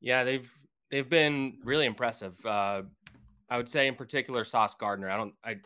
Yeah, 0.00 0.22
they've 0.22 0.48
they've 0.92 1.08
been 1.08 1.58
really 1.64 1.86
impressive. 1.86 2.34
Uh, 2.46 2.82
I 3.50 3.56
would 3.56 3.68
say 3.68 3.88
in 3.88 3.96
particular 3.96 4.44
Sauce 4.44 4.74
Gardner. 4.74 5.10
I 5.10 5.16
don't. 5.16 5.34
I 5.44 5.56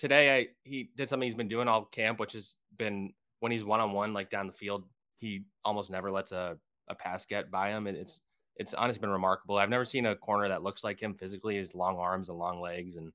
today 0.00 0.38
I 0.38 0.46
he 0.64 0.90
did 0.96 1.08
something 1.08 1.26
he's 1.26 1.34
been 1.34 1.46
doing 1.46 1.68
all 1.68 1.84
camp, 1.84 2.18
which 2.18 2.32
has 2.32 2.56
been 2.78 3.12
when 3.40 3.52
he's 3.52 3.64
one 3.64 3.80
on 3.80 3.92
one 3.92 4.14
like 4.14 4.30
down 4.30 4.46
the 4.46 4.52
field, 4.52 4.84
he 5.18 5.44
almost 5.64 5.90
never 5.90 6.10
lets 6.10 6.32
a 6.32 6.56
a 6.88 6.94
pass 6.94 7.26
get 7.26 7.50
by 7.50 7.68
him, 7.68 7.86
and 7.86 7.96
it's 7.96 8.22
it's 8.56 8.74
honestly 8.74 9.00
been 9.00 9.10
remarkable. 9.10 9.58
I've 9.58 9.68
never 9.68 9.84
seen 9.84 10.06
a 10.06 10.16
corner 10.16 10.48
that 10.48 10.62
looks 10.62 10.82
like 10.82 11.00
him 11.00 11.14
physically. 11.14 11.56
His 11.56 11.74
long 11.74 11.98
arms 11.98 12.30
and 12.30 12.38
long 12.38 12.60
legs, 12.60 12.96
and 12.96 13.12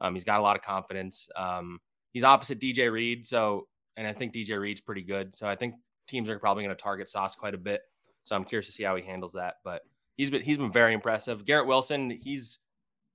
um, 0.00 0.14
he's 0.14 0.24
got 0.24 0.38
a 0.38 0.42
lot 0.42 0.56
of 0.56 0.62
confidence. 0.62 1.28
Um, 1.36 1.80
he's 2.12 2.24
opposite 2.24 2.60
DJ 2.60 2.90
Reed, 2.90 3.26
so 3.26 3.66
and 3.96 4.06
I 4.06 4.12
think 4.12 4.32
DJ 4.32 4.60
Reed's 4.60 4.80
pretty 4.80 5.02
good. 5.02 5.34
So 5.34 5.48
I 5.48 5.56
think 5.56 5.74
teams 6.06 6.30
are 6.30 6.38
probably 6.38 6.62
going 6.62 6.74
to 6.74 6.80
target 6.80 7.08
Sauce 7.08 7.34
quite 7.34 7.54
a 7.54 7.58
bit. 7.58 7.82
So 8.22 8.36
I'm 8.36 8.44
curious 8.44 8.66
to 8.66 8.72
see 8.72 8.84
how 8.84 8.94
he 8.94 9.02
handles 9.02 9.32
that. 9.32 9.56
But 9.64 9.82
he's 10.16 10.30
been 10.30 10.42
he's 10.42 10.56
been 10.56 10.72
very 10.72 10.94
impressive. 10.94 11.44
Garrett 11.44 11.66
Wilson, 11.66 12.10
he's 12.22 12.60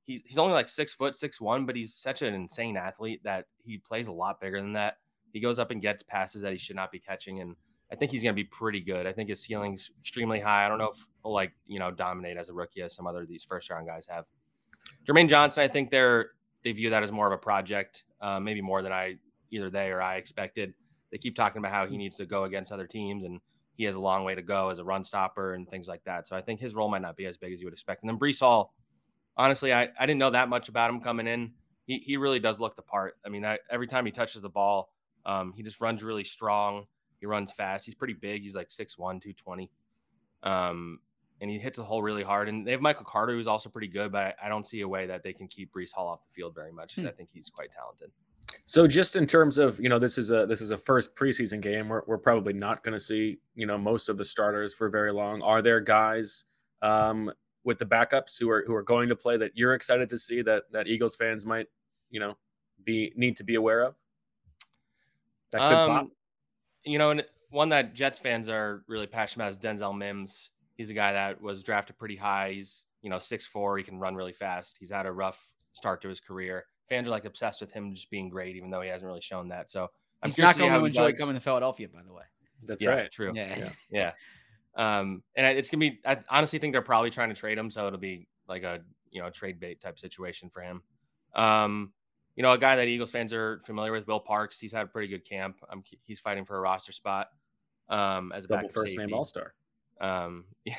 he's 0.05 0.23
he's 0.23 0.37
only 0.37 0.53
like 0.53 0.69
six 0.69 0.93
foot 0.93 1.15
six 1.15 1.39
one, 1.39 1.65
but 1.65 1.75
he's 1.75 1.93
such 1.93 2.21
an 2.21 2.33
insane 2.33 2.77
athlete 2.77 3.21
that 3.23 3.45
he 3.63 3.77
plays 3.77 4.07
a 4.07 4.11
lot 4.11 4.39
bigger 4.39 4.59
than 4.59 4.73
that. 4.73 4.97
He 5.31 5.39
goes 5.39 5.59
up 5.59 5.71
and 5.71 5.81
gets 5.81 6.03
passes 6.03 6.41
that 6.43 6.51
he 6.51 6.59
should 6.59 6.75
not 6.75 6.91
be 6.91 6.99
catching, 6.99 7.41
and 7.41 7.55
I 7.91 7.95
think 7.95 8.11
he's 8.11 8.23
going 8.23 8.33
to 8.33 8.41
be 8.41 8.45
pretty 8.45 8.79
good. 8.79 9.07
I 9.07 9.13
think 9.13 9.29
his 9.29 9.41
ceiling's 9.41 9.91
extremely 10.01 10.39
high. 10.39 10.65
I 10.65 10.69
don't 10.69 10.77
know 10.77 10.89
if 10.89 11.07
he'll 11.23 11.33
like 11.33 11.53
you 11.67 11.79
know 11.79 11.91
dominate 11.91 12.37
as 12.37 12.49
a 12.49 12.53
rookie 12.53 12.81
as 12.81 12.93
some 12.93 13.07
other 13.07 13.21
of 13.21 13.27
these 13.27 13.43
first 13.43 13.69
round 13.69 13.87
guys 13.87 14.07
have. 14.07 14.25
Jermaine 15.07 15.29
Johnson, 15.29 15.63
I 15.63 15.67
think 15.67 15.89
they're 15.89 16.31
they 16.63 16.71
view 16.71 16.89
that 16.89 17.03
as 17.03 17.11
more 17.11 17.27
of 17.27 17.33
a 17.33 17.37
project, 17.37 18.05
uh, 18.21 18.39
maybe 18.39 18.61
more 18.61 18.81
than 18.81 18.91
I 18.91 19.15
either 19.51 19.69
they 19.69 19.91
or 19.91 20.01
I 20.01 20.15
expected. 20.15 20.73
They 21.11 21.17
keep 21.17 21.35
talking 21.35 21.59
about 21.59 21.71
how 21.71 21.85
he 21.85 21.97
needs 21.97 22.17
to 22.17 22.25
go 22.25 22.45
against 22.45 22.71
other 22.71 22.87
teams 22.87 23.23
and 23.23 23.39
he 23.75 23.83
has 23.85 23.95
a 23.95 23.99
long 23.99 24.23
way 24.23 24.35
to 24.35 24.41
go 24.41 24.69
as 24.69 24.79
a 24.79 24.83
run 24.83 25.03
stopper 25.03 25.53
and 25.53 25.67
things 25.69 25.87
like 25.87 26.03
that. 26.05 26.27
So 26.27 26.35
I 26.35 26.41
think 26.41 26.59
his 26.59 26.73
role 26.73 26.89
might 26.89 27.01
not 27.01 27.15
be 27.15 27.25
as 27.25 27.37
big 27.37 27.53
as 27.53 27.61
you 27.61 27.67
would 27.67 27.73
expect. 27.73 28.03
And 28.03 28.09
then 28.09 28.17
Breece 28.17 28.39
Hall, 28.39 28.73
honestly, 29.37 29.73
I, 29.73 29.89
I 29.99 30.05
didn't 30.05 30.19
know 30.19 30.31
that 30.31 30.49
much 30.49 30.69
about 30.69 30.89
him 30.89 30.99
coming 31.01 31.27
in. 31.27 31.51
He, 31.85 31.99
he 31.99 32.17
really 32.17 32.39
does 32.39 32.59
look 32.59 32.75
the 32.75 32.81
part. 32.81 33.17
I 33.25 33.29
mean, 33.29 33.45
I, 33.45 33.57
every 33.69 33.87
time 33.87 34.05
he 34.05 34.11
touches 34.11 34.41
the 34.41 34.49
ball, 34.49 34.93
um, 35.25 35.53
he 35.55 35.63
just 35.63 35.81
runs 35.81 36.03
really 36.03 36.23
strong. 36.23 36.85
He 37.19 37.25
runs 37.25 37.51
fast. 37.51 37.85
He's 37.85 37.95
pretty 37.95 38.13
big. 38.13 38.41
He's 38.41 38.55
like 38.55 38.69
6'1, 38.69 38.97
220. 38.97 39.69
Um, 40.43 40.99
and 41.41 41.49
he 41.49 41.59
hits 41.59 41.77
the 41.77 41.83
hole 41.83 42.01
really 42.01 42.23
hard. 42.23 42.47
And 42.47 42.65
they 42.65 42.71
have 42.71 42.81
Michael 42.81 43.05
Carter, 43.05 43.33
who's 43.33 43.47
also 43.47 43.69
pretty 43.69 43.87
good, 43.87 44.11
but 44.11 44.35
I, 44.41 44.45
I 44.45 44.49
don't 44.49 44.65
see 44.65 44.81
a 44.81 44.87
way 44.87 45.05
that 45.07 45.23
they 45.23 45.33
can 45.33 45.47
keep 45.47 45.73
Breece 45.73 45.91
Hall 45.91 46.07
off 46.07 46.19
the 46.25 46.33
field 46.33 46.55
very 46.55 46.71
much. 46.71 46.95
Hmm. 46.95 47.07
I 47.07 47.11
think 47.11 47.29
he's 47.33 47.49
quite 47.49 47.71
talented. 47.71 48.11
So 48.65 48.87
just 48.87 49.15
in 49.15 49.25
terms 49.25 49.57
of 49.57 49.79
you 49.79 49.89
know 49.89 49.99
this 49.99 50.17
is 50.17 50.31
a 50.31 50.45
this 50.45 50.61
is 50.61 50.71
a 50.71 50.77
first 50.77 51.15
preseason 51.15 51.61
game. 51.61 51.89
We're 51.89 52.03
we're 52.07 52.17
probably 52.17 52.53
not 52.53 52.83
going 52.83 52.93
to 52.93 52.99
see 52.99 53.39
you 53.55 53.65
know 53.65 53.77
most 53.77 54.09
of 54.09 54.17
the 54.17 54.25
starters 54.25 54.73
for 54.73 54.89
very 54.89 55.11
long. 55.11 55.41
Are 55.41 55.61
there 55.61 55.79
guys 55.79 56.45
um, 56.81 57.31
with 57.63 57.79
the 57.79 57.85
backups 57.85 58.37
who 58.39 58.49
are 58.49 58.63
who 58.67 58.75
are 58.75 58.83
going 58.83 59.09
to 59.09 59.15
play 59.15 59.37
that 59.37 59.51
you're 59.55 59.73
excited 59.73 60.09
to 60.09 60.17
see 60.17 60.41
that 60.41 60.63
that 60.71 60.87
Eagles 60.87 61.15
fans 61.15 61.45
might 61.45 61.67
you 62.09 62.19
know 62.19 62.37
be 62.83 63.13
need 63.15 63.37
to 63.37 63.43
be 63.43 63.55
aware 63.55 63.81
of? 63.81 63.95
That 65.51 65.61
could 65.61 65.75
pop. 65.75 66.01
Um, 66.03 66.11
you 66.85 66.97
know, 66.97 67.11
and 67.11 67.25
one 67.49 67.69
that 67.69 67.93
Jets 67.93 68.19
fans 68.19 68.49
are 68.49 68.83
really 68.87 69.07
passionate 69.07 69.45
about 69.45 69.51
is 69.73 69.79
Denzel 69.79 69.97
Mims. 69.97 70.49
He's 70.75 70.89
a 70.89 70.93
guy 70.93 71.13
that 71.13 71.41
was 71.41 71.63
drafted 71.63 71.97
pretty 71.97 72.15
high. 72.15 72.53
He's 72.53 72.85
you 73.01 73.09
know 73.09 73.19
six 73.19 73.45
four. 73.45 73.77
He 73.77 73.83
can 73.83 73.99
run 73.99 74.15
really 74.15 74.33
fast. 74.33 74.77
He's 74.79 74.91
had 74.91 75.05
a 75.05 75.11
rough 75.11 75.41
start 75.73 76.01
to 76.01 76.09
his 76.09 76.19
career. 76.19 76.65
Fans 76.89 77.07
are 77.07 77.11
like 77.11 77.25
obsessed 77.25 77.61
with 77.61 77.71
him 77.71 77.93
just 77.93 78.09
being 78.09 78.29
great, 78.29 78.55
even 78.55 78.69
though 78.69 78.81
he 78.81 78.89
hasn't 78.89 79.07
really 79.07 79.21
shown 79.21 79.47
that. 79.49 79.69
So 79.69 79.89
I'm 80.21 80.29
He's 80.29 80.37
not 80.37 80.57
going 80.57 80.71
how 80.71 80.77
to 80.77 80.83
he 80.83 80.87
enjoy 80.87 81.11
does. 81.11 81.19
coming 81.19 81.35
to 81.35 81.41
Philadelphia, 81.41 81.87
by 81.87 82.01
the 82.05 82.13
way. 82.13 82.23
That's 82.65 82.83
Yeah, 82.83 82.89
right. 82.89 83.11
True. 83.11 83.31
Yeah. 83.35 83.69
Yeah. 83.89 84.11
Um, 84.75 85.23
and 85.35 85.57
it's 85.57 85.69
gonna 85.69 85.79
be. 85.79 85.99
I 86.05 86.17
honestly 86.29 86.59
think 86.59 86.73
they're 86.73 86.81
probably 86.81 87.09
trying 87.09 87.29
to 87.29 87.35
trade 87.35 87.57
him, 87.57 87.69
so 87.69 87.87
it'll 87.87 87.99
be 87.99 88.27
like 88.47 88.63
a 88.63 88.81
you 89.11 89.21
know 89.21 89.29
trade 89.29 89.59
bait 89.59 89.81
type 89.81 89.99
situation 89.99 90.49
for 90.49 90.61
him. 90.61 90.81
Um, 91.35 91.93
you 92.35 92.43
know, 92.43 92.51
a 92.51 92.57
guy 92.57 92.75
that 92.75 92.87
Eagles 92.87 93.11
fans 93.11 93.31
are 93.31 93.61
familiar 93.65 93.91
with, 93.91 94.07
Will 94.07 94.19
Parks. 94.19 94.59
He's 94.59 94.71
had 94.71 94.85
a 94.85 94.87
pretty 94.87 95.07
good 95.07 95.25
camp. 95.25 95.57
Um, 95.69 95.83
he's 96.03 96.19
fighting 96.19 96.45
for 96.45 96.57
a 96.57 96.61
roster 96.61 96.91
spot. 96.91 97.27
Um, 97.89 98.31
as 98.31 98.45
a 98.45 98.47
Double 98.47 98.67
first 98.69 98.97
name. 98.97 99.13
All 99.13 99.23
Star. 99.23 99.53
Um, 100.01 100.45
yeah, 100.65 100.75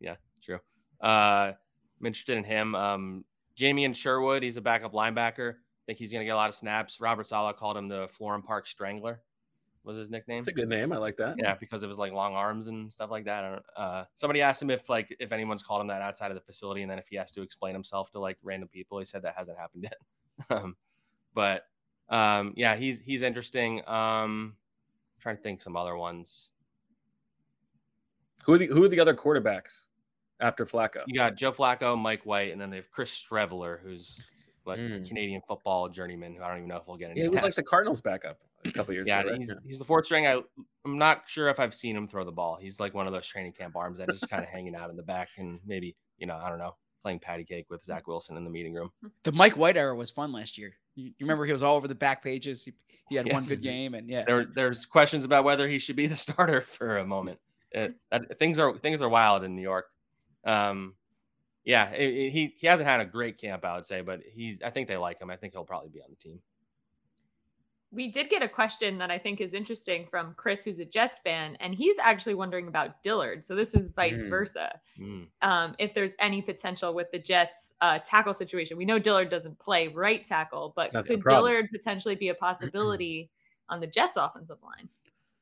yeah, 0.00 0.16
true. 0.42 0.60
Uh, 1.02 1.52
I'm 2.00 2.06
interested 2.06 2.38
in 2.38 2.44
him. 2.44 2.74
Um, 2.74 3.24
Jamien 3.58 3.94
Sherwood, 3.94 4.42
he's 4.42 4.56
a 4.56 4.60
backup 4.60 4.92
linebacker. 4.92 5.54
I 5.54 5.82
think 5.86 5.98
he's 5.98 6.10
to 6.10 6.24
get 6.24 6.30
a 6.30 6.36
lot 6.36 6.48
of 6.48 6.54
snaps. 6.54 7.00
Robert 7.00 7.26
Saleh 7.26 7.56
called 7.56 7.76
him 7.76 7.88
the 7.88 8.08
Florham 8.08 8.42
Park 8.44 8.66
Strangler. 8.66 9.22
Was 9.86 9.96
his 9.96 10.10
nickname? 10.10 10.40
It's 10.40 10.48
a 10.48 10.52
good 10.52 10.68
name. 10.68 10.92
I 10.92 10.96
like 10.96 11.16
that. 11.18 11.36
Yeah, 11.38 11.54
because 11.54 11.84
of 11.84 11.88
his 11.88 11.96
like 11.96 12.12
long 12.12 12.34
arms 12.34 12.66
and 12.66 12.92
stuff 12.92 13.08
like 13.08 13.24
that. 13.26 13.62
Uh, 13.76 14.02
somebody 14.14 14.42
asked 14.42 14.60
him 14.60 14.68
if 14.68 14.88
like 14.88 15.14
if 15.20 15.30
anyone's 15.30 15.62
called 15.62 15.80
him 15.80 15.86
that 15.86 16.02
outside 16.02 16.32
of 16.32 16.34
the 16.34 16.40
facility, 16.40 16.82
and 16.82 16.90
then 16.90 16.98
if 16.98 17.06
he 17.06 17.14
has 17.14 17.30
to 17.30 17.42
explain 17.42 17.72
himself 17.72 18.10
to 18.10 18.18
like 18.18 18.36
random 18.42 18.68
people, 18.68 18.98
he 18.98 19.04
said 19.04 19.22
that 19.22 19.34
hasn't 19.38 19.56
happened 19.56 19.84
yet. 19.84 19.96
um, 20.50 20.76
but 21.34 21.68
um, 22.08 22.52
yeah, 22.56 22.74
he's 22.74 23.00
he's 23.00 23.22
interesting. 23.22 23.80
Um, 23.88 24.56
trying 25.20 25.36
to 25.36 25.42
think 25.42 25.62
some 25.62 25.76
other 25.76 25.96
ones. 25.96 26.50
Who 28.44 28.54
are 28.54 28.58
the 28.58 28.66
who 28.66 28.82
are 28.82 28.88
the 28.88 28.98
other 28.98 29.14
quarterbacks 29.14 29.86
after 30.40 30.66
Flacco? 30.66 31.02
You 31.06 31.14
got 31.14 31.36
Joe 31.36 31.52
Flacco, 31.52 31.96
Mike 31.96 32.26
White, 32.26 32.50
and 32.50 32.60
then 32.60 32.70
they 32.70 32.76
have 32.76 32.90
Chris 32.90 33.12
Streveler, 33.12 33.80
who's 33.80 34.20
like 34.64 34.78
this 34.78 34.98
Mm. 34.98 35.06
Canadian 35.06 35.42
football 35.46 35.88
journeyman 35.88 36.34
who 36.34 36.42
I 36.42 36.48
don't 36.48 36.56
even 36.56 36.68
know 36.68 36.76
if 36.76 36.88
we'll 36.88 36.96
get 36.96 37.12
any. 37.12 37.20
Yeah, 37.20 37.26
he 37.26 37.30
was 37.30 37.42
like 37.42 37.54
the 37.54 37.62
Cardinals 37.62 38.00
backup 38.00 38.40
a 38.68 38.72
couple 38.72 38.94
years 38.94 39.06
yeah, 39.08 39.20
ago. 39.20 39.30
right? 39.30 39.38
he's 39.38 39.54
he's 39.64 39.78
the 39.78 39.84
fourth 39.84 40.06
string. 40.06 40.26
I 40.26 40.40
I'm 40.84 40.98
not 40.98 41.24
sure 41.26 41.48
if 41.48 41.58
I've 41.58 41.74
seen 41.74 41.96
him 41.96 42.06
throw 42.08 42.24
the 42.24 42.32
ball. 42.32 42.58
He's 42.60 42.78
like 42.80 42.94
one 42.94 43.06
of 43.06 43.12
those 43.12 43.26
training 43.26 43.52
camp 43.52 43.76
arms 43.76 43.98
that 43.98 44.10
is 44.10 44.20
just 44.20 44.30
kind 44.30 44.42
of 44.42 44.48
hanging 44.52 44.74
out 44.74 44.90
in 44.90 44.96
the 44.96 45.02
back 45.02 45.28
and 45.38 45.60
maybe 45.66 45.96
you 46.18 46.26
know 46.26 46.36
I 46.36 46.48
don't 46.48 46.58
know 46.58 46.74
playing 47.02 47.18
patty 47.20 47.44
cake 47.44 47.66
with 47.70 47.84
Zach 47.84 48.08
Wilson 48.08 48.36
in 48.36 48.42
the 48.44 48.50
meeting 48.50 48.74
room. 48.74 48.90
The 49.22 49.32
Mike 49.32 49.56
White 49.56 49.76
era 49.76 49.94
was 49.94 50.10
fun 50.10 50.32
last 50.32 50.58
year. 50.58 50.74
You, 50.96 51.04
you 51.04 51.14
remember 51.20 51.44
he 51.46 51.52
was 51.52 51.62
all 51.62 51.76
over 51.76 51.86
the 51.86 51.94
back 51.94 52.22
pages. 52.22 52.64
He, 52.64 52.72
he 53.08 53.14
had 53.14 53.32
one 53.32 53.44
good 53.44 53.62
game, 53.62 53.94
and 53.94 54.08
yeah, 54.08 54.24
There 54.26 54.46
there's 54.46 54.84
questions 54.84 55.24
about 55.24 55.44
whether 55.44 55.68
he 55.68 55.78
should 55.78 55.94
be 55.96 56.08
the 56.08 56.16
starter 56.26 56.62
for 56.62 56.98
a 56.98 57.06
moment. 57.06 57.38
Uh, 57.74 57.88
that, 58.10 58.38
things 58.38 58.58
are 58.58 58.76
things 58.78 59.02
are 59.02 59.08
wild 59.08 59.44
in 59.44 59.54
New 59.54 59.62
York. 59.62 59.86
Um, 60.44 60.94
yeah, 61.64 61.90
it- 61.90 62.14
it- 62.14 62.30
he 62.30 62.54
he 62.58 62.66
hasn't 62.66 62.88
had 62.88 63.00
a 63.00 63.04
great 63.04 63.38
camp, 63.38 63.64
I 63.64 63.76
would 63.76 63.86
say, 63.86 64.00
but 64.00 64.20
he's 64.32 64.60
I 64.62 64.70
think 64.70 64.88
they 64.88 64.96
like 64.96 65.20
him. 65.20 65.30
I 65.30 65.36
think 65.36 65.52
he'll 65.52 65.64
probably 65.64 65.90
be 65.90 66.00
on 66.00 66.08
the 66.10 66.16
team. 66.16 66.40
We 67.92 68.08
did 68.10 68.28
get 68.30 68.42
a 68.42 68.48
question 68.48 68.98
that 68.98 69.10
I 69.10 69.18
think 69.18 69.40
is 69.40 69.54
interesting 69.54 70.06
from 70.10 70.34
Chris, 70.36 70.64
who's 70.64 70.78
a 70.80 70.84
Jets 70.84 71.20
fan, 71.20 71.56
and 71.60 71.74
he's 71.74 71.96
actually 71.98 72.34
wondering 72.34 72.66
about 72.68 73.02
Dillard. 73.02 73.44
So 73.44 73.54
this 73.54 73.74
is 73.74 73.88
vice 73.94 74.18
Mm. 74.18 74.28
versa. 74.28 74.80
Mm. 74.98 75.28
Um, 75.42 75.76
if 75.78 75.94
there's 75.94 76.14
any 76.18 76.42
potential 76.42 76.94
with 76.94 77.10
the 77.12 77.18
Jets 77.18 77.72
uh, 77.80 78.00
tackle 78.04 78.34
situation, 78.34 78.76
we 78.76 78.84
know 78.84 78.98
Dillard 78.98 79.30
doesn't 79.30 79.58
play 79.60 79.88
right 79.88 80.22
tackle, 80.22 80.72
but 80.74 80.90
That's 80.90 81.08
could. 81.08 81.22
Dillard 81.22 81.70
potentially 81.70 82.16
be 82.16 82.28
a 82.30 82.34
possibility 82.34 83.30
on 83.68 83.80
the 83.80 83.86
Jets 83.86 84.16
offensive 84.16 84.58
line? 84.62 84.88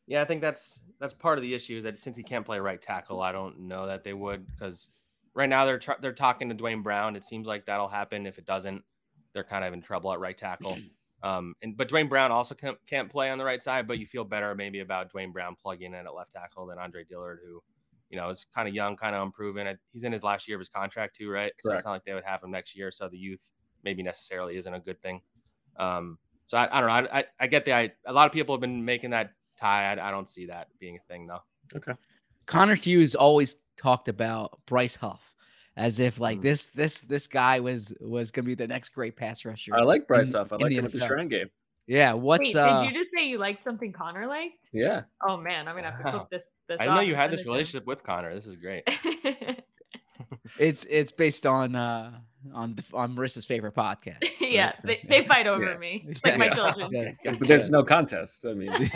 Yeah, 0.07 0.21
I 0.21 0.27
think 0.27 0.43
that's 0.43 0.83
that's 1.01 1.15
part 1.15 1.39
of 1.39 1.43
the 1.43 1.55
issue 1.55 1.79
is 1.79 1.85
that 1.85 1.97
since 1.99 2.15
he 2.17 2.23
can't 2.23 2.45
play 2.45 2.61
right 2.61 2.81
tackle, 2.81 3.23
I 3.23 3.33
don't 3.33 3.59
know 3.61 3.87
that 3.87 4.05
they 4.05 4.13
would 4.13 4.47
because 4.47 4.91
right 5.33 5.49
now 5.49 5.65
they're 5.65 5.79
tr- 5.79 5.93
they're 6.01 6.13
talking 6.13 6.49
to 6.51 6.55
Duane 6.55 6.83
Brown. 6.83 7.17
It 7.17 7.25
seems 7.25 7.47
like 7.47 7.65
that'll 7.65 7.89
happen. 7.89 8.27
If 8.27 8.39
it 8.39 8.45
doesn't, 8.45 8.85
they're 9.33 9.45
kind 9.45 9.65
of 9.65 9.73
in 9.73 9.81
trouble 9.81 10.13
at 10.13 10.21
right 10.21 10.37
tackle. 10.37 10.77
Um, 11.25 11.55
and 11.63 11.75
but 11.75 11.89
Duane 11.89 12.07
Brown 12.07 12.31
also 12.31 12.55
can't, 12.55 12.77
can't 12.87 13.09
play 13.09 13.31
on 13.31 13.39
the 13.39 13.45
right 13.45 13.63
side, 13.63 13.89
but 13.89 13.99
you 13.99 14.05
feel 14.05 14.25
better 14.25 14.55
maybe 14.55 14.81
about 14.81 15.11
Duane 15.11 15.33
Brown 15.33 15.57
plugging 15.61 15.95
in 15.95 16.07
at 16.07 16.15
left 16.15 16.35
tackle 16.35 16.67
than 16.67 16.79
Andre 16.79 17.03
Dillard, 17.03 17.41
who 17.43 17.63
you 18.11 18.19
know 18.19 18.29
is 18.29 18.45
kind 18.55 18.69
of 18.69 18.75
young, 18.75 18.95
kind 18.95 19.17
of 19.17 19.23
unproven. 19.23 19.79
He's 19.91 20.05
in 20.05 20.13
his 20.13 20.23
last 20.23 20.47
year 20.47 20.59
of 20.59 20.61
his 20.61 20.69
contract 20.69 21.17
too, 21.17 21.31
right? 21.31 21.53
So 21.59 21.73
it's 21.73 21.83
Correct. 21.83 21.85
not 21.87 21.93
like 21.93 22.05
they 22.05 22.13
would 22.13 22.25
have 22.25 22.45
him 22.45 22.51
next 22.51 22.77
year. 22.77 22.91
So 22.91 23.09
the 23.09 23.17
youth 23.17 23.53
maybe 23.85 24.03
necessarily 24.03 24.59
isn't 24.59 24.73
a 24.73 24.81
good 24.81 25.01
thing. 25.01 25.23
Um, 25.79 26.19
so 26.45 26.59
I, 26.59 26.69
I 26.71 26.81
don't 26.81 26.89
know. 26.89 27.11
I, 27.11 27.21
I, 27.21 27.25
I 27.41 27.47
get 27.47 27.65
the 27.65 27.73
I, 27.73 27.93
a 28.07 28.13
lot 28.13 28.27
of 28.27 28.33
people 28.33 28.55
have 28.55 28.61
been 28.61 28.85
making 28.85 29.11
that 29.11 29.31
tie. 29.57 29.95
I, 29.95 30.09
I 30.09 30.11
don't 30.11 30.29
see 30.29 30.45
that 30.47 30.69
being 30.79 30.97
a 30.97 31.09
thing 31.11 31.27
though. 31.27 31.43
Okay. 31.75 31.93
Connor 32.45 32.75
Hughes 32.75 33.15
always 33.15 33.57
talked 33.79 34.09
about 34.09 34.61
Bryce 34.67 34.97
Huff 34.97 35.34
as 35.77 35.99
if 36.01 36.21
like 36.21 36.41
this 36.41 36.69
this 36.69 37.01
this 37.03 37.27
guy 37.27 37.61
was 37.61 37.95
was 38.01 38.31
gonna 38.31 38.47
be 38.47 38.55
the 38.55 38.67
next 38.67 38.91
great 38.91 39.17
pass 39.17 39.45
rusher. 39.45 39.75
I 39.75 39.81
like 39.83 40.07
Bryce 40.07 40.31
in- 40.33 40.39
Huff. 40.39 40.53
I 40.53 40.57
like 40.57 40.63
liked 40.65 40.71
the 40.75 40.79
him 40.79 40.85
with 40.85 40.93
the 40.93 40.99
NFL. 41.01 41.07
Shrine 41.07 41.29
game. 41.29 41.51
Yeah, 41.87 42.13
what's 42.15 42.55
Wait, 42.55 42.57
uh 42.57 42.83
did 42.83 42.89
you 42.95 43.01
just 43.01 43.11
say 43.13 43.27
you 43.29 43.37
liked 43.39 43.63
something 43.63 43.93
Connor 43.93 44.27
liked? 44.27 44.71
Yeah. 44.73 45.03
Oh 45.27 45.37
man, 45.37 45.69
I'm 45.69 45.75
gonna 45.75 45.91
have 45.91 45.99
to 46.01 46.05
Wow. 46.07 46.11
flip 46.13 46.31
this. 46.31 46.43
this 46.69 46.81
I 46.81 46.85
didn't 46.85 46.97
know 46.97 47.03
you 47.03 47.15
had 47.15 47.31
this 47.31 47.41
it 47.41 47.45
to 47.45 47.49
him. 47.51 47.53
relationship 47.55 47.87
with 47.87 48.03
Connor. 48.03 48.35
This 48.35 48.47
is 48.47 48.57
great. 48.57 48.85
it's 50.59 50.85
it's 50.85 51.13
based 51.13 51.47
on 51.47 51.75
uh 51.75 52.13
on 52.55 52.75
the, 52.75 52.85
on 52.93 53.17
Marissa's 53.17 53.45
favorite 53.47 53.75
podcast. 53.75 54.23
yeah, 54.41 54.67
right? 54.67 54.79
they, 54.85 55.07
they 55.21 55.27
fight 55.27 55.47
over 55.47 55.73
Yeah. 55.73 55.79
me 55.79 56.07
like 56.25 56.39
my 56.39 56.47
Yeah. 56.47 56.55
children. 56.55 56.89
Yes. 56.93 57.21
But 57.25 57.49
there's 57.49 57.71
no 57.71 57.83
contest. 57.83 58.45
I 58.47 58.55
mean, 58.55 58.91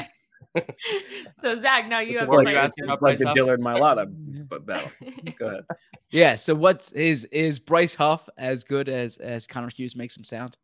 So 1.41 1.61
Zach, 1.61 1.89
now 1.89 2.01
you 2.01 2.19
have 2.19 2.29
like, 2.29 2.47
the 2.47 2.51
you're 2.51 2.61
right 2.61 2.65
asking 2.65 2.87
to- 2.89 2.97
like 3.01 3.19
the 3.19 3.33
Dillard 3.33 3.61
Mailata 3.61 4.07
but 4.49 4.67
battle. 4.67 4.91
Go 5.39 5.47
ahead. 5.47 5.65
Yeah, 6.11 6.37
so 6.37 6.55
what's 6.55 6.93
is 6.93 7.27
is 7.27 7.59
Bryce 7.59 7.95
Huff 7.95 8.31
as 8.39 8.65
good 8.65 8.89
as 8.89 9.19
as 9.19 9.47
Connor 9.47 9.69
Hughes 9.69 9.95
makes 9.95 10.17
him 10.17 10.25
sound? 10.25 10.57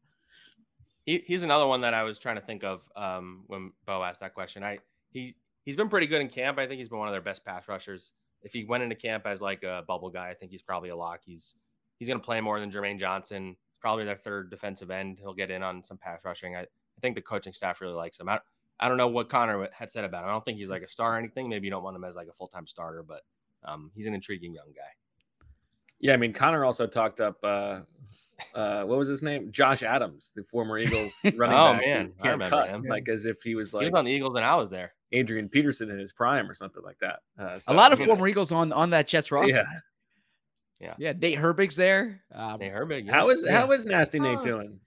he, 1.07 1.23
he's 1.27 1.43
another 1.43 1.67
one 1.67 1.81
that 1.83 1.95
I 1.95 2.03
was 2.03 2.19
trying 2.19 2.37
to 2.37 2.41
think 2.41 2.65
of 2.65 2.89
um, 2.97 3.45
when 3.47 3.73
Bo 3.87 4.03
asked 4.03 4.21
that 4.21 4.35
question. 4.35 4.63
I 4.65 4.79
he 5.11 5.37
he's 5.65 5.77
been 5.77 5.89
pretty 5.89 6.07
good 6.07 6.21
in 6.21 6.29
camp. 6.29 6.59
I 6.59 6.67
think 6.67 6.79
he's 6.79 6.89
been 6.89 6.99
one 6.99 7.09
of 7.09 7.13
their 7.15 7.21
best 7.21 7.45
pass 7.45 7.69
rushers. 7.69 8.13
If 8.43 8.53
he 8.53 8.65
went 8.65 8.83
into 8.83 8.95
camp 8.95 9.27
as 9.27 9.41
like 9.41 9.63
a 9.63 9.83
bubble 9.87 10.11
guy, 10.11 10.31
I 10.31 10.35
think 10.35 10.51
he's 10.51 10.63
probably 10.63 10.89
a 10.89 10.97
lock. 10.97 11.21
He's 11.25 11.57
he's 11.99 12.09
going 12.09 12.19
to 12.19 12.25
play 12.25 12.41
more 12.41 12.59
than 12.59 12.71
Jermaine 12.71 12.99
Johnson. 12.99 13.57
Probably 13.81 14.05
their 14.05 14.17
third 14.17 14.51
defensive 14.51 14.91
end. 14.91 15.19
He'll 15.19 15.35
get 15.35 15.51
in 15.51 15.63
on 15.63 15.83
some 15.83 15.99
pass 15.99 16.25
rushing. 16.25 16.57
I, 16.57 16.61
I 16.63 17.01
think 17.03 17.17
the 17.17 17.23
coaching 17.23 17.53
staff 17.53 17.81
really 17.81 17.95
likes 17.95 18.19
him. 18.19 18.29
I, 18.29 18.39
I 18.81 18.89
don't 18.89 18.97
know 18.99 19.09
what 19.09 19.29
Connor 19.29 19.69
had 19.73 19.91
said 19.91 20.05
about 20.05 20.25
him. 20.25 20.29
I 20.31 20.33
don't 20.33 20.45
think 20.45 20.59
he's 20.59 20.69
like 20.69 20.83
a 20.83 20.89
star 20.89 21.15
or 21.15 21.19
anything. 21.19 21.49
Maybe 21.49 21.67
you 21.67 21.71
don't 21.71 21.83
want 21.83 21.97
him 21.97 22.05
as 22.05 22.17
like 22.17 22.29
a 22.29 22.33
full 22.33 22.49
time 22.49 22.67
starter, 22.67 23.03
but 23.03 23.23
um, 23.65 23.91
he's 23.95 24.07
an 24.07 24.15
intriguing 24.15 24.53
young 24.55 24.73
guy. 24.75 24.83
Yeah, 26.01 26.13
I 26.13 26.17
mean, 26.17 26.33
Connor 26.33 26.65
also 26.65 26.87
talked 26.87 27.21
up. 27.21 27.37
Uh, 27.43 27.81
uh, 28.55 28.83
what 28.85 28.99
was 28.99 29.07
his 29.09 29.23
name? 29.23 29.51
Josh 29.53 29.83
Adams, 29.85 30.33
the 30.35 30.43
former 30.43 30.79
Eagles 30.79 31.21
running 31.37 31.57
Oh, 31.57 31.73
back. 31.75 31.83
who 31.85 31.89
man, 31.89 32.01
I 32.19 32.23
can't 32.23 32.33
remember 32.33 32.51
cut, 32.51 32.69
him. 32.69 32.83
like 32.83 33.09
as 33.09 33.27
if 33.27 33.41
he 33.43 33.55
was 33.55 33.73
like 33.73 33.85
he 33.85 33.91
was 33.91 33.99
on 33.99 34.05
the 34.05 34.11
Eagles 34.11 34.35
and 34.35 34.45
I 34.45 34.57
was 34.57 34.69
there. 34.69 34.93
Adrian 35.13 35.49
Peterson 35.49 35.91
in 35.91 35.99
his 35.99 36.13
prime 36.13 36.51
or 36.51 36.55
something 36.55 36.83
like 36.83 36.99
that. 37.01 37.21
Uh, 37.39 37.59
so, 37.61 37.73
a 37.73 37.75
lot 37.75 37.93
of 37.93 38.01
you 38.01 38.07
know, 38.07 38.15
former 38.15 38.27
Eagles 38.27 38.51
on 38.51 38.73
on 38.73 38.91
that 38.91 39.07
Jets 39.07 39.31
roster. 39.31 39.57
Yeah. 39.57 39.65
Yeah. 40.81 40.95
Yeah, 40.99 41.13
Nate 41.19 41.39
Herbig's 41.39 41.77
there. 41.77 42.21
Um, 42.35 42.59
Nate 42.59 42.73
Herbig. 42.73 43.09
How 43.09 43.31
is 43.31 43.45
Yeah. 43.47 43.61
how 43.61 43.71
is 43.71 43.87
Nasty 43.87 44.19
Nate 44.19 44.39
Oh. 44.39 44.43
doing? 44.43 44.81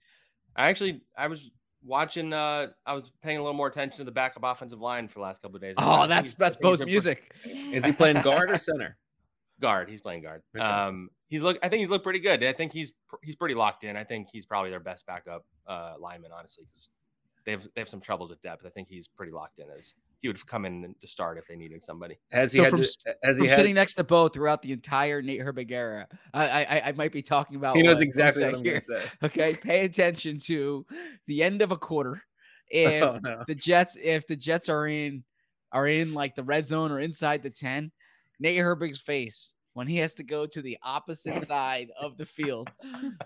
I 0.56 0.68
actually 0.70 1.02
I 1.18 1.28
was 1.28 1.50
watching 1.88 2.34
uh 2.34 2.68
I 2.86 2.94
was 2.94 3.12
paying 3.24 3.38
a 3.38 3.42
little 3.42 3.56
more 3.58 3.68
attention 3.68 3.98
to 4.00 4.04
the 4.04 4.12
backup 4.12 4.44
offensive 4.44 4.80
line 4.82 5.08
for 5.08 5.16
the 5.16 5.24
last 5.24 5.42
couple 5.42 5.56
of 5.56 5.62
days. 5.62 5.76
Oh, 5.78 6.00
think 6.02 6.10
that's 6.10 6.32
he's- 6.32 6.36
I 6.40 6.44
that's 6.44 6.56
think 6.56 6.66
he's 6.66 6.70
Bo's 6.72 6.80
been 6.80 6.86
pre- 6.86 6.92
music. 6.92 7.32
Is 7.74 7.86
he 7.86 7.92
playing 7.94 8.22
guard 8.22 8.52
or 8.52 8.58
center? 8.70 8.98
guard. 9.60 9.90
He's 9.90 10.02
playing 10.02 10.22
guard. 10.22 10.44
Okay. 10.56 10.64
Um, 10.64 11.10
he's 11.30 11.42
look. 11.42 11.58
I 11.64 11.70
think 11.70 11.80
he's 11.80 11.90
looked 11.90 12.04
pretty 12.04 12.20
good. 12.20 12.44
I 12.44 12.54
think 12.54 12.72
he's 12.74 12.92
he's 13.24 13.36
pretty 13.36 13.56
locked 13.56 13.84
in. 13.84 13.96
I 13.98 14.04
think 14.04 14.28
he's 14.32 14.46
probably 14.46 14.70
their 14.70 14.80
best 14.80 15.06
backup 15.08 15.46
uh, 15.66 15.96
lineman, 16.00 16.30
honestly, 16.32 16.66
because 16.66 16.90
they 17.46 17.52
have 17.54 17.64
they 17.74 17.82
have 17.82 17.90
some 17.90 18.00
troubles 18.02 18.30
with 18.30 18.40
depth. 18.44 18.66
I 18.66 18.70
think 18.70 18.88
he's 18.88 19.08
pretty 19.08 19.32
locked 19.32 19.58
in 19.58 19.66
as 19.76 19.96
he 20.22 20.28
would 20.28 20.38
have 20.38 20.46
come 20.46 20.66
in 20.66 20.96
to 21.00 21.08
start 21.08 21.38
if 21.38 21.48
they 21.48 21.56
needed 21.56 21.84
somebody. 21.84 22.18
Has 22.32 22.52
he 22.52 22.58
So 22.60 22.64
had 22.66 22.72
from, 22.72 22.84
to, 22.84 22.90
has 23.24 23.38
he 23.38 23.42
from 23.44 23.48
had, 23.50 23.56
sitting 23.56 23.76
next 23.76 23.96
to 23.96 24.04
Bo 24.04 24.28
throughout 24.28 24.62
the 24.62 24.72
entire 24.72 25.22
Nate 25.22 25.42
Herbig 25.42 25.72
era, 25.72 26.08
I 26.34 26.66
I, 26.66 26.82
I 26.88 26.92
might 26.94 27.12
be 27.12 27.22
talking 27.22 27.56
about. 27.56 27.76
he 27.76 27.84
knows 27.84 27.98
what 27.98 28.02
I'm 28.02 28.08
exactly 28.08 28.46
what 28.46 28.56
I'm 28.56 28.64
going 28.64 28.80
to 28.80 28.82
say. 28.82 29.02
Okay, 29.24 29.56
pay 29.56 29.86
attention 29.86 30.40
to 30.40 30.86
the 31.28 31.44
end 31.44 31.62
of 31.62 31.72
a 31.72 31.78
quarter. 31.78 32.22
If 32.70 33.02
Oh, 33.02 33.18
no. 33.24 33.46
the 33.48 33.56
Jets, 33.56 33.96
if 33.96 34.28
the 34.28 34.36
Jets 34.36 34.68
are 34.68 34.88
in, 34.88 35.24
are 35.72 35.88
in 35.88 36.14
like 36.14 36.36
the 36.36 36.44
red 36.44 36.66
zone 36.66 36.92
or 36.92 37.00
inside 37.00 37.42
the 37.42 37.50
ten, 37.50 37.94
Nate 38.42 38.60
Herbig's 38.60 39.00
face 39.00 39.54
when 39.72 39.88
he 39.88 39.96
has 39.98 40.16
to 40.16 40.24
go 40.24 40.46
to 40.48 40.62
the 40.62 40.78
opposite 40.84 41.40
side 41.44 41.92
of 42.02 42.18
the 42.18 42.26
field, 42.26 42.68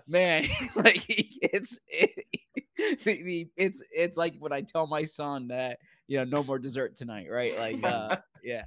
man, 0.06 0.46
like 0.76 0.94
he- 0.94 1.40
it's 1.42 1.80
it, 1.88 2.24
the, 3.04 3.22
the 3.24 3.48
it's 3.56 3.82
it's 3.90 4.16
like 4.16 4.34
when 4.38 4.52
I 4.52 4.60
tell 4.60 4.86
my 4.86 5.02
son 5.02 5.48
that 5.48 5.78
you 6.12 6.18
know 6.18 6.24
no 6.24 6.44
more 6.44 6.58
dessert 6.58 6.94
tonight, 6.94 7.28
right? 7.30 7.58
Like, 7.58 7.82
uh, 7.82 8.16
yeah. 8.44 8.64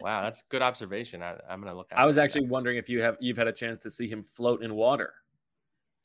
Wow, 0.00 0.22
that's 0.22 0.42
good 0.50 0.60
observation. 0.60 1.22
I, 1.22 1.36
I'm 1.48 1.60
gonna 1.60 1.74
look. 1.74 1.90
I 1.96 2.04
was 2.04 2.18
out 2.18 2.20
for 2.20 2.24
actually 2.24 2.46
wondering 2.48 2.76
if 2.76 2.90
you 2.90 3.00
have 3.00 3.16
you've 3.20 3.38
had 3.38 3.48
a 3.48 3.52
chance 3.52 3.80
to 3.80 3.90
see 3.90 4.06
him 4.06 4.22
float 4.22 4.62
in 4.62 4.74
water. 4.74 5.14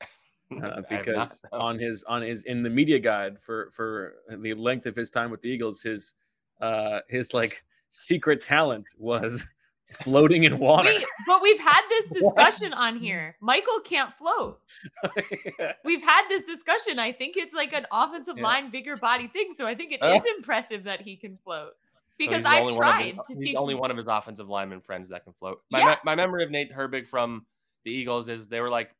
uh, 0.00 0.06
I 0.52 0.54
have 0.54 0.60
not, 0.60 0.88
because 0.88 1.44
no. 1.52 1.58
on 1.58 1.78
his 1.78 2.02
on 2.04 2.22
his 2.22 2.44
in 2.44 2.62
the 2.62 2.70
media 2.70 2.98
guide 2.98 3.38
for 3.38 3.70
for 3.72 4.14
the 4.38 4.54
length 4.54 4.86
of 4.86 4.96
his 4.96 5.10
time 5.10 5.30
with 5.30 5.42
the 5.42 5.50
Eagles, 5.50 5.82
his 5.82 6.14
uh 6.62 7.00
his 7.10 7.34
like 7.34 7.62
secret 7.90 8.42
talent 8.42 8.86
was 8.96 9.44
floating 9.92 10.44
in 10.44 10.58
water. 10.58 10.88
Wait, 10.88 11.04
but 11.26 11.42
we've 11.42 11.58
had 11.58 11.80
this 11.88 12.04
discussion 12.22 12.72
on 12.72 12.98
here. 12.98 13.36
Michael 13.40 13.80
can't 13.84 14.12
float. 14.16 14.60
We've 15.84 16.02
had 16.02 16.22
this 16.28 16.44
discussion. 16.44 16.98
I 16.98 17.12
think 17.12 17.36
it's 17.36 17.54
like 17.54 17.72
an 17.72 17.86
offensive 17.92 18.36
Yeah. 18.38 18.44
line, 18.44 18.70
bigger 18.70 18.96
body 18.96 19.28
thing. 19.28 19.50
So 19.56 19.66
I 19.66 19.74
think 19.74 19.92
it 19.92 20.02
Uh. 20.02 20.14
is 20.14 20.22
impressive 20.36 20.84
that 20.84 21.00
he 21.00 21.16
can 21.16 21.38
float 21.44 21.72
because 22.18 22.44
the 22.44 22.50
I've 22.50 22.62
only 22.62 22.74
one 22.74 22.86
of 22.86 22.92
tried 22.94 23.04
his- 23.16 23.26
to 23.28 23.34
he's 23.34 23.44
teach. 23.44 23.56
only 23.56 23.74
one 23.74 23.90
of 23.90 23.96
his 23.96 24.06
offensive 24.06 24.48
lineman 24.48 24.80
friends 24.80 25.08
that 25.10 25.24
can 25.24 25.32
float. 25.32 25.62
My, 25.70 25.80
Yeah. 25.80 25.96
my 26.04 26.14
memory 26.14 26.44
of 26.44 26.50
Nate 26.50 26.72
Herbig 26.72 27.06
from 27.06 27.46
the 27.84 27.90
Eagles 27.90 28.28
is 28.28 28.46
they 28.48 28.60
were 28.60 28.70
like 28.70 28.94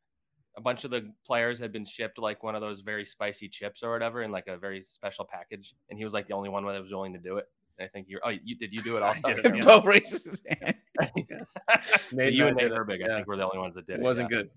a 0.57 0.61
bunch 0.61 0.83
of 0.83 0.91
the 0.91 1.09
players 1.25 1.59
had 1.59 1.71
been 1.71 1.85
shipped 1.85 2.17
like 2.17 2.43
one 2.43 2.55
of 2.55 2.61
those 2.61 2.81
very 2.81 3.05
spicy 3.05 3.47
chips 3.47 3.83
or 3.83 3.91
whatever 3.91 4.21
in 4.23 4.31
like 4.31 4.47
a 4.47 4.57
very 4.57 4.83
special 4.83 5.23
package, 5.23 5.73
and 5.89 5.97
he 5.97 6.03
was 6.03 6.13
like 6.13 6.27
the 6.27 6.33
only 6.33 6.49
one 6.49 6.65
that 6.65 6.81
was 6.81 6.91
willing 6.91 7.13
to 7.13 7.19
do 7.19 7.37
it. 7.37 7.49
I 7.81 7.87
think 7.87 8.07
you're. 8.09 8.21
Oh, 8.23 8.29
you 8.29 8.55
did 8.57 8.73
you 8.73 8.79
do 8.81 8.97
it 8.97 9.03
also? 9.07 9.21
did 9.25 9.45
it. 9.45 9.61
Bo 9.65 9.81
raises 9.81 10.25
his 10.25 10.43
hand. 10.61 10.75
so 11.01 12.23
you 12.27 12.47
and 12.47 12.59
I 12.59 12.63
Nate 12.63 12.69
did 12.69 12.71
Herbig, 12.71 13.03
I 13.03 13.07
yeah. 13.07 13.15
think, 13.17 13.27
were 13.27 13.37
the 13.37 13.43
only 13.45 13.57
ones 13.59 13.75
that 13.75 13.87
did 13.87 13.93
It 13.95 13.99
it. 13.99 14.03
wasn't 14.03 14.31
yeah. 14.31 14.37
good. 14.37 14.49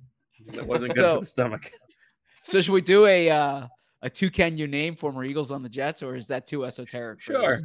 It 0.59 0.67
wasn't 0.67 0.95
good 0.95 1.03
So- 1.03 1.15
for 1.15 1.21
the 1.21 1.27
stomach. 1.27 1.71
So 2.43 2.61
should 2.61 2.73
we 2.73 2.83
do 2.83 3.07
a 3.07 3.31
uh, 3.31 3.67
a 4.03 4.11
two 4.11 4.31
can 4.31 4.57
you 4.59 4.67
name 4.67 4.97
former 4.97 5.25
Eagles 5.25 5.51
on 5.51 5.63
the 5.63 5.69
Jets, 5.69 6.03
or 6.03 6.15
is 6.15 6.27
that 6.29 6.47
too 6.47 6.65
esoteric? 6.67 7.21
Sure. 7.21 7.59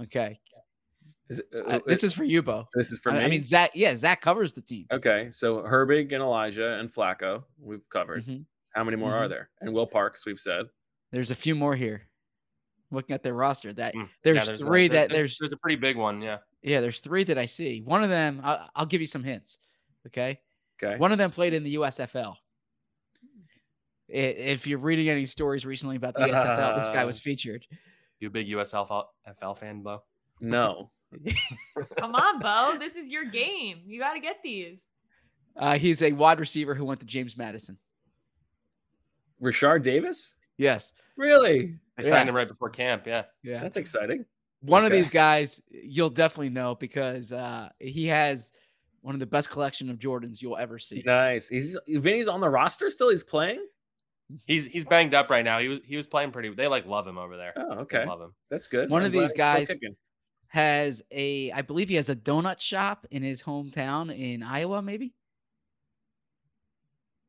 Okay. 0.00 0.38
Is 1.30 1.38
it- 1.38 1.46
Uh, 1.66 1.78
this 1.86 2.04
is 2.04 2.12
for 2.12 2.24
you, 2.24 2.42
Bo. 2.42 2.66
this 2.74 2.92
is 2.92 2.98
for 2.98 3.10
I, 3.12 3.20
me. 3.20 3.24
I 3.24 3.28
mean, 3.28 3.44
Zach. 3.44 3.70
Yeah, 3.74 3.96
Zach 3.96 4.20
covers 4.20 4.52
the 4.52 4.60
team. 4.60 4.84
okay, 4.92 5.28
so 5.30 5.62
Herbig 5.62 6.12
and 6.12 6.22
Elijah 6.22 6.78
and 6.78 6.92
Flacco 6.92 7.44
we've 7.58 7.88
covered. 7.88 8.24
Mhm. 8.26 8.44
How 8.74 8.84
many 8.84 8.96
more 8.98 9.14
are 9.14 9.26
Mhm. 9.26 9.30
there? 9.30 9.50
And 9.62 9.72
Will 9.72 9.86
Parks 9.86 10.26
we've 10.26 10.38
said. 10.40 10.66
There's 11.10 11.30
a 11.30 11.34
few 11.34 11.54
more 11.54 11.74
here. 11.76 12.08
Looking 12.92 13.14
at 13.14 13.22
their 13.22 13.34
roster, 13.34 13.72
that 13.72 13.94
Mm. 13.94 14.08
there's, 14.22 14.46
Yeah, 14.48 14.54
a- 14.54 14.56
three 14.58 14.86
there- 14.88 15.00
that 15.08 15.10
there's 15.14 15.38
there's 15.38 15.52
a 15.52 15.56
pretty 15.56 15.76
big 15.76 15.96
one. 15.96 16.20
Yeah. 16.20 16.38
yeah 16.62 16.80
there's 16.80 17.00
three 17.00 17.24
that 17.24 17.38
I 17.38 17.46
see. 17.46 17.80
One 17.80 18.04
of 18.04 18.10
them, 18.10 18.40
I'll, 18.44 18.70
I'll 18.76 18.86
give 18.86 19.00
you 19.00 19.06
some 19.06 19.24
hints. 19.24 19.58
Okay. 20.06 20.38
Okay. 20.82 20.96
One 20.98 21.10
of 21.12 21.18
them 21.18 21.30
played 21.30 21.54
in 21.54 21.64
the 21.64 21.74
USFL. 21.76 22.36
If 24.08 24.66
you're 24.66 24.78
reading 24.78 25.08
any 25.08 25.24
stories 25.24 25.64
recently 25.64 25.96
about 25.96 26.14
the 26.14 26.20
USFL, 26.26 26.74
this 26.78 26.88
guy 26.88 27.04
was 27.04 27.18
Uh, 27.18 27.20
featured. 27.24 27.66
You 28.20 28.28
a 28.28 28.30
big 28.30 28.46
USFL 28.48 29.06
FL 29.38 29.54
fan, 29.54 29.82
Bo? 29.82 30.02
No. 30.40 30.90
Come 31.98 32.14
on, 32.14 32.38
Bo. 32.40 32.78
This 32.78 32.96
is 32.96 33.08
your 33.08 33.24
game. 33.24 33.82
You 33.86 33.98
got 34.00 34.12
to 34.14 34.20
get 34.20 34.36
these. 34.44 34.80
Uh, 35.56 35.78
he's 35.78 36.02
a 36.02 36.12
wide 36.12 36.40
receiver 36.40 36.74
who 36.74 36.84
went 36.84 37.00
to 37.00 37.06
James 37.06 37.36
Madison. 37.36 37.78
Rashard 39.42 39.82
Davis? 39.82 40.36
Yes. 40.58 40.92
Really? 41.16 41.76
I 41.98 42.02
signed 42.02 42.14
Yeah. 42.14 42.22
him 42.24 42.34
right 42.34 42.48
before 42.48 42.70
camp. 42.70 43.06
Yeah. 43.06 43.24
Yeah. 43.42 43.60
That's 43.60 43.76
exciting. 43.76 44.24
One 44.60 44.84
of 44.84 44.92
these 44.92 45.10
guys 45.10 45.60
you'll 45.70 46.10
definitely 46.10 46.50
know 46.50 46.74
because 46.76 47.32
uh, 47.32 47.70
he 47.80 48.06
has 48.06 48.52
one 49.00 49.14
of 49.14 49.18
the 49.20 49.26
best 49.26 49.50
collection 49.50 49.90
of 49.90 49.98
Jordans 49.98 50.40
you'll 50.40 50.56
ever 50.56 50.78
see. 50.78 51.02
Nice. 51.04 51.48
He's 51.48 51.76
Vinny's 51.88 52.28
on 52.28 52.40
the 52.40 52.48
roster 52.48 52.88
still. 52.90 53.10
He's 53.10 53.24
playing. 53.24 53.66
He's 54.46 54.64
he's 54.64 54.84
banged 54.84 55.14
up 55.14 55.28
right 55.30 55.44
now. 55.44 55.58
He 55.58 55.68
was 55.68 55.80
he 55.84 55.96
was 55.96 56.06
playing 56.06 56.30
pretty. 56.30 56.50
They 56.54 56.68
like 56.68 56.86
love 56.86 57.06
him 57.08 57.18
over 57.18 57.36
there. 57.36 57.52
Oh, 57.56 57.74
They 57.74 57.80
okay. 57.82 58.06
love 58.06 58.20
him. 58.20 58.32
That's 58.50 58.68
good. 58.68 58.88
One 58.88 59.02
I'm 59.02 59.06
of 59.06 59.12
these 59.12 59.32
guys 59.32 59.70
has 60.46 61.02
a, 61.10 61.50
I 61.52 61.62
believe 61.62 61.88
he 61.88 61.94
has 61.94 62.10
a 62.10 62.16
donut 62.16 62.60
shop 62.60 63.06
in 63.10 63.22
his 63.22 63.42
hometown 63.42 64.14
in 64.16 64.42
Iowa, 64.42 64.82
maybe. 64.82 65.14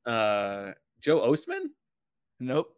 Uh, 0.06 0.72
Joe 1.02 1.22
Ostman. 1.30 1.68
Nope. 2.42 2.76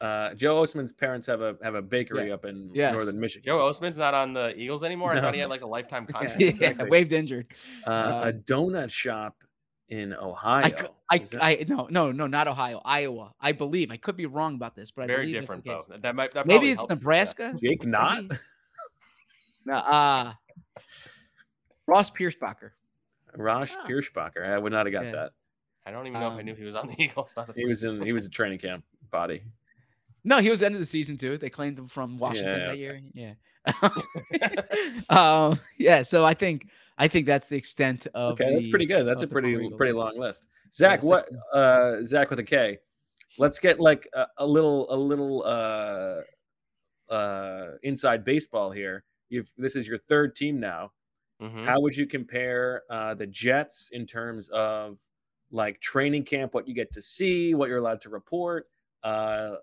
Uh, 0.00 0.34
Joe 0.34 0.60
Ostman's 0.60 0.92
parents 0.92 1.26
have 1.28 1.40
a 1.40 1.56
have 1.62 1.74
a 1.76 1.80
bakery 1.82 2.28
Yeah. 2.28 2.34
up 2.34 2.44
in 2.44 2.70
Yes. 2.74 2.92
northern 2.92 3.18
Michigan. 3.18 3.44
Joe 3.46 3.58
Ostman's 3.58 3.96
not 3.96 4.12
on 4.12 4.32
the 4.34 4.54
Eagles 4.60 4.82
anymore. 4.82 5.12
I 5.12 5.14
No. 5.14 5.20
thought 5.22 5.34
he 5.34 5.40
had 5.40 5.48
like 5.48 5.62
a 5.62 5.66
lifetime 5.66 6.06
contract. 6.06 6.40
yeah, 6.40 6.48
exactly. 6.48 6.90
waived 6.90 7.12
injured. 7.12 7.46
Uh, 7.86 7.90
a 8.24 8.28
Um, 8.30 8.42
donut 8.42 8.90
shop 8.90 9.36
in 9.88 10.12
Ohio. 10.14 10.64
I, 10.64 10.70
cou- 10.70 10.94
I, 11.10 11.18
that- 11.18 11.42
I, 11.42 11.64
no, 11.68 11.86
no, 11.90 12.10
no, 12.12 12.26
not 12.26 12.48
Ohio, 12.48 12.82
Iowa. 12.84 13.32
I 13.40 13.52
believe. 13.52 13.90
I 13.90 13.96
could 13.96 14.16
be 14.16 14.26
wrong 14.26 14.56
about 14.56 14.74
this, 14.74 14.90
but 14.90 15.04
I 15.04 15.06
Very 15.06 15.32
different, 15.32 15.64
that's 15.64 15.86
the 15.86 15.92
case. 15.94 16.02
That 16.02 16.14
might 16.16 16.32
that 16.34 16.46
Maybe 16.46 16.54
probably 16.56 16.70
it's 16.72 16.80
helps. 16.80 16.90
Yeah. 16.90 16.94
Nebraska. 16.96 17.54
Jake 17.62 17.86
not. 17.86 18.22
Maybe. 18.24 18.36
No, 19.66 19.74
uh, 19.74 20.34
Ross 21.86 22.10
Pierschbacher. 22.10 22.72
Rosh 23.36 23.72
Oh. 23.78 23.86
Pierschbacher. 23.88 24.44
I 24.46 24.58
would 24.58 24.72
not 24.72 24.84
have 24.86 24.92
got 24.92 25.04
Yeah. 25.06 25.12
that. 25.12 25.32
I 25.86 25.90
don't 25.90 26.06
even 26.06 26.20
know 26.20 26.28
if 26.28 26.32
I 26.34 26.38
Um, 26.40 26.44
knew 26.46 26.54
he 26.54 26.64
was 26.64 26.74
on 26.76 26.88
the 26.88 26.94
Eagles. 27.02 27.34
Honestly. 27.36 27.62
He 27.62 27.66
was 27.68 27.84
in 27.84 28.00
he 28.02 28.12
was 28.12 28.26
a 28.26 28.30
training 28.30 28.58
camp 28.58 28.84
body. 29.10 29.42
No, 30.24 30.38
he 30.38 30.48
was 30.48 30.62
end 30.62 30.74
of 30.74 30.80
the 30.80 30.86
season 30.86 31.16
too. 31.18 31.36
They 31.36 31.50
claimed 31.50 31.78
him 31.78 31.86
from 31.86 32.16
Washington 32.18 32.58
Yeah, 32.60 32.66
that 32.68 32.78
year. 32.78 33.00
Yeah. 33.12 33.34
um, 35.10 35.58
yeah. 35.78 36.02
So 36.02 36.24
I 36.24 36.34
think 36.34 36.68
I 36.98 37.08
think 37.08 37.26
that's 37.26 37.48
the 37.48 37.56
extent 37.56 38.06
of. 38.14 38.32
Okay, 38.32 38.54
that's 38.54 38.68
pretty 38.68 38.86
good. 38.86 39.04
That's 39.06 39.22
a 39.22 39.26
pretty 39.26 39.50
Eagles. 39.52 39.74
pretty 39.76 39.92
long 39.92 40.18
list. 40.18 40.46
Zach, 40.72 41.02
Yeah, 41.02 41.08
what 41.08 41.28
uh 41.52 42.02
Zach 42.02 42.30
with 42.30 42.38
a 42.38 42.44
K. 42.44 42.78
Let's 43.38 43.58
get 43.58 43.80
like 43.80 44.08
a, 44.14 44.26
a 44.38 44.46
little 44.46 44.92
a 44.92 44.96
little 44.96 45.42
uh 45.44 46.20
uh 47.12 47.72
inside 47.82 48.24
baseball 48.24 48.70
here. 48.70 49.04
You've 49.28 49.52
this 49.58 49.76
is 49.76 49.86
your 49.88 49.98
third 49.98 50.34
team 50.36 50.60
now. 50.60 50.92
Mhm. 51.42 51.64
How 51.66 51.80
would 51.80 51.96
you 51.96 52.06
compare 52.06 52.82
uh 52.90 53.14
the 53.14 53.26
Jets 53.26 53.90
in 53.92 54.06
terms 54.06 54.48
of 54.50 54.98
like 55.54 55.80
training 55.80 56.24
camp, 56.24 56.52
what 56.52 56.68
you 56.68 56.74
get 56.74 56.92
to 56.92 57.00
see, 57.00 57.54
what 57.54 57.68
you're 57.68 57.78
allowed 57.78 58.00
to 58.02 58.10
report, 58.10 58.66
uh 59.02 59.54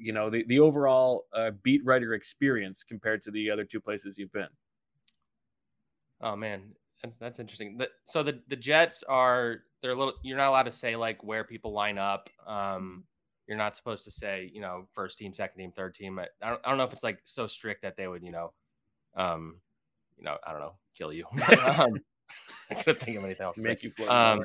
you 0.00 0.12
know, 0.12 0.30
the, 0.30 0.44
the 0.44 0.60
overall 0.60 1.26
uh, 1.32 1.50
beat 1.62 1.84
writer 1.84 2.14
experience 2.14 2.84
compared 2.84 3.22
to 3.22 3.30
the 3.30 3.50
other 3.50 3.64
two 3.64 3.80
places 3.80 4.18
you've 4.18 4.32
been. 4.32 4.48
Oh 6.20 6.36
man, 6.36 6.62
that's 7.02 7.16
that's 7.16 7.38
interesting. 7.38 7.78
The, 7.78 7.88
so 8.04 8.22
the 8.22 8.40
the 8.48 8.56
Jets 8.56 9.04
are 9.08 9.62
they're 9.82 9.92
a 9.92 9.94
little. 9.94 10.14
You're 10.22 10.36
not 10.36 10.48
allowed 10.48 10.64
to 10.64 10.72
say 10.72 10.96
like 10.96 11.22
where 11.22 11.44
people 11.44 11.72
line 11.72 11.98
up. 11.98 12.28
Um, 12.46 13.04
you're 13.46 13.56
not 13.56 13.76
supposed 13.76 14.04
to 14.04 14.10
say 14.10 14.50
you 14.52 14.60
know 14.60 14.86
first 14.92 15.18
team, 15.18 15.32
second 15.32 15.58
team, 15.58 15.72
third 15.72 15.94
team. 15.94 16.18
I, 16.18 16.26
I 16.42 16.50
don't 16.50 16.60
I 16.64 16.68
don't 16.68 16.78
know 16.78 16.84
if 16.84 16.92
it's 16.92 17.04
like 17.04 17.20
so 17.24 17.46
strict 17.46 17.82
that 17.82 17.96
they 17.96 18.08
would 18.08 18.22
you 18.22 18.32
know, 18.32 18.52
um, 19.16 19.56
you 20.16 20.24
know 20.24 20.36
I 20.46 20.52
don't 20.52 20.60
know 20.60 20.74
kill 20.96 21.12
you. 21.12 21.24
um, 21.64 22.00
I 22.70 22.74
couldn't 22.74 23.00
think 23.00 23.16
of 23.16 23.24
anything 23.24 23.44
else. 23.44 23.56
to. 23.56 23.62
Make 23.62 23.82
you 23.82 23.90
float. 23.90 24.10
Um, 24.10 24.44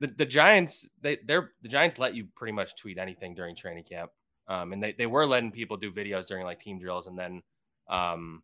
the, 0.00 0.08
the 0.08 0.26
Giants, 0.26 0.88
they 1.00 1.18
they're 1.26 1.52
the 1.62 1.68
Giants 1.68 1.98
let 1.98 2.14
you 2.14 2.26
pretty 2.34 2.52
much 2.52 2.76
tweet 2.76 2.98
anything 2.98 3.34
during 3.34 3.56
training 3.56 3.84
camp. 3.84 4.10
Um, 4.48 4.72
and 4.72 4.82
they, 4.82 4.92
they 4.92 5.06
were 5.06 5.26
letting 5.26 5.50
people 5.50 5.76
do 5.76 5.90
videos 5.90 6.26
during 6.26 6.44
like 6.44 6.58
team 6.60 6.78
drills 6.78 7.06
and 7.08 7.18
then 7.18 7.42
um 7.88 8.42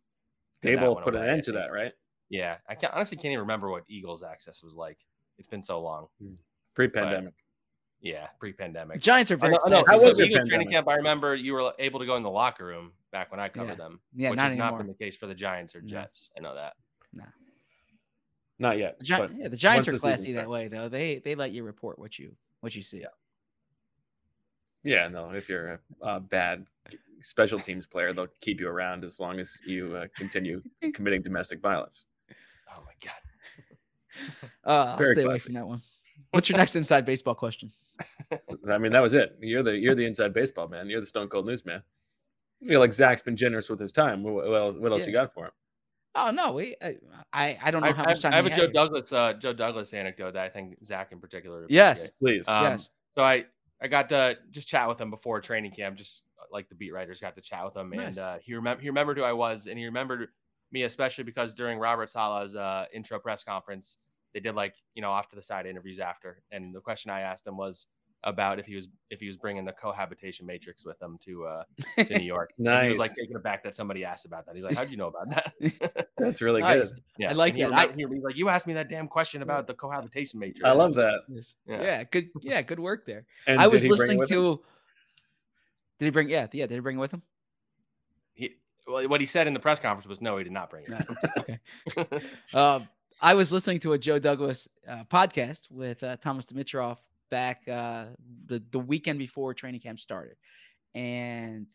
then 0.61 0.73
that 0.73 0.79
Table 0.79 0.95
went 0.95 1.05
put 1.05 1.15
an 1.15 1.27
end 1.27 1.43
to 1.43 1.51
that, 1.53 1.71
right? 1.71 1.93
Yeah. 2.29 2.57
I 2.67 2.75
can't 2.75 2.93
honestly 2.93 3.17
can't 3.17 3.27
even 3.31 3.39
remember 3.39 3.69
what 3.69 3.83
Eagles 3.87 4.23
access 4.23 4.63
was 4.63 4.73
like. 4.75 4.97
It's 5.37 5.47
been 5.47 5.61
so 5.61 5.81
long. 5.81 6.07
Pre-pandemic. 6.73 7.33
Yeah, 8.01 8.27
pre-pandemic. 8.39 8.99
Giants 8.99 9.31
are 9.31 9.35
I 9.35 9.37
very. 9.37 9.51
know- 9.53 9.59
I 9.65 9.69
know, 9.69 9.83
so 9.83 9.93
was 9.95 10.17
your 10.17 10.27
Eagles 10.27 10.49
training 10.49 10.69
camp, 10.69 10.87
I 10.89 10.95
remember 10.95 11.35
you 11.35 11.53
were 11.53 11.73
able 11.79 11.99
to 11.99 12.05
go 12.05 12.17
in 12.17 12.23
the 12.23 12.29
locker 12.29 12.65
room 12.65 12.91
back 13.11 13.31
when 13.31 13.39
I 13.39 13.47
covered 13.47 13.69
Yeah. 13.71 13.75
them. 13.75 13.99
Yeah, 14.13 14.29
which 14.31 14.37
not 14.37 14.49
has 14.49 14.57
not 14.57 14.77
been 14.77 14.87
the 14.87 14.93
case 14.93 15.15
for 15.15 15.27
the 15.27 15.35
Giants 15.35 15.73
or 15.75 15.81
No. 15.81 15.87
Jets. 15.87 16.29
I 16.37 16.41
know 16.41 16.55
that. 16.55 16.73
Not 18.59 18.77
yet. 18.77 18.99
The, 18.99 19.05
Gi- 19.05 19.13
yeah, 19.37 19.47
the 19.47 19.57
Giants 19.57 19.87
are 19.87 19.97
classy 19.97 20.33
that 20.33 20.49
way, 20.49 20.67
though. 20.67 20.87
They 20.89 21.19
they 21.23 21.35
let 21.35 21.51
you 21.51 21.63
report 21.63 21.97
what 21.99 22.17
you 22.19 22.35
what 22.61 22.75
you 22.75 22.81
see. 22.81 23.01
Yeah. 23.01 23.07
Yeah, 24.83 25.07
no. 25.07 25.31
If 25.31 25.49
you're 25.49 25.79
a, 26.01 26.07
a 26.15 26.19
bad 26.19 26.65
special 27.21 27.59
teams 27.59 27.87
player, 27.87 28.13
they'll 28.13 28.27
keep 28.41 28.59
you 28.59 28.67
around 28.67 29.03
as 29.05 29.19
long 29.19 29.39
as 29.39 29.59
you 29.65 29.95
uh, 29.95 30.07
continue 30.15 30.61
committing 30.93 31.21
domestic 31.21 31.61
violence. 31.61 32.05
Oh 32.69 32.83
my 32.85 32.93
god. 33.03 33.13
Uh, 34.63 34.69
I'll 34.69 34.97
Very 34.97 35.13
stay 35.13 35.23
away 35.23 35.37
from 35.37 35.53
that 35.55 35.67
one. 35.67 35.81
What's 36.29 36.47
your 36.47 36.57
next 36.57 36.75
inside 36.75 37.03
baseball 37.03 37.33
question? 37.33 37.71
I 38.69 38.77
mean, 38.77 38.91
that 38.91 39.01
was 39.01 39.15
it. 39.15 39.35
You're 39.41 39.63
the 39.63 39.75
you're 39.75 39.95
the 39.95 40.05
inside 40.05 40.35
baseball 40.35 40.67
man. 40.67 40.87
You're 40.87 40.99
the 41.01 41.07
Stone 41.07 41.29
Cold 41.29 41.47
News 41.47 41.65
man. 41.65 41.81
I 42.61 42.65
feel 42.67 42.79
like 42.79 42.93
Zach's 42.93 43.23
been 43.23 43.35
generous 43.35 43.71
with 43.71 43.79
his 43.79 43.91
time. 43.91 44.21
What, 44.21 44.35
what 44.35 44.53
else? 44.53 44.75
What 44.77 44.91
else 44.91 45.01
Yeah. 45.01 45.07
you 45.07 45.13
got 45.13 45.33
for 45.33 45.45
him? 45.45 45.51
Oh 46.15 46.31
no, 46.31 46.53
we. 46.53 46.75
I 46.81 46.95
I, 47.31 47.57
I 47.63 47.71
don't 47.71 47.81
know 47.81 47.87
I, 47.87 47.93
how 47.93 48.03
I- 48.03 48.07
much 48.07 48.21
time. 48.21 48.33
I 48.33 48.35
have 48.37 48.45
a 48.45 48.49
Joe 48.49 48.55
here. 48.55 48.71
Douglas, 48.71 49.11
uh, 49.11 49.33
Joe 49.33 49.53
Douglas 49.53 49.93
anecdote 49.93 50.33
that 50.33 50.43
I 50.43 50.49
think 50.49 50.77
Zach 50.83 51.11
in 51.11 51.19
particular. 51.19 51.65
Yes, 51.69 52.09
please. 52.19 52.47
Um, 52.47 52.63
yes. 52.63 52.89
So 53.11 53.23
I 53.23 53.45
I 53.81 53.87
got 53.87 54.09
to 54.09 54.37
just 54.51 54.67
chat 54.67 54.87
with 54.87 54.99
him 54.99 55.09
before 55.09 55.41
training 55.41 55.71
camp, 55.71 55.97
just 55.97 56.23
uh, 56.39 56.43
like 56.51 56.69
the 56.69 56.75
beat 56.75 56.93
writers 56.93 57.19
got 57.19 57.35
to 57.35 57.41
chat 57.41 57.65
with 57.65 57.75
him, 57.75 57.89
Nice. 57.89 58.07
and 58.07 58.19
uh, 58.19 58.37
he 58.41 58.53
remember 58.53 58.81
he 58.81 58.89
remembered 58.89 59.17
who 59.17 59.23
I 59.23 59.33
was, 59.33 59.67
and 59.67 59.77
he 59.77 59.85
remembered 59.85 60.29
me 60.71 60.83
especially 60.83 61.23
because 61.23 61.53
during 61.53 61.77
Robert 61.79 62.09
Saleh's 62.09 62.55
uh, 62.55 62.85
intro 62.93 63.19
press 63.19 63.43
conference, 63.43 63.97
they 64.33 64.39
did 64.39 64.55
like 64.55 64.75
you 64.95 65.01
know 65.01 65.09
off 65.11 65.29
to 65.29 65.35
the 65.35 65.41
side 65.41 65.65
interviews 65.65 65.99
after, 65.99 66.43
and 66.51 66.73
the 66.73 66.81
question 66.81 67.11
I 67.11 67.21
asked 67.21 67.47
him 67.47 67.57
was 67.57 67.87
about 68.25 68.57
if 68.59 68.65
he 68.65 68.75
was 68.75 68.87
if 69.09 69.19
he 69.19 69.27
was 69.27 69.35
bringing 69.37 69.65
the 69.65 69.71
cohabitation 69.73 70.45
matrix 70.45 70.85
with 70.85 71.01
him 71.01 71.17
to 71.21 71.45
uh, 71.45 71.63
to 72.03 72.17
New 72.17 72.25
York. 72.25 72.53
And 72.57 72.83
He 72.83 72.89
was 72.89 72.97
like 72.97 73.09
Nice. 73.11 73.19
taken 73.19 73.35
aback 73.35 73.63
that 73.63 73.75
somebody 73.75 74.05
asked 74.05 74.25
about 74.25 74.45
that. 74.45 74.55
He's 74.55 74.63
like, 74.63 74.75
"How 74.77 74.83
do 74.85 74.91
you 74.91 74.97
know 74.97 75.07
about 75.07 75.29
that?" 75.31 76.07
That's 76.17 76.41
really 76.41 76.61
Nice. 76.63 76.91
good. 76.91 77.01
Yeah, 77.17 77.29
I 77.31 77.33
like 77.33 77.53
and 77.53 77.57
he. 77.57 77.63
I- 77.65 77.83
remember- 77.85 77.93
he- 78.09 78.15
he's 78.15 78.23
like, 78.23 78.37
"You 78.37 78.49
asked 78.49 78.65
me 78.67 78.73
that 78.75 78.89
damn 78.89 79.07
question 79.07 79.41
about 79.41 79.67
the 79.67 79.73
cohabitation 79.73 80.39
matrix." 80.39 80.63
I 80.63 80.71
love 80.71 80.95
that. 80.95 81.21
Yeah. 81.67 81.81
Yeah. 81.81 82.03
good. 82.05 82.29
Yeah, 82.41 82.61
good 82.61 82.79
work 82.79 83.05
there. 83.05 83.25
And 83.47 83.59
I 83.59 83.67
was 83.67 83.81
he 83.81 83.89
bring 83.89 83.97
it 83.97 83.99
listening 83.99 84.17
with 84.19 84.31
him? 84.31 84.37
to. 84.37 84.59
Did 85.99 86.05
he 86.05 86.11
bring? 86.11 86.29
Yeah, 86.29 86.47
yeah. 86.51 86.65
Did 86.67 86.75
he 86.75 86.79
bring 86.79 86.97
it 86.97 86.99
with 86.99 87.11
him? 87.13 87.21
He, 88.33 88.55
well, 88.87 89.07
what 89.07 89.21
he 89.21 89.27
said 89.27 89.47
in 89.47 89.53
the 89.53 89.59
press 89.59 89.79
conference 89.79 90.07
was, 90.07 90.21
"No, 90.21 90.37
he 90.37 90.43
did 90.43 90.53
not 90.53 90.69
bring 90.69 90.85
it." 90.85 90.89
No. 90.89 90.99
Okay. 91.37 91.59
Um, 92.53 92.87
I 93.21 93.35
was 93.35 93.51
listening 93.51 93.79
to 93.81 93.93
a 93.93 93.97
Joe 93.97 94.17
Douglas 94.19 94.67
uh, 94.87 95.03
podcast 95.11 95.69
with 95.71 96.01
uh, 96.03 96.17
Thomas 96.17 96.45
Dimitroff 96.45 96.97
back 97.33 97.67
uh, 97.67 98.05
the 98.45 98.61
the 98.69 98.77
weekend 98.77 99.17
before 99.17 99.55
training 99.55 99.81
camp 99.81 99.99
started, 99.99 100.35
and 100.93 101.67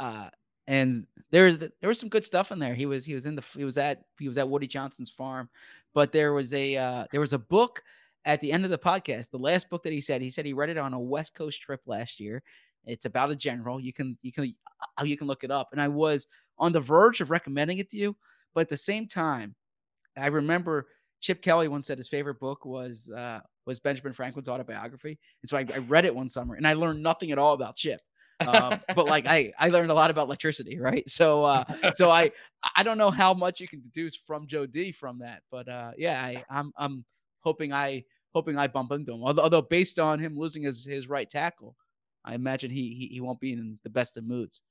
uh, 0.00 0.28
and 0.66 1.06
there's 1.30 1.58
there 1.58 1.70
was 1.82 2.00
some 2.00 2.08
good 2.08 2.24
stuff 2.24 2.50
in 2.50 2.58
there. 2.58 2.74
He 2.74 2.84
was 2.84 3.04
he 3.04 3.14
was 3.14 3.24
in 3.24 3.36
the 3.36 3.44
he 3.54 3.62
was 3.64 3.78
at 3.78 4.02
he 4.18 4.26
was 4.26 4.38
at 4.38 4.48
Woody 4.48 4.66
Johnson's 4.66 5.08
farm, 5.08 5.48
but 5.94 6.10
there 6.10 6.32
was 6.32 6.52
a 6.52 6.76
uh, 6.76 7.04
there 7.12 7.20
was 7.20 7.32
a 7.32 7.38
book 7.38 7.80
at 8.24 8.40
the 8.40 8.50
end 8.50 8.64
of 8.64 8.72
the 8.72 8.78
podcast. 8.78 9.30
The 9.30 9.38
last 9.38 9.70
book 9.70 9.84
that 9.84 9.92
he 9.92 10.00
said 10.00 10.20
he 10.20 10.30
said 10.30 10.44
he 10.44 10.52
read 10.52 10.68
it 10.68 10.78
on 10.78 10.94
a 10.94 10.98
West 10.98 11.36
Coast 11.36 11.62
trip 11.62 11.82
last 11.86 12.18
year. 12.18 12.42
It's 12.84 13.04
about 13.04 13.30
a 13.30 13.36
general. 13.36 13.78
You 13.78 13.92
can 13.92 14.18
you 14.22 14.32
can 14.32 14.52
uh, 15.00 15.04
you 15.04 15.16
can 15.16 15.28
look 15.28 15.44
it 15.44 15.52
up. 15.52 15.68
And 15.70 15.80
I 15.80 15.86
was 15.86 16.26
on 16.58 16.72
the 16.72 16.80
verge 16.80 17.20
of 17.20 17.30
recommending 17.30 17.78
it 17.78 17.88
to 17.90 17.96
you, 17.96 18.16
but 18.52 18.62
at 18.62 18.68
the 18.68 18.76
same 18.76 19.06
time, 19.06 19.54
I 20.16 20.26
remember 20.26 20.88
Chip 21.20 21.40
Kelly 21.40 21.68
once 21.68 21.86
said 21.86 21.98
his 21.98 22.08
favorite 22.08 22.40
book 22.40 22.64
was 22.64 23.10
uh, 23.16 23.40
was 23.68 23.78
Benjamin 23.78 24.14
Franklin's 24.14 24.48
autobiography, 24.48 25.18
and 25.42 25.48
so 25.48 25.58
I, 25.58 25.66
I 25.72 25.78
read 25.78 26.06
it 26.06 26.14
one 26.14 26.28
summer, 26.28 26.54
and 26.54 26.66
I 26.66 26.72
learned 26.72 27.02
nothing 27.02 27.30
at 27.30 27.38
all 27.38 27.52
about 27.52 27.76
Chip. 27.76 28.00
um, 28.40 28.80
but 28.96 29.06
like 29.06 29.26
I, 29.26 29.52
I 29.58 29.68
learned 29.68 29.90
a 29.90 29.94
lot 29.94 30.10
about 30.10 30.26
electricity, 30.26 30.78
right? 30.78 31.08
So, 31.08 31.44
uh, 31.44 31.64
so 31.92 32.10
I, 32.10 32.30
I 32.76 32.82
don't 32.82 32.98
know 32.98 33.10
how 33.10 33.34
much 33.34 33.60
you 33.60 33.68
can 33.68 33.80
deduce 33.80 34.16
from 34.16 34.46
Joe 34.46 34.66
D 34.66 34.90
from 34.90 35.18
that, 35.20 35.42
but 35.50 35.68
uh, 35.68 35.92
yeah, 35.96 36.20
I, 36.20 36.42
I'm, 36.50 36.72
I'm 36.76 37.04
hoping 37.40 37.72
I, 37.72 38.04
hoping 38.32 38.56
I 38.56 38.66
bump 38.66 38.90
into 38.92 39.12
him. 39.12 39.22
Although, 39.22 39.42
although 39.42 39.62
based 39.62 39.98
on 39.98 40.18
him 40.18 40.36
losing 40.36 40.62
his, 40.62 40.84
his 40.84 41.08
right 41.08 41.28
tackle, 41.28 41.76
I 42.24 42.34
imagine 42.34 42.70
he, 42.70 42.94
he, 42.94 43.06
he 43.14 43.20
won't 43.20 43.40
be 43.40 43.52
in 43.52 43.78
the 43.84 43.90
best 43.90 44.16
of 44.16 44.24
moods. 44.24 44.62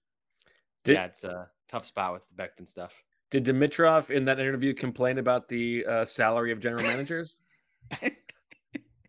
Did- 0.83 0.93
yeah, 0.93 1.05
it's 1.05 1.23
a 1.23 1.49
tough 1.67 1.85
spot 1.85 2.13
with 2.13 2.23
the 2.29 2.41
Becton 2.41 2.67
stuff. 2.67 2.93
Did 3.29 3.43
Dimitroff 3.43 4.09
in 4.09 4.23
that 4.25 4.39
interview 4.39 4.73
complain 4.73 5.17
about 5.17 5.49
the 5.49 5.85
uh, 5.85 6.05
salary 6.05 6.53
of 6.53 6.61
general 6.61 6.83
managers? 6.83 7.41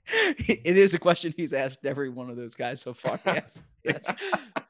it 0.39 0.77
is 0.77 0.95
a 0.95 0.99
question 0.99 1.33
he's 1.37 1.53
asked 1.53 1.85
every 1.85 2.09
one 2.09 2.31
of 2.31 2.37
those 2.37 2.55
guys 2.55 2.81
so 2.81 2.95
far. 2.95 3.21
Yes, 3.27 3.63
yes. 3.85 4.15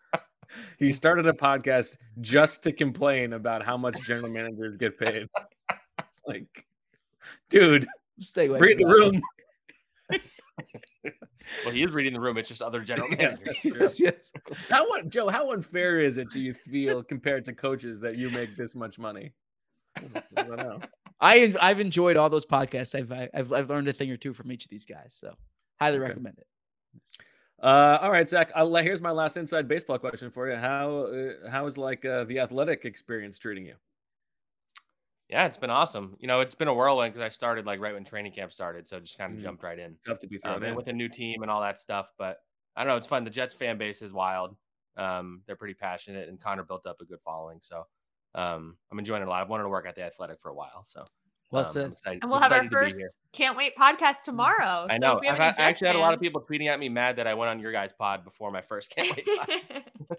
he 0.78 0.92
started 0.92 1.26
a 1.26 1.32
podcast 1.32 1.98
just 2.20 2.62
to 2.64 2.72
complain 2.72 3.34
about 3.34 3.64
how 3.64 3.76
much 3.76 4.00
general 4.06 4.30
managers 4.30 4.76
get 4.76 4.98
paid. 4.98 5.28
It's 5.98 6.22
like, 6.26 6.66
dude, 7.50 7.86
Stay 8.20 8.46
away. 8.46 8.58
read 8.58 8.78
the 8.78 8.86
room. 8.86 9.20
Well, 11.64 11.72
he 11.72 11.82
is 11.82 11.92
reading 11.92 12.12
the 12.12 12.20
room. 12.20 12.36
It's 12.36 12.48
just 12.48 12.60
other 12.60 12.82
general 12.82 13.08
managers. 13.08 13.56
that's. 13.64 13.98
Yes, 13.98 14.00
yes. 14.00 14.32
How 14.68 14.92
un- 14.96 15.08
Joe? 15.08 15.28
How 15.28 15.52
unfair 15.52 16.00
is 16.00 16.18
it? 16.18 16.30
Do 16.30 16.40
you 16.40 16.52
feel 16.52 17.02
compared 17.02 17.44
to 17.46 17.52
coaches 17.54 18.00
that 18.02 18.16
you 18.16 18.28
make 18.30 18.54
this 18.56 18.74
much 18.74 18.98
money? 18.98 19.32
I 20.36 20.42
don't 20.42 20.56
know. 20.56 20.80
I 21.20 21.38
en- 21.40 21.56
I've 21.60 21.80
enjoyed 21.80 22.16
all 22.16 22.30
those 22.30 22.46
podcasts. 22.46 22.94
I've 22.98 23.10
I- 23.12 23.28
I've 23.34 23.52
I've 23.52 23.68
learned 23.70 23.88
a 23.88 23.92
thing 23.92 24.10
or 24.10 24.16
two 24.16 24.32
from 24.32 24.52
each 24.52 24.64
of 24.64 24.70
these 24.70 24.84
guys. 24.84 25.16
So 25.18 25.34
highly 25.80 25.96
Okay. 25.96 26.06
recommend 26.08 26.38
it. 26.38 26.46
Uh, 27.60 27.98
all 28.00 28.10
right, 28.12 28.28
Zach. 28.28 28.52
I'll, 28.54 28.72
here's 28.76 29.02
my 29.02 29.10
last 29.10 29.36
inside 29.36 29.66
baseball 29.66 29.98
question 29.98 30.30
for 30.30 30.48
you. 30.48 30.56
How 30.56 31.06
uh, 31.06 31.50
how 31.50 31.66
is 31.66 31.76
like 31.76 32.04
uh, 32.04 32.24
the 32.24 32.38
athletic 32.38 32.84
experience 32.84 33.36
treating 33.38 33.66
you? 33.66 33.74
Yeah, 35.28 35.44
it's 35.44 35.56
been 35.58 35.68
awesome. 35.70 36.16
You 36.20 36.26
know, 36.28 36.40
it's 36.40 36.54
been 36.54 36.68
a 36.68 36.74
whirlwind 36.74 37.12
because 37.12 37.26
I 37.26 37.28
started 37.28 37.66
like 37.66 37.80
right 37.80 37.92
when 37.94 38.04
training 38.04 38.32
camp 38.32 38.52
started, 38.52 38.86
so 38.88 38.98
just 39.00 39.18
kind 39.18 39.32
of 39.34 39.40
Mm. 39.40 39.42
jumped 39.42 39.62
right 39.62 39.78
in. 39.78 39.96
Tough 40.06 40.20
to 40.20 40.26
be 40.26 40.38
thrown 40.38 40.56
um, 40.56 40.62
in. 40.64 40.74
with 40.74 40.86
a 40.88 40.92
new 40.92 41.08
team 41.08 41.42
and 41.42 41.50
all 41.50 41.60
that 41.60 41.78
stuff. 41.80 42.12
But 42.16 42.38
I 42.76 42.84
don't 42.84 42.92
know, 42.92 42.96
it's 42.96 43.08
fun. 43.08 43.24
The 43.24 43.30
Jets 43.30 43.54
fan 43.54 43.76
base 43.76 44.00
is 44.02 44.12
wild. 44.12 44.56
Um, 44.96 45.42
they're 45.46 45.56
pretty 45.56 45.74
passionate, 45.74 46.28
and 46.28 46.40
Connor 46.40 46.62
built 46.64 46.86
up 46.86 47.00
a 47.00 47.04
good 47.04 47.20
following. 47.24 47.58
So 47.60 47.86
um, 48.34 48.76
I'm 48.90 48.98
enjoying 48.98 49.22
it 49.22 49.26
a 49.26 49.30
lot. 49.30 49.42
I've 49.42 49.48
wanted 49.48 49.64
to 49.64 49.68
work 49.68 49.86
at 49.86 49.94
the 49.94 50.02
Athletic 50.02 50.40
for 50.40 50.50
a 50.50 50.54
while, 50.54 50.82
so 50.84 51.04
Well 51.50 51.64
um, 51.64 51.72
said. 51.72 51.92
Excited. 51.92 52.22
And 52.22 52.30
we'll 52.30 52.40
have 52.40 52.52
our 52.52 52.64
excited 52.64 52.90
to 52.90 52.96
be 52.96 53.02
first 53.02 53.16
can't 53.32 53.56
wait 53.56 53.76
podcast 53.76 54.22
tomorrow. 54.22 54.86
I 54.88 54.98
So 54.98 55.06
know. 55.06 55.16
if 55.16 55.20
we 55.22 55.26
have 55.28 55.36
I've 55.36 55.56
had, 55.56 55.62
I 55.64 55.68
actually 55.68 55.88
had 55.88 55.96
a 55.96 56.00
lot 56.00 56.14
of 56.14 56.20
people 56.20 56.44
tweeting 56.48 56.68
at 56.68 56.78
me 56.78 56.88
mad 56.88 57.16
that 57.16 57.26
I 57.26 57.34
went 57.34 57.50
on 57.50 57.58
your 57.60 57.72
guys' 57.72 57.92
pod 57.92 58.24
before 58.24 58.50
my 58.50 58.60
first 58.60 58.94
can't 58.94 59.16
wait. 59.16 59.26
pod. 59.36 60.18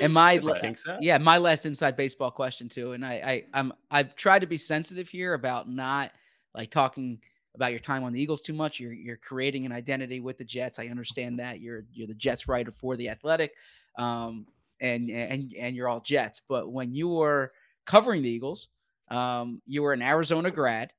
And 0.00 0.12
my 0.12 0.32
I 0.32 0.58
think 0.60 0.78
so. 0.78 0.96
yeah, 1.00 1.18
my 1.18 1.38
last 1.38 1.66
inside 1.66 1.96
baseball 1.96 2.30
question 2.30 2.68
too. 2.68 2.92
And 2.92 3.04
I, 3.04 3.12
I 3.14 3.44
I'm 3.54 3.72
I've 3.90 4.14
tried 4.14 4.40
to 4.40 4.46
be 4.46 4.56
sensitive 4.56 5.08
here 5.08 5.34
about 5.34 5.68
not 5.68 6.12
like 6.54 6.70
talking 6.70 7.20
about 7.54 7.72
your 7.72 7.80
time 7.80 8.04
on 8.04 8.12
the 8.12 8.20
Eagles 8.20 8.42
too 8.42 8.52
much. 8.52 8.78
You're 8.78 8.92
you're 8.92 9.16
creating 9.16 9.66
an 9.66 9.72
identity 9.72 10.20
with 10.20 10.38
the 10.38 10.44
Jets. 10.44 10.78
I 10.78 10.86
understand 10.86 11.38
that 11.40 11.60
you're 11.60 11.84
you're 11.92 12.06
the 12.06 12.14
Jets 12.14 12.48
writer 12.48 12.70
for 12.70 12.96
the 12.96 13.08
Athletic, 13.08 13.54
um, 13.98 14.46
and 14.80 15.10
and 15.10 15.52
and 15.58 15.76
you're 15.76 15.88
all 15.88 16.00
Jets. 16.00 16.42
But 16.48 16.70
when 16.70 16.94
you 16.94 17.08
were 17.08 17.52
covering 17.86 18.22
the 18.22 18.28
Eagles, 18.28 18.68
um, 19.10 19.62
you 19.66 19.82
were 19.82 19.92
an 19.92 20.02
Arizona 20.02 20.50
grad 20.50 20.92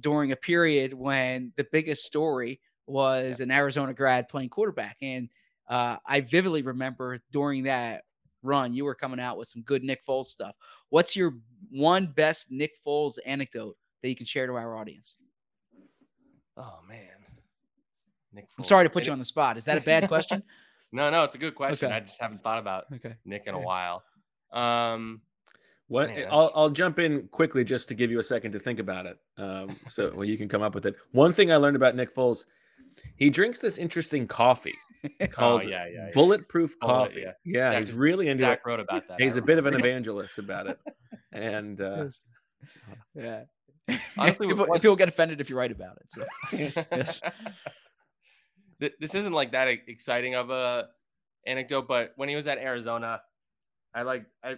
during 0.00 0.32
a 0.32 0.36
period 0.36 0.92
when 0.92 1.52
the 1.56 1.66
biggest 1.72 2.04
story 2.04 2.60
was 2.86 3.40
an 3.40 3.50
Arizona 3.50 3.92
grad 3.92 4.28
playing 4.28 4.48
quarterback, 4.48 4.96
and 5.02 5.28
uh, 5.68 5.96
I 6.06 6.20
vividly 6.20 6.62
remember 6.62 7.20
during 7.32 7.64
that 7.64 8.04
run, 8.42 8.72
you 8.72 8.84
were 8.84 8.94
coming 8.94 9.20
out 9.20 9.36
with 9.36 9.48
some 9.48 9.62
good 9.62 9.82
Nick 9.82 10.04
Foles 10.06 10.26
stuff. 10.26 10.54
What's 10.90 11.14
your 11.14 11.34
one 11.70 12.06
best 12.06 12.50
Nick 12.50 12.72
Foles 12.86 13.18
anecdote 13.26 13.76
that 14.02 14.08
you 14.08 14.16
can 14.16 14.26
share 14.26 14.46
to 14.46 14.54
our 14.54 14.76
audience? 14.76 15.16
oh 16.58 16.78
man, 16.88 16.98
Nick. 18.32 18.48
I'm 18.58 18.64
sorry 18.64 18.84
to 18.84 18.90
put 18.90 19.06
you 19.06 19.12
on 19.12 19.18
the 19.18 19.24
spot. 19.24 19.56
Is 19.56 19.64
that 19.64 19.78
a 19.78 19.80
bad 19.80 20.08
question? 20.08 20.42
no, 20.92 21.10
no, 21.10 21.24
it's 21.24 21.34
a 21.34 21.38
good 21.38 21.54
question. 21.54 21.86
Okay. 21.86 21.96
I 21.96 22.00
just 22.00 22.20
haven't 22.20 22.42
thought 22.42 22.58
about 22.58 22.84
Okay. 22.94 23.14
Nick 23.24 23.44
in 23.46 23.54
a 23.54 23.60
while. 23.60 24.02
Um, 24.52 25.20
What 25.88 26.08
Man, 26.10 26.26
I'll 26.30 26.50
I'll 26.54 26.70
jump 26.70 26.98
in 26.98 27.28
quickly 27.28 27.64
just 27.64 27.88
to 27.88 27.94
give 27.94 28.10
you 28.10 28.18
a 28.18 28.22
second 28.22 28.52
to 28.52 28.58
think 28.58 28.78
about 28.78 29.06
it. 29.06 29.18
Um, 29.36 29.76
so 29.88 30.12
well, 30.14 30.24
you 30.24 30.36
can 30.38 30.48
come 30.48 30.62
up 30.62 30.74
with 30.74 30.86
it. 30.86 30.96
One 31.12 31.32
thing 31.32 31.50
I 31.52 31.56
learned 31.56 31.76
about 31.76 31.94
Nick 31.96 32.14
Foles, 32.14 32.44
he 33.16 33.30
drinks 33.30 33.58
this 33.58 33.78
interesting 33.78 34.26
coffee 34.26 34.74
called 35.30 35.62
Oh, 35.64 35.68
yeah, 35.68 35.86
yeah, 35.86 36.06
yeah. 36.06 36.10
bulletproof 36.14 36.78
Bullet, 36.80 36.90
coffee. 36.92 37.20
yeah. 37.20 37.32
Yeah, 37.44 37.72
Yeah, 37.72 37.78
he's 37.78 37.88
'cause 37.90 37.96
really 37.98 38.28
into 38.28 38.42
Zach 38.42 38.58
it. 38.64 38.68
wrote 38.68 38.80
about 38.80 39.06
that. 39.08 39.20
He's 39.20 39.36
a 39.36 39.42
bit 39.42 39.58
of 39.58 39.66
an 39.66 39.74
evangelist 39.80 40.38
about 40.38 40.66
it, 40.68 40.78
and 41.32 41.80
uh, 41.80 42.06
Yeah. 43.14 43.44
Honestly, 44.18 44.46
with 44.48 44.58
people, 44.58 44.74
people 44.74 44.96
get 44.96 45.08
offended 45.08 45.40
if 45.40 45.48
you 45.48 45.56
write 45.56 45.72
about 45.72 45.96
it. 45.96 46.10
So 46.10 46.24
yes. 46.92 47.22
Th- 48.80 48.94
this 49.00 49.14
isn't 49.14 49.32
like 49.32 49.52
that 49.52 49.68
exciting 49.86 50.34
of 50.34 50.50
a 50.50 50.88
anecdote, 51.46 51.88
but 51.88 52.12
when 52.16 52.28
he 52.28 52.36
was 52.36 52.46
at 52.46 52.58
Arizona, 52.58 53.20
I 53.94 54.02
like 54.02 54.26
I 54.42 54.56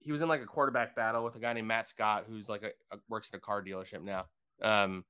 he 0.00 0.12
was 0.12 0.22
in 0.22 0.28
like 0.28 0.42
a 0.42 0.46
quarterback 0.46 0.94
battle 0.94 1.24
with 1.24 1.36
a 1.36 1.38
guy 1.38 1.52
named 1.52 1.68
Matt 1.68 1.88
Scott, 1.88 2.24
who's 2.28 2.48
like 2.48 2.62
a, 2.62 2.70
a 2.94 2.98
works 3.08 3.28
at 3.32 3.36
a 3.36 3.40
car 3.40 3.62
dealership 3.62 4.02
now. 4.02 4.26
Um, 4.62 5.04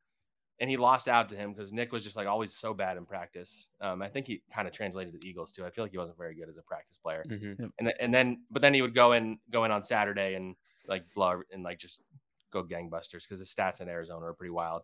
and 0.60 0.68
he 0.68 0.76
lost 0.76 1.06
out 1.08 1.28
to 1.28 1.36
him 1.36 1.52
because 1.52 1.72
Nick 1.72 1.92
was 1.92 2.02
just 2.02 2.16
like 2.16 2.26
always 2.26 2.52
so 2.52 2.74
bad 2.74 2.96
in 2.96 3.06
practice. 3.06 3.68
Um, 3.80 4.02
I 4.02 4.08
think 4.08 4.26
he 4.26 4.42
kind 4.52 4.66
of 4.66 4.74
translated 4.74 5.12
to 5.12 5.18
the 5.18 5.28
Eagles 5.28 5.52
too. 5.52 5.64
I 5.64 5.70
feel 5.70 5.84
like 5.84 5.92
he 5.92 5.98
wasn't 5.98 6.18
very 6.18 6.34
good 6.34 6.48
as 6.48 6.56
a 6.56 6.62
practice 6.62 6.98
player. 6.98 7.24
mhm. 7.28 7.70
And 7.78 7.92
and 8.00 8.12
then 8.12 8.42
but 8.50 8.62
then 8.62 8.74
he 8.74 8.82
would 8.82 8.94
go 8.94 9.12
in 9.12 9.38
go 9.50 9.64
in 9.64 9.70
on 9.70 9.82
Saturday 9.82 10.34
and 10.34 10.56
like 10.88 11.04
blow 11.14 11.42
and 11.52 11.62
like 11.62 11.78
just 11.78 12.02
go 12.50 12.64
gangbusters 12.64 13.22
because 13.28 13.38
the 13.38 13.44
stats 13.44 13.80
in 13.80 13.88
Arizona 13.88 14.26
are 14.26 14.34
pretty 14.34 14.50
wild. 14.50 14.82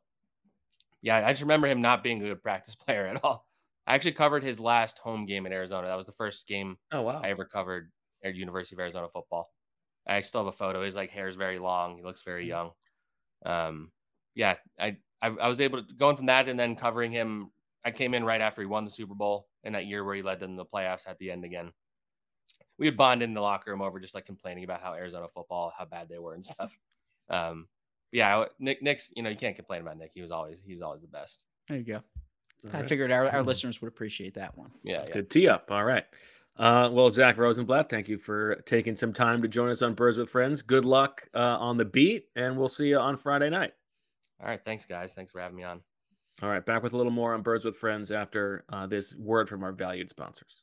Yeah, 1.04 1.22
I 1.24 1.32
just 1.32 1.42
remember 1.42 1.66
him 1.66 1.82
not 1.82 2.02
being 2.02 2.22
a 2.22 2.28
good 2.28 2.42
practice 2.42 2.74
player 2.86 3.06
at 3.06 3.22
all. 3.22 3.46
I 3.86 3.94
actually 3.94 4.12
covered 4.12 4.42
his 4.42 4.58
last 4.58 4.98
home 4.98 5.26
game 5.26 5.44
in 5.44 5.52
Arizona. 5.52 5.86
That 5.86 5.96
was 5.96 6.06
the 6.06 6.12
first 6.12 6.48
game 6.48 6.78
oh 6.92 7.02
wow, 7.02 7.20
I 7.22 7.28
ever 7.28 7.44
covered 7.44 7.92
at 8.24 8.34
University 8.34 8.74
of 8.74 8.80
Arizona 8.80 9.08
football. 9.12 9.50
I 10.06 10.22
still 10.22 10.40
have 10.40 10.52
a 10.52 10.56
photo. 10.56 10.82
His 10.82 10.96
like 10.96 11.10
hair 11.10 11.28
is 11.28 11.36
very 11.36 11.58
long. 11.58 11.98
He 11.98 12.02
looks 12.02 12.22
very 12.22 12.48
young. 12.48 12.70
um, 13.44 13.92
yeah, 14.34 14.54
I, 14.80 14.96
I 15.20 15.28
I 15.28 15.48
was 15.48 15.60
able 15.60 15.82
to 15.82 15.94
going 15.94 16.16
from 16.16 16.26
that 16.26 16.48
and 16.48 16.58
then 16.58 16.74
covering 16.74 17.12
him. 17.12 17.50
I 17.84 17.90
came 17.90 18.14
in 18.14 18.24
right 18.24 18.40
after 18.40 18.62
he 18.62 18.66
won 18.66 18.84
the 18.84 18.90
Super 18.90 19.14
Bowl 19.14 19.46
in 19.62 19.74
that 19.74 19.84
year 19.84 20.04
where 20.04 20.14
he 20.14 20.22
led 20.22 20.40
them 20.40 20.56
the 20.56 20.64
playoffs 20.64 21.06
at 21.06 21.18
the 21.18 21.30
end 21.30 21.44
again. 21.44 21.70
We 22.78 22.86
would 22.86 22.96
bond 22.96 23.22
in 23.22 23.34
the 23.34 23.42
locker 23.42 23.70
room 23.70 23.82
over 23.82 24.00
just 24.00 24.14
like 24.14 24.24
complaining 24.24 24.64
about 24.64 24.80
how 24.80 24.94
Arizona 24.94 25.28
football, 25.28 25.70
how 25.76 25.84
bad 25.84 26.08
they 26.08 26.18
were 26.18 26.34
and 26.34 26.44
stuff. 26.44 26.76
Um, 27.30 27.68
yeah, 28.14 28.44
Nick, 28.60 28.80
Nick's, 28.80 29.12
you 29.16 29.22
know, 29.22 29.28
you 29.28 29.36
can't 29.36 29.56
complain 29.56 29.82
about 29.82 29.98
Nick. 29.98 30.12
He 30.14 30.22
was 30.22 30.30
always, 30.30 30.62
he 30.64 30.72
was 30.72 30.80
always 30.80 31.02
the 31.02 31.08
best. 31.08 31.46
There 31.68 31.76
you 31.76 31.84
go. 31.84 31.94
All 31.96 32.70
I 32.72 32.80
right. 32.80 32.88
figured 32.88 33.10
our, 33.10 33.28
our 33.28 33.42
listeners 33.42 33.80
would 33.82 33.88
appreciate 33.88 34.34
that 34.34 34.56
one. 34.56 34.70
Yeah, 34.84 35.02
yeah. 35.06 35.12
Good 35.12 35.30
tee 35.30 35.48
up. 35.48 35.70
All 35.70 35.84
right. 35.84 36.04
Uh, 36.56 36.88
well, 36.92 37.10
Zach 37.10 37.36
Rosenblatt, 37.36 37.88
thank 37.88 38.08
you 38.08 38.16
for 38.16 38.54
taking 38.66 38.94
some 38.94 39.12
time 39.12 39.42
to 39.42 39.48
join 39.48 39.68
us 39.68 39.82
on 39.82 39.94
Birds 39.94 40.16
with 40.16 40.30
Friends. 40.30 40.62
Good 40.62 40.84
luck 40.84 41.22
uh, 41.34 41.58
on 41.58 41.76
the 41.76 41.84
beat, 41.84 42.26
and 42.36 42.56
we'll 42.56 42.68
see 42.68 42.88
you 42.88 42.98
on 42.98 43.16
Friday 43.16 43.50
night. 43.50 43.72
All 44.40 44.46
right. 44.46 44.60
Thanks, 44.64 44.86
guys. 44.86 45.14
Thanks 45.14 45.32
for 45.32 45.40
having 45.40 45.56
me 45.56 45.64
on. 45.64 45.80
All 46.42 46.48
right. 46.48 46.64
Back 46.64 46.82
with 46.82 46.92
a 46.92 46.96
little 46.96 47.12
more 47.12 47.34
on 47.34 47.42
Birds 47.42 47.64
with 47.64 47.76
Friends 47.76 48.10
after 48.10 48.64
uh, 48.68 48.86
this 48.86 49.16
word 49.16 49.48
from 49.48 49.64
our 49.64 49.72
valued 49.72 50.08
sponsors. 50.08 50.62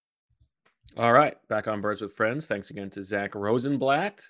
All 0.97 1.13
right, 1.13 1.37
back 1.47 1.69
on 1.69 1.79
Birds 1.79 2.01
with 2.01 2.13
Friends. 2.13 2.47
Thanks 2.47 2.69
again 2.69 2.89
to 2.91 3.03
Zach 3.03 3.33
Rosenblatt, 3.33 4.25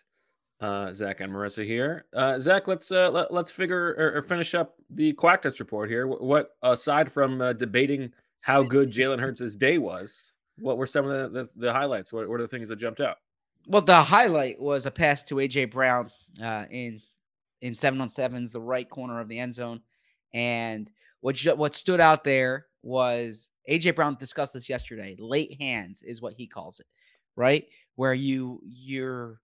uh, 0.59 0.93
Zach 0.93 1.20
and 1.20 1.34
Marissa 1.34 1.66
here. 1.66 2.05
Uh, 2.16 2.38
Zach, 2.38 2.68
let's 2.68 2.91
uh, 2.91 3.09
let, 3.09 3.34
let's 3.34 3.49
figure 3.49 3.95
or, 3.97 4.18
or 4.18 4.22
finish 4.22 4.53
up 4.53 4.76
the 4.91 5.12
Quackness 5.14 5.59
report 5.59 5.89
here. 5.89 6.05
What, 6.05 6.22
what 6.22 6.49
aside 6.62 7.12
from 7.12 7.41
uh, 7.41 7.53
debating 7.53 8.14
how 8.41 8.62
good 8.62 8.91
Jalen 8.91 9.20
Hurts' 9.20 9.55
day 9.55 9.80
was, 9.80 10.32
what 10.59 10.78
were 10.78 10.86
some 10.86 11.09
of 11.09 11.34
the, 11.34 11.43
the, 11.43 11.51
the 11.55 11.74
highlights? 11.74 12.14
What, 12.14 12.30
what 12.30 12.39
are 12.39 12.43
the 12.43 12.47
things 12.47 12.70
that 12.70 12.76
jumped 12.76 13.01
out? 13.01 13.18
Well, 13.66 13.82
the 13.82 14.03
highlight 14.03 14.59
was 14.59 14.86
a 14.86 14.91
pass 14.91 15.24
to 15.26 15.36
AJ 15.36 15.72
Brown 15.72 16.09
uh, 16.41 16.66
in 16.70 16.99
in 17.62 17.74
seven 17.74 18.01
on 18.01 18.07
sevens, 18.07 18.53
the 18.53 18.62
right 18.62 18.89
corner 18.89 19.20
of 19.20 19.28
the 19.28 19.39
end 19.39 19.55
zone, 19.55 19.82
and 20.32 20.91
what 21.22 21.39
what 21.57 21.74
stood 21.74 21.99
out 21.99 22.24
there 22.24 22.68
was 22.84 23.51
AJ 23.69 23.95
Brown 23.95 24.15
discussed 24.15 24.53
this 24.53 24.69
yesterday. 24.69 25.15
Late 25.19 25.59
hands 25.59 26.01
is 26.01 26.21
what 26.21 26.34
he 26.34 26.47
calls 26.47 26.79
it, 26.79 26.88
right? 27.36 27.65
Where 27.95 28.13
you 28.13 28.61
you're 28.63 29.39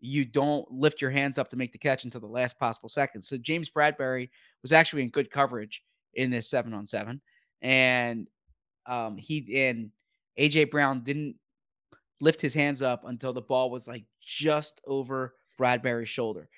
you 0.00 0.24
don't 0.24 0.70
lift 0.70 1.00
your 1.00 1.10
hands 1.10 1.38
up 1.38 1.48
to 1.48 1.56
make 1.56 1.72
the 1.72 1.78
catch 1.78 2.04
until 2.04 2.20
the 2.20 2.26
last 2.26 2.58
possible 2.58 2.88
second. 2.88 3.22
So 3.22 3.38
James 3.38 3.70
Bradberry 3.70 4.28
was 4.62 4.72
actually 4.72 5.02
in 5.02 5.08
good 5.08 5.30
coverage 5.30 5.82
in 6.14 6.30
this 6.30 6.48
seven 6.48 6.74
on 6.74 6.84
seven, 6.84 7.20
and 7.62 8.28
um, 8.86 9.16
he 9.16 9.66
and 9.66 9.90
AJ 10.38 10.70
Brown 10.70 11.02
didn't 11.02 11.36
lift 12.20 12.40
his 12.40 12.54
hands 12.54 12.82
up 12.82 13.04
until 13.04 13.32
the 13.32 13.40
ball 13.40 13.70
was 13.70 13.88
like 13.88 14.04
just 14.20 14.80
over 14.86 15.34
Bradberry's 15.58 16.08
shoulder. 16.08 16.48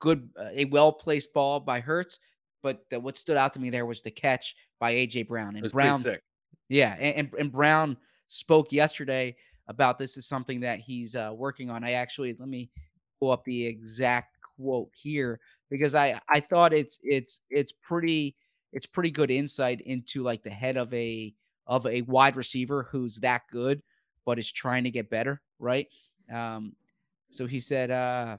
Good, 0.00 0.28
uh, 0.38 0.48
a 0.52 0.64
well 0.66 0.92
placed 0.92 1.32
ball 1.32 1.60
by 1.60 1.80
Hurts, 1.80 2.18
but 2.62 2.84
the, 2.90 3.00
what 3.00 3.16
stood 3.16 3.36
out 3.36 3.54
to 3.54 3.60
me 3.60 3.70
there 3.70 3.86
was 3.86 4.02
the 4.02 4.10
catch 4.10 4.56
by 4.78 4.94
AJ 4.94 5.28
Brown. 5.28 5.56
And 5.56 5.70
Brown, 5.72 5.98
sick. 5.98 6.22
yeah, 6.68 6.96
and, 6.98 7.16
and, 7.16 7.30
and 7.38 7.52
Brown 7.52 7.96
spoke 8.28 8.72
yesterday 8.72 9.36
about 9.68 9.98
this 9.98 10.16
is 10.16 10.26
something 10.26 10.60
that 10.60 10.78
he's 10.78 11.16
uh, 11.16 11.32
working 11.34 11.70
on. 11.70 11.84
I 11.84 11.92
actually 11.92 12.36
let 12.38 12.48
me 12.48 12.70
pull 13.18 13.30
up 13.30 13.44
the 13.44 13.66
exact 13.66 14.36
quote 14.56 14.90
here 14.94 15.40
because 15.70 15.94
I 15.94 16.20
I 16.28 16.40
thought 16.40 16.72
it's 16.72 16.98
it's 17.02 17.42
it's 17.50 17.72
pretty 17.72 18.36
it's 18.72 18.86
pretty 18.86 19.10
good 19.10 19.30
insight 19.30 19.80
into 19.82 20.22
like 20.22 20.42
the 20.42 20.50
head 20.50 20.76
of 20.76 20.92
a 20.94 21.34
of 21.66 21.86
a 21.86 22.02
wide 22.02 22.36
receiver 22.36 22.84
who's 22.90 23.16
that 23.20 23.42
good 23.50 23.82
but 24.26 24.38
is 24.38 24.50
trying 24.50 24.84
to 24.84 24.90
get 24.90 25.08
better, 25.08 25.40
right? 25.58 25.86
Um, 26.30 26.74
so 27.30 27.46
he 27.46 27.60
said, 27.60 27.90
uh, 27.90 28.36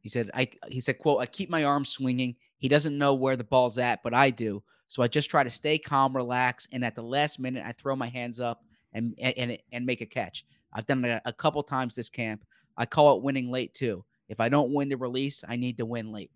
he 0.00 0.08
said, 0.08 0.30
I 0.34 0.48
he 0.68 0.80
said, 0.80 0.98
quote, 0.98 1.20
I 1.20 1.26
keep 1.26 1.48
my 1.48 1.64
arm 1.64 1.84
swinging. 1.84 2.34
He 2.62 2.68
doesn't 2.68 2.96
know 2.96 3.12
where 3.12 3.34
the 3.34 3.42
ball's 3.42 3.76
at, 3.76 4.04
but 4.04 4.14
I 4.14 4.30
do. 4.30 4.62
So 4.86 5.02
I 5.02 5.08
just 5.08 5.28
try 5.28 5.42
to 5.42 5.50
stay 5.50 5.78
calm, 5.78 6.14
relax, 6.14 6.68
and 6.70 6.84
at 6.84 6.94
the 6.94 7.02
last 7.02 7.40
minute, 7.40 7.64
I 7.66 7.72
throw 7.72 7.96
my 7.96 8.06
hands 8.06 8.38
up 8.38 8.62
and 8.92 9.18
and 9.18 9.58
and 9.72 9.84
make 9.84 10.00
a 10.00 10.06
catch. 10.06 10.46
I've 10.72 10.86
done 10.86 11.04
it 11.04 11.20
a 11.24 11.32
couple 11.32 11.60
times 11.64 11.96
this 11.96 12.08
camp. 12.08 12.44
I 12.76 12.86
call 12.86 13.16
it 13.16 13.22
winning 13.24 13.50
late 13.50 13.74
too. 13.74 14.04
If 14.28 14.38
I 14.38 14.48
don't 14.48 14.72
win 14.72 14.88
the 14.88 14.96
release, 14.96 15.42
I 15.48 15.56
need 15.56 15.76
to 15.78 15.84
win 15.84 16.12
late. 16.12 16.30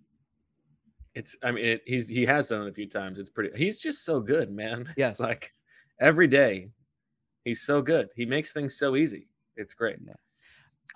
It's 1.15 1.37
I 1.45 1.53
mean 1.53 1.65
it, 1.65 1.83
he's 1.87 2.09
he 2.09 2.27
has 2.27 2.49
done 2.49 2.67
it 2.67 2.71
a 2.71 2.75
few 2.75 2.89
times. 2.89 3.21
It's 3.21 3.31
pretty. 3.31 3.57
He's 3.57 3.81
just 3.81 4.05
so 4.05 4.19
good, 4.19 4.51
man. 4.51 4.93
Yes. 4.97 5.13
It's 5.13 5.21
like 5.21 5.53
every 6.01 6.27
day, 6.27 6.71
he's 7.45 7.63
so 7.63 7.81
good. 7.81 8.09
He 8.17 8.27
makes 8.27 8.53
things 8.53 8.77
so 8.77 8.97
easy. 8.97 9.29
It's 9.55 9.75
great. 9.75 9.99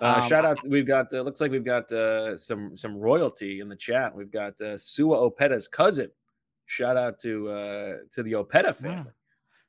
Uh, 0.01 0.21
Um, 0.23 0.29
shout 0.29 0.45
out! 0.45 0.59
We've 0.67 0.87
got 0.87 1.13
uh, 1.13 1.23
looks 1.23 1.41
like 1.41 1.51
we've 1.51 1.65
got 1.65 1.91
uh, 1.93 2.37
some 2.37 2.77
some 2.77 2.97
royalty 2.97 3.61
in 3.61 3.69
the 3.69 3.77
chat. 3.77 4.15
We've 4.15 4.31
got 4.31 4.61
uh, 4.61 4.77
Sua 4.77 5.17
Opeta's 5.17 5.69
cousin. 5.69 6.11
Shout 6.67 6.97
out 6.97 7.19
to 7.21 7.49
uh, 7.51 7.97
to 8.11 8.23
the 8.23 8.33
Opeta 8.33 8.75
family. 8.75 9.13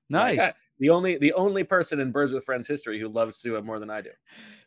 Nice. 0.10 0.38
Like, 0.38 0.56
the 0.80 0.90
only 0.90 1.18
the 1.18 1.34
only 1.34 1.64
person 1.64 2.00
in 2.00 2.12
Birds 2.12 2.34
with 2.34 2.44
Friends 2.44 2.68
history 2.68 3.00
who 3.00 3.08
loves 3.08 3.38
Sua 3.38 3.62
more 3.62 3.80
than 3.80 3.90
I 3.90 4.02
do. 4.02 4.10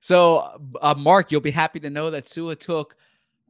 So, 0.01 0.71
uh, 0.81 0.95
Mark, 0.97 1.31
you'll 1.31 1.41
be 1.41 1.51
happy 1.51 1.81
to 1.81 1.91
know 1.91 2.11
that 2.11 2.29
Sua 2.29 2.55
took 2.55 2.97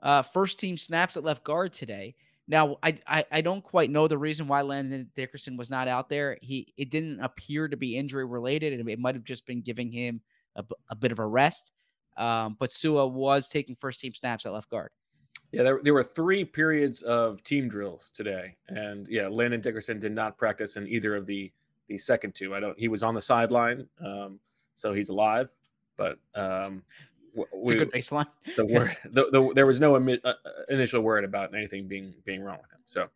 uh, 0.03 0.23
first 0.23 0.59
team 0.59 0.77
snaps 0.77 1.17
at 1.17 1.25
left 1.25 1.45
guard 1.45 1.73
today. 1.73 2.15
Now, 2.47 2.77
I, 2.83 2.97
I 3.07 3.25
I 3.33 3.41
don't 3.41 3.63
quite 3.63 3.91
know 3.91 4.07
the 4.07 4.19
reason 4.19 4.47
why 4.47 4.63
Landon 4.63 5.11
Dickerson 5.15 5.57
was 5.57 5.71
not 5.71 5.89
out 5.89 6.09
there. 6.09 6.39
He 6.43 6.73
it 6.77 6.91
didn't 6.91 7.21
appear 7.21 7.69
to 7.69 7.77
be 7.77 7.97
injury 7.97 8.25
related, 8.25 8.79
and 8.79 8.89
it 8.89 8.99
might 8.99 9.15
have 9.15 9.25
just 9.25 9.47
been 9.47 9.63
giving 9.63 9.91
him 9.91 10.21
a 10.89 10.95
bit 10.95 11.11
of 11.11 11.19
a 11.19 11.27
rest. 11.27 11.73
Um, 12.17 12.57
but 12.59 12.71
Sua 12.71 13.07
was 13.07 13.49
taking 13.49 13.77
first 13.77 14.01
team 14.01 14.15
snaps 14.15 14.47
at 14.47 14.53
left 14.53 14.71
guard. 14.71 14.91
Yeah, 15.53 15.63
there, 15.63 15.81
there 15.83 15.95
were 15.95 16.03
three 16.03 16.45
periods 16.45 17.03
of 17.03 17.43
team 17.45 17.69
drills 17.69 18.11
today, 18.11 18.57
and 18.69 19.07
yeah, 19.09 19.29
Landon 19.29 19.61
Dickerson 19.61 20.01
did 20.01 20.13
not 20.13 20.37
practice 20.37 20.77
in 20.77 20.87
either 20.89 21.15
of 21.15 21.27
the 21.27 21.53
the 21.89 21.99
second 21.99 22.35
two. 22.35 22.55
I 22.55 22.61
don't. 22.61 22.79
He 22.79 22.89
was 22.89 23.03
on 23.03 23.15
the 23.15 23.21
sideline, 23.21 23.87
um, 24.05 24.41
so 24.75 24.93
he's 24.93 25.11
alive, 25.11 25.49
but 25.97 26.19
um, 26.35 26.83
w- 27.37 27.47
It's 27.63 27.71
a 27.71 27.75
good 27.77 27.93
baseline. 27.93 28.27
The 28.57 28.65
word, 28.65 28.97
the, 29.05 29.31
the, 29.31 29.53
there 29.55 29.67
was 29.67 29.81
no 29.81 29.93
imi- 29.93 30.21
uh, 30.25 30.33
initial 30.71 31.03
word 31.03 31.25
about 31.25 31.55
anything 31.55 31.87
being 31.87 32.15
being 32.25 32.43
wrong 32.43 32.59
with 32.61 32.73
him. 32.73 32.81
So 32.85 33.09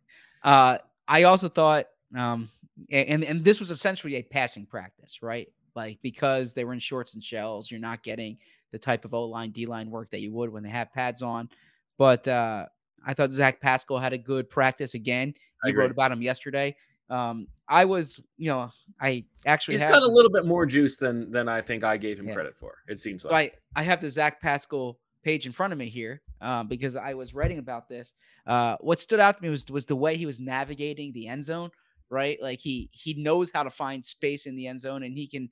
Uh, 0.43 0.77
I 1.07 1.23
also 1.23 1.49
thought, 1.49 1.87
um, 2.15 2.47
and 2.89 3.23
and 3.25 3.43
this 3.43 3.59
was 3.59 3.69
essentially 3.71 4.15
a 4.15 4.21
passing 4.21 4.65
practice, 4.65 5.21
right? 5.21 5.51
Like 5.75 5.99
because 6.01 6.53
they 6.53 6.63
were 6.63 6.73
in 6.73 6.79
shorts 6.79 7.15
and 7.15 7.23
shells, 7.23 7.69
you're 7.69 7.81
not 7.81 8.03
getting 8.03 8.37
the 8.71 8.79
type 8.79 9.05
of 9.05 9.13
O 9.13 9.25
line, 9.25 9.51
D 9.51 9.65
line 9.65 9.89
work 9.89 10.11
that 10.11 10.21
you 10.21 10.31
would 10.33 10.51
when 10.51 10.63
they 10.63 10.69
have 10.69 10.93
pads 10.93 11.21
on. 11.21 11.49
But 11.97 12.27
uh, 12.27 12.65
I 13.05 13.13
thought 13.13 13.31
Zach 13.31 13.61
Pascal 13.61 13.99
had 13.99 14.13
a 14.13 14.17
good 14.17 14.49
practice 14.49 14.93
again. 14.93 15.33
You 15.65 15.75
wrote 15.75 15.91
about 15.91 16.11
him 16.11 16.21
yesterday. 16.21 16.75
Um, 17.09 17.47
I 17.67 17.85
was, 17.85 18.21
you 18.37 18.49
know, 18.49 18.69
I 19.01 19.25
actually 19.45 19.73
he's 19.75 19.83
got 19.83 20.01
a 20.01 20.07
little 20.07 20.31
bit 20.31 20.45
more 20.45 20.65
juice 20.65 20.97
than 20.97 21.31
than 21.31 21.49
I 21.49 21.61
think 21.61 21.83
I 21.83 21.97
gave 21.97 22.19
him 22.19 22.27
Yeah. 22.27 22.35
credit 22.35 22.55
for. 22.55 22.75
It 22.87 22.99
seems 22.99 23.23
So 23.23 23.31
like. 23.31 23.59
I, 23.75 23.81
I 23.81 23.83
have 23.83 23.99
the 23.99 24.09
Zach 24.09 24.41
Pascal 24.41 24.99
page 25.23 25.45
in 25.45 25.51
front 25.51 25.73
of 25.73 25.79
me 25.79 25.89
here 25.89 26.21
um, 26.39 26.67
because 26.67 26.95
I 26.95 27.13
was 27.15 27.33
writing 27.33 27.57
about 27.57 27.89
this. 27.89 28.13
Uh, 28.47 28.77
what 28.79 28.99
stood 28.99 29.19
out 29.19 29.37
to 29.37 29.43
me 29.43 29.49
was 29.49 29.69
was 29.69 29.85
the 29.85 29.95
way 29.95 30.17
he 30.17 30.25
was 30.25 30.39
navigating 30.39 31.11
the 31.11 31.27
end 31.27 31.43
zone. 31.43 31.71
Right, 32.11 32.41
like 32.41 32.59
he 32.59 32.89
he 32.91 33.13
knows 33.21 33.51
how 33.51 33.61
to 33.63 33.69
find 33.69 34.03
space 34.03 34.47
in 34.47 34.55
the 34.55 34.65
end 34.65 34.79
zone, 34.79 35.03
and 35.03 35.15
he 35.15 35.27
can 35.27 35.49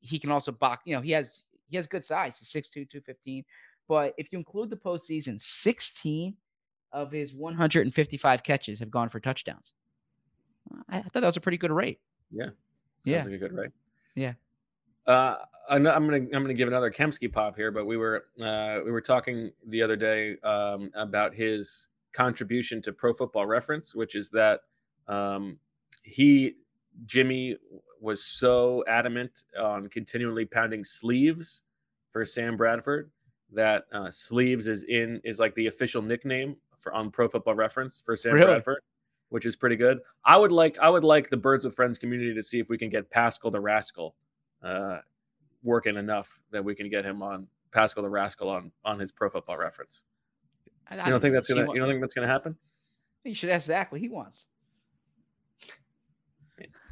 he 0.00 0.18
can 0.18 0.30
also 0.32 0.50
box. 0.50 0.82
You 0.84 0.96
know, 0.96 1.00
he 1.00 1.12
has 1.12 1.44
he 1.70 1.76
has 1.76 1.86
good 1.86 2.04
size. 2.04 2.36
He's 2.38 2.48
6'2", 2.48 2.72
215. 2.90 3.44
But 3.88 4.14
if 4.18 4.28
you 4.30 4.38
include 4.38 4.70
the 4.70 4.76
postseason, 4.76 5.40
sixteen 5.40 6.36
of 6.92 7.10
his 7.12 7.34
one 7.34 7.54
hundred 7.54 7.86
and 7.86 7.94
fifty 7.94 8.16
five 8.16 8.42
catches 8.42 8.78
have 8.80 8.90
gone 8.90 9.08
for 9.08 9.18
touchdowns. 9.20 9.74
I, 10.88 10.98
I 10.98 11.00
thought 11.02 11.12
that 11.20 11.24
was 11.24 11.36
a 11.36 11.40
pretty 11.40 11.58
good 11.58 11.72
rate. 11.72 11.98
Yeah. 12.30 12.46
Sounds 12.46 12.54
Yeah. 13.04 13.22
like 13.24 13.32
a 13.32 13.38
good 13.38 13.52
right. 13.52 13.70
Yeah. 14.14 14.34
Uh, 15.06 15.36
I'm 15.68 15.86
I'm 15.86 16.04
gonna 16.06 16.16
I'm 16.18 16.28
gonna 16.42 16.54
give 16.54 16.68
another 16.68 16.90
Kempski 16.90 17.32
pop 17.32 17.56
here, 17.56 17.70
but 17.72 17.84
we 17.86 17.96
were 17.96 18.26
uh, 18.42 18.78
we 18.84 18.90
were 18.92 19.00
talking 19.00 19.50
the 19.66 19.82
other 19.82 19.96
day 19.96 20.36
um, 20.40 20.90
about 20.94 21.34
his 21.34 21.88
contribution 22.12 22.82
to 22.82 22.92
Pro 22.92 23.12
Football 23.12 23.46
Reference, 23.46 23.94
which 23.94 24.14
is 24.14 24.30
that 24.30 24.60
um, 25.08 25.58
he 26.04 26.54
Jimmy 27.06 27.56
was 28.00 28.24
so 28.24 28.82
adamant 28.88 29.44
on 29.60 29.88
continually 29.88 30.44
pounding 30.46 30.82
sleeves 30.84 31.62
for 32.08 32.24
Sam 32.24 32.56
Bradford 32.56 33.10
that 33.52 33.84
uh, 33.92 34.10
sleeves 34.10 34.66
is 34.68 34.84
in 34.84 35.20
is 35.24 35.38
like 35.38 35.54
the 35.54 35.66
official 35.66 36.02
nickname 36.02 36.56
for 36.76 36.92
on 36.94 37.10
Pro 37.10 37.28
Football 37.28 37.54
Reference 37.54 38.00
for 38.04 38.16
Sam 38.16 38.34
Really? 38.34 38.46
Bradford, 38.46 38.82
which 39.28 39.44
is 39.44 39.54
pretty 39.56 39.76
good. 39.76 39.98
I 40.24 40.36
would 40.36 40.52
like 40.52 40.78
I 40.78 40.88
would 40.88 41.04
like 41.04 41.28
the 41.30 41.36
Birds 41.36 41.64
with 41.64 41.74
Friends 41.74 41.98
community 41.98 42.32
to 42.34 42.42
see 42.42 42.58
if 42.58 42.68
we 42.70 42.78
can 42.78 42.88
get 42.88 43.10
Pascal 43.10 43.50
the 43.50 43.60
Rascal 43.60 44.14
uh, 44.62 44.98
working 45.62 45.96
enough 45.96 46.40
that 46.52 46.64
we 46.64 46.74
can 46.74 46.88
get 46.88 47.04
him 47.04 47.22
on 47.22 47.46
Pascal 47.72 48.02
the 48.02 48.08
Rascal 48.10 48.48
on 48.48 48.72
on 48.84 48.98
his 48.98 49.12
Pro 49.12 49.28
Football 49.28 49.58
Reference. 49.58 50.04
I, 50.88 50.96
You 51.04 51.10
don't 51.12 51.20
think 51.20 51.34
that's 51.34 51.48
gonna 51.52 51.66
what- 51.66 51.74
you 51.74 51.80
don't 51.80 51.88
think 51.88 52.00
that's 52.00 52.14
gonna 52.14 52.26
happen? 52.26 52.56
You 53.24 53.34
should 53.34 53.50
ask 53.50 53.66
Zach 53.66 53.92
what 53.92 54.00
he 54.00 54.08
wants. 54.08 54.46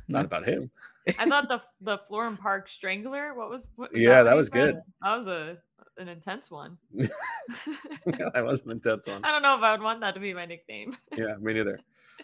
It's 0.09 0.13
not 0.15 0.25
about 0.25 0.49
him. 0.49 0.71
I 1.19 1.29
thought 1.29 1.49
the 1.49 1.61
the 1.83 1.99
Florham 2.11 2.39
Park 2.39 2.69
Strangler. 2.69 3.35
What 3.35 3.51
was? 3.51 3.69
What, 3.77 3.93
is 3.95 4.01
Yeah, 4.01 4.19
what 4.19 4.25
that 4.25 4.37
was 4.37 4.47
said? 4.49 4.53
good. 4.53 4.81
That 5.03 5.17
was 5.17 5.27
a 5.27 5.59
an 5.99 6.09
intense 6.09 6.51
one. 6.51 6.79
that 6.95 8.43
was 8.45 8.63
an 8.63 8.71
intense 8.73 9.07
one. 9.07 9.21
I 9.25 9.31
don't 9.31 9.43
know 9.43 9.57
if 9.57 9.63
I 9.63 9.73
would 9.73 9.83
want 9.83 10.01
that 10.01 10.15
to 10.15 10.21
be 10.21 10.33
my 10.33 10.47
nickname. 10.47 10.97
Yeah, 11.17 11.35
me 11.41 11.53
neither. 11.55 11.79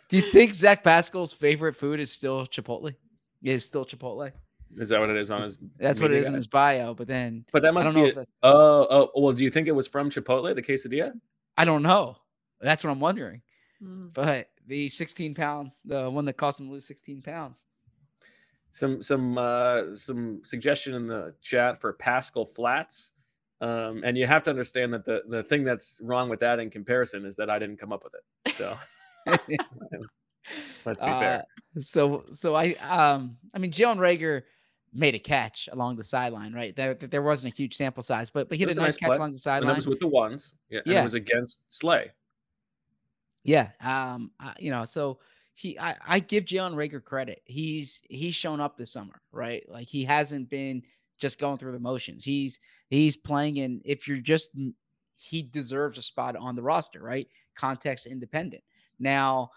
Do 0.09 0.17
you 0.17 0.23
think 0.23 0.55
Zach 0.55 0.83
Pascal's 0.83 1.33
favorite 1.33 1.75
food 1.77 2.01
is 2.01 2.11
still 2.11 2.47
Chipotle? 2.47 2.95
Is 3.43 3.65
still 3.65 3.85
Chipotle? 3.85 4.33
Is 4.77 4.89
that 4.89 4.99
what 5.01 5.11
it 5.11 5.17
is 5.17 5.31
on 5.31 5.43
his? 5.43 5.59
That's 5.79 6.01
what 6.01 6.11
it 6.11 6.15
is 6.15 6.19
media 6.19 6.21
is 6.23 6.29
in 6.29 6.35
his 6.35 6.47
bio. 6.47 6.95
But 6.95 7.07
then, 7.07 7.45
But 7.53 7.63
that 7.63 7.75
must 7.75 7.89
be. 7.93 7.95
know 7.95 8.21
a- 8.23 8.27
oh, 8.43 8.87
oh, 9.15 9.21
well. 9.21 9.33
Do 9.33 9.45
you 9.45 9.51
think 9.51 9.69
it 9.69 9.73
was 9.73 9.87
from 9.87 10.09
Chipotle, 10.11 10.55
the 10.55 10.63
quesadilla? 10.63 11.13
I 11.57 11.65
don't 11.65 11.83
know. 11.83 12.17
That's 12.61 12.83
what 12.83 12.91
I'm 12.91 13.01
wondering. 13.01 13.43
Mm. 13.83 14.13
But 14.15 14.49
the 14.67 14.89
16 14.89 15.35
pound, 15.35 15.71
the 15.85 16.09
one 16.11 16.25
that 16.25 16.37
cost 16.37 16.59
him 16.59 16.67
to 16.67 16.73
lose 16.73 16.87
16 16.87 17.23
pounds. 17.23 17.65
Some 18.75 19.01
some 19.01 19.39
uh, 19.39 19.95
some 19.95 20.41
suggestion 20.43 20.95
in 20.95 21.07
the 21.07 21.33
chat 21.41 21.81
for 21.81 21.93
Pascal 21.93 22.45
Flats, 22.45 23.13
um, 23.61 24.03
and 24.05 24.19
you 24.19 24.27
have 24.27 24.43
to 24.43 24.51
understand 24.51 24.93
that 24.95 25.05
the 25.05 25.23
the 25.29 25.45
thing 25.45 25.63
that's 25.63 26.01
wrong 26.03 26.29
with 26.29 26.41
that 26.41 26.59
in 26.59 26.71
comparison 26.71 27.25
is 27.25 27.37
that 27.37 27.49
I 27.49 27.61
didn't 27.61 27.77
come 27.77 27.93
up 27.93 28.03
with 28.03 28.15
it. 28.15 28.57
So 28.57 28.77
let's 30.85 31.01
be 31.01 31.07
fair. 31.07 31.39
Uh, 31.39 31.81
so, 31.81 32.25
so 32.33 32.57
I, 32.57 32.75
um, 32.83 33.37
I 33.55 33.59
mean, 33.59 33.71
Jalen 33.71 33.99
Reagor 33.99 34.43
made 34.93 35.15
a 35.15 35.21
catch 35.21 35.69
along 35.71 35.95
the 35.95 36.03
sideline, 36.05 36.53
right? 36.53 36.75
There, 36.75 36.95
there 36.95 37.23
wasn't 37.23 37.53
a 37.53 37.57
huge 37.57 37.77
sample 37.77 38.03
size, 38.03 38.29
but 38.29 38.49
but 38.49 38.59
he 38.59 38.67
was 38.67 38.79
a 38.79 38.83
nice 38.83 38.97
catch 38.97 39.07
play, 39.11 39.17
along 39.19 39.31
the 39.31 39.39
sideline. 39.39 39.69
and 39.69 39.71
that 39.71 39.77
was 39.77 39.89
with 39.89 40.01
the 40.01 40.09
ones. 40.09 40.57
Yeah, 40.69 40.81
and 40.85 40.93
Yeah. 40.93 41.01
it 41.01 41.05
was 41.05 41.15
against 41.15 41.61
Slay. 41.69 42.11
Yeah. 43.45 43.71
Um, 43.81 44.33
I- 44.41 44.57
you 44.59 44.73
know, 44.73 44.85
so 44.85 45.21
he 45.55 45.79
I, 45.79 45.97
I 46.07 46.19
give 46.19 46.45
Jalen 46.45 46.75
Reagor 46.75 47.03
credit. 47.05 47.43
He's 47.45 48.03
he's 48.09 48.35
shown 48.35 48.61
up 48.61 48.77
this 48.77 48.93
summer, 48.93 49.21
right? 49.33 49.65
Like 49.69 49.89
he 49.89 50.05
hasn't 50.05 50.51
been 50.51 50.83
just 51.19 51.39
going 51.39 51.59
through 51.59 51.73
the 51.73 51.79
motions. 51.79 52.25
He's 52.25 52.59
he's 52.91 53.17
playing 53.17 53.61
and 53.61 53.81
if 53.85 54.09
you're 54.09 54.19
just 54.19 54.51
he 55.17 55.43
deserves 55.43 55.97
a 55.97 56.03
spot 56.03 56.37
on 56.37 56.57
the 56.57 56.63
roster, 56.63 57.01
right? 57.03 57.29
Context 57.55 58.07
independent. 58.07 58.63
Now, 58.99 59.51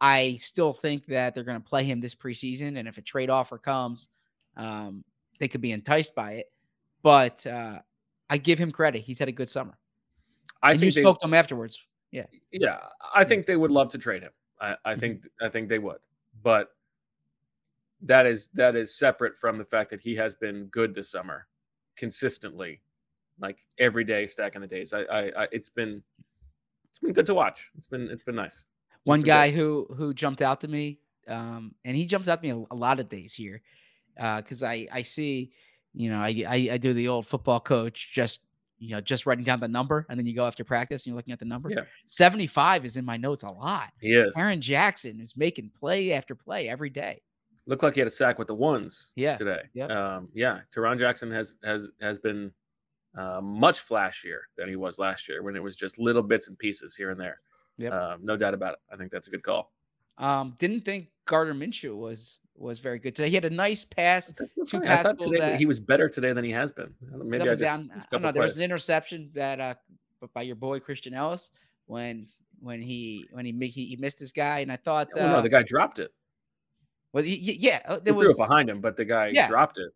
I 0.00 0.36
still 0.38 0.72
think 0.72 1.06
that 1.06 1.34
they're 1.34 1.44
going 1.44 1.60
to 1.60 1.66
play 1.68 1.84
him 1.84 2.00
this 2.00 2.14
preseason, 2.14 2.78
and 2.78 2.86
if 2.86 2.98
a 2.98 3.02
trade 3.02 3.30
offer 3.30 3.58
comes, 3.58 4.08
um, 4.56 5.02
they 5.38 5.48
could 5.48 5.60
be 5.60 5.72
enticed 5.72 6.14
by 6.14 6.32
it. 6.34 6.52
But 7.02 7.46
uh, 7.46 7.78
I 8.28 8.36
give 8.38 8.58
him 8.58 8.70
credit; 8.70 9.02
he's 9.02 9.18
had 9.18 9.28
a 9.28 9.32
good 9.32 9.48
summer. 9.48 9.78
I 10.62 10.72
and 10.72 10.80
think 10.80 10.94
you 10.94 10.94
they- 10.96 11.02
spoke 11.02 11.18
to 11.20 11.26
him 11.26 11.34
afterwards. 11.34 11.84
Yeah, 12.10 12.24
Yeah, 12.52 12.78
I 13.14 13.24
think 13.24 13.44
they 13.46 13.56
would 13.56 13.70
love 13.70 13.88
to 13.90 13.98
trade 13.98 14.22
him. 14.22 14.30
I, 14.60 14.76
I 14.84 14.92
Mm-hmm. 14.92 15.00
think 15.00 15.22
I 15.40 15.48
think 15.48 15.68
they 15.68 15.78
would, 15.78 15.98
but 16.42 16.70
that 18.02 18.26
is 18.26 18.48
that 18.54 18.76
is 18.76 18.94
separate 18.94 19.36
from 19.36 19.58
the 19.58 19.64
fact 19.64 19.90
that 19.90 20.00
he 20.00 20.14
has 20.16 20.34
been 20.34 20.66
good 20.66 20.94
this 20.94 21.10
summer, 21.10 21.46
consistently, 21.96 22.80
like 23.40 23.64
every 23.78 24.04
day, 24.04 24.26
stacking 24.26 24.60
the 24.60 24.66
days. 24.66 24.92
I, 24.92 25.00
I, 25.02 25.20
I 25.44 25.48
it's 25.52 25.68
been 25.68 26.02
it's 26.90 26.98
been 26.98 27.12
good 27.12 27.26
to 27.26 27.34
watch. 27.34 27.70
It's 27.76 27.86
been 27.86 28.08
it's 28.10 28.22
been 28.22 28.36
nice. 28.36 28.66
One 29.04 29.20
been 29.20 29.24
good. 29.24 29.30
guy 29.30 29.50
who 29.50 29.86
who 29.96 30.14
jumped 30.14 30.42
out 30.42 30.60
to 30.62 30.68
me, 30.68 31.00
um, 31.26 31.74
and 31.84 31.96
he 31.96 32.06
jumps 32.06 32.28
out 32.28 32.42
to 32.42 32.48
me 32.54 32.66
a, 32.70 32.74
a 32.74 32.76
lot 32.76 33.00
of 33.00 33.08
days 33.08 33.34
here, 33.34 33.62
because 34.14 34.62
I 34.62 34.86
I 34.92 35.02
see, 35.02 35.52
you 35.94 36.10
know, 36.10 36.18
I, 36.18 36.44
I 36.46 36.68
I 36.72 36.78
do 36.78 36.92
the 36.94 37.08
old 37.08 37.26
football 37.26 37.60
coach 37.60 38.12
just 38.12 38.40
you 38.78 38.90
know 38.90 39.00
just 39.00 39.26
writing 39.26 39.44
down 39.44 39.60
the 39.60 39.68
number, 39.68 40.06
and 40.08 40.18
then 40.18 40.26
you 40.26 40.34
go 40.34 40.46
after 40.46 40.64
practice 40.64 41.02
and 41.02 41.08
you're 41.08 41.16
looking 41.16 41.32
at 41.32 41.38
the 41.38 41.44
number. 41.44 41.70
Yeah. 41.70 41.82
seventy 42.06 42.46
five 42.46 42.84
is 42.84 42.96
in 42.96 43.04
my 43.04 43.16
notes 43.16 43.42
a 43.42 43.50
lot. 43.50 43.92
He 44.00 44.14
is. 44.14 44.34
Tarron 44.36 44.60
Jackson 44.60 45.20
is 45.20 45.36
making 45.36 45.70
play 45.78 46.12
after 46.12 46.34
play 46.34 46.68
every 46.68 46.90
day. 46.90 47.20
Looked 47.66 47.82
like 47.82 47.94
he 47.94 48.00
had 48.00 48.06
a 48.06 48.10
sack 48.10 48.38
with 48.38 48.48
the 48.48 48.54
ones 48.54 49.12
Yes, 49.14 49.38
today. 49.38 49.60
yep. 49.74 49.90
Um, 49.90 50.28
yeah, 50.32 50.60
Tarron 50.74 50.98
Jackson 50.98 51.30
has 51.32 51.52
has 51.64 51.90
has 52.00 52.18
been 52.18 52.52
uh, 53.16 53.40
much 53.42 53.78
flashier 53.86 54.38
than 54.56 54.68
he 54.68 54.76
was 54.76 54.98
last 54.98 55.28
year 55.28 55.42
when 55.42 55.56
it 55.56 55.62
was 55.62 55.76
just 55.76 55.98
little 55.98 56.22
bits 56.22 56.48
and 56.48 56.58
pieces 56.58 56.94
here 56.94 57.10
and 57.10 57.20
there. 57.20 57.40
Yep. 57.78 57.92
Um, 57.92 58.20
no 58.22 58.36
doubt 58.36 58.54
about 58.54 58.74
it. 58.74 58.78
I 58.92 58.96
think 58.96 59.10
that's 59.12 59.28
a 59.28 59.30
good 59.30 59.42
call. 59.42 59.72
Um, 60.18 60.54
didn't 60.58 60.84
think 60.84 61.08
Gardner 61.26 61.54
Minshew 61.54 61.94
was 61.96 62.38
was 62.60 62.78
very 62.78 62.98
good 62.98 63.14
today. 63.14 63.28
He 63.28 63.34
had 63.34 63.44
a 63.44 63.50
nice 63.50 63.84
pass 63.84 64.32
to 64.32 64.48
Funny, 64.66 64.88
I 64.88 65.02
thought 65.02 65.18
Pascal 65.18 65.32
that 65.38 65.58
he 65.58 65.66
was 65.66 65.80
better 65.80 66.08
today 66.08 66.32
than 66.32 66.44
he 66.44 66.50
has 66.52 66.72
been. 66.72 66.94
Maybe 67.12 67.48
I 67.48 67.54
just 67.54 67.88
down. 67.88 67.90
I 67.94 68.04
don't 68.10 68.22
know. 68.22 68.32
There 68.32 68.42
was 68.42 68.56
an 68.56 68.64
interception 68.64 69.30
that 69.34 69.60
uh 69.60 69.74
by 70.34 70.42
your 70.42 70.56
boy 70.56 70.80
Christian 70.80 71.14
Ellis 71.14 71.50
when 71.86 72.26
when 72.60 72.82
he 72.82 73.26
when 73.30 73.44
he 73.44 73.52
he, 73.68 73.86
he 73.86 73.96
missed 73.96 74.18
this 74.18 74.32
guy, 74.32 74.60
and 74.60 74.72
I 74.72 74.76
thought 74.76 75.08
Oh, 75.14 75.20
uh, 75.24 75.28
no, 75.28 75.42
the 75.42 75.48
guy 75.48 75.62
dropped 75.62 76.00
it. 76.00 76.12
well, 77.12 77.22
he, 77.22 77.36
yeah, 77.36 77.80
uh, 77.86 77.94
He 77.94 78.00
there 78.00 78.14
threw 78.14 78.28
was 78.28 78.30
it 78.38 78.38
behind 78.38 78.68
him, 78.68 78.80
but 78.80 78.96
the 78.96 79.04
guy 79.04 79.28
Yeah. 79.28 79.46
dropped 79.48 79.78
it. 79.78 79.92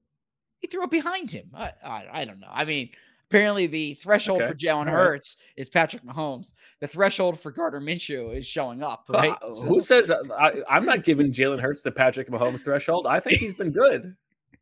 he 0.60 0.68
threw 0.68 0.84
it 0.84 0.90
behind 0.90 1.30
him. 1.30 1.50
I, 1.54 1.72
I 1.84 2.06
I 2.12 2.24
don't 2.24 2.38
know. 2.38 2.50
I 2.50 2.64
mean, 2.64 2.90
apparently 3.32 3.66
the 3.66 3.94
threshold 3.94 4.42
Okay, 4.42 4.50
for 4.50 4.54
Jalen 4.56 4.78
all 4.80 4.84
right. 4.84 4.92
Hurts 4.92 5.36
is 5.56 5.70
Patrick 5.70 6.04
Mahomes. 6.04 6.52
The 6.80 6.86
threshold 6.88 7.40
for 7.40 7.50
Gardner 7.50 7.80
Minshew 7.80 8.36
is 8.36 8.46
showing 8.46 8.82
up. 8.82 9.04
Right? 9.08 9.34
Uh, 9.42 9.52
So- 9.52 9.66
Who 9.66 9.80
says 9.80 10.10
I, 10.10 10.52
I'm 10.68 10.84
not 10.84 11.04
giving 11.04 11.32
Jalen 11.32 11.60
Hurts 11.60 11.82
the 11.82 11.90
Patrick 11.92 12.28
Mahomes 12.28 12.64
threshold? 12.64 13.06
I 13.06 13.20
think 13.20 13.38
he's 13.38 13.54
been 13.54 13.72
good. 13.72 14.14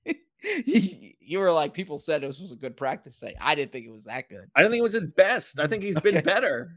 you 0.65 1.39
were 1.39 1.53
like 1.53 1.75
people 1.75 1.99
said 1.99 2.23
this 2.23 2.41
was 2.41 2.53
a 2.53 2.57
good 2.57 2.77
practice 2.77 3.19
day. 3.19 3.37
I 3.41 3.55
didn't 3.55 3.73
think 3.73 3.87
it 3.87 3.91
was 3.93 4.05
that 4.05 4.29
good. 4.29 4.49
I 4.55 4.63
don't 4.63 4.71
think 4.71 4.81
it 4.81 4.85
was 4.85 4.93
his 4.93 5.09
best. 5.09 5.61
I 5.61 5.67
think 5.67 5.83
he's 5.83 5.99
been 5.99 6.23
better. 6.23 6.77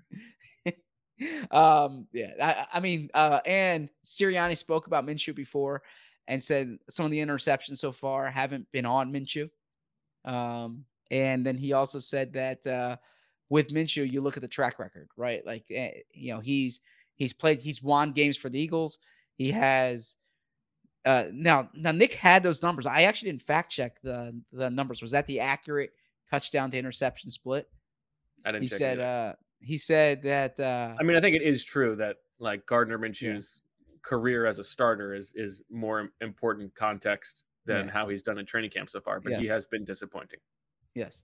um 1.52 2.08
yeah 2.12 2.32
I, 2.42 2.66
I 2.74 2.80
mean 2.80 3.10
uh 3.14 3.40
and 3.46 3.90
Sirianni 4.06 4.58
spoke 4.58 4.88
about 4.88 5.06
Minshew 5.06 5.36
before 5.36 5.84
and 6.28 6.42
said 6.44 6.78
some 6.90 7.06
of 7.06 7.12
the 7.12 7.20
interceptions 7.20 7.78
so 7.78 7.92
far 7.92 8.30
haven't 8.30 8.70
been 8.72 8.86
on 8.86 9.14
Minshew 9.14 9.50
um 10.26 10.86
and 11.14 11.46
then 11.46 11.58
he 11.58 11.74
also 11.74 12.00
said 12.00 12.34
that 12.34 12.66
uh 12.68 12.98
with 13.50 13.70
Minshew 13.70 14.10
you 14.12 14.22
look 14.22 14.36
at 14.38 14.42
the 14.42 14.48
track 14.48 14.80
record 14.80 15.08
right? 15.16 15.46
Like 15.46 15.66
eh, 15.72 15.92
you 16.12 16.34
know 16.34 16.40
he's 16.40 16.82
he's 17.16 17.34
played 17.34 17.62
he's 17.62 17.84
won 17.84 18.12
games 18.12 18.36
for 18.38 18.50
the 18.50 18.60
Eagles. 18.60 18.98
He 19.36 19.52
has 19.52 20.18
uh 21.06 21.26
now 21.32 21.70
now 21.74 21.92
Nick 21.92 22.14
had 22.14 22.44
those 22.44 22.64
numbers. 22.64 22.86
I 22.86 23.04
actually 23.04 23.32
didn't 23.32 23.44
fact 23.44 23.72
check 23.72 24.02
the 24.02 24.40
the 24.52 24.70
numbers. 24.70 25.02
Was 25.02 25.12
that 25.12 25.28
the 25.28 25.40
accurate 25.40 25.92
touchdown 26.30 26.72
to 26.72 26.78
interception 26.78 27.30
split. 27.30 27.70
I 28.46 28.52
didn't 28.52 28.64
He 28.64 28.68
said 28.68 29.00
uh 29.00 29.34
he 29.60 29.78
said 29.78 30.24
that 30.24 30.60
uh 30.60 30.96
I 31.00 31.04
mean, 31.04 31.16
I 31.18 31.22
think 31.22 31.36
it 31.36 31.44
is 31.44 31.64
true 31.64 31.96
that 31.98 32.18
like 32.40 32.66
Gardner 32.66 32.98
Minshew's 32.98 33.62
career 34.02 34.46
as 34.46 34.60
a 34.60 34.64
starter 34.64 35.14
is 35.14 35.32
is 35.36 35.62
more 35.70 36.10
important 36.22 36.74
context 36.76 37.46
than 37.66 37.86
Yeah. 37.86 37.92
how 37.92 38.10
he's 38.10 38.22
done 38.24 38.38
in 38.40 38.46
training 38.46 38.72
camp 38.72 38.90
so 38.90 39.00
far, 39.00 39.20
but 39.20 39.34
he 39.40 39.48
has 39.48 39.66
been 39.66 39.86
disappointing. 39.86 40.40
Yes. 40.96 41.24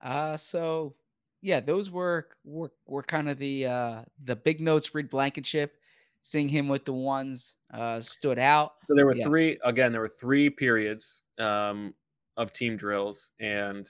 Uh 0.00 0.36
so 0.36 0.94
yeah, 1.42 1.60
those 1.60 1.90
were 1.90 2.28
were 2.44 2.72
were 2.86 3.02
kind 3.02 3.28
of 3.28 3.38
the 3.38 3.66
uh 3.66 4.04
the 4.24 4.36
big 4.36 4.60
notes 4.60 4.94
Reed 4.94 5.10
Blankenship 5.10 5.74
seeing 6.22 6.48
him 6.48 6.68
with 6.68 6.84
the 6.84 6.92
ones 6.92 7.56
uh 7.72 8.00
stood 8.00 8.38
out. 8.38 8.72
So 8.88 8.94
there 8.94 9.06
were 9.06 9.16
Yeah. 9.16 9.24
three 9.24 9.58
again. 9.64 9.92
There 9.92 10.00
were 10.00 10.08
three 10.08 10.50
periods 10.50 11.22
um, 11.38 11.94
of 12.36 12.52
team 12.52 12.76
drills, 12.76 13.30
and 13.40 13.88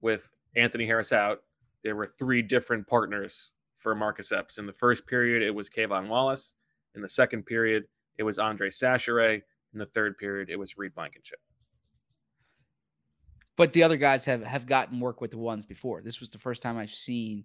with 0.00 0.30
Anthony 0.56 0.86
Harris 0.86 1.12
out, 1.12 1.42
there 1.82 1.96
were 1.96 2.06
three 2.06 2.42
different 2.42 2.86
partners 2.86 3.52
for 3.76 3.94
Marcus 3.94 4.32
Epps. 4.32 4.58
In 4.58 4.66
the 4.66 4.72
first 4.72 5.06
period, 5.06 5.42
it 5.42 5.50
was 5.50 5.68
K'Von 5.70 6.08
Wallace. 6.08 6.54
In 6.94 7.02
the 7.02 7.08
second 7.08 7.44
period, 7.46 7.84
it 8.18 8.22
was 8.22 8.38
Andre 8.38 8.68
Chachere. 8.70 9.42
In 9.72 9.78
the 9.78 9.86
third 9.86 10.16
period, 10.18 10.50
it 10.50 10.56
was 10.58 10.76
Reed 10.78 10.94
Blankenship. 10.94 11.40
But 13.56 13.72
the 13.72 13.82
other 13.84 13.96
guys 13.96 14.24
have 14.24 14.42
have 14.44 14.66
gotten 14.66 14.98
work 15.00 15.20
with 15.20 15.30
the 15.30 15.38
ones 15.38 15.64
before. 15.64 16.02
This 16.02 16.20
was 16.20 16.30
the 16.30 16.38
first 16.38 16.60
time 16.62 16.76
I've 16.76 16.94
seen 16.94 17.44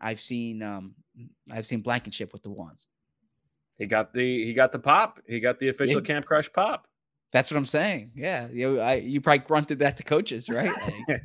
I've 0.00 0.20
seen 0.20 0.62
um 0.62 0.94
I've 1.50 1.66
seen 1.66 1.80
Blankenship 1.80 2.32
with 2.32 2.42
the 2.42 2.50
ones. 2.50 2.86
He 3.78 3.86
got 3.86 4.12
the 4.12 4.44
he 4.44 4.52
got 4.52 4.70
the 4.72 4.78
pop. 4.78 5.20
He 5.26 5.40
got 5.40 5.58
the 5.58 5.68
official 5.68 5.96
Yeah. 6.00 6.06
Camp 6.06 6.26
Crush 6.26 6.52
pop. 6.52 6.86
That's 7.32 7.50
what 7.50 7.56
I'm 7.56 7.66
saying. 7.66 8.12
Yeah, 8.14 8.48
you 8.52 8.78
I, 8.78 8.94
you 8.96 9.20
probably 9.20 9.38
grunted 9.38 9.78
that 9.78 9.96
to 9.96 10.02
coaches, 10.02 10.48
right? 10.50 10.70
Like, 11.08 11.22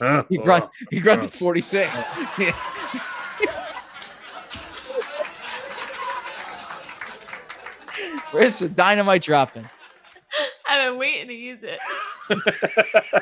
Huh, 0.00 0.24
he 0.30 0.38
grunt 0.38 0.70
he 0.90 1.00
grunted 1.06 1.28
uh. 1.30 1.32
46. 1.32 1.92
Yeah. 2.38 2.56
Where's 8.30 8.58
the 8.58 8.68
dynamite 8.68 9.22
dropping? 9.22 9.68
I've 10.68 10.90
been 10.90 10.98
waiting 10.98 11.28
to 11.28 11.34
use 11.34 11.62
it. 11.62 11.78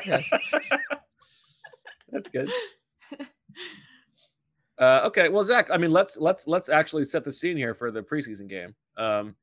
Yes. 0.05 0.31
That's 2.11 2.29
good. 2.29 2.49
Uh, 4.79 5.01
okay, 5.05 5.29
well, 5.29 5.43
Zach, 5.43 5.69
I 5.71 5.77
mean, 5.77 5.91
let's 5.91 6.17
let's 6.17 6.47
let's 6.47 6.69
actually 6.69 7.03
set 7.03 7.23
the 7.23 7.31
scene 7.31 7.57
here 7.57 7.73
for 7.73 7.89
the 7.89 8.01
preseason 8.01 8.47
game. 8.47 8.75
Um, 8.95 9.35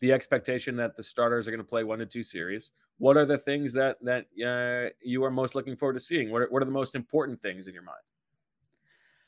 the 0.00 0.12
expectation 0.12 0.76
that 0.76 0.96
the 0.96 1.02
starters 1.02 1.46
are 1.46 1.50
going 1.50 1.62
to 1.62 1.68
play 1.68 1.84
one 1.84 1.98
to 1.98 2.06
two 2.06 2.22
series. 2.22 2.70
What 2.98 3.16
are 3.16 3.26
the 3.26 3.38
things 3.38 3.72
that 3.74 3.98
that 4.02 4.26
uh, 4.44 4.90
you 5.02 5.22
are 5.24 5.30
most 5.30 5.54
looking 5.54 5.76
forward 5.76 5.94
to 5.94 6.00
seeing? 6.00 6.30
What 6.30 6.42
are, 6.42 6.46
what 6.48 6.62
are 6.62 6.66
the 6.66 6.70
most 6.70 6.94
important 6.94 7.38
things 7.38 7.66
in 7.66 7.74
your 7.74 7.82
mind? 7.82 8.00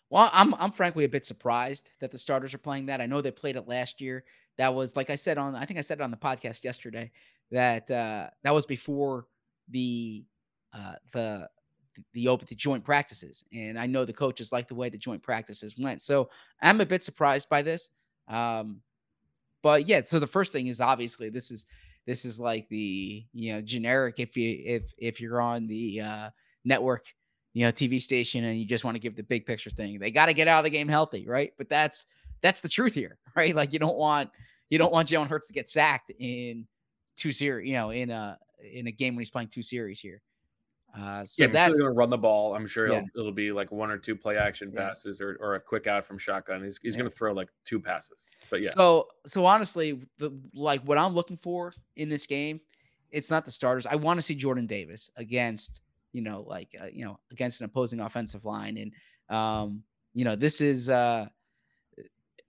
Well, 0.08 0.30
I'm 0.32 0.54
I'm 0.54 0.72
frankly 0.72 1.04
a 1.04 1.08
bit 1.08 1.24
surprised 1.24 1.92
that 2.00 2.10
the 2.10 2.18
starters 2.18 2.54
are 2.54 2.58
playing 2.58 2.86
that. 2.86 3.00
I 3.00 3.06
know 3.06 3.20
they 3.20 3.30
played 3.30 3.56
it 3.56 3.68
last 3.68 4.00
year. 4.00 4.24
That 4.58 4.74
was 4.74 4.96
like 4.96 5.10
I 5.10 5.14
said 5.14 5.38
on 5.38 5.54
I 5.54 5.66
think 5.66 5.78
I 5.78 5.82
said 5.82 6.00
it 6.00 6.02
on 6.02 6.10
the 6.10 6.16
podcast 6.16 6.64
yesterday 6.64 7.10
that 7.50 7.90
uh 7.90 8.28
that 8.42 8.54
was 8.54 8.64
before 8.66 9.26
the 9.70 10.24
uh 10.72 10.94
the 11.12 11.48
the 12.12 12.28
open 12.28 12.46
the 12.48 12.54
joint 12.54 12.84
practices. 12.84 13.44
And 13.52 13.78
I 13.78 13.86
know 13.86 14.04
the 14.04 14.12
coaches 14.12 14.52
like 14.52 14.68
the 14.68 14.74
way 14.74 14.88
the 14.88 14.98
joint 14.98 15.22
practices 15.22 15.74
went. 15.78 16.00
So 16.02 16.30
I'm 16.62 16.80
a 16.80 16.86
bit 16.86 17.02
surprised 17.02 17.48
by 17.48 17.62
this. 17.62 17.90
Um 18.28 18.80
but 19.62 19.86
yeah, 19.86 20.00
so 20.04 20.18
the 20.18 20.26
first 20.26 20.52
thing 20.52 20.68
is 20.68 20.80
obviously 20.80 21.28
this 21.28 21.50
is 21.50 21.66
this 22.06 22.24
is 22.24 22.40
like 22.40 22.68
the 22.68 23.24
you 23.32 23.52
know 23.52 23.60
generic 23.60 24.16
if 24.18 24.36
you 24.36 24.62
if 24.64 24.92
if 24.98 25.20
you're 25.20 25.40
on 25.40 25.66
the 25.66 26.00
uh 26.00 26.30
network 26.64 27.04
you 27.52 27.64
know 27.64 27.72
TV 27.72 28.00
station 28.00 28.44
and 28.44 28.58
you 28.58 28.64
just 28.64 28.84
want 28.84 28.94
to 28.94 29.00
give 29.00 29.16
the 29.16 29.22
big 29.22 29.46
picture 29.46 29.70
thing. 29.70 29.98
They 29.98 30.10
got 30.10 30.26
to 30.26 30.34
get 30.34 30.48
out 30.48 30.60
of 30.60 30.64
the 30.64 30.70
game 30.70 30.88
healthy, 30.88 31.26
right? 31.26 31.52
But 31.58 31.68
that's 31.68 32.06
that's 32.42 32.60
the 32.60 32.68
truth 32.68 32.94
here, 32.94 33.18
right? 33.36 33.54
Like 33.54 33.72
you 33.72 33.78
don't 33.78 33.96
want 33.96 34.30
you 34.68 34.78
don't 34.78 34.92
want 34.92 35.08
Jalen 35.08 35.28
Hurts 35.28 35.48
to 35.48 35.54
get 35.54 35.68
sacked 35.68 36.10
in 36.18 36.66
two 37.16 37.32
series, 37.32 37.68
you 37.68 37.74
know, 37.74 37.90
in 37.90 38.10
a 38.10 38.38
in 38.72 38.86
a 38.86 38.92
game 38.92 39.14
when 39.14 39.20
he's 39.20 39.30
playing 39.30 39.48
two 39.48 39.62
series 39.62 40.00
here. 40.00 40.22
Uh, 40.98 41.24
so 41.24 41.44
yeah, 41.44 41.52
that's 41.52 41.78
going 41.78 41.92
to 41.92 41.96
run 41.96 42.10
the 42.10 42.18
ball. 42.18 42.54
I'm 42.54 42.66
sure 42.66 42.88
Yeah. 42.88 42.96
it'll, 42.96 43.08
it'll 43.20 43.32
be 43.32 43.52
like 43.52 43.70
one 43.70 43.90
or 43.92 43.98
two 43.98 44.16
play 44.16 44.36
action 44.36 44.72
Yeah. 44.74 44.88
passes 44.88 45.20
or, 45.20 45.36
or 45.40 45.54
a 45.54 45.60
quick 45.60 45.86
out 45.86 46.04
from 46.04 46.18
shotgun. 46.18 46.64
He's, 46.64 46.80
he's 46.82 46.94
Yeah. 46.94 47.02
going 47.02 47.10
to 47.10 47.16
throw 47.16 47.32
like 47.32 47.48
two 47.64 47.78
passes. 47.78 48.28
But 48.50 48.60
yeah, 48.60 48.70
So 48.70 49.06
so 49.24 49.46
honestly, 49.46 50.00
the 50.18 50.32
like 50.52 50.82
what 50.82 50.98
I'm 50.98 51.14
looking 51.14 51.36
for 51.36 51.72
in 51.94 52.08
this 52.08 52.26
game, 52.26 52.60
it's 53.10 53.30
not 53.30 53.44
the 53.44 53.52
starters. 53.52 53.86
I 53.86 53.94
want 53.94 54.18
to 54.18 54.22
see 54.22 54.34
Jordan 54.34 54.66
Davis 54.66 55.10
against 55.16 55.82
you 56.12 56.22
know 56.22 56.44
like 56.48 56.74
uh, 56.80 56.86
you 56.92 57.04
know 57.04 57.20
against 57.30 57.60
an 57.60 57.66
opposing 57.66 58.00
offensive 58.00 58.44
line, 58.44 58.76
and 58.76 58.92
um 59.36 59.84
you 60.12 60.24
know 60.24 60.34
this 60.34 60.60
is 60.60 60.90
uh 60.90 61.28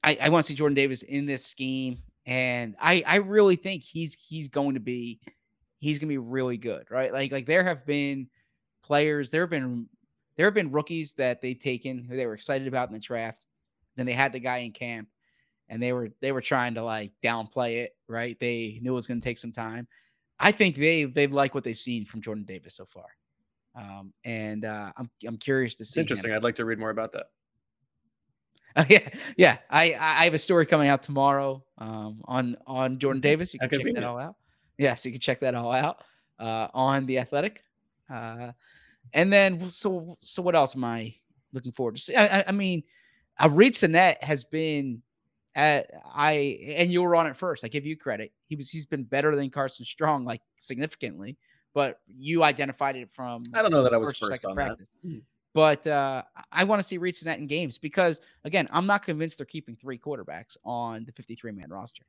I 0.03 0.17
I 0.19 0.29
want 0.29 0.43
to 0.45 0.47
see 0.51 0.55
Jordan 0.55 0.73
Davis 0.73 1.03
in 1.03 1.27
this 1.27 1.45
scheme, 1.45 2.01
and 2.25 2.75
I 2.79 3.03
I 3.05 3.17
really 3.17 3.55
think 3.55 3.83
he's 3.83 4.15
he's 4.15 4.47
going 4.47 4.73
to 4.73 4.79
be 4.79 5.19
he's 5.81 5.99
going 5.99 6.07
to 6.07 6.13
be 6.13 6.17
really 6.17 6.57
good, 6.57 6.89
right? 6.89 7.11
Like 7.11 7.31
like 7.31 7.45
there 7.45 7.63
have 7.63 7.85
been 7.85 8.29
players, 8.83 9.31
there 9.31 9.41
have 9.41 9.49
been 9.49 9.87
there 10.37 10.45
have 10.45 10.53
been 10.53 10.71
rookies 10.71 11.13
that 11.15 11.41
they've 11.41 11.59
taken 11.59 12.03
who 12.03 12.15
they 12.15 12.25
were 12.25 12.33
excited 12.33 12.67
about 12.67 12.87
in 12.87 12.93
the 12.93 12.99
draft. 12.99 13.45
Then 13.97 14.05
they 14.05 14.13
had 14.13 14.31
the 14.31 14.39
guy 14.39 14.59
in 14.59 14.71
camp 14.71 15.09
and 15.67 15.81
they 15.81 15.91
were 15.91 16.09
they 16.21 16.31
were 16.31 16.41
trying 16.41 16.75
to 16.75 16.83
like 16.83 17.11
downplay 17.23 17.83
it, 17.83 17.95
right? 18.07 18.39
They 18.39 18.79
knew 18.81 18.91
it 18.91 18.95
was 18.95 19.07
going 19.07 19.19
to 19.19 19.23
take 19.23 19.37
some 19.37 19.51
time. 19.51 19.87
I 20.39 20.51
think 20.51 20.75
they 20.75 21.05
they 21.05 21.27
like 21.27 21.55
what 21.55 21.63
they've 21.63 21.77
seen 21.77 22.05
from 22.05 22.21
Jordan 22.21 22.43
Davis 22.43 22.75
so 22.75 22.85
far, 22.85 23.05
um, 23.75 24.13
and 24.23 24.65
uh, 24.65 24.91
I'm 24.97 25.09
I'm 25.25 25.37
curious 25.37 25.75
to 25.75 25.83
it's 25.83 25.91
see. 25.91 25.99
him. 25.99 26.03
interesting. 26.03 26.33
I'd 26.33 26.43
like 26.43 26.55
to 26.55 26.65
read 26.65 26.79
more 26.79 26.89
about 26.89 27.13
that. 27.13 27.27
Uh, 28.75 28.85
yeah, 28.89 29.09
yeah. 29.37 29.57
I 29.69 29.93
I 29.93 30.23
have 30.25 30.33
a 30.33 30.39
story 30.39 30.65
coming 30.65 30.89
out 30.89 31.03
tomorrow 31.03 31.63
um, 31.77 32.21
on 32.25 32.57
on 32.67 32.99
Jordan 32.99 33.21
Davis. 33.21 33.53
You 33.53 33.59
can 33.59 33.69
check 33.69 33.93
that 33.93 34.03
all 34.03 34.19
out. 34.19 34.35
Yes, 34.81 35.05
you 35.05 35.11
can 35.11 35.21
check 35.21 35.39
that 35.41 35.53
all 35.53 35.71
out 35.71 36.03
uh, 36.39 36.67
on 36.73 37.05
the 37.05 37.19
Athletic. 37.19 37.63
Uh, 38.09 38.51
and 39.13 39.31
then 39.31 39.69
so 39.69 40.17
so 40.21 40.41
what 40.41 40.55
else 40.55 40.75
am 40.75 40.83
I 40.83 41.13
looking 41.53 41.71
forward 41.71 41.97
to 41.97 42.01
see? 42.01 42.15
I, 42.15 42.39
I, 42.39 42.43
I 42.47 42.51
mean, 42.51 42.81
uh, 43.39 43.49
Reed 43.49 43.75
Sinnett 43.75 44.23
has 44.23 44.43
been 44.43 45.03
at 45.53 45.91
I 46.15 46.59
and 46.77 46.91
you 46.91 47.03
were 47.03 47.15
on 47.15 47.27
it 47.27 47.37
first. 47.37 47.63
I 47.63 47.67
give 47.67 47.85
you 47.85 47.95
credit. 47.95 48.31
He 48.47 48.55
was 48.55 48.71
he's 48.71 48.87
been 48.87 49.03
better 49.03 49.35
than 49.35 49.51
Carson 49.51 49.85
Strong 49.85 50.25
like 50.25 50.41
significantly, 50.57 51.37
but 51.75 51.99
you 52.07 52.43
identified 52.43 52.95
it 52.95 53.11
from 53.11 53.43
I 53.53 53.61
don't 53.61 53.71
know 53.71 53.83
that 53.83 53.93
I 53.93 53.97
was 53.97 54.17
first 54.17 54.43
on 54.45 54.55
that. 54.55 54.65
practice. 54.65 54.97
But 55.53 55.85
uh, 55.85 56.23
I 56.51 56.63
want 56.63 56.81
to 56.81 56.87
see 56.87 56.97
Reed 56.97 57.15
Sinnett 57.15 57.37
in 57.37 57.45
games 57.45 57.77
because 57.77 58.19
again, 58.45 58.67
I'm 58.71 58.87
not 58.87 59.03
convinced 59.03 59.37
they're 59.37 59.45
keeping 59.45 59.75
three 59.75 59.99
quarterbacks 59.99 60.57
on 60.65 61.05
the 61.05 61.11
53 61.11 61.51
man 61.51 61.69
roster. 61.69 62.03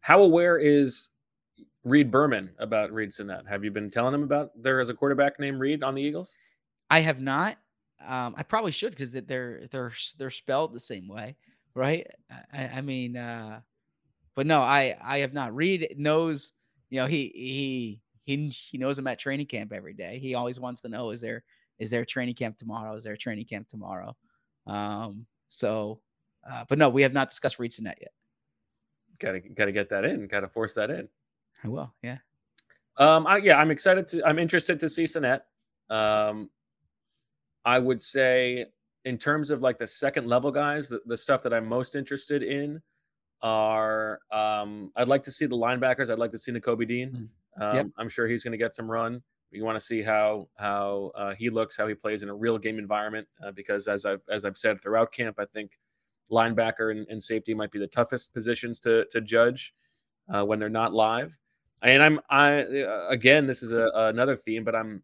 How 0.00 0.22
aware 0.22 0.58
is 0.58 1.10
Reed 1.84 2.10
Berman 2.10 2.50
about 2.58 2.92
Reed 2.92 3.12
Sinnett? 3.12 3.46
Have 3.46 3.64
you 3.64 3.70
been 3.70 3.90
telling 3.90 4.14
him 4.14 4.22
about 4.22 4.50
there 4.60 4.80
is 4.80 4.90
a 4.90 4.94
quarterback 4.94 5.38
named 5.38 5.60
Reed 5.60 5.82
on 5.82 5.94
the 5.94 6.02
Eagles? 6.02 6.38
I 6.90 7.00
have 7.00 7.20
not. 7.20 7.56
Um, 8.04 8.34
I 8.36 8.42
probably 8.42 8.72
should 8.72 8.90
because 8.90 9.12
they're 9.12 9.66
they're 9.70 9.92
they're 10.16 10.30
spelled 10.30 10.72
the 10.72 10.80
same 10.80 11.08
way, 11.08 11.36
right? 11.74 12.06
I, 12.52 12.68
I 12.76 12.80
mean, 12.80 13.16
uh, 13.16 13.60
but 14.34 14.46
no, 14.46 14.60
I 14.60 14.96
I 15.02 15.18
have 15.18 15.32
not. 15.32 15.54
Reed 15.54 15.94
knows, 15.96 16.52
you 16.90 17.00
know, 17.00 17.06
he 17.06 17.32
he 17.34 18.00
he 18.24 18.48
he 18.48 18.78
knows 18.78 18.98
I'm 18.98 19.06
at 19.06 19.18
training 19.18 19.46
camp 19.46 19.72
every 19.72 19.94
day. 19.94 20.18
He 20.18 20.34
always 20.34 20.60
wants 20.60 20.82
to 20.82 20.88
know 20.88 21.10
is 21.10 21.20
there 21.20 21.42
is 21.78 21.90
there 21.90 22.04
training 22.04 22.34
camp 22.34 22.56
tomorrow? 22.56 22.94
Is 22.94 23.04
there 23.04 23.16
training 23.16 23.46
camp 23.46 23.68
tomorrow? 23.68 24.16
Um, 24.66 25.26
so, 25.48 26.00
uh, 26.48 26.64
but 26.68 26.78
no, 26.78 26.88
we 26.88 27.02
have 27.02 27.12
not 27.12 27.28
discussed 27.28 27.58
Reed 27.58 27.72
Sinnett 27.72 27.98
yet. 28.00 28.12
Got 29.18 29.32
to 29.32 29.40
got 29.40 29.64
to 29.64 29.72
get 29.72 29.90
that 29.90 30.04
in. 30.04 30.26
Got 30.28 30.40
to 30.40 30.48
force 30.48 30.74
that 30.74 30.90
in. 30.90 31.08
I 31.64 31.68
will, 31.68 31.92
yeah. 32.02 32.18
Um, 32.96 33.26
I, 33.26 33.38
yeah, 33.38 33.58
I'm 33.58 33.70
excited 33.70 34.08
to. 34.08 34.26
I'm 34.26 34.38
interested 34.38 34.80
to 34.80 34.88
see 34.88 35.06
Sinnett. 35.06 35.42
Um, 35.90 36.50
I 37.64 37.78
would 37.78 38.00
say 38.00 38.66
in 39.04 39.18
terms 39.18 39.50
of 39.50 39.62
like 39.62 39.78
the 39.78 39.86
second 39.86 40.26
level 40.26 40.50
guys, 40.50 40.88
the, 40.88 41.00
the 41.06 41.16
stuff 41.16 41.42
that 41.42 41.54
I'm 41.54 41.68
most 41.68 41.96
interested 41.96 42.42
in 42.42 42.82
are 43.42 44.18
um, 44.32 44.90
I'd 44.96 45.08
like 45.08 45.22
to 45.24 45.30
see 45.30 45.46
the 45.46 45.56
linebackers. 45.56 46.10
I'd 46.10 46.18
like 46.18 46.32
to 46.32 46.38
see 46.38 46.52
Nakobe 46.52 46.86
Dean. 46.88 47.30
Um, 47.60 47.74
Yep. 47.74 47.86
I'm 47.96 48.08
sure 48.08 48.26
he's 48.28 48.44
going 48.44 48.52
to 48.52 48.58
get 48.58 48.74
some 48.74 48.90
run. 48.90 49.22
You 49.50 49.64
want 49.64 49.78
to 49.78 49.84
see 49.84 50.02
how 50.02 50.48
how 50.58 51.10
uh, 51.14 51.34
he 51.34 51.48
looks, 51.50 51.76
how 51.76 51.86
he 51.86 51.94
plays 51.94 52.22
in 52.22 52.28
a 52.28 52.34
real 52.34 52.58
game 52.58 52.78
environment, 52.78 53.26
uh, 53.44 53.50
because 53.52 53.88
as 53.88 54.04
I've 54.04 54.20
as 54.30 54.44
I've 54.44 54.56
said 54.56 54.80
throughout 54.80 55.10
camp, 55.12 55.36
I 55.38 55.44
think 55.44 55.78
linebacker 56.30 56.90
and, 56.90 57.06
and 57.08 57.22
safety 57.22 57.54
might 57.54 57.70
be 57.70 57.78
the 57.78 57.86
toughest 57.86 58.34
positions 58.34 58.78
to 58.80 59.06
to 59.10 59.20
judge 59.20 59.74
uh, 60.32 60.44
when 60.44 60.58
they're 60.58 60.68
not 60.68 60.92
live. 60.92 61.38
And 61.82 62.02
I'm 62.02 62.20
I 62.28 62.62
uh, 62.62 63.06
again, 63.08 63.46
this 63.46 63.62
is 63.62 63.72
a, 63.72 63.90
another 63.94 64.36
theme, 64.36 64.64
but 64.64 64.74
I'm 64.74 65.02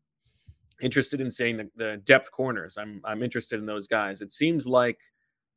interested 0.80 1.20
in 1.20 1.30
seeing 1.30 1.56
the, 1.56 1.70
the 1.76 2.02
depth 2.04 2.30
corners. 2.32 2.76
I'm 2.76 3.00
I'm 3.04 3.22
interested 3.22 3.58
in 3.58 3.66
those 3.66 3.86
guys. 3.86 4.22
It 4.22 4.32
seems 4.32 4.66
like 4.66 4.98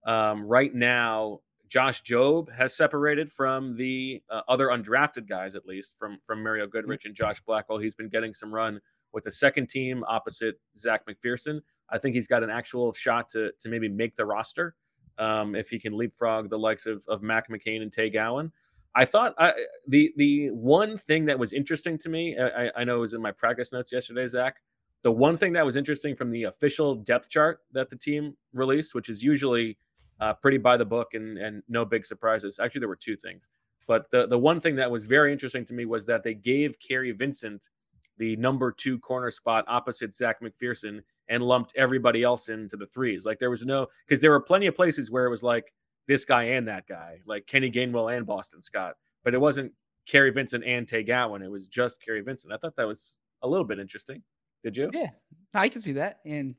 um, 0.05 0.45
right 0.45 0.73
now 0.73 1.39
Josh 1.69 2.03
Jobe 2.03 2.51
has 2.53 2.75
separated 2.75 3.31
from 3.31 3.75
the 3.75 4.21
uh, 4.29 4.41
other 4.47 4.67
undrafted 4.67 5.27
guys, 5.27 5.55
at 5.55 5.65
least 5.65 5.97
from 5.97 6.17
from 6.23 6.43
Mario 6.43 6.67
Goodrich 6.67 7.05
and 7.05 7.15
Josh 7.15 7.41
Blackwell. 7.41 7.79
He's 7.79 7.95
been 7.95 8.09
getting 8.09 8.33
some 8.33 8.53
run 8.53 8.79
with 9.13 9.23
the 9.23 9.31
second 9.31 9.69
team 9.69 10.03
opposite 10.07 10.59
Zech 10.77 11.05
McPhearson. 11.07 11.61
I 11.89 11.97
think 11.97 12.15
he's 12.15 12.27
got 12.27 12.43
an 12.43 12.49
actual 12.49 12.93
shot 12.93 13.29
to 13.29 13.51
to 13.59 13.69
maybe 13.69 13.89
make 13.89 14.15
the 14.15 14.25
roster 14.25 14.75
um, 15.17 15.55
if 15.55 15.69
he 15.69 15.79
can 15.79 15.97
leapfrog 15.97 16.49
the 16.49 16.59
likes 16.59 16.85
of 16.85 17.03
of 17.07 17.21
Mac 17.21 17.49
McCain 17.49 17.81
and 17.81 17.91
Tay 17.91 18.09
Gowan. 18.09 18.51
I 18.97 19.05
thought 19.05 19.35
I, 19.37 19.53
the 19.87 20.11
the 20.17 20.49
one 20.49 20.97
thing 20.97 21.25
that 21.25 21.37
was 21.37 21.53
interesting 21.53 21.99
to 21.99 22.09
me, 22.09 22.35
I, 22.35 22.71
I 22.75 22.83
know 22.83 22.97
it 22.97 23.01
was 23.01 23.13
in 23.13 23.21
my 23.21 23.31
practice 23.31 23.71
notes 23.71 23.91
yesterday, 23.91 24.25
Zach. 24.25 24.55
The 25.03 25.11
one 25.11 25.37
thing 25.37 25.53
that 25.53 25.63
was 25.63 25.75
interesting 25.75 26.15
from 26.15 26.31
the 26.31 26.45
official 26.45 26.95
depth 26.95 27.29
chart 27.29 27.59
that 27.73 27.89
the 27.89 27.95
team 27.95 28.35
released, 28.53 28.95
which 28.95 29.07
is 29.07 29.23
usually 29.23 29.77
uh, 30.19 30.33
pretty 30.33 30.57
by 30.57 30.77
the 30.77 30.85
book 30.85 31.13
and 31.13 31.37
and 31.37 31.61
no 31.69 31.85
big 31.85 32.05
surprises. 32.05 32.57
Actually, 32.59 32.79
there 32.79 32.89
were 32.89 32.95
two 32.95 33.15
things, 33.15 33.49
but 33.87 34.09
the 34.09 34.25
the 34.25 34.39
one 34.39 34.59
thing 34.59 34.75
that 34.77 34.89
was 34.89 35.05
very 35.05 35.31
interesting 35.31 35.63
to 35.65 35.75
me 35.75 35.85
was 35.85 36.07
that 36.07 36.23
they 36.23 36.33
gave 36.33 36.79
Kerry 36.79 37.11
Vincent 37.11 37.69
the 38.17 38.35
number 38.37 38.71
two 38.71 38.97
corner 38.97 39.29
spot 39.29 39.63
opposite 39.67 40.11
Zech 40.11 40.41
McPhearson 40.41 41.01
and 41.29 41.43
lumped 41.43 41.73
everybody 41.75 42.23
else 42.23 42.49
into 42.49 42.75
the 42.75 42.87
threes. 42.87 43.27
Like 43.27 43.37
there 43.37 43.51
was 43.51 43.63
no 43.63 43.85
because 44.07 44.21
there 44.21 44.31
were 44.31 44.41
plenty 44.41 44.65
of 44.65 44.73
places 44.73 45.11
where 45.11 45.27
it 45.27 45.29
was 45.29 45.43
like 45.43 45.71
this 46.07 46.25
guy 46.25 46.43
and 46.43 46.67
that 46.67 46.87
guy, 46.87 47.19
like 47.25 47.45
Kenny 47.47 47.69
Gainwell 47.71 48.15
and 48.15 48.25
Boston 48.25 48.61
Scott, 48.61 48.95
but 49.23 49.33
it 49.33 49.41
wasn't 49.41 49.73
Kerry 50.07 50.31
Vincent 50.31 50.63
and 50.63 50.87
Tay 50.87 51.03
Gowan. 51.03 51.41
It 51.41 51.51
was 51.51 51.67
just 51.67 52.01
Kerry 52.03 52.21
Vincent. 52.21 52.53
I 52.53 52.57
thought 52.57 52.75
that 52.77 52.87
was 52.87 53.15
a 53.41 53.47
little 53.47 53.65
bit 53.65 53.79
interesting. 53.79 54.23
Did 54.63 54.77
you? 54.77 54.89
Yeah, 54.93 55.09
I 55.53 55.69
can 55.69 55.81
see 55.81 55.93
that. 55.93 56.19
And 56.25 56.55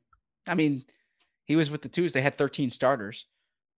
I 0.46 0.54
mean, 0.54 0.84
he 1.44 1.56
was 1.56 1.70
with 1.70 1.82
the 1.82 1.88
twos. 1.88 2.12
They 2.12 2.20
had 2.20 2.36
13 2.36 2.70
starters, 2.70 3.26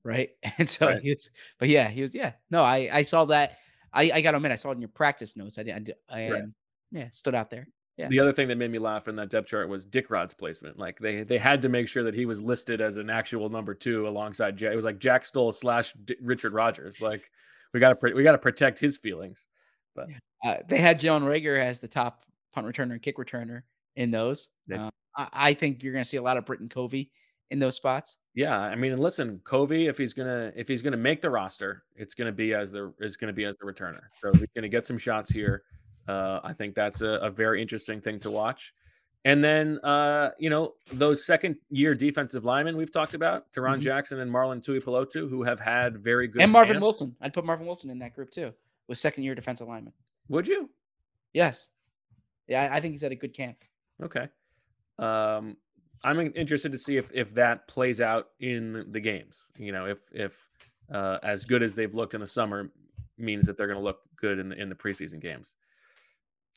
right? 0.04 0.30
And 0.58 0.68
so 0.68 0.86
Right. 0.88 1.00
he 1.02 1.10
was, 1.10 1.30
but 1.58 1.68
yeah, 1.68 1.88
he 1.88 2.02
was. 2.02 2.14
Yeah, 2.14 2.32
no, 2.50 2.62
I 2.62 2.88
I 2.92 3.02
saw 3.02 3.24
that. 3.26 3.58
I 3.92 4.10
I 4.14 4.20
got 4.20 4.32
to 4.32 4.36
admit, 4.36 4.52
I 4.52 4.56
saw 4.56 4.70
it 4.70 4.74
in 4.74 4.80
your 4.80 4.88
practice 4.88 5.36
notes. 5.36 5.58
I 5.58 5.62
did, 5.62 5.74
I 5.74 5.78
did 5.80 5.94
and 6.10 6.32
Right. 6.32 6.42
yeah, 6.90 7.08
stood 7.12 7.34
out 7.34 7.50
there. 7.50 7.66
Yeah. 8.00 8.08
The 8.08 8.20
other 8.20 8.32
thing 8.32 8.48
that 8.48 8.56
made 8.58 8.70
me 8.70 8.78
laugh 8.78 9.08
in 9.08 9.16
that 9.16 9.30
depth 9.30 9.48
chart 9.48 9.68
was 9.68 9.84
Dick 9.84 10.10
Rod's 10.10 10.34
placement. 10.34 10.78
Like 10.78 10.98
they 10.98 11.22
they 11.22 11.38
had 11.38 11.62
to 11.62 11.68
make 11.68 11.86
sure 11.88 12.02
that 12.04 12.14
he 12.14 12.26
was 12.26 12.40
listed 12.42 12.80
as 12.80 12.96
an 12.96 13.10
actual 13.10 13.48
number 13.48 13.74
two 13.74 14.08
alongside 14.08 14.56
Jack. 14.56 14.72
It 14.72 14.76
was 14.76 14.84
like 14.84 14.98
Jack 14.98 15.24
Stoll 15.24 15.52
slash 15.52 15.92
D- 16.04 16.16
Richard 16.22 16.52
Rodgers. 16.52 17.00
Like 17.00 17.30
we 17.74 17.80
got 17.80 18.00
to 18.00 18.12
we 18.14 18.22
got 18.22 18.32
to 18.32 18.38
protect 18.38 18.78
his 18.78 18.96
feelings. 18.96 19.46
But 19.94 20.08
Uh, 20.44 20.56
they 20.68 20.78
had 20.78 20.98
Jalen 21.00 21.22
Reagor 21.22 21.58
as 21.62 21.80
the 21.80 21.88
top 21.88 22.24
punt 22.54 22.66
returner 22.66 22.92
and 22.92 23.02
kick 23.02 23.16
returner 23.18 23.62
in 23.96 24.10
those. 24.10 24.48
They- 24.66 24.76
Uh, 24.76 24.90
I, 25.16 25.28
I 25.32 25.54
think 25.54 25.82
you're 25.82 25.92
going 25.92 26.04
to 26.04 26.08
see 26.08 26.16
a 26.16 26.22
lot 26.22 26.36
of 26.36 26.46
Britton 26.46 26.68
Covey 26.68 27.10
in 27.50 27.58
those 27.58 27.74
spots. 27.74 28.18
yeah, 28.34 28.56
I 28.58 28.76
mean, 28.76 28.96
listen, 28.96 29.40
Covey, 29.44 29.88
if 29.88 29.98
he's 29.98 30.14
gonna 30.14 30.52
if 30.54 30.68
he's 30.68 30.82
gonna 30.82 30.96
make 30.96 31.20
the 31.20 31.28
roster, 31.30 31.82
it's 31.96 32.14
gonna 32.14 32.30
be 32.32 32.54
as 32.54 32.70
the 32.70 32.94
is 33.00 33.16
gonna 33.16 33.32
be 33.32 33.44
as 33.44 33.58
the 33.58 33.66
returner. 33.66 34.02
So 34.20 34.32
he's 34.32 34.48
gonna 34.54 34.68
get 34.68 34.84
some 34.84 34.96
shots 34.98 35.30
here. 35.32 35.64
Uh, 36.10 36.40
I 36.42 36.52
think 36.52 36.74
that's 36.74 37.02
a, 37.02 37.14
a 37.22 37.30
very 37.30 37.62
interesting 37.62 38.00
thing 38.00 38.18
to 38.20 38.30
watch. 38.30 38.74
And 39.24 39.44
then, 39.44 39.78
uh, 39.84 40.30
you 40.38 40.48
know, 40.50 40.74
those 40.92 41.24
second 41.26 41.56
year 41.68 41.94
defensive 41.94 42.44
linemen 42.44 42.76
we've 42.76 42.90
talked 42.92 43.14
about, 43.14 43.52
Tarron 43.52 43.76
Mhm. 43.76 43.82
Jackson 43.82 44.20
and 44.20 44.30
Marlon 44.30 44.60
Tuipulotu, 44.64 45.28
who 45.28 45.42
have 45.42 45.60
had 45.60 45.98
very 45.98 46.26
good 46.26 46.42
and 46.42 46.50
Marvin 46.50 46.74
camps. 46.74 46.82
Wilson. 46.82 47.16
I'd 47.20 47.34
put 47.34 47.44
Marvin 47.44 47.66
Wilson 47.66 47.90
in 47.90 47.98
that 47.98 48.14
group 48.14 48.30
too, 48.30 48.52
with 48.88 48.98
second 48.98 49.24
year 49.24 49.34
defensive 49.34 49.68
lineman. 49.68 49.92
Would 50.28 50.48
you? 50.48 50.70
Yes. 51.34 51.68
Yeah, 52.48 52.68
I, 52.72 52.80
think 52.80 52.92
he's 52.94 53.02
at 53.04 53.12
a 53.12 53.16
good 53.16 53.34
camp. 53.34 53.58
Okay. 54.02 54.28
Um, 54.98 55.56
I'm 56.02 56.32
interested 56.34 56.72
to 56.72 56.78
see 56.78 56.96
if 56.96 57.10
if 57.12 57.34
that 57.34 57.68
plays 57.68 58.00
out 58.00 58.30
in 58.40 58.86
the 58.90 59.00
games. 59.00 59.52
You 59.58 59.72
know, 59.72 59.86
if 59.86 59.98
if 60.12 60.48
uh, 60.90 61.18
as 61.22 61.44
good 61.44 61.62
as 61.62 61.74
they've 61.74 61.94
looked 61.94 62.14
in 62.14 62.20
the 62.20 62.26
summer 62.26 62.72
means 63.18 63.44
that 63.46 63.56
they're 63.56 63.66
going 63.66 63.78
to 63.78 63.84
look 63.84 64.00
good 64.16 64.38
in 64.38 64.48
the 64.48 64.56
in 64.56 64.68
the 64.70 64.74
preseason 64.74 65.20
games. 65.20 65.56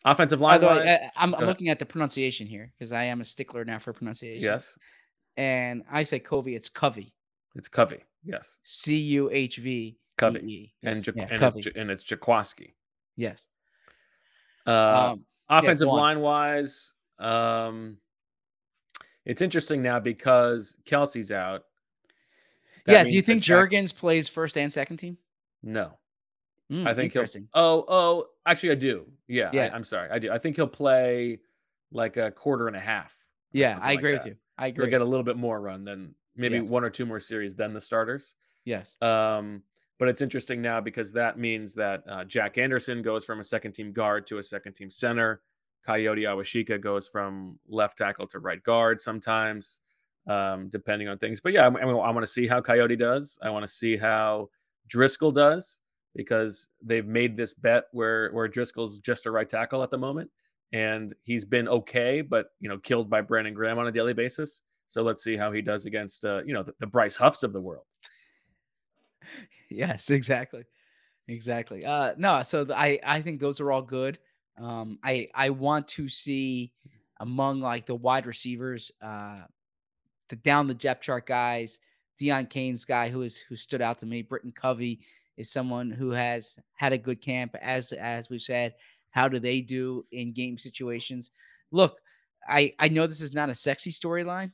Offensive 0.06 0.40
By 0.40 0.58
line 0.58 0.62
the 0.62 0.68
way, 0.68 0.86
wise, 0.86 1.00
I'm, 1.16 1.34
I'm 1.36 1.46
looking 1.46 1.70
at 1.70 1.80
the 1.80 1.86
pronunciation 1.86 2.46
here 2.46 2.72
because 2.78 2.92
I 2.92 3.04
am 3.06 3.22
a 3.22 3.24
stickler 3.24 3.64
now 3.64 3.80
for 3.80 3.94
pronunciation. 3.94 4.44
Yes, 4.44 4.78
And 5.38 5.84
I 5.92 6.04
say 6.04 6.20
Covey, 6.20 6.56
it's 6.56 6.70
Covey. 6.70 7.14
it's 7.56 7.68
Covey. 7.70 8.04
Yes, 8.26 8.60
C 8.64 8.98
U 8.98 9.30
H 9.32 9.58
V. 9.58 9.98
Covey, 10.18 10.74
and 10.84 11.06
Ja- 11.06 11.14
yeah, 11.16 11.28
and, 11.32 11.40
Covey. 11.40 11.60
it's, 11.60 11.68
and 11.76 11.90
it's 11.90 12.04
Jaquiski. 12.04 12.74
Yes. 13.18 13.48
Uh, 14.68 15.12
Um, 15.14 15.26
offensive 15.50 15.88
on. 15.90 15.98
line 15.98 16.20
wise, 16.20 16.94
um, 17.20 17.98
it's 19.26 19.42
interesting 19.42 19.82
now 19.82 20.00
because 20.00 20.78
Kelce's 20.86 21.32
out. 21.32 21.64
That 22.86 22.92
yeah. 22.94 23.04
Do 23.06 23.14
you 23.16 23.22
think 23.22 23.42
Jurgens 23.44 23.96
plays 23.96 24.28
first 24.30 24.58
and 24.58 24.72
second 24.72 24.98
team? 24.98 25.18
No. 25.64 25.98
Hmm, 26.82 26.88
I 26.88 26.94
think 26.94 27.14
he'll. 27.14 27.26
Oh, 27.54 27.86
oh, 27.88 28.26
actually, 28.46 28.72
I 28.72 28.76
do. 28.76 29.06
Yeah, 29.28 29.50
Yeah. 29.54 29.70
I, 29.72 29.76
am 29.76 29.84
sorry, 29.84 30.10
I 30.10 30.20
do. 30.20 30.32
I 30.32 30.38
think 30.38 30.56
he'll 30.56 30.68
play 30.68 31.40
like 31.92 32.18
a 32.18 32.32
quarter 32.32 32.68
and 32.68 32.76
a 32.76 32.80
half. 32.80 33.16
Yeah, 33.52 33.78
I 33.82 33.90
like 33.90 34.00
agree 34.00 34.14
with 34.14 34.26
you. 34.26 34.36
I 34.58 34.66
He'll 34.68 34.82
agree. 34.82 34.90
get 34.90 35.02
a 35.02 35.06
little 35.06 35.24
bit 35.24 35.38
more 35.38 35.62
run 35.62 35.84
than 35.86 36.16
maybe 36.36 36.56
Yes. 36.58 36.70
one 36.70 36.84
or 36.84 36.90
two 36.90 37.06
more 37.06 37.20
series 37.20 37.56
than 37.56 37.74
the 37.74 37.82
starters. 37.82 38.36
Yes. 38.66 38.96
Um, 39.02 39.62
but 40.00 40.08
it's 40.10 40.22
interesting 40.22 40.62
now 40.62 40.82
because 40.82 41.14
that 41.14 41.38
means 41.38 41.76
that 41.76 42.04
uh, 42.10 42.24
Jack 42.26 42.58
Anderson 42.58 43.02
goes 43.04 43.24
from 43.26 43.40
a 43.40 43.44
second 43.44 43.74
team 43.74 43.94
guard 43.94 44.26
to 44.28 44.40
a 44.40 44.44
second 44.44 44.74
team 44.74 44.90
center. 44.90 45.42
Kayode 45.88 46.20
Awosika 46.24 46.82
goes 46.82 47.08
from 47.08 47.60
left 47.68 47.98
tackle 48.00 48.26
to 48.28 48.40
right 48.40 48.64
guard 48.64 49.00
sometimes, 49.00 49.82
um, 50.28 50.70
depending 50.70 51.08
on 51.10 51.18
things. 51.20 51.42
But 51.42 51.54
yeah, 51.54 51.68
I, 51.68 51.80
I, 51.80 51.90
I 51.90 52.10
want 52.12 52.22
to 52.22 52.32
see 52.32 52.48
how 52.48 52.62
Coyote 52.62 52.96
does. 52.96 53.38
I 53.44 53.50
want 53.52 53.64
to 53.64 53.72
see 53.72 53.98
how 53.98 54.50
Driscoll 54.88 55.32
does 55.32 55.80
because 56.16 56.70
they've 56.82 57.08
made 57.08 57.36
this 57.36 57.54
bet 57.54 57.86
where 57.92 58.32
where 58.32 58.48
Driscoll's 58.48 59.00
just 59.00 59.26
a 59.26 59.32
right 59.32 59.50
tackle 59.50 59.84
at 59.84 59.92
the 59.92 59.98
moment, 59.98 60.30
and 60.72 61.14
he's 61.24 61.46
been 61.46 61.68
okay, 61.68 62.22
but 62.22 62.48
you 62.60 62.70
know, 62.70 62.78
killed 62.78 63.10
by 63.10 63.22
Brandon 63.22 63.54
Graham 63.54 63.80
on 63.80 63.88
a 63.88 63.92
daily 63.92 64.14
basis. 64.14 64.62
So 64.88 65.02
let's 65.02 65.24
see 65.24 65.36
how 65.36 65.52
he 65.52 65.62
does 65.62 65.86
against 65.86 66.26
uh, 66.26 66.44
you 66.46 66.54
know 66.54 66.64
the, 66.64 66.74
the 66.80 66.88
Bryce 66.88 67.16
Huffs 67.16 67.44
of 67.44 67.54
the 67.54 67.62
world. 67.62 67.86
Yes, 69.70 70.12
exactly. 70.12 70.66
Exactly. 71.28 71.84
Uh 71.84 72.14
no, 72.16 72.44
so 72.44 72.68
I 72.76 73.00
I 73.04 73.22
think 73.24 73.40
those 73.40 73.60
are 73.60 73.72
all 73.72 73.82
good. 73.82 74.20
Um 74.58 75.00
I 75.04 75.30
I 75.34 75.50
want 75.50 75.88
to 75.90 76.08
see 76.08 76.74
among 77.20 77.60
like 77.60 77.88
the 77.88 77.96
wide 77.96 78.28
receivers 78.28 78.92
uh 79.02 79.40
the 80.30 80.36
down 80.36 80.68
the 80.68 80.76
depth 80.76 81.02
chart 81.02 81.26
guys, 81.26 81.80
Deon 82.22 82.52
Cain's 82.52 82.86
guy 82.86 83.10
who 83.10 83.24
is 83.24 83.38
who 83.38 83.56
stood 83.56 83.82
out 83.82 84.00
to 84.02 84.06
me, 84.06 84.22
Britton 84.22 84.52
Covey 84.52 85.00
is 85.38 85.52
someone 85.52 85.92
who 85.92 86.12
has 86.12 86.60
had 86.76 86.94
a 86.94 86.98
good 86.98 87.22
camp 87.22 87.56
as 87.62 87.92
as 87.94 88.30
we've 88.30 88.42
said. 88.42 88.74
How 89.12 89.28
do 89.28 89.40
they 89.40 89.62
do 89.62 90.06
in 90.12 90.34
game 90.34 90.58
situations? 90.58 91.32
Look, 91.72 92.00
I 92.48 92.74
I 92.80 92.90
know 92.90 93.08
this 93.08 93.22
is 93.22 93.34
not 93.34 93.50
a 93.50 93.56
sexy 93.56 93.92
storyline, 93.92 94.52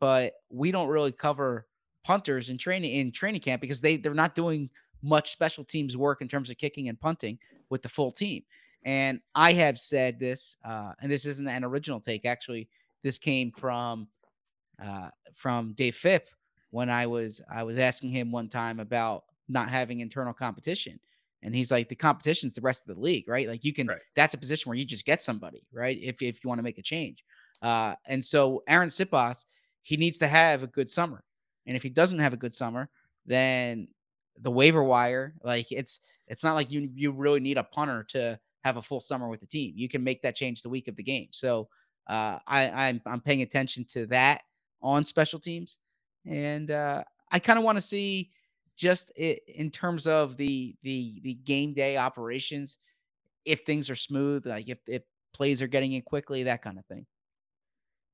but 0.00 0.34
we 0.50 0.70
don't 0.70 0.88
really 0.88 1.12
cover 1.12 1.66
punters 2.04 2.50
in 2.50 2.58
training 2.58 2.94
in 2.94 3.12
training 3.12 3.40
camp 3.40 3.60
because 3.60 3.80
they 3.80 3.96
they're 3.96 4.14
not 4.14 4.34
doing 4.34 4.70
much 5.02 5.32
special 5.32 5.64
teams 5.64 5.96
work 5.96 6.22
in 6.22 6.28
terms 6.28 6.50
of 6.50 6.56
kicking 6.56 6.88
and 6.88 7.00
punting 7.00 7.38
with 7.70 7.82
the 7.82 7.88
full 7.88 8.10
team. 8.10 8.42
And 8.84 9.20
I 9.34 9.52
have 9.54 9.78
said 9.78 10.18
this, 10.18 10.56
uh, 10.64 10.92
and 11.00 11.10
this 11.10 11.24
isn't 11.24 11.48
an 11.48 11.64
original 11.64 12.00
take. 12.00 12.26
Actually, 12.26 12.68
this 13.02 13.18
came 13.18 13.50
from 13.50 14.08
uh, 14.82 15.08
from 15.34 15.72
Dave 15.72 15.96
Fipp 15.96 16.28
when 16.70 16.90
I 16.90 17.06
was 17.06 17.40
I 17.52 17.62
was 17.62 17.78
asking 17.78 18.10
him 18.10 18.32
one 18.32 18.48
time 18.48 18.80
about 18.80 19.24
not 19.48 19.68
having 19.68 20.00
internal 20.00 20.32
competition, 20.32 20.98
and 21.42 21.54
he's 21.54 21.70
like, 21.70 21.88
the 21.88 21.94
competition's 21.94 22.54
the 22.54 22.62
rest 22.62 22.88
of 22.88 22.94
the 22.94 23.00
league, 23.00 23.28
right? 23.28 23.48
Like 23.48 23.64
you 23.64 23.72
can 23.72 23.88
that's 24.16 24.34
a 24.34 24.38
position 24.38 24.70
where 24.70 24.78
you 24.78 24.84
just 24.84 25.04
get 25.04 25.20
somebody, 25.20 25.62
right? 25.72 25.98
If 26.00 26.22
if 26.22 26.42
you 26.42 26.48
want 26.48 26.58
to 26.58 26.62
make 26.62 26.78
a 26.78 26.82
change. 26.82 27.24
Uh, 27.62 27.94
and 28.06 28.24
so 28.24 28.62
Arryn 28.68 28.88
Siposs, 28.88 29.46
he 29.82 29.96
needs 29.96 30.18
to 30.18 30.26
have 30.26 30.62
a 30.62 30.66
good 30.66 30.88
summer. 30.88 31.22
And 31.66 31.76
if 31.76 31.82
he 31.82 31.88
doesn't 31.88 32.18
have 32.18 32.32
a 32.32 32.38
good 32.38 32.52
summer, 32.52 32.88
then 33.26 33.88
the 34.40 34.50
waiver 34.50 34.82
wire, 34.82 35.34
like 35.42 35.70
it's 35.70 36.00
it's 36.28 36.42
not 36.42 36.54
like 36.54 36.70
you 36.70 36.88
you 36.94 37.12
really 37.12 37.40
need 37.40 37.58
a 37.58 37.64
punter 37.64 38.04
to 38.10 38.38
have 38.64 38.76
a 38.78 38.82
full 38.82 39.00
summer 39.00 39.28
with 39.28 39.40
the 39.40 39.46
team. 39.46 39.74
You 39.76 39.88
can 39.88 40.02
make 40.02 40.22
that 40.22 40.34
change 40.34 40.62
the 40.62 40.68
week 40.68 40.88
of 40.88 40.96
the 40.96 41.02
game. 41.02 41.28
So 41.30 41.68
uh, 42.06 42.38
I 42.46 42.88
I'm 42.88 43.02
I'm 43.06 43.20
paying 43.20 43.42
attention 43.42 43.84
to 43.90 44.06
that 44.06 44.42
on 44.82 45.04
special 45.04 45.38
teams, 45.38 45.78
and 46.26 46.70
uh, 46.70 47.04
I 47.30 47.38
kind 47.38 47.58
of 47.58 47.64
want 47.64 47.76
to 47.76 47.82
see 47.82 48.30
just 48.76 49.10
in 49.10 49.70
terms 49.70 50.06
of 50.06 50.36
the 50.36 50.76
the 50.82 51.20
the 51.22 51.34
game 51.34 51.74
day 51.74 51.96
operations, 51.96 52.78
if 53.44 53.60
things 53.60 53.88
are 53.90 53.96
smooth, 53.96 54.46
like 54.46 54.68
if 54.68 54.78
if 54.86 55.02
plays 55.32 55.62
are 55.62 55.66
getting 55.66 55.92
in 55.92 56.02
quickly, 56.02 56.44
that 56.44 56.62
kind 56.62 56.78
of 56.78 56.86
thing. 56.86 57.06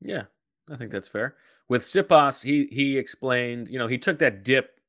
Yeah, 0.01 0.25
I 0.71 0.77
think 0.77 0.91
that's 0.91 1.09
fair. 1.09 1.37
With 1.69 1.83
Siposs, 1.83 2.43
he 2.43 2.69
he 2.71 2.97
explained, 2.97 3.69
you 3.69 3.79
know, 3.79 3.87
he 3.87 3.99
took 3.99 4.19
that 4.19 4.45
dip 4.45 4.81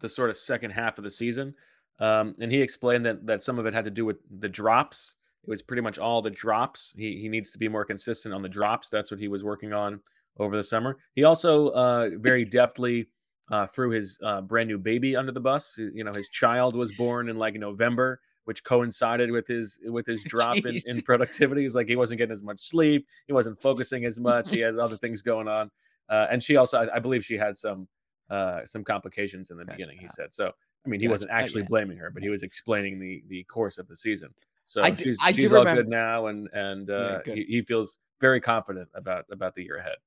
the 0.00 0.08
sort 0.08 0.30
of 0.30 0.36
second 0.36 0.70
half 0.70 0.98
of 0.98 1.04
the 1.04 1.10
season, 1.10 1.54
um, 2.00 2.34
and 2.40 2.50
he 2.50 2.60
explained 2.60 3.06
that 3.06 3.26
that 3.26 3.42
some 3.42 3.58
of 3.58 3.66
it 3.66 3.74
had 3.74 3.84
to 3.84 3.90
do 3.90 4.04
with 4.04 4.16
the 4.40 4.48
drops. 4.48 5.16
It 5.44 5.50
was 5.50 5.62
pretty 5.62 5.82
much 5.82 5.98
all 5.98 6.22
the 6.22 6.30
drops. 6.30 6.94
He 6.96 7.18
he 7.20 7.28
needs 7.28 7.52
to 7.52 7.58
be 7.58 7.68
more 7.68 7.84
consistent 7.84 8.34
on 8.34 8.42
the 8.42 8.48
drops. 8.48 8.88
That's 8.88 9.10
what 9.10 9.20
he 9.20 9.28
was 9.28 9.44
working 9.44 9.72
on 9.72 10.00
over 10.38 10.56
the 10.56 10.62
summer. 10.62 10.98
He 11.14 11.24
also 11.24 11.68
uh, 11.68 12.10
very 12.18 12.44
deftly 12.44 13.08
uh, 13.52 13.66
threw 13.66 13.90
his 13.90 14.18
uh, 14.24 14.40
brand 14.40 14.68
new 14.68 14.78
baby 14.78 15.14
under 15.16 15.30
the 15.30 15.40
bus. 15.40 15.78
You 15.78 16.02
know, 16.02 16.12
his 16.12 16.28
child 16.28 16.74
was 16.74 16.90
born 16.92 17.28
in 17.28 17.38
like 17.38 17.54
November. 17.54 18.18
which 18.44 18.64
coincided 18.64 19.30
with 19.30 19.46
his 19.46 19.78
with 19.84 20.04
his 20.04 20.24
drop 20.24 20.56
in, 20.56 20.76
in 20.86 21.00
productivity. 21.02 21.62
He's 21.62 21.76
like 21.76 21.86
he 21.86 21.94
wasn't 21.94 22.18
getting 22.18 22.32
as 22.32 22.42
much 22.42 22.58
sleep, 22.60 23.06
he 23.28 23.32
wasn't 23.32 23.62
focusing 23.62 24.04
as 24.04 24.18
much, 24.18 24.50
he 24.50 24.58
had 24.58 24.76
other 24.78 24.96
things 24.96 25.22
going 25.22 25.46
on, 25.46 25.70
uh, 26.08 26.26
and 26.28 26.42
she 26.42 26.56
also, 26.56 26.80
I, 26.80 26.96
I 26.96 26.98
believe, 26.98 27.24
she 27.24 27.36
had 27.38 27.56
some 27.56 27.86
uh, 28.30 28.66
some 28.66 28.82
complications 28.82 29.50
in 29.52 29.56
the 29.58 29.64
beginning. 29.64 29.96
He 30.00 30.08
said 30.08 30.34
so. 30.34 30.50
I 30.84 30.88
mean, 30.88 30.98
he 30.98 31.06
Gotcha. 31.06 31.12
wasn't 31.14 31.30
actually 31.30 31.62
yeah. 31.62 31.68
blaming 31.68 31.98
her, 31.98 32.10
but 32.10 32.24
he 32.24 32.30
was 32.30 32.42
explaining 32.42 32.98
the 32.98 33.22
the 33.28 33.44
course 33.44 33.78
of 33.78 33.86
the 33.86 33.94
season. 33.94 34.30
So 34.64 34.82
I 34.82 34.90
do- 34.90 35.04
she's 35.04 35.20
I 35.22 35.30
do 35.30 35.42
she's 35.42 35.52
all 35.52 35.60
remember- 35.60 35.82
good 35.84 35.90
now, 35.90 36.26
and 36.26 36.48
and 36.52 36.90
uh, 36.90 37.20
good. 37.22 37.38
he, 37.38 37.44
he 37.44 37.62
feels 37.62 37.98
very 38.20 38.40
confident 38.40 38.88
about 38.94 39.24
about 39.30 39.54
the 39.54 39.62
year 39.62 39.76
ahead. 39.76 39.98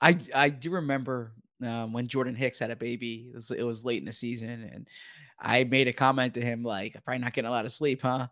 I 0.00 0.16
I 0.34 0.48
do 0.48 0.70
remember 0.70 1.32
um, 1.62 1.92
when 1.92 2.08
Jordan 2.08 2.34
Hicks 2.34 2.58
had 2.58 2.70
a 2.70 2.76
baby. 2.76 3.28
It 3.32 3.34
was, 3.34 3.50
it 3.50 3.62
was 3.62 3.84
late 3.84 4.00
in 4.00 4.06
the 4.06 4.12
season, 4.12 4.70
and 4.72 4.88
I 5.40 5.64
made 5.64 5.88
a 5.88 5.92
comment 5.92 6.34
to 6.34 6.40
him 6.40 6.62
like, 6.62 6.96
"Probably 7.04 7.20
not 7.20 7.32
getting 7.32 7.48
a 7.48 7.52
lot 7.52 7.64
of 7.64 7.72
sleep, 7.72 8.02
huh?" 8.02 8.28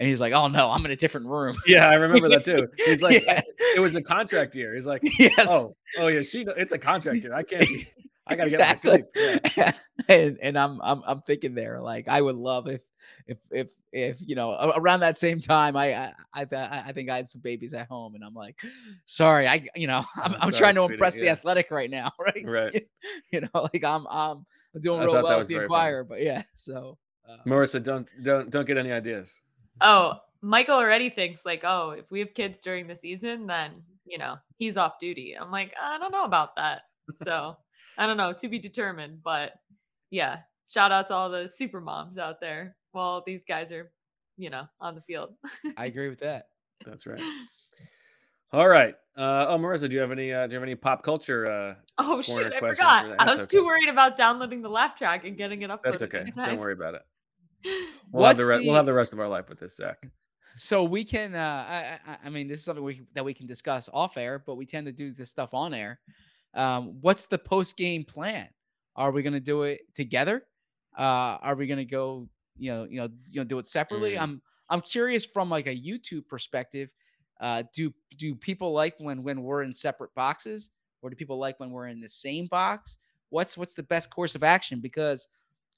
And 0.00 0.08
he's 0.08 0.20
like, 0.20 0.32
"Oh 0.32 0.48
no, 0.48 0.70
I'm 0.70 0.84
in 0.84 0.90
a 0.92 0.96
different 0.96 1.26
room." 1.26 1.56
Yeah, 1.66 1.88
I 1.88 1.94
remember 1.94 2.28
that 2.28 2.44
too. 2.44 2.68
He's 2.84 3.02
like, 3.02 3.24
Yeah. 3.26 3.42
it 3.74 3.80
was 3.80 3.96
a 3.96 4.02
contract 4.02 4.54
year. 4.54 4.74
He's 4.74 4.86
like, 4.86 5.02
Yes. 5.18 5.50
oh, 5.50 5.76
oh 5.98 6.06
yeah, 6.08 6.22
she, 6.22 6.46
it's 6.56 6.72
a 6.72 6.78
contract 6.78 7.18
year. 7.22 7.34
I 7.34 7.42
can't, 7.42 7.66
be, 7.66 7.88
I 8.26 8.36
gotta 8.36 8.50
get 8.50 8.60
my 8.60 8.74
sleep. 8.74 9.06
Exactly. 9.14 9.72
and 10.08 10.38
and 10.40 10.58
I'm 10.58 10.80
I'm 10.82 11.02
I'm 11.06 11.20
thinking 11.22 11.54
there 11.54 11.80
like 11.80 12.06
I 12.08 12.20
would 12.20 12.36
love 12.36 12.68
if 12.68 12.82
if 13.28 13.38
if 13.50 13.70
if 13.92 14.18
you 14.26 14.34
know 14.34 14.72
around 14.76 15.00
that 15.00 15.16
same 15.16 15.40
time 15.40 15.76
I 15.76 15.94
I 15.94 16.14
I, 16.34 16.46
I 16.86 16.92
think 16.92 17.10
I 17.10 17.16
had 17.16 17.28
some 17.28 17.42
babies 17.42 17.74
at 17.74 17.86
home 17.86 18.14
and 18.14 18.24
I'm 18.24 18.34
like 18.34 18.60
sorry 19.04 19.46
I 19.46 19.66
you 19.76 19.86
know 19.86 20.02
I'm, 20.16 20.34
I'm 20.34 20.40
sorry, 20.40 20.52
trying 20.54 20.74
to 20.74 20.80
sweetie, 20.80 20.94
impress 20.94 21.14
the 21.16 21.24
yeah. 21.26 21.32
athletic 21.32 21.70
right 21.70 21.90
now 21.90 22.10
right 22.18 22.44
Right. 22.44 22.88
you 23.30 23.42
know 23.42 23.48
like 23.54 23.84
I'm 23.84 24.06
I'm 24.10 24.44
doing 24.80 25.00
I 25.00 25.04
real 25.04 25.14
well 25.22 25.24
was 25.24 25.38
with 25.40 25.48
the 25.48 25.54
very. 25.54 25.64
Inquirer 25.64 26.04
but 26.04 26.22
yeah 26.22 26.42
so 26.54 26.98
uh, 27.28 27.36
Marissa, 27.46 27.82
don't 27.82 28.06
don't 28.22 28.50
don't 28.50 28.66
get 28.66 28.78
any 28.78 28.90
ideas. 28.90 29.42
Oh, 29.80 30.14
Michael 30.40 30.76
already 30.76 31.10
thinks 31.10 31.44
like, 31.44 31.62
oh, 31.64 31.90
if 31.90 32.10
we 32.10 32.20
have 32.20 32.34
kids 32.34 32.62
during 32.62 32.86
the 32.86 32.96
season, 32.96 33.46
then 33.46 33.82
you 34.04 34.18
know 34.18 34.36
he's 34.56 34.76
off 34.76 34.98
duty. 34.98 35.36
I'm 35.38 35.50
like, 35.50 35.74
I 35.80 35.98
don't 35.98 36.12
know 36.12 36.24
about 36.24 36.56
that. 36.56 36.82
So 37.16 37.56
I 37.98 38.06
don't 38.06 38.16
know, 38.16 38.32
to 38.32 38.48
be 38.48 38.58
determined. 38.58 39.22
But 39.22 39.52
yeah, 40.10 40.38
shout 40.68 40.92
out 40.92 41.06
to 41.08 41.14
all 41.14 41.30
the 41.30 41.48
super 41.48 41.80
moms 41.80 42.18
out 42.18 42.40
there 42.40 42.76
while 42.92 43.22
these 43.26 43.42
guys 43.46 43.72
are, 43.72 43.90
you 44.36 44.50
know, 44.50 44.66
on 44.80 44.94
the 44.94 45.00
field. 45.02 45.34
I 45.76 45.86
agree 45.92 46.08
with 46.08 46.20
that 46.20 46.46
That's 46.84 47.06
right. 47.06 47.20
All 48.52 48.68
right. 48.68 48.94
Uh, 49.16 49.46
oh, 49.48 49.58
Marissa, 49.58 49.88
do 49.88 49.94
you 49.94 50.00
have 50.00 50.12
any 50.12 50.32
uh, 50.32 50.46
do 50.46 50.52
you 50.52 50.56
have 50.56 50.62
any 50.62 50.74
pop 50.74 51.02
culture? 51.02 51.50
Uh, 51.50 51.74
Oh 51.98 52.22
corner 52.22 52.22
shoot, 52.22 52.52
I 52.54 52.60
forgot. 52.60 53.06
for? 53.06 53.16
I 53.18 53.24
was 53.30 53.40
okay. 53.40 53.46
too 53.46 53.64
worried 53.66 53.88
about 53.88 54.16
downloading 54.16 54.62
the 54.62 54.68
laugh 54.70 54.96
track 54.96 55.24
and 55.24 55.36
getting 55.36 55.62
it 55.62 55.70
up. 55.70 55.82
That's 55.82 56.02
okay. 56.02 56.24
Don't 56.34 56.58
worry 56.58 56.72
about 56.72 56.94
it. 56.94 57.02
We'll 58.10 58.22
What's 58.22 58.38
have 58.38 58.46
the, 58.46 58.54
re- 58.54 58.66
we'll 58.66 58.76
have 58.76 58.86
the 58.86 58.94
rest 58.94 59.12
of 59.12 59.20
our 59.20 59.28
life 59.28 59.50
with 59.50 59.58
this, 59.60 59.76
Zach. 59.76 59.98
so 60.56 60.82
we 60.84 61.04
can 61.04 61.34
uh 61.34 61.38
I, 61.68 61.98
I 62.06 62.16
I 62.24 62.30
mean 62.30 62.48
this 62.48 62.60
is 62.60 62.64
something 62.64 62.82
we 62.84 63.02
that 63.14 63.24
we 63.24 63.34
can 63.34 63.46
discuss 63.46 63.90
off 63.92 64.16
air 64.16 64.38
but 64.38 64.54
we 64.54 64.64
tend 64.64 64.86
to 64.86 64.92
do 64.92 65.12
this 65.12 65.28
stuff 65.28 65.52
on 65.52 65.74
air 65.74 66.00
um 66.54 66.96
what's 67.02 67.26
the 67.26 67.36
post 67.36 67.76
game 67.76 68.04
plan 68.04 68.48
are 68.96 69.10
we 69.10 69.22
going 69.22 69.34
to 69.34 69.40
do 69.40 69.64
it 69.64 69.80
together 69.94 70.44
uh 70.98 71.38
are 71.42 71.54
we 71.54 71.66
going 71.66 71.78
to 71.78 71.84
go 71.84 72.28
you 72.58 72.70
know 72.72 72.84
you 72.90 73.00
know 73.00 73.08
you 73.30 73.40
know 73.40 73.44
do 73.44 73.58
it 73.58 73.66
separately 73.66 74.12
Mm. 74.14 74.22
i'm 74.22 74.42
i'm 74.68 74.80
curious 74.80 75.24
from 75.24 75.48
like 75.48 75.66
a 75.66 75.74
youtube 75.76 76.26
perspective 76.28 76.92
uh 77.40 77.62
do 77.72 77.92
do 78.16 78.34
people 78.34 78.72
like 78.72 78.94
when 78.98 79.22
when 79.22 79.42
we're 79.42 79.62
in 79.62 79.72
separate 79.72 80.12
boxes 80.14 80.70
or 81.02 81.10
do 81.10 81.16
people 81.16 81.38
like 81.38 81.58
when 81.60 81.70
we're 81.70 81.86
in 81.86 82.00
the 82.00 82.08
same 82.08 82.46
box 82.46 82.98
what's 83.30 83.56
what's 83.56 83.74
the 83.74 83.82
best 83.84 84.10
course 84.10 84.34
of 84.34 84.42
action 84.42 84.80
because 84.80 85.28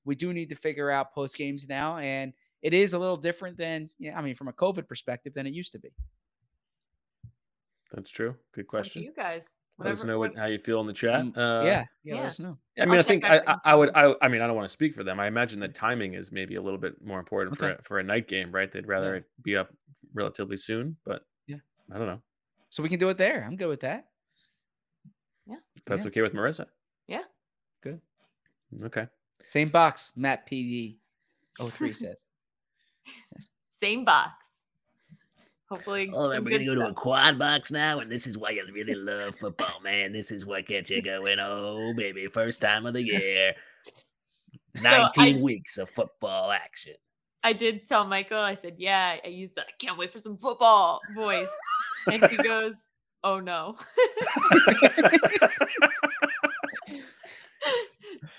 we 0.07 0.15
do 0.15 0.33
need 0.33 0.49
to 0.49 0.55
figure 0.57 0.91
out 0.91 1.13
post 1.13 1.37
games 1.37 1.69
now 1.69 1.99
and 1.99 2.33
it 2.63 2.73
is 2.73 2.95
a 2.95 2.99
little 2.99 3.17
different 3.17 3.57
than 3.59 3.91
yeah 3.99 4.19
i 4.19 4.23
mean 4.23 4.35
from 4.35 4.49
a 4.49 4.53
covid 4.53 4.89
perspective 4.89 5.35
than 5.35 5.47
it 5.47 5.53
used 5.53 5.73
to 5.73 5.79
be 5.79 5.91
That's 7.93 8.11
true. 8.11 8.37
Good 8.53 8.61
Up 8.63 8.65
to 8.65 8.71
question. 8.71 9.03
you 9.03 9.13
guys. 9.13 9.45
Let 9.81 9.93
us 9.93 10.05
know 10.05 10.19
what, 10.19 10.31
what- 10.33 10.39
how 10.39 10.47
you 10.47 10.59
feel 10.59 10.81
in 10.81 10.87
the 10.87 10.93
chat. 10.93 11.25
Mm, 11.25 11.37
Uh, 11.37 11.65
yeah 11.65 11.85
yeah, 12.05 12.15
let 12.17 12.27
us 12.27 12.39
know 12.39 12.59
I 12.79 12.85
mean, 12.85 12.95
I'll 12.95 12.99
I 13.01 13.03
think 13.03 13.25
I, 13.25 13.41
I, 13.47 13.57
I 13.65 13.75
would. 13.75 13.91
I, 13.95 14.15
I 14.23 14.29
mean, 14.29 14.41
I 14.43 14.47
don't 14.47 14.57
want 14.57 14.65
to 14.67 14.73
speak 14.73 14.95
for 14.95 15.05
them. 15.05 15.19
I 15.21 15.27
imagine 15.27 15.61
the 15.61 15.69
timing 15.69 16.15
is 16.15 16.31
maybe 16.33 16.55
a 16.57 16.63
little 16.63 16.79
bit 16.79 16.95
more 17.05 17.19
important 17.19 17.57
for 17.59 17.73
a, 17.73 17.83
for 17.83 17.99
a 17.99 18.03
night 18.03 18.27
game, 18.29 18.51
right? 18.53 18.71
They'd 18.71 18.87
rather 18.89 19.13
Yeah. 19.15 19.19
it 19.19 19.25
be 19.43 19.57
up 19.57 19.71
relatively 20.15 20.57
soon, 20.57 20.97
but 21.05 21.23
Yeah. 21.47 21.57
I 21.93 21.99
don't 21.99 22.07
know. 22.07 22.21
so 22.71 22.83
we 22.83 22.89
can 22.89 22.99
do 23.01 23.09
it 23.11 23.19
there 23.19 23.45
i'm 23.45 23.57
good 23.57 23.69
with 23.69 23.81
that 23.81 24.07
If 25.49 25.85
that's 25.87 26.05
Yeah. 26.05 26.09
okay 26.09 26.23
with 26.23 26.33
Marissa. 26.35 26.67
Yeah. 27.09 27.23
good 27.83 28.01
Okay. 28.85 29.07
same 29.47 29.69
box 29.69 30.13
matt 30.17 30.49
pd 30.49 30.99
03 31.59 31.93
says 31.93 32.21
Same 33.83 34.05
box. 34.05 34.40
Hopefully, 35.71 36.11
Oh, 36.13 36.33
some 36.33 36.45
we're 36.45 36.51
good 36.51 36.67
gonna 36.67 36.79
go 36.81 36.85
to 36.87 36.91
a 36.91 36.95
quad 36.95 37.39
box 37.39 37.71
now, 37.71 38.01
and 38.01 38.11
this 38.11 38.27
is 38.27 38.37
why 38.37 38.49
I 38.51 38.61
really 38.73 38.95
love 38.97 39.37
football, 39.37 39.81
man. 39.85 40.13
This 40.13 40.33
is 40.33 40.45
what 40.45 40.67
gets 40.67 40.91
you 40.91 41.01
going. 41.01 41.39
Oh, 41.41 41.95
baby, 41.95 42.27
first 42.27 42.61
time 42.61 42.87
of 42.87 42.95
the 42.95 43.03
year. 43.05 43.55
Nineteen 44.83 45.39
I- 45.39 45.41
weeks 45.41 45.79
of 45.79 45.89
football 45.91 46.51
action. 46.51 46.95
I 47.43 47.53
did 47.55 47.87
tell 47.87 48.05
Michael, 48.05 48.39
I 48.39 48.55
said, 48.55 48.75
yeah, 48.79 49.17
I 49.25 49.29
used 49.29 49.55
the 49.55 49.63
I 49.63 49.71
can't 49.79 49.97
wait 49.97 50.13
for 50.13 50.19
some 50.19 50.37
football 50.37 51.01
voice. 51.15 51.49
And 52.07 52.23
he 52.27 52.37
goes, 52.37 52.75
oh 53.25 53.41
no. 53.41 53.77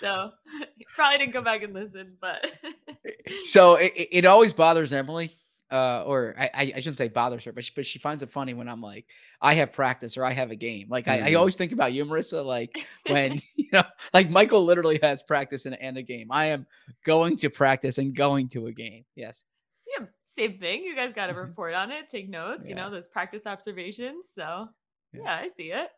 so 0.02 0.32
he 0.78 0.86
probably 0.96 1.18
didn't 1.20 1.34
go 1.34 1.42
back 1.42 1.64
and 1.64 1.74
listen, 1.74 2.16
but 2.20 2.52
so 3.44 3.76
it, 3.76 3.94
it- 3.96 4.10
it 4.12 4.26
always 4.26 4.54
bothers 4.54 4.94
Emily, 4.94 5.32
uh, 5.72 6.04
or 6.06 6.36
I, 6.38 6.50
I 6.54 6.62
I 6.76 6.80
shouldn't 6.80 6.98
say 6.98 7.08
bothers 7.08 7.44
her, 7.46 7.52
but 7.52 7.64
she, 7.64 7.72
but 7.76 7.86
she 7.86 7.98
finds 8.00 8.22
it 8.22 8.30
funny 8.30 8.54
when 8.54 8.68
I'm 8.68 8.82
like, 8.82 9.06
I 9.42 9.54
have 9.56 9.72
practice 9.72 10.18
or 10.18 10.26
I 10.26 10.32
have 10.34 10.52
a 10.52 10.56
game. 10.56 10.88
Like 10.90 11.08
I, 11.08 11.20
I 11.20 11.32
Mhm. 11.32 11.40
always 11.40 11.56
think 11.56 11.72
about 11.72 11.94
you, 11.94 12.06
Marissa. 12.06 12.46
Like 12.46 12.86
when 13.08 13.40
you 13.56 13.68
know, 13.74 13.84
like 14.14 14.30
Michael 14.30 14.64
literally 14.66 15.00
has 15.02 15.22
practice 15.22 15.66
and, 15.66 15.80
and 15.82 15.98
a 15.98 16.02
game. 16.02 16.28
I 16.32 16.46
am 16.46 16.66
going 17.06 17.38
to 17.38 17.50
practice 17.50 17.98
and 17.98 18.16
going 18.16 18.50
to 18.50 18.68
a 18.68 18.72
game. 18.72 19.06
Yes. 19.16 19.46
yeah, 19.98 20.06
same 20.26 20.58
thing. 20.58 20.84
You 20.84 20.96
guys 20.96 21.14
got 21.14 21.28
to 21.28 21.34
report 21.34 21.74
on 21.74 21.92
it, 21.92 22.10
take 22.10 22.30
notes, 22.30 22.70
you 22.70 22.76
know, 22.76 22.90
those 22.90 23.08
practice 23.08 23.46
observations. 23.46 24.30
So 24.34 24.68
yeah, 25.14 25.40
I 25.42 25.48
see 25.48 25.72
it. 25.72 25.90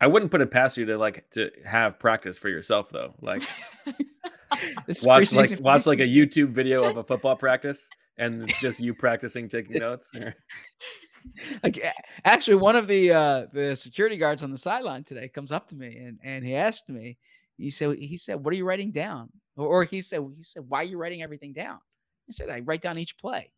I 0.00 0.06
wouldn't 0.08 0.30
put 0.30 0.40
it 0.42 0.50
past 0.50 0.76
you 0.76 0.84
to 0.86 0.98
like 0.98 1.30
to 1.30 1.50
have 1.64 1.98
practice 1.98 2.38
for 2.38 2.48
yourself 2.50 2.90
though. 2.90 3.14
Like 3.22 3.42
watch 5.04 5.32
like 5.32 5.58
watch 5.60 5.86
like 5.86 6.00
a. 6.00 6.06
YouTube 6.06 6.48
video 6.48 6.84
of 6.84 6.96
a 6.96 7.04
football 7.04 7.36
practice 7.36 7.88
and 8.18 8.48
it's 8.48 8.60
just 8.60 8.80
you 8.80 8.94
practicing 8.94 9.48
taking 9.48 9.78
notes. 9.78 10.12
a- 11.64 11.92
actually 12.24 12.56
one 12.56 12.76
of 12.76 12.86
the 12.86 13.12
uh 13.12 13.46
the 13.52 13.74
security 13.74 14.16
guards 14.16 14.42
on 14.42 14.50
the 14.50 14.58
sideline 14.58 15.04
today 15.04 15.28
comes 15.28 15.52
up 15.52 15.68
to 15.68 15.74
me 15.74 15.96
and 15.98 16.18
and 16.22 16.44
he 16.44 16.54
asked 16.54 16.88
me 16.88 17.16
he 17.56 17.70
said 17.70 17.96
he 17.96 18.16
said 18.16 18.42
what 18.42 18.52
are 18.52 18.56
you 18.56 18.64
writing 18.64 18.90
down? 18.92 19.30
Or, 19.56 19.66
or 19.66 19.84
he 19.84 20.02
said 20.02 20.20
he 20.36 20.42
said 20.42 20.64
why 20.68 20.80
are 20.80 20.84
you 20.84 20.98
writing 20.98 21.22
everything 21.22 21.52
down? 21.52 21.78
I 22.28 22.32
said 22.32 22.48
i 22.50 22.60
write 22.60 22.82
down 22.82 22.98
each 22.98 23.18
play. 23.18 23.50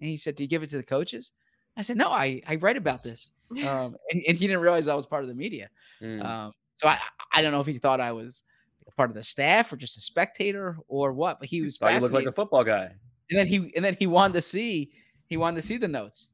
And 0.00 0.08
he 0.08 0.16
said 0.16 0.36
do 0.36 0.44
you 0.44 0.48
give 0.48 0.62
it 0.62 0.70
to 0.70 0.76
the 0.76 0.82
coaches? 0.82 1.32
I 1.76 1.82
said 1.82 1.96
no 1.96 2.10
i 2.10 2.42
i 2.46 2.56
write 2.56 2.76
about 2.76 3.02
this. 3.02 3.32
Um 3.50 3.96
and, 4.10 4.22
and 4.26 4.38
he 4.38 4.46
didn't 4.46 4.60
realize 4.60 4.88
i 4.88 4.94
was 4.94 5.06
part 5.06 5.22
of 5.22 5.28
the 5.28 5.34
media. 5.34 5.70
Mm. 6.02 6.24
um 6.24 6.52
so 6.74 6.88
i 6.88 6.98
i 7.32 7.42
don't 7.42 7.52
know 7.52 7.60
if 7.60 7.66
he 7.66 7.78
thought 7.78 8.00
i 8.00 8.12
was 8.12 8.44
part 8.96 9.10
of 9.10 9.16
the 9.16 9.22
staff 9.22 9.72
or 9.72 9.76
just 9.76 9.96
a 9.96 10.00
spectator 10.00 10.76
or 10.88 11.12
what 11.12 11.38
but 11.38 11.48
he 11.48 11.62
was 11.62 11.76
Thought 11.76 11.94
you 11.94 12.00
looked 12.00 12.14
like 12.14 12.26
a 12.26 12.32
football 12.32 12.64
guy. 12.64 12.94
And 13.30 13.38
then 13.38 13.46
he 13.46 13.70
and 13.76 13.84
then 13.84 13.96
he 13.98 14.06
wanted 14.06 14.34
to 14.34 14.42
see 14.42 14.90
he 15.26 15.36
wanted 15.36 15.60
to 15.60 15.66
see 15.66 15.76
the 15.76 15.88
notes 15.88 16.28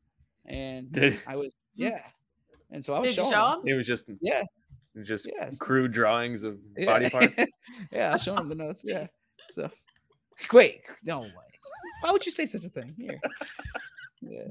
and 0.47 0.91
Did- 0.91 1.19
i 1.27 1.37
was 1.37 1.53
yeah 1.75 2.01
and 2.71 2.85
so 2.85 2.95
i 2.95 2.99
was 2.99 3.11
Did 3.11 3.17
you 3.19 3.23
showing 3.25 3.33
show 3.33 3.53
him. 3.55 3.61
him? 3.61 3.69
It 3.69 3.75
was 3.75 3.87
just 3.87 4.05
Yeah. 4.21 4.43
just 5.03 5.29
Yes. 5.35 5.59
crude 5.59 5.93
drawings 5.93 6.45
of 6.45 6.59
Yeah. 6.77 6.87
body 6.87 7.11
parts. 7.11 7.39
yeah, 7.93 8.13
I 8.15 8.17
showed 8.17 8.39
him 8.39 8.49
the 8.49 8.55
notes. 8.55 8.83
Yeah. 8.87 9.07
So 9.51 9.69
wait, 10.53 10.83
no 11.03 11.21
way. 11.23 11.33
Why 12.01 12.11
would 12.13 12.25
you 12.27 12.31
say 12.33 12.47
such 12.47 12.65
a 12.65 12.69
thing? 12.69 12.95
Here. 12.97 13.21
Yeah. 14.23 14.49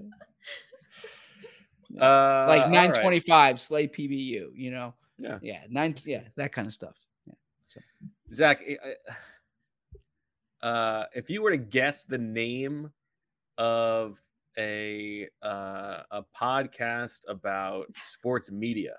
Uh, 1.99 2.45
Like 2.47 2.61
all 2.63 2.69
right. 2.69 2.71
925 2.71 3.59
Slay 3.61 3.87
PBU, 3.87 4.51
you 4.55 4.71
know? 4.71 4.93
Yeah. 5.17 5.39
Yeah. 5.41 5.61
Nine 5.69 5.95
yeah, 6.05 6.21
that 6.35 6.51
kind 6.51 6.67
of 6.67 6.73
stuff. 6.73 6.95
Yeah. 7.27 7.33
So 7.65 7.79
Zach, 8.33 8.59
I- 8.61 8.95
uh, 10.63 11.05
if 11.13 11.29
you 11.29 11.43
were 11.43 11.51
to 11.51 11.57
guess 11.57 12.05
the 12.05 12.17
name 12.17 12.91
of 13.57 14.19
a 14.57 15.27
uh, 15.43 16.01
a 16.09 16.23
podcast 16.35 17.21
about 17.27 17.85
sports 17.95 18.51
media, 18.51 18.95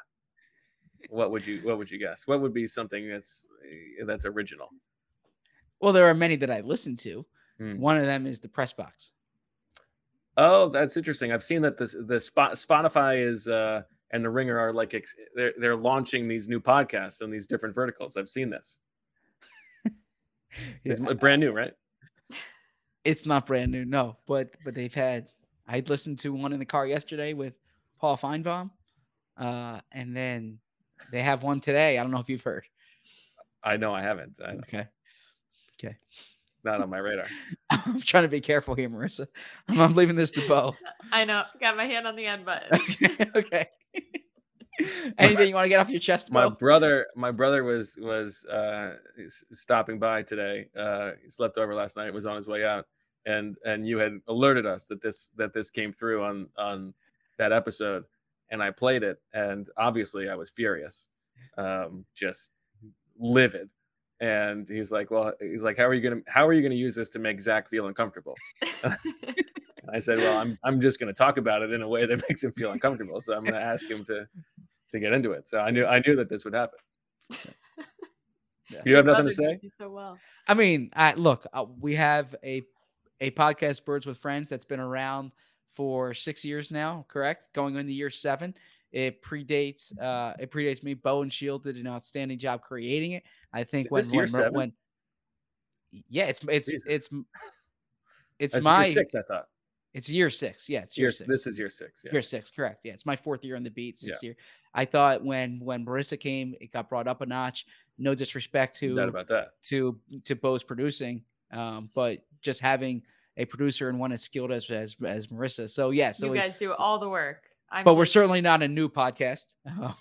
what 1.11 1.33
would 1.33 1.47
you 1.47 1.61
what 1.65 1.79
would 1.79 1.91
you 1.91 1.99
guess? 1.99 2.27
What 2.27 2.41
would 2.41 2.55
be 2.55 2.67
something 2.67 3.09
that's 3.09 3.47
eh, 3.65 4.05
that's 4.07 4.27
original? 4.27 4.69
well, 5.81 5.93
there 5.93 6.09
are 6.09 6.15
many 6.15 6.37
that 6.37 6.51
I 6.51 6.61
listen 6.61 6.97
to. 6.97 7.27
Hmm. 7.59 7.79
One 7.79 7.97
of 7.97 8.07
them 8.07 8.27
is 8.27 8.41
the 8.41 8.49
press 8.49 8.73
box. 8.73 9.11
Oh, 10.37 10.69
that's 10.69 10.97
interesting. 10.97 11.31
I've 11.31 11.45
seen 11.45 11.63
that 11.63 11.77
this 11.77 11.95
the 12.07 12.19
spot 12.19 12.53
Spotify 12.53 13.25
is 13.25 13.49
uh 13.49 13.83
and 14.11 14.25
the 14.25 14.31
Ringer 14.31 14.59
are 14.59 14.73
like 14.73 14.95
they're 15.37 15.53
they're 15.59 15.77
launching 15.77 16.27
these 16.27 16.49
new 16.49 16.61
podcasts 16.61 17.23
on 17.23 17.31
these 17.31 17.47
different 17.47 17.75
verticals. 17.75 18.17
I've 18.17 18.29
seen 18.29 18.51
this. 18.51 18.79
It's 20.85 21.01
Yeah, 21.01 21.13
brand 21.15 21.41
new, 21.41 21.53
right? 21.53 21.73
It's 23.05 23.27
not 23.27 23.47
brand 23.47 23.71
new, 23.71 23.85
no. 23.85 24.17
But 24.27 24.57
but 24.65 24.75
they've 24.75 24.95
had. 24.95 25.29
I 25.67 25.83
listened 25.87 26.19
to 26.21 26.33
one 26.33 26.53
in 26.53 26.59
the 26.59 26.67
car 26.67 26.87
yesterday 26.87 27.33
with 27.33 27.55
Paul 27.99 28.17
Finebaum, 28.17 28.71
uh, 29.39 29.81
and 29.93 30.15
then 30.15 30.59
they 31.11 31.23
have 31.23 31.43
one 31.43 31.61
today. 31.61 31.99
I 31.99 32.03
don't 32.03 32.11
know 32.11 32.19
if 32.19 32.29
you've 32.29 32.43
heard. 32.43 32.67
I 33.63 33.77
know 33.77 33.95
I 33.95 34.03
haven't. 34.03 34.39
I, 34.45 34.53
Okay. 34.53 34.87
Okay. 35.83 35.97
Not 36.65 36.81
on 36.81 36.89
my 36.89 36.99
radar. 36.99 37.27
I'm 37.71 38.01
trying 38.01 38.25
to 38.25 38.29
be 38.29 38.41
careful 38.41 38.75
here, 38.75 38.89
Marissa. 38.89 39.27
I'm, 39.69 39.81
I'm 39.81 39.95
leaving 39.95 40.17
this 40.17 40.33
to 40.33 40.47
Bo. 40.49 40.75
I 41.13 41.25
know. 41.25 41.45
Got 41.61 41.77
my 41.77 41.85
hand 41.85 42.07
on 42.07 42.17
the 42.17 42.27
end 42.27 42.45
button. 42.45 42.81
okay. 43.37 43.69
Anything 45.19 45.49
you 45.49 45.55
want 45.55 45.65
to 45.65 45.69
get 45.69 45.81
off 45.81 45.91
your 45.91 46.01
chest, 46.01 46.33
My 46.33 46.49
brother, 46.49 47.07
my 47.15 47.31
brother 47.31 47.65
was 47.65 47.97
was 48.01 48.45
uh, 48.47 48.97
stopping 49.29 49.99
by 49.99 50.23
today. 50.23 50.67
Uh, 50.77 51.13
he 51.23 51.31
slept 51.31 51.59
over 51.59 51.75
last 51.75 51.97
night. 51.97 52.13
Was 52.13 52.27
on 52.27 52.37
his 52.37 52.49
way 52.49 52.65
out, 52.65 52.87
and 53.27 53.57
and 53.65 53.87
you 53.87 53.99
had 53.99 54.19
alerted 54.29 54.67
us 54.67 54.87
that 54.87 55.01
this 55.01 55.31
that 55.37 55.53
this 55.53 55.71
came 55.71 55.93
through 55.93 56.25
on 56.25 56.49
on 56.59 56.95
that 57.39 57.53
episode, 57.53 58.05
and 58.51 58.63
I 58.63 58.71
played 58.71 59.03
it, 59.03 59.19
and 59.33 59.69
obviously 59.77 60.29
I 60.29 60.35
was 60.35 60.51
furious, 60.51 61.09
um, 61.57 62.05
just 62.15 62.51
livid. 63.19 63.69
And 64.21 64.69
he's 64.69 64.93
like, 64.93 65.11
"Well, 65.11 65.35
he's 65.41 65.63
like, 65.63 65.77
how 65.77 65.85
are 65.85 65.95
you 65.95 66.01
gonna 66.01 66.23
how 66.27 66.47
are 66.47 66.53
you 66.53 66.63
gonna 66.63 66.75
use 66.75 66.95
this 66.95 67.11
to 67.11 67.19
make 67.19 67.41
Zach 67.41 67.69
feel 67.69 67.87
uncomfortable?" 67.87 68.37
I 69.93 69.99
said, 69.99 70.19
"Well, 70.19 70.39
I'm 70.39 70.59
I'm 70.65 70.81
just 70.81 71.01
going 71.01 71.13
to 71.13 71.17
talk 71.17 71.37
about 71.37 71.63
it 71.63 71.73
in 71.73 71.83
a 71.83 71.89
way 71.89 72.07
that 72.07 72.23
makes 72.29 72.43
him 72.43 72.53
feel 72.53 72.73
uncomfortable. 72.73 73.21
So 73.21 73.35
I'm 73.35 73.43
going 73.43 73.55
to 73.55 73.61
ask 73.61 73.89
him 73.89 74.05
to 74.07 74.27
to 74.91 74.99
get 74.99 75.13
into 75.13 75.33
it." 75.33 75.49
So 75.49 75.59
I 75.59 75.71
knew 75.71 75.87
I 75.87 76.01
knew 76.07 76.17
that 76.17 76.29
this 76.29 76.45
would 76.45 76.55
happen. 76.55 76.79
You 78.85 78.97
have 78.97 79.07
nothing 79.07 79.27
to 79.27 79.33
say? 79.33 79.59
so 79.79 79.91
well. 79.91 80.19
I 80.49 80.55
mean, 80.55 80.91
I, 80.95 81.13
look, 81.13 81.47
uh, 81.53 81.67
we 81.81 81.95
have 81.95 82.35
a 82.43 82.63
a 83.21 83.31
podcast, 83.33 83.85
Birds 83.85 84.07
with 84.07 84.19
Friends, 84.19 84.49
that's 84.49 84.65
been 84.65 84.81
around 84.81 85.33
for 85.75 86.15
six 86.15 86.45
years 86.45 86.71
now. 86.71 87.05
Correct, 87.09 87.53
going 87.53 87.77
into 87.77 87.93
year 87.93 88.11
seven. 88.11 88.55
It 88.93 89.23
predates 89.23 89.97
uh, 90.01 90.35
it 90.39 90.51
predates 90.51 90.83
me. 90.83 90.95
Bo 90.95 91.23
and 91.23 91.33
Sheil 91.33 91.59
did 91.59 91.77
an 91.77 91.87
outstanding 91.87 92.39
job 92.39 92.63
creating 92.63 93.13
it. 93.13 93.25
I 93.53 93.65
think 93.65 93.87
Is 93.87 93.93
when 93.93 94.01
this 94.01 94.13
year 94.13 94.23
when, 94.23 94.29
seven? 94.29 94.53
when 94.55 94.73
yeah, 96.09 96.25
it's 96.25 96.41
it's 96.49 96.67
Jesus. 96.67 96.87
it's 96.87 97.09
it's 98.39 98.55
That's 98.55 98.65
year 98.65 98.73
my 98.73 98.89
six, 98.89 99.15
I 99.15 99.23
thought. 99.23 99.47
It's 99.95 100.11
year 100.11 100.29
six. 100.29 100.69
Yeah, 100.69 100.81
it's 100.81 100.99
year 100.99 101.05
Year, 101.07 101.11
six. 101.13 101.29
this 101.29 101.47
is 101.47 101.59
year 101.59 101.71
six. 101.71 102.03
It's 102.03 102.05
Yeah. 102.07 102.13
Year 102.17 102.23
six, 102.23 102.51
correct. 102.51 102.81
Yeah, 102.85 102.93
it's 102.93 103.07
my 103.07 103.17
fourth 103.17 103.45
year 103.45 103.57
on 103.57 103.63
the 103.63 103.71
beat. 103.71 103.97
Six 103.97 104.23
Yeah. 104.23 104.27
year. 104.29 104.37
I 104.75 104.85
thought 104.85 105.25
when 105.25 105.61
when 105.61 105.87
Marissa 105.87 106.19
came, 106.19 106.55
it 106.61 106.73
got 106.73 106.89
brought 106.89 107.07
up 107.07 107.21
a 107.21 107.27
notch. 107.27 107.65
No 107.97 108.15
disrespect 108.15 108.77
to 108.79 108.89
No 108.95 109.03
doubt 109.03 109.09
about 109.09 109.27
that. 109.29 109.63
to 109.69 109.99
to 110.25 110.35
Bo's 110.35 110.65
producing, 110.65 111.23
um, 111.53 111.89
but 111.95 112.27
just 112.43 112.61
having 112.61 113.03
a 113.37 113.45
producer 113.45 113.89
and 113.89 113.99
one 113.99 114.11
as 114.13 114.23
skilled 114.23 114.51
as 114.53 114.69
as, 114.71 114.97
as 115.07 115.29
Marissa. 115.29 115.71
So 115.71 115.91
yeah, 115.91 116.11
so 116.11 116.27
you 116.27 116.33
we- 116.33 116.39
guys 116.39 116.59
do 116.59 116.73
all 116.75 116.99
the 116.99 117.09
work. 117.09 117.45
I'm 117.71 117.85
but 117.85 117.95
we're 117.95 118.05
certainly 118.05 118.41
not 118.41 118.63
a 118.63 118.69
new 118.69 118.89
podcast. 118.89 119.55
Um, 119.67 119.95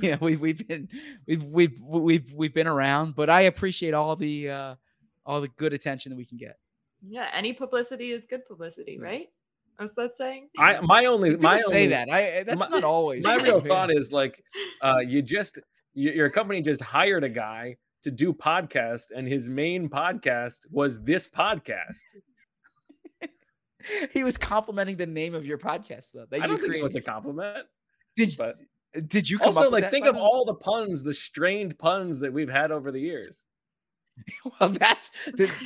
yeah, 0.00 0.16
we've 0.20 0.40
we've 0.40 0.66
been 0.66 0.88
we've 1.28 1.44
we've 1.44 1.78
we've 1.80 2.32
we've 2.34 2.52
been 2.54 2.66
around, 2.66 3.14
but 3.14 3.30
I 3.30 3.42
appreciate 3.42 3.94
all 3.94 4.16
the 4.16 4.50
uh 4.50 4.74
all 5.24 5.40
the 5.40 5.48
good 5.48 5.72
attention 5.72 6.10
that 6.10 6.16
we 6.16 6.24
can 6.24 6.38
get. 6.38 6.56
Yeah. 7.08 7.28
Any 7.32 7.52
publicity 7.52 8.12
is 8.12 8.24
good 8.26 8.46
publicity, 8.46 8.98
right? 8.98 9.28
What's 9.76 9.94
that 9.94 10.16
saying? 10.16 10.48
I 10.58 10.80
my 10.80 11.06
only 11.06 11.30
People 11.30 11.44
my 11.44 11.56
say 11.58 11.84
only, 11.84 11.86
that. 11.88 12.10
I 12.10 12.42
that's 12.42 12.60
my- 12.60 12.68
not 12.68 12.84
always 12.84 13.24
My 13.24 13.36
real 13.36 13.60
thought 13.60 13.90
is 13.90 14.12
like, 14.12 14.42
uh, 14.82 14.98
you 14.98 15.22
just 15.22 15.58
y- 15.94 16.12
your 16.12 16.28
company 16.28 16.60
just 16.60 16.82
hired 16.82 17.24
a 17.24 17.28
guy 17.28 17.76
to 18.02 18.10
do 18.10 18.32
podcast, 18.32 19.10
and 19.14 19.26
his 19.26 19.48
main 19.48 19.88
podcast 19.88 20.66
was 20.70 21.02
this 21.02 21.26
podcast. 21.28 21.98
he 24.12 24.24
was 24.24 24.36
complimenting 24.36 24.96
the 24.96 25.06
name 25.06 25.34
of 25.34 25.46
your 25.46 25.58
podcast 25.58 26.12
though. 26.12 26.26
That 26.30 26.40
I 26.42 26.44
you 26.44 26.48
don't 26.48 26.60
think 26.60 26.74
it 26.74 26.82
was 26.82 26.96
a 26.96 27.00
compliment. 27.00 27.66
Did 28.16 28.34
but 28.36 28.56
did 29.06 29.30
you 29.30 29.38
come 29.38 29.48
also 29.48 29.66
up 29.66 29.72
like 29.72 29.84
that, 29.84 29.90
think 29.90 30.04
by 30.04 30.10
of 30.10 30.16
all 30.16 30.44
the 30.44 30.54
puns, 30.54 31.02
the 31.02 31.14
strained 31.14 31.78
puns 31.78 32.20
that 32.20 32.32
we've 32.32 32.50
had 32.50 32.70
over 32.70 32.90
the 32.90 33.00
years. 33.00 33.44
Well, 34.60 34.70
that's 34.70 35.10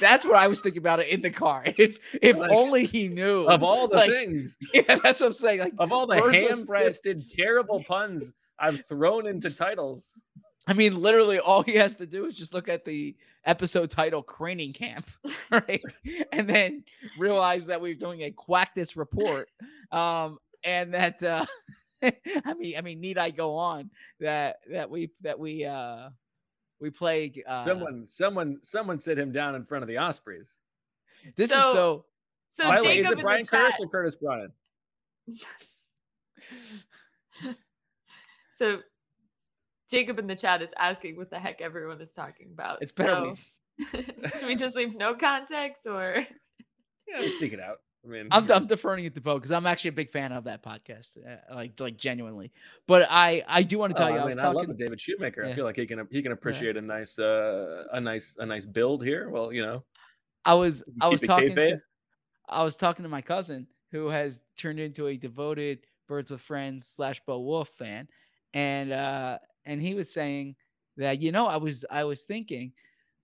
that's 0.00 0.24
what 0.24 0.36
I 0.36 0.46
was 0.46 0.60
thinking 0.60 0.80
about 0.80 1.00
it 1.00 1.08
in 1.08 1.20
the 1.22 1.30
car. 1.30 1.64
If 1.78 1.98
if 2.22 2.38
Like, 2.38 2.50
only 2.50 2.86
he 2.86 3.08
knew 3.08 3.44
Of 3.44 3.62
all 3.62 3.88
the 3.88 3.96
like, 3.96 4.10
things, 4.10 4.58
Yeah, 4.74 4.98
that's 5.02 5.20
what 5.20 5.26
I'm 5.28 5.32
saying. 5.32 5.60
Like 5.60 5.74
of 5.78 5.92
all 5.92 6.06
the 6.06 6.16
Birds 6.16 6.42
with 6.42 6.66
Friends. 6.66 6.68
ham-fisted, 6.68 7.28
terrible 7.28 7.82
puns 7.84 8.32
I've 8.58 8.84
thrown 8.86 9.26
into 9.26 9.50
titles. 9.50 10.18
I 10.66 10.72
mean, 10.72 11.00
literally, 11.02 11.38
all 11.38 11.62
he 11.62 11.74
has 11.74 11.94
to 11.96 12.06
do 12.06 12.24
is 12.26 12.34
just 12.34 12.54
look 12.54 12.68
at 12.68 12.84
the 12.84 13.14
episode 13.44 13.90
title 13.90 14.22
"Craning 14.22 14.72
Camp," 14.74 15.06
right, 15.50 15.82
and 16.32 16.48
then 16.48 16.84
realize 17.18 17.66
that 17.66 17.80
we're 17.82 17.94
doing 17.94 18.22
a 18.22 18.30
Quackness 18.30 18.96
report, 18.96 19.50
um, 19.92 20.38
and 20.62 20.94
that 20.94 21.22
uh, 21.22 21.44
I 22.02 22.54
mean, 22.54 22.76
I 22.78 22.80
mean, 22.80 23.00
need 23.00 23.18
I 23.18 23.30
go 23.30 23.56
on 23.56 23.90
that 24.20 24.60
that 24.70 24.88
we 24.88 25.10
that 25.20 25.38
we 25.38 25.66
uh, 25.66 26.08
we 26.80 26.90
play 26.90 27.32
uh, 27.46 27.64
someone, 27.64 28.06
someone, 28.06 28.58
someone 28.62 28.98
sit 28.98 29.18
him 29.18 29.32
down 29.32 29.54
in 29.54 29.64
front 29.64 29.82
of 29.82 29.88
the 29.88 29.96
Ospreys. 29.98 30.54
This 31.36 31.50
is 31.50 31.56
So- 31.56 31.72
so. 31.72 32.04
So 32.48 32.68
By 32.68 32.78
the 32.78 32.84
way, 32.84 32.96
Jacob 32.98 33.12
is 33.14 33.18
it 33.18 33.22
Brian 33.22 33.44
Curtis 33.44 33.80
or 33.80 33.88
Curtis 33.88 34.14
Bryan? 34.16 34.52
So 38.56 38.78
Jacob 39.90 40.20
in 40.20 40.28
the 40.28 40.36
chat 40.36 40.62
is 40.62 40.70
asking 40.78 41.16
what 41.16 41.28
the 41.28 41.38
heck 41.40 41.60
everyone 41.60 42.00
is 42.00 42.12
talking 42.12 42.50
about. 42.52 42.78
It's 42.80 42.92
better 42.92 43.32
So, 43.90 44.00
should 44.38 44.46
we 44.46 44.54
just 44.54 44.76
leave 44.76 44.94
no 44.94 45.14
context 45.14 45.86
or 45.88 46.24
Yeah, 47.08 47.20
let's 47.20 47.38
seek 47.38 47.52
it 47.52 47.60
out. 47.60 47.78
I 48.04 48.08
mean, 48.08 48.28
I'm, 48.30 48.50
I'm 48.50 48.66
deferring 48.68 49.04
it 49.04 49.14
to 49.14 49.20
Bo 49.20 49.34
because 49.34 49.52
I'm 49.52 49.66
actually 49.66 49.88
a 49.88 49.92
big 49.92 50.10
fan 50.10 50.32
of 50.32 50.44
that 50.44 50.62
podcast, 50.62 51.16
uh, 51.26 51.54
like 51.54 51.78
like 51.80 51.96
genuinely. 51.96 52.52
But 52.86 53.06
I 53.10 53.42
I 53.48 53.62
do 53.62 53.78
want 53.78 53.94
to 53.94 53.98
tell 53.98 54.08
Oh, 54.08 54.14
you, 54.14 54.18
I, 54.18 54.22
I 54.22 54.24
was 54.24 54.36
mean, 54.36 54.44
I 54.44 54.52
talking. 54.52 54.68
love 54.68 54.78
David 54.78 55.00
Shoemaker. 55.00 55.44
I 55.44 55.54
feel 55.54 55.64
like 55.64 55.76
he 55.76 55.86
can 55.86 56.06
he 56.10 56.22
can 56.22 56.32
appreciate 56.32 56.76
a 56.76 56.82
nice 56.82 57.18
uh, 57.18 57.84
a 57.92 58.00
nice 58.00 58.36
a 58.38 58.46
nice 58.46 58.66
build 58.66 59.02
here. 59.04 59.30
Well, 59.30 59.52
you 59.52 59.62
know, 59.62 59.84
I 60.44 60.54
was 60.54 60.84
I 61.00 61.08
was 61.08 61.22
talking 61.22 61.54
to. 61.54 61.80
I 62.48 62.62
was 62.62 62.76
talking 62.76 63.02
to 63.04 63.08
my 63.08 63.22
cousin 63.22 63.66
who 63.90 64.08
has 64.08 64.42
turned 64.58 64.78
into 64.80 65.06
a 65.06 65.16
devoted 65.16 65.86
Birds 66.08 66.30
with 66.30 66.42
Friends 66.42 66.86
slash 66.86 67.22
Bo 67.26 67.40
Wulf 67.40 67.70
fan, 67.70 68.08
and 68.52 68.92
uh 68.92 69.38
and 69.64 69.80
he 69.80 69.94
was 69.94 70.12
saying 70.12 70.56
that 70.98 71.22
you 71.22 71.32
know 71.32 71.46
I 71.46 71.56
was 71.56 71.86
I 71.90 72.04
was 72.04 72.24
thinking 72.24 72.72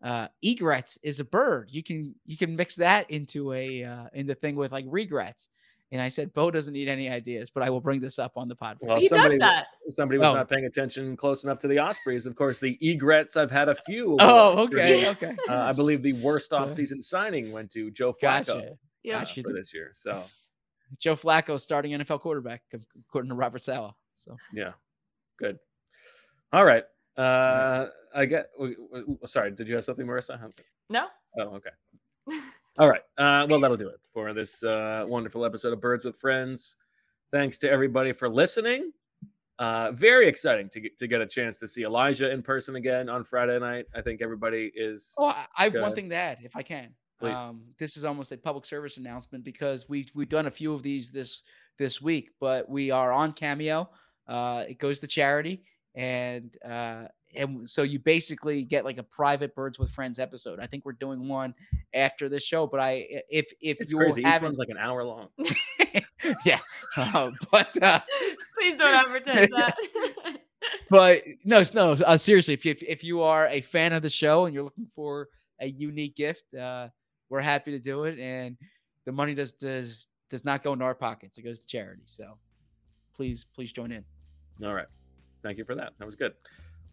uh 0.03 0.29
egrets 0.43 0.99
is 1.03 1.21
a 1.21 1.25
bird 1.25 1.69
you 1.71 1.83
can 1.83 2.15
you 2.25 2.37
can 2.37 2.57
mix 2.57 2.77
that 2.77 3.11
into 3.11 3.53
a 3.53 3.85
uh 3.85 4.07
into 4.15 4.35
thing 4.35 4.57
with 4.57 4.73
like 4.73 4.85
regrets 4.89 5.49
and 5.93 6.01
I 6.01 6.09
said 6.09 6.33
Bo 6.33 6.51
doesn't 6.53 6.73
need 6.73 6.89
any 6.89 7.09
ideas 7.11 7.51
but 7.51 7.63
I 7.63 7.69
will 7.71 7.81
bring 7.81 8.01
this 8.01 8.19
up 8.19 8.33
on 8.37 8.49
the 8.49 8.55
podcast 8.57 8.79
well, 8.83 8.99
He 9.01 9.09
somebody 9.09 9.39
that. 9.39 9.67
somebody 9.91 10.19
was 10.19 10.29
Oh. 10.29 10.35
not 10.35 10.49
paying 10.49 10.65
attention 10.65 11.17
close 11.17 11.45
enough 11.45 11.59
to 11.59 11.69
the 11.69 11.79
Ospreys. 11.81 12.27
Of 12.27 12.35
course, 12.37 12.61
the 12.61 12.79
egrets. 12.81 13.37
I've 13.37 13.51
had 13.51 13.69
a 13.69 13.75
few. 13.75 14.17
Oh, 14.21 14.61
okay, 14.67 15.01
the- 15.03 15.11
okay. 15.11 15.37
Uh, 15.49 15.55
I 15.55 15.73
believe 15.73 16.01
the 16.03 16.13
worst 16.15 16.51
So- 16.51 16.59
offseason 16.59 17.03
signing 17.03 17.51
went 17.53 17.71
to 17.73 17.91
Joe 17.91 18.13
Flacco 18.13 18.47
Gotcha. 18.47 18.77
Yeah. 19.03 19.17
uh, 19.17 19.19
Gotcha. 19.21 19.43
for 19.43 19.53
this 19.53 19.75
year. 19.75 19.91
So 19.93 20.23
Joe 21.01 21.17
Flacco 21.17 21.59
starting 21.59 21.93
NFL 21.93 22.21
quarterback 22.21 22.63
according 23.09 23.31
to 23.31 23.35
Robert 23.35 23.61
Saleh 23.61 23.93
so 24.17 24.37
yeah, 24.55 24.73
good. 25.39 25.59
All 26.53 26.65
right. 26.65 26.85
Uh, 27.21 27.89
I 28.15 28.25
get. 28.25 28.51
w- 28.57 28.89
w- 28.93 29.19
Sorry, 29.25 29.51
did 29.51 29.69
you 29.69 29.75
have 29.75 29.85
something, 29.85 30.07
Marissa? 30.07 30.51
no? 30.89 31.07
Oh, 31.39 31.59
okay. 31.61 31.71
All 32.79 32.89
right. 32.89 33.03
Uh, 33.19 33.47
well, 33.49 33.61
that'll 33.61 33.77
do 33.77 33.89
it 33.89 34.01
for 34.13 34.33
this 34.33 34.63
uh, 34.63 35.05
wonderful 35.07 35.45
episode 35.45 35.73
of 35.73 35.81
Birds 35.81 36.05
with 36.05 36.17
Friends. 36.17 36.77
Thanks 37.33 37.59
to 37.59 37.71
everybody 37.71 38.13
for 38.13 38.29
listening. 38.29 38.93
Uh, 39.59 39.93
very 39.93 40.27
exciting 40.27 40.71
to 40.71 40.81
get, 40.81 40.97
to 40.97 41.07
get 41.07 41.21
a 41.21 41.27
chance 41.27 41.59
to 41.59 41.69
see 41.69 41.83
Elijah 41.85 42.31
in 42.33 42.43
person 42.43 42.77
again 42.77 43.11
on 43.11 43.23
Friday 43.23 43.59
night. 43.59 43.85
I 43.95 44.01
think 44.01 44.23
everybody 44.23 44.73
is. 44.75 45.15
Oh, 45.19 45.27
I 45.27 45.47
I 45.59 45.65
have 45.65 45.75
one 45.75 45.95
thing 45.95 46.09
to 46.09 46.17
add, 46.17 46.39
if 46.43 46.57
I 46.57 46.63
can. 46.63 46.95
Please. 47.21 47.37
Um, 47.37 47.65
this 47.79 47.99
is 47.99 48.07
almost 48.07 48.33
a 48.33 48.39
public 48.39 48.65
service 48.65 48.97
announcement 48.97 49.45
because 49.45 49.87
we've 49.91 50.11
we've 50.15 50.31
done 50.31 50.47
a 50.47 50.51
few 50.51 50.73
of 50.73 50.83
these 50.83 51.11
this 51.11 51.43
this 51.79 52.01
week, 52.01 52.31
but 52.41 52.69
we 52.71 52.91
are 52.91 53.13
on 53.13 53.33
Cameo. 53.33 53.91
Uh, 54.27 54.65
it 54.67 54.79
goes 54.79 55.01
to 55.01 55.07
charity, 55.07 55.63
and 55.95 56.57
uh, 56.65 57.05
and 57.35 57.69
so 57.69 57.83
you 57.83 57.99
basically 57.99 58.63
get 58.63 58.85
like 58.85 58.99
a 58.99 59.03
private 59.03 59.55
Birds 59.55 59.79
with 59.79 59.91
Friends 59.91 60.19
episode. 60.19 60.59
I 60.61 60.67
think 60.67 60.85
we're 60.85 60.93
doing 60.93 61.29
one 61.29 61.55
after 61.95 62.29
this 62.29 62.43
show, 62.43 62.67
but 62.67 62.81
I 62.81 63.07
if 63.29 63.53
if 63.61 63.81
It's 63.81 63.93
you 63.93 63.99
crazy. 63.99 64.23
Each 64.23 64.43
one's 64.43 64.59
like 64.59 64.69
an 64.69 64.79
hour 64.79 65.05
long. 65.05 65.29
yeah, 66.45 66.59
uh, 66.97 67.31
but 67.51 67.83
uh, 67.83 68.01
Please 68.59 68.77
don't 68.77 68.95
advertise 68.95 69.49
that. 69.57 69.77
but 70.91 71.23
no, 71.45 71.63
no. 71.75 71.93
Uh, 71.93 72.17
seriously, 72.17 72.55
if 72.55 72.65
you, 72.65 72.73
if 72.73 72.83
if 72.83 73.05
you 73.05 73.23
are 73.23 73.49
a 73.49 73.61
fan 73.61 73.93
of 73.93 74.03
the 74.03 74.11
show 74.11 74.47
and 74.47 74.55
you're 74.55 74.65
looking 74.65 74.89
for 74.95 75.29
a 75.61 75.67
unique 75.67 76.17
gift, 76.17 76.53
uh, 76.55 76.89
we're 77.29 77.41
happy 77.41 77.71
to 77.73 77.79
do 77.79 78.05
it. 78.05 78.19
And 78.19 78.57
the 79.05 79.13
money 79.13 79.35
does 79.35 79.53
does 79.53 80.09
does 80.31 80.45
not 80.45 80.63
go 80.65 80.73
into 80.73 80.85
our 80.85 80.95
pockets; 80.95 81.39
it 81.39 81.43
goes 81.43 81.61
to 81.61 81.67
charity. 81.67 82.03
So 82.07 82.39
please, 83.15 83.45
please 83.55 83.73
join 83.73 83.93
in. 83.93 84.05
All 84.65 84.75
right. 84.75 84.87
Thank 85.43 85.59
you 85.59 85.65
for 85.65 85.75
that. 85.75 85.93
That 85.99 86.07
was 86.07 86.17
good. 86.17 86.35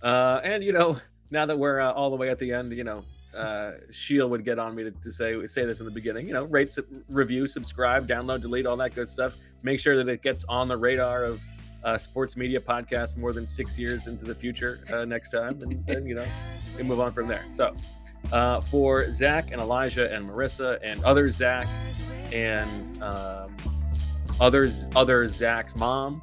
Uh, 0.02 0.42
and 0.44 0.64
you 0.64 0.74
know, 0.74 0.98
now 1.32 1.46
that 1.46 1.58
we're 1.58 1.80
uh, 1.80 1.92
all 1.92 2.10
the 2.10 2.16
way 2.16 2.30
at 2.30 2.40
the 2.40 2.52
end, 2.52 2.72
you 2.72 2.84
know, 2.84 3.04
uh, 3.36 3.74
Sheil 3.92 4.30
would 4.30 4.44
get 4.46 4.58
on 4.60 4.76
me 4.76 4.84
to, 4.84 4.92
to 4.92 5.12
say 5.12 5.46
say 5.46 5.66
this 5.66 5.80
in 5.80 5.86
the 5.86 5.92
beginning. 5.92 6.28
You 6.28 6.34
know, 6.34 6.44
rate, 6.46 6.72
sub- 6.72 6.86
review, 7.10 7.46
subscribe, 7.46 8.08
download, 8.08 8.42
delete, 8.42 8.66
all 8.66 8.78
that 8.78 8.96
good 8.96 9.10
stuff. 9.10 9.36
Make 9.64 9.80
sure 9.80 9.98
that 9.98 10.08
it 10.08 10.22
gets 10.22 10.46
on 10.46 10.68
the 10.68 10.78
radar 10.78 11.24
of 11.24 11.42
uh, 11.84 11.98
sports 11.98 12.36
media 12.36 12.60
podcasts 12.60 13.18
more 13.18 13.34
than 13.34 13.46
six 13.46 13.78
years 13.78 14.08
into 14.08 14.26
the 14.26 14.36
future 14.36 14.80
uh, 14.92 15.06
next 15.06 15.32
time, 15.32 15.60
and 15.88 16.08
you 16.08 16.16
know 16.16 16.26
we 16.76 16.84
move 16.84 17.00
on 17.00 17.12
from 17.12 17.28
there. 17.28 17.46
So 17.48 17.76
uh, 18.32 18.62
for 18.62 19.12
Zach 19.14 19.52
and 19.52 19.62
Elijah 19.62 20.14
and 20.14 20.28
Marissa 20.28 20.80
and 20.84 21.04
other 21.04 21.30
Zach 21.30 21.68
and 22.34 23.02
um, 23.02 23.56
others 24.40 24.90
other 24.96 25.28
Zach's 25.28 25.76
mom. 25.76 26.22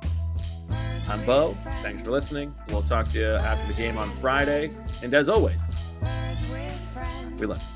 I'm 1.09 1.24
Bo. 1.26 1.52
Thanks 1.82 2.02
for 2.02 2.10
listening. 2.10 2.52
We'll 2.68 2.82
talk 2.82 3.10
to 3.12 3.18
you 3.18 3.26
after 3.26 3.66
the 3.66 3.74
game 3.74 3.98
on 3.98 4.06
Friday. 4.06 4.70
And 5.02 5.12
as 5.12 5.28
always, 5.28 5.60
we 7.39 7.47
love 7.47 7.62
you. 7.62 7.74